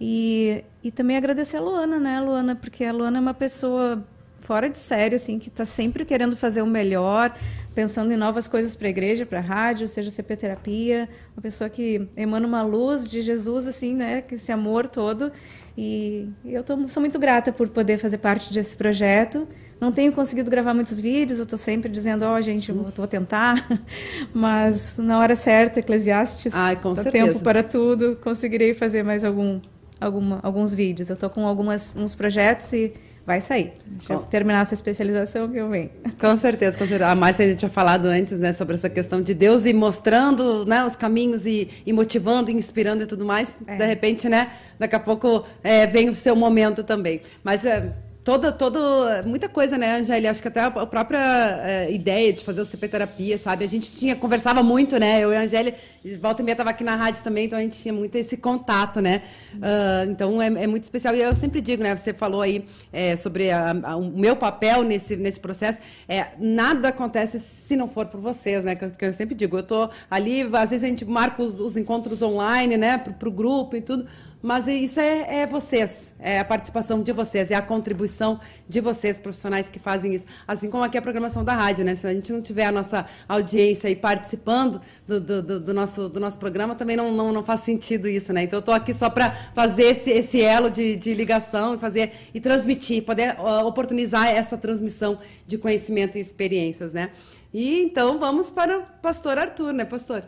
E, 0.00 0.64
e 0.82 0.90
também 0.90 1.16
agradecer 1.16 1.56
a 1.56 1.60
Luana, 1.60 1.98
né, 1.98 2.20
Luana? 2.20 2.54
Porque 2.54 2.84
a 2.84 2.92
Luana 2.92 3.18
é 3.18 3.20
uma 3.20 3.34
pessoa 3.34 4.04
fora 4.48 4.70
de 4.70 4.78
série, 4.78 5.14
assim, 5.14 5.38
que 5.38 5.50
está 5.50 5.66
sempre 5.66 6.06
querendo 6.06 6.34
fazer 6.34 6.62
o 6.62 6.66
melhor, 6.66 7.36
pensando 7.74 8.10
em 8.14 8.16
novas 8.16 8.48
coisas 8.48 8.74
para 8.74 8.86
a 8.86 8.90
igreja, 8.90 9.26
para 9.26 9.40
a 9.40 9.42
rádio, 9.42 9.86
seja 9.86 10.10
CP 10.10 10.36
terapia, 10.36 11.06
uma 11.36 11.42
pessoa 11.42 11.68
que 11.68 12.08
emana 12.16 12.46
uma 12.46 12.62
luz 12.62 13.04
de 13.04 13.20
Jesus, 13.20 13.66
assim, 13.66 13.94
né, 13.94 14.22
que 14.22 14.36
esse 14.36 14.50
amor 14.50 14.88
todo. 14.88 15.30
E 15.76 16.30
eu 16.46 16.64
tô, 16.64 16.88
sou 16.88 17.02
muito 17.02 17.18
grata 17.18 17.52
por 17.52 17.68
poder 17.68 17.98
fazer 17.98 18.16
parte 18.16 18.50
desse 18.50 18.74
projeto. 18.74 19.46
Não 19.78 19.92
tenho 19.92 20.12
conseguido 20.12 20.50
gravar 20.50 20.72
muitos 20.72 20.98
vídeos, 20.98 21.40
eu 21.40 21.44
estou 21.44 21.58
sempre 21.58 21.92
dizendo, 21.92 22.24
ó, 22.24 22.34
oh, 22.34 22.40
gente, 22.40 22.70
eu 22.70 22.90
vou 22.96 23.06
tentar, 23.06 23.68
mas 24.32 24.96
na 24.96 25.18
hora 25.18 25.36
certa, 25.36 25.80
Eclesiastes, 25.80 26.54
Ai, 26.54 26.74
com 26.76 26.94
tempo 26.94 27.40
para 27.40 27.62
tudo, 27.62 28.16
conseguirei 28.24 28.72
fazer 28.72 29.02
mais 29.02 29.26
algum, 29.26 29.60
alguma, 30.00 30.40
alguns 30.42 30.72
vídeos. 30.72 31.10
Eu 31.10 31.14
estou 31.14 31.28
com 31.28 31.46
alguns 31.46 31.94
uns 31.94 32.14
projetos 32.14 32.72
e 32.72 32.94
vai 33.28 33.42
sair. 33.42 33.74
Deixa 33.84 34.14
eu 34.14 34.20
terminar 34.20 34.62
essa 34.62 34.72
especialização 34.72 35.50
que 35.50 35.58
eu 35.58 35.68
venho. 35.68 35.90
Com 36.18 36.34
certeza, 36.38 36.78
com 36.78 36.86
certeza. 36.86 37.10
A 37.10 37.14
Márcia 37.14 37.44
a 37.44 37.48
gente 37.48 37.58
tinha 37.58 37.68
falado 37.68 38.06
antes, 38.06 38.38
né, 38.38 38.54
sobre 38.54 38.74
essa 38.74 38.88
questão 38.88 39.20
de 39.20 39.34
Deus 39.34 39.66
ir 39.66 39.74
mostrando, 39.74 40.64
né, 40.64 40.82
os 40.82 40.96
caminhos 40.96 41.44
e, 41.44 41.68
e 41.84 41.92
motivando, 41.92 42.50
inspirando 42.50 43.02
e 43.02 43.06
tudo 43.06 43.26
mais. 43.26 43.54
É. 43.66 43.76
De 43.76 43.84
repente, 43.84 44.30
né, 44.30 44.50
daqui 44.78 44.96
a 44.96 44.98
pouco 44.98 45.44
é, 45.62 45.86
vem 45.86 46.08
o 46.08 46.14
seu 46.14 46.34
momento 46.34 46.82
também. 46.82 47.20
Mas 47.44 47.66
é, 47.66 47.92
toda, 48.28 48.52
toda, 48.52 49.22
muita 49.22 49.48
coisa, 49.48 49.78
né, 49.78 49.96
Angélia? 49.96 50.30
Acho 50.30 50.42
que 50.42 50.48
até 50.48 50.60
a 50.60 50.70
própria 50.70 51.62
é, 51.62 51.90
ideia 51.90 52.30
de 52.30 52.44
fazer 52.44 52.60
o 52.60 52.64
CP 52.66 52.86
terapia, 52.86 53.38
sabe? 53.38 53.64
A 53.64 53.66
gente 53.66 53.90
tinha, 53.90 54.14
conversava 54.14 54.62
muito, 54.62 54.98
né? 54.98 55.18
Eu 55.18 55.32
e 55.32 55.36
a 55.36 55.40
Angélia, 55.40 55.74
volta 56.20 56.42
e 56.42 56.44
meia 56.44 56.52
estava 56.52 56.68
aqui 56.68 56.84
na 56.84 56.94
rádio 56.94 57.24
também, 57.24 57.46
então 57.46 57.58
a 57.58 57.62
gente 57.62 57.78
tinha 57.78 57.94
muito 57.94 58.14
esse 58.16 58.36
contato, 58.36 59.00
né? 59.00 59.22
Uh, 59.54 60.10
então 60.10 60.42
é, 60.42 60.48
é, 60.48 60.66
muito 60.66 60.84
especial. 60.84 61.14
E 61.14 61.22
eu 61.22 61.34
sempre 61.34 61.62
digo, 61.62 61.82
né? 61.82 61.96
Você 61.96 62.12
falou 62.12 62.42
aí 62.42 62.66
é, 62.92 63.16
sobre 63.16 63.50
a, 63.50 63.74
a, 63.82 63.96
o 63.96 64.10
meu 64.10 64.36
papel 64.36 64.82
nesse, 64.82 65.16
nesse 65.16 65.40
processo. 65.40 65.78
É, 66.06 66.26
nada 66.38 66.88
acontece 66.88 67.38
se 67.38 67.76
não 67.76 67.88
for 67.88 68.04
por 68.04 68.20
vocês, 68.20 68.62
né? 68.62 68.74
Que, 68.74 68.90
que 68.90 69.06
eu 69.06 69.14
sempre 69.14 69.34
digo, 69.34 69.56
eu 69.56 69.62
tô 69.62 69.88
ali, 70.10 70.42
às 70.52 70.68
vezes 70.68 70.84
a 70.84 70.88
gente 70.88 71.06
marca 71.06 71.42
os, 71.42 71.60
os 71.60 71.78
encontros 71.78 72.20
online, 72.20 72.76
né? 72.76 72.98
Para 72.98 73.26
o 73.26 73.32
grupo 73.32 73.74
e 73.74 73.80
tudo 73.80 74.06
mas 74.40 74.68
isso 74.68 75.00
é, 75.00 75.40
é, 75.40 75.46
vocês, 75.46 76.12
é 76.20 76.38
a 76.38 76.44
participação 76.44 77.02
de 77.02 77.10
vocês, 77.12 77.50
é 77.50 77.56
a 77.56 77.62
contribuição 77.62 78.38
de 78.68 78.80
vocês, 78.80 79.18
profissionais 79.18 79.68
que 79.68 79.80
fazem 79.80 80.14
isso. 80.14 80.26
Assim 80.46 80.70
como 80.70 80.84
aqui 80.84 80.96
a 80.96 81.02
programação 81.02 81.42
da 81.42 81.54
rádio, 81.54 81.84
né? 81.84 81.96
Se 81.96 82.06
a 82.06 82.14
gente 82.14 82.32
não 82.32 82.40
tiver 82.40 82.66
a 82.66 82.72
nossa 82.72 83.04
audiência 83.28 83.88
aí 83.88 83.96
participando 83.96 84.80
do, 85.06 85.20
do, 85.20 85.60
do 85.60 85.74
nosso, 85.74 86.08
do 86.08 86.20
nosso 86.20 86.38
programa, 86.38 86.76
também 86.76 86.96
não, 86.96 87.12
não, 87.12 87.32
não 87.32 87.44
faz 87.44 87.60
sentido 87.60 88.06
isso, 88.08 88.32
né? 88.32 88.44
Então 88.44 88.58
eu 88.58 88.60
estou 88.60 88.74
aqui 88.74 88.94
só 88.94 89.10
para 89.10 89.30
fazer 89.54 89.84
esse, 89.84 90.10
esse 90.10 90.40
elo 90.40 90.70
de, 90.70 90.94
de 90.94 91.14
ligação 91.14 91.74
e 91.74 91.78
fazer 91.78 92.12
e 92.32 92.40
transmitir, 92.40 93.02
poder 93.02 93.34
uh, 93.40 93.66
oportunizar 93.66 94.28
essa 94.28 94.56
transmissão 94.56 95.18
de 95.48 95.58
conhecimento 95.58 96.16
e 96.16 96.20
experiências, 96.20 96.94
né? 96.94 97.10
E 97.52 97.80
então 97.82 98.20
vamos 98.20 98.52
para 98.52 98.78
o 98.78 98.82
pastor 99.02 99.36
Arthur, 99.36 99.72
né, 99.72 99.84
pastor? 99.84 100.22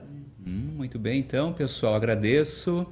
Hum, 0.45 0.66
muito 0.74 0.99
bem, 0.99 1.20
então, 1.20 1.53
pessoal, 1.53 1.95
agradeço 1.95 2.87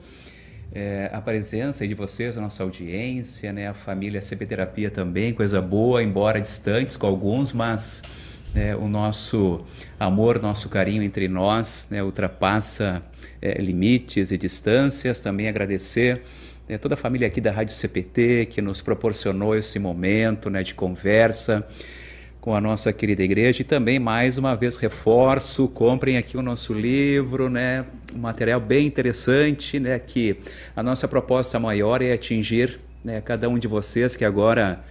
é, 0.72 1.10
a 1.12 1.20
presença 1.20 1.86
de 1.86 1.94
vocês, 1.94 2.36
a 2.36 2.40
nossa 2.40 2.62
audiência, 2.62 3.52
né, 3.52 3.68
a 3.68 3.74
família 3.74 4.20
CP 4.20 4.46
Terapia 4.46 4.90
também, 4.90 5.32
coisa 5.32 5.60
boa, 5.60 6.02
embora 6.02 6.40
distantes 6.40 6.96
com 6.96 7.06
alguns, 7.06 7.52
mas 7.52 8.02
né, 8.54 8.76
o 8.76 8.88
nosso 8.88 9.64
amor, 9.98 10.40
nosso 10.40 10.68
carinho 10.68 11.02
entre 11.02 11.28
nós 11.28 11.88
né, 11.90 12.02
ultrapassa 12.02 13.02
é, 13.40 13.60
limites 13.60 14.30
e 14.30 14.38
distâncias. 14.38 15.20
Também 15.20 15.48
agradecer 15.48 16.22
né, 16.68 16.76
toda 16.76 16.94
a 16.94 16.96
família 16.96 17.26
aqui 17.26 17.40
da 17.40 17.50
Rádio 17.50 17.74
CPT 17.74 18.46
que 18.50 18.60
nos 18.60 18.80
proporcionou 18.80 19.56
esse 19.56 19.78
momento 19.78 20.50
né, 20.50 20.62
de 20.62 20.74
conversa 20.74 21.66
com 22.40 22.54
a 22.54 22.60
nossa 22.60 22.92
querida 22.92 23.22
igreja 23.22 23.62
e 23.62 23.64
também 23.64 23.98
mais 23.98 24.38
uma 24.38 24.54
vez 24.54 24.76
reforço, 24.76 25.68
comprem 25.68 26.16
aqui 26.16 26.36
o 26.36 26.42
nosso 26.42 26.72
livro, 26.72 27.48
né, 27.48 27.84
um 28.14 28.18
material 28.18 28.60
bem 28.60 28.86
interessante, 28.86 29.80
né, 29.80 29.98
que 29.98 30.38
a 30.74 30.82
nossa 30.82 31.08
proposta 31.08 31.58
maior 31.58 32.00
é 32.00 32.12
atingir 32.12 32.78
né, 33.04 33.20
cada 33.20 33.48
um 33.48 33.58
de 33.58 33.66
vocês 33.66 34.14
que 34.14 34.24
agora 34.24 34.84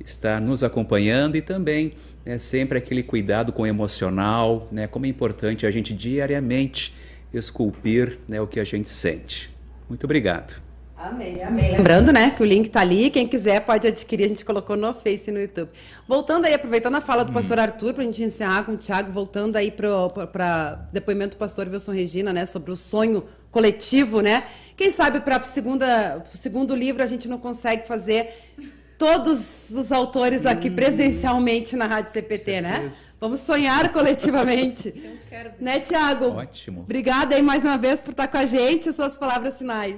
está 0.00 0.40
nos 0.40 0.64
acompanhando 0.64 1.36
e 1.36 1.42
também 1.42 1.92
né, 2.24 2.38
sempre 2.38 2.78
aquele 2.78 3.02
cuidado 3.02 3.52
com 3.52 3.62
o 3.62 3.66
emocional, 3.66 4.66
né, 4.72 4.86
como 4.86 5.06
é 5.06 5.08
importante 5.08 5.66
a 5.66 5.70
gente 5.70 5.92
diariamente 5.92 6.94
esculpir 7.32 8.18
né, 8.28 8.40
o 8.40 8.46
que 8.46 8.58
a 8.58 8.64
gente 8.64 8.88
sente. 8.88 9.54
Muito 9.88 10.04
obrigado. 10.04 10.63
Amém, 11.04 11.42
amém. 11.42 11.72
Lembrando, 11.72 12.10
né, 12.12 12.30
que 12.30 12.42
o 12.42 12.46
link 12.46 12.70
tá 12.70 12.80
ali, 12.80 13.10
quem 13.10 13.28
quiser 13.28 13.60
pode 13.60 13.86
adquirir, 13.86 14.24
a 14.24 14.28
gente 14.28 14.42
colocou 14.42 14.74
no 14.74 14.94
Face 14.94 15.28
e 15.28 15.32
no 15.34 15.38
YouTube. 15.38 15.70
Voltando 16.08 16.46
aí, 16.46 16.54
aproveitando 16.54 16.94
a 16.94 17.00
fala 17.02 17.26
do 17.26 17.30
hum. 17.30 17.34
pastor 17.34 17.58
Arthur, 17.58 17.92
para 17.92 18.02
a 18.02 18.06
gente 18.06 18.22
encerrar 18.22 18.64
com 18.64 18.72
o 18.72 18.76
Tiago, 18.78 19.12
voltando 19.12 19.56
aí 19.56 19.70
para 19.70 20.88
depoimento 20.90 21.36
do 21.36 21.38
pastor 21.38 21.68
Wilson 21.68 21.92
Regina, 21.92 22.32
né, 22.32 22.46
sobre 22.46 22.70
o 22.70 22.76
sonho 22.76 23.22
coletivo, 23.50 24.22
né? 24.22 24.44
Quem 24.74 24.90
sabe 24.90 25.20
para 25.20 25.42
o 25.42 26.36
segundo 26.36 26.74
livro 26.74 27.02
a 27.02 27.06
gente 27.06 27.28
não 27.28 27.38
consegue 27.38 27.86
fazer 27.86 28.32
todos 28.98 29.70
os 29.70 29.92
autores 29.92 30.46
aqui 30.46 30.70
hum. 30.70 30.74
presencialmente 30.74 31.76
na 31.76 31.86
Rádio 31.86 32.14
CPT, 32.14 32.62
né? 32.62 32.90
Vamos 33.20 33.40
sonhar 33.40 33.92
coletivamente. 33.92 34.94
né, 35.60 35.80
Tiago? 35.80 36.30
Ótimo. 36.30 36.80
Obrigada 36.80 37.34
aí 37.34 37.42
mais 37.42 37.62
uma 37.62 37.76
vez 37.76 38.02
por 38.02 38.12
estar 38.12 38.26
com 38.28 38.38
a 38.38 38.46
gente. 38.46 38.90
Suas 38.90 39.18
palavras 39.18 39.58
finais. 39.58 39.96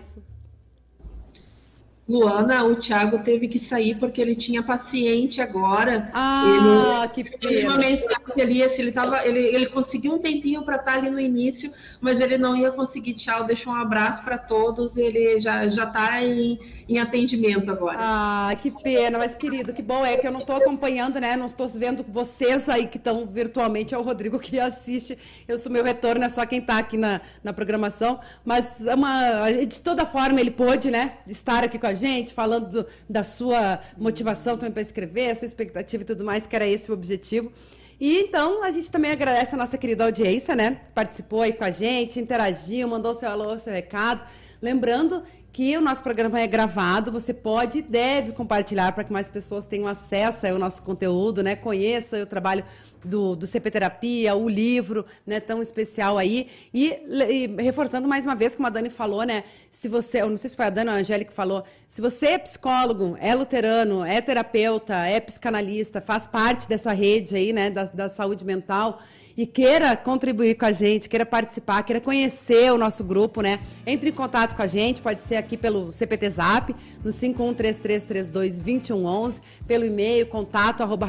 Luana, 2.09 2.65
o 2.65 2.77
Thiago 2.77 3.19
teve 3.25 3.49
que 3.49 3.59
sair 3.59 3.99
porque 3.99 4.21
ele 4.21 4.37
tinha 4.37 4.63
paciente 4.63 5.41
agora. 5.41 6.09
Ah, 6.15 7.11
ele, 7.17 7.25
que 7.25 7.37
pena. 7.37 7.71
Uma 7.71 7.79
mensagem 7.79 8.41
ali, 8.41 8.63
assim, 8.63 8.83
ele, 8.83 8.93
tava, 8.93 9.27
ele, 9.27 9.41
ele 9.41 9.67
conseguiu 9.67 10.13
um 10.13 10.19
tempinho 10.19 10.63
para 10.63 10.77
estar 10.77 10.99
ali 10.99 11.11
no 11.11 11.19
início, 11.19 11.73
mas 12.01 12.21
ele 12.21 12.39
não 12.39 12.57
ia 12.57 12.71
conseguir. 12.71 13.15
Tchau, 13.15 13.43
deixou 13.43 13.73
um 13.73 13.77
abraço 13.77 14.23
para 14.23 14.39
todos. 14.39 14.97
Ele 14.97 15.41
já 15.41 15.69
já 15.69 15.83
está 15.83 16.23
em, 16.23 16.61
em 16.89 17.01
atendimento 17.01 17.73
agora. 17.73 17.99
Ah, 17.99 18.57
que 18.63 18.71
pena, 18.71 19.19
mas 19.19 19.35
querido, 19.35 19.73
que 19.73 19.83
bom 19.83 20.07
é 20.07 20.17
que 20.17 20.29
eu 20.29 20.33
não 20.33 20.41
estou 20.41 20.57
acompanhando, 20.57 21.19
né? 21.19 21.37
Não 21.37 21.47
estou 21.47 21.67
vendo 21.67 22.05
vocês 22.09 22.69
aí 22.69 22.87
que 22.87 22.99
estão 22.99 23.27
virtualmente. 23.27 23.95
É 23.95 23.99
o 23.99 24.03
Rodrigo 24.03 24.39
que 24.39 24.61
assiste. 24.61 25.19
Eu 25.49 25.59
sou 25.59 25.73
meu 25.73 25.83
retorno, 25.83 26.25
é 26.25 26.29
só 26.29 26.47
quem 26.47 26.61
está 26.61 26.79
aqui 26.79 26.97
na, 26.97 27.21
na 27.43 27.53
programação. 27.53 28.21
Mas 28.45 28.87
é 28.87 28.95
uma, 28.95 29.51
de 29.51 29.81
toda 29.81 30.07
forma 30.07 30.41
ele 30.41 30.53
pôde, 30.53 30.89
né? 30.89 31.15
Estar 31.27 31.65
aqui 31.65 31.81
com 31.81 31.87
a 31.89 31.96
gente, 31.97 32.33
falando 32.33 32.83
do, 32.83 32.87
da 33.11 33.25
sua 33.25 33.81
motivação 33.99 34.57
também 34.57 34.73
para 34.73 34.83
escrever, 34.83 35.31
a 35.31 35.35
sua 35.35 35.47
expectativa 35.47 36.05
e 36.05 36.07
tudo 36.07 36.25
mais, 36.25 36.47
que 36.47 36.55
era 36.55 36.67
esse 36.67 36.91
o 36.91 36.95
objetivo. 36.95 37.51
E 37.99 38.19
então 38.19 38.63
a 38.63 38.71
gente 38.71 38.91
também 38.91 39.11
agradece 39.11 39.55
a 39.55 39.59
nossa 39.59 39.77
querida 39.77 40.05
audiência, 40.05 40.55
né? 40.55 40.83
Participou 40.95 41.43
aí 41.43 41.53
com 41.53 41.65
a 41.65 41.71
gente, 41.71 42.21
interagiu, 42.21 42.87
mandou 42.87 43.15
seu 43.15 43.29
alô, 43.29 43.59
seu 43.59 43.73
recado. 43.73 44.25
Lembrando 44.61 45.23
que 45.57 45.75
o 45.75 45.81
nosso 45.81 46.03
programa 46.03 46.39
é 46.39 46.47
gravado, 46.47 47.11
você 47.11 47.33
pode 47.33 47.79
e 47.79 47.83
deve 47.83 48.33
compartilhar 48.33 48.93
para 48.93 49.03
que 49.03 49.11
mais 49.11 49.27
pessoas 49.27 49.65
tenham 49.65 49.89
acesso 49.89 50.47
ao 50.47 50.59
nosso 50.59 50.83
conteúdo, 50.83 51.43
né? 51.43 51.57
Conheça 51.57 52.23
o 52.23 52.27
trabalho 52.27 52.63
do, 53.03 53.35
do 53.35 53.47
CP 53.47 53.71
Terapia, 53.71 54.37
o 54.37 54.51
livro, 54.51 55.07
né, 55.27 55.41
tão 55.41 55.63
especial 55.63 56.19
aí. 56.19 56.49
E, 56.75 57.01
e, 57.09 57.63
reforçando 57.63 58.07
mais 58.07 58.27
uma 58.27 58.35
vez, 58.35 58.55
como 58.55 58.67
a 58.67 58.71
Dani 58.71 58.91
falou, 58.91 59.23
né? 59.23 59.45
Se 59.73 59.89
você, 59.89 60.21
eu 60.21 60.29
não 60.29 60.37
sei 60.37 60.51
se 60.51 60.57
foi 60.57 60.67
a 60.67 60.71
Dani 60.71 60.91
ou 60.91 60.97
a 60.97 60.99
Angélica 60.99 61.31
que 61.31 61.35
falou, 61.35 61.65
se 61.89 62.03
você 62.03 62.33
é 62.33 62.39
psicólogo, 62.39 63.17
é 63.19 63.35
luterano, 63.35 64.05
é 64.05 64.21
terapeuta, 64.21 64.95
é 65.07 65.19
psicanalista, 65.21 66.03
faz 66.03 66.27
parte 66.27 66.69
dessa 66.69 66.93
rede 66.93 67.35
aí, 67.35 67.55
né, 67.55 67.71
da, 67.71 67.85
da 67.85 68.09
saúde 68.11 68.45
mental 68.45 69.01
e 69.37 69.47
queira 69.47 69.95
contribuir 69.97 70.55
com 70.55 70.65
a 70.65 70.73
gente, 70.73 71.09
queira 71.09 71.27
participar, 71.27 71.83
queira 71.83 72.01
conhecer 72.01 72.73
o 72.73 72.79
nosso 72.79 73.05
grupo, 73.05 73.43
né? 73.43 73.61
Entre 73.87 74.09
em 74.09 74.13
contato 74.13 74.57
com 74.57 74.63
a 74.63 74.67
gente, 74.67 75.03
pode 75.03 75.23
ser 75.23 75.37
aqui 75.47 75.57
pelo 75.57 75.91
CPT 75.91 76.29
Zap, 76.31 76.75
no 77.03 77.11
5133322111, 77.11 79.41
pelo 79.67 79.85
e-mail 79.85 80.27
contato 80.27 80.83
arroba 80.83 81.07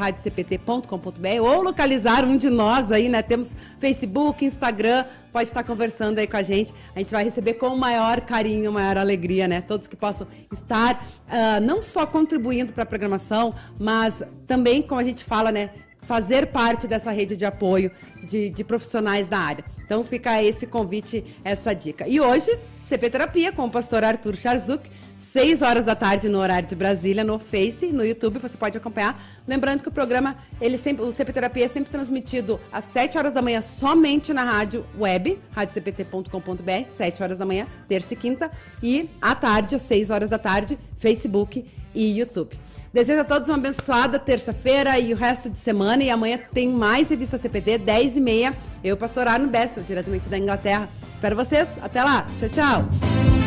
ou 1.42 1.64
localizar 1.64 2.24
um 2.24 2.38
de 2.38 2.50
nós 2.50 2.92
aí, 2.92 3.10
né? 3.10 3.24
Temos 3.24 3.56
Facebook, 3.80 4.46
Instagram, 4.46 5.04
pode 5.34 5.50
estar 5.50 5.64
conversando 5.64 6.20
aí 6.20 6.28
com 6.28 6.38
a 6.38 6.44
gente. 6.44 6.72
A 6.96 7.00
gente 7.00 7.12
vai 7.12 7.24
receber 7.24 7.56
com 7.56 7.68
o 7.68 7.78
maior 7.78 8.22
carinho, 8.22 8.72
maior 8.72 8.98
alegria, 8.98 9.48
né? 9.48 9.62
Todos 9.62 9.88
que 9.88 9.96
possam 9.96 10.28
estar 10.54 11.04
uh, 11.28 11.60
não 11.62 11.82
só 11.82 12.06
contribuindo 12.06 12.72
para 12.74 12.84
a 12.84 12.86
programação, 12.86 13.56
mas 13.80 14.22
também, 14.46 14.82
como 14.82 15.02
a 15.02 15.04
gente 15.04 15.24
fala, 15.24 15.52
né? 15.52 15.72
Fazer 16.08 16.48
parte 16.48 16.88
dessa 16.88 17.12
rede 17.12 17.36
de 17.36 17.46
apoio 17.46 17.92
de, 18.24 18.50
de 18.50 18.64
profissionais 18.64 19.28
da 19.28 19.38
área. 19.38 19.66
Então 19.86 20.04
fica 20.04 20.42
esse 20.42 20.66
convite, 20.66 21.24
essa 21.44 21.74
dica. 21.74 22.08
E 22.08 22.20
hoje, 22.20 22.58
CP 22.82 23.10
Terapia 23.10 23.52
com 23.52 23.66
o 23.66 23.72
pastor 23.72 24.06
Arthur 24.06 24.38
Charzuk, 24.38 24.90
6 25.18 25.62
horas 25.62 25.84
da 25.84 25.94
tarde 25.94 26.30
no 26.30 26.40
horário 26.40 26.68
de 26.68 26.76
Brasília, 26.76 27.24
no 27.24 27.38
Face, 27.38 27.92
no 27.92 28.06
YouTube, 28.06 28.40
você 28.40 28.58
pode 28.58 28.78
acompanhar. 28.78 29.22
Lembrando 29.46 29.84
que 29.84 29.90
o 29.90 29.92
programa, 29.92 30.38
ele 30.62 30.78
sempre, 30.78 31.04
o 31.04 31.12
CP 31.12 31.34
Terapia 31.34 31.66
é 31.66 31.68
sempre 31.68 31.92
transmitido 31.92 32.60
às 32.72 32.86
7 32.86 33.18
horas 33.18 33.34
da 33.34 33.42
manhã 33.42 33.62
somente 33.62 34.34
na 34.34 34.46
rádio 34.46 34.86
web, 34.98 35.38
radiocpt.com.br, 35.52 36.90
7 36.90 37.24
horas 37.24 37.38
da 37.38 37.46
manhã, 37.46 37.68
terça 37.88 38.14
e 38.14 38.18
quinta, 38.18 38.50
e 38.82 39.10
à 39.22 39.36
tarde, 39.36 39.76
às 39.76 39.82
6 39.82 40.10
horas 40.10 40.30
da 40.30 40.40
tarde, 40.40 40.80
Facebook 40.98 41.66
e 41.94 42.18
YouTube. 42.18 42.67
Desejo 42.98 43.22
a 43.22 43.24
todos 43.24 43.48
uma 43.48 43.60
abençoada 43.60 44.18
terça-feira 44.18 44.98
e 44.98 45.14
o 45.14 45.16
resto 45.16 45.52
de 45.52 45.60
semana. 45.60 46.04
E 46.04 46.10
amanhã 46.10 46.40
tem 46.52 46.68
mais 46.68 47.12
revista 47.12 47.38
CPT, 47.38 47.78
10 47.78 48.18
e 48.18 48.20
meia. 48.20 48.56
Eu, 48.84 48.98
pastor 48.98 49.28
Arno 49.28 49.48
Bessel, 49.48 49.84
diretamente 49.84 50.28
da 50.28 50.36
Inglaterra. 50.36 50.90
Espero 51.14 51.36
vocês. 51.36 51.70
Até 51.80 52.04
lá. 52.04 52.26
Tchau, 52.40 52.50
tchau. 52.50 53.47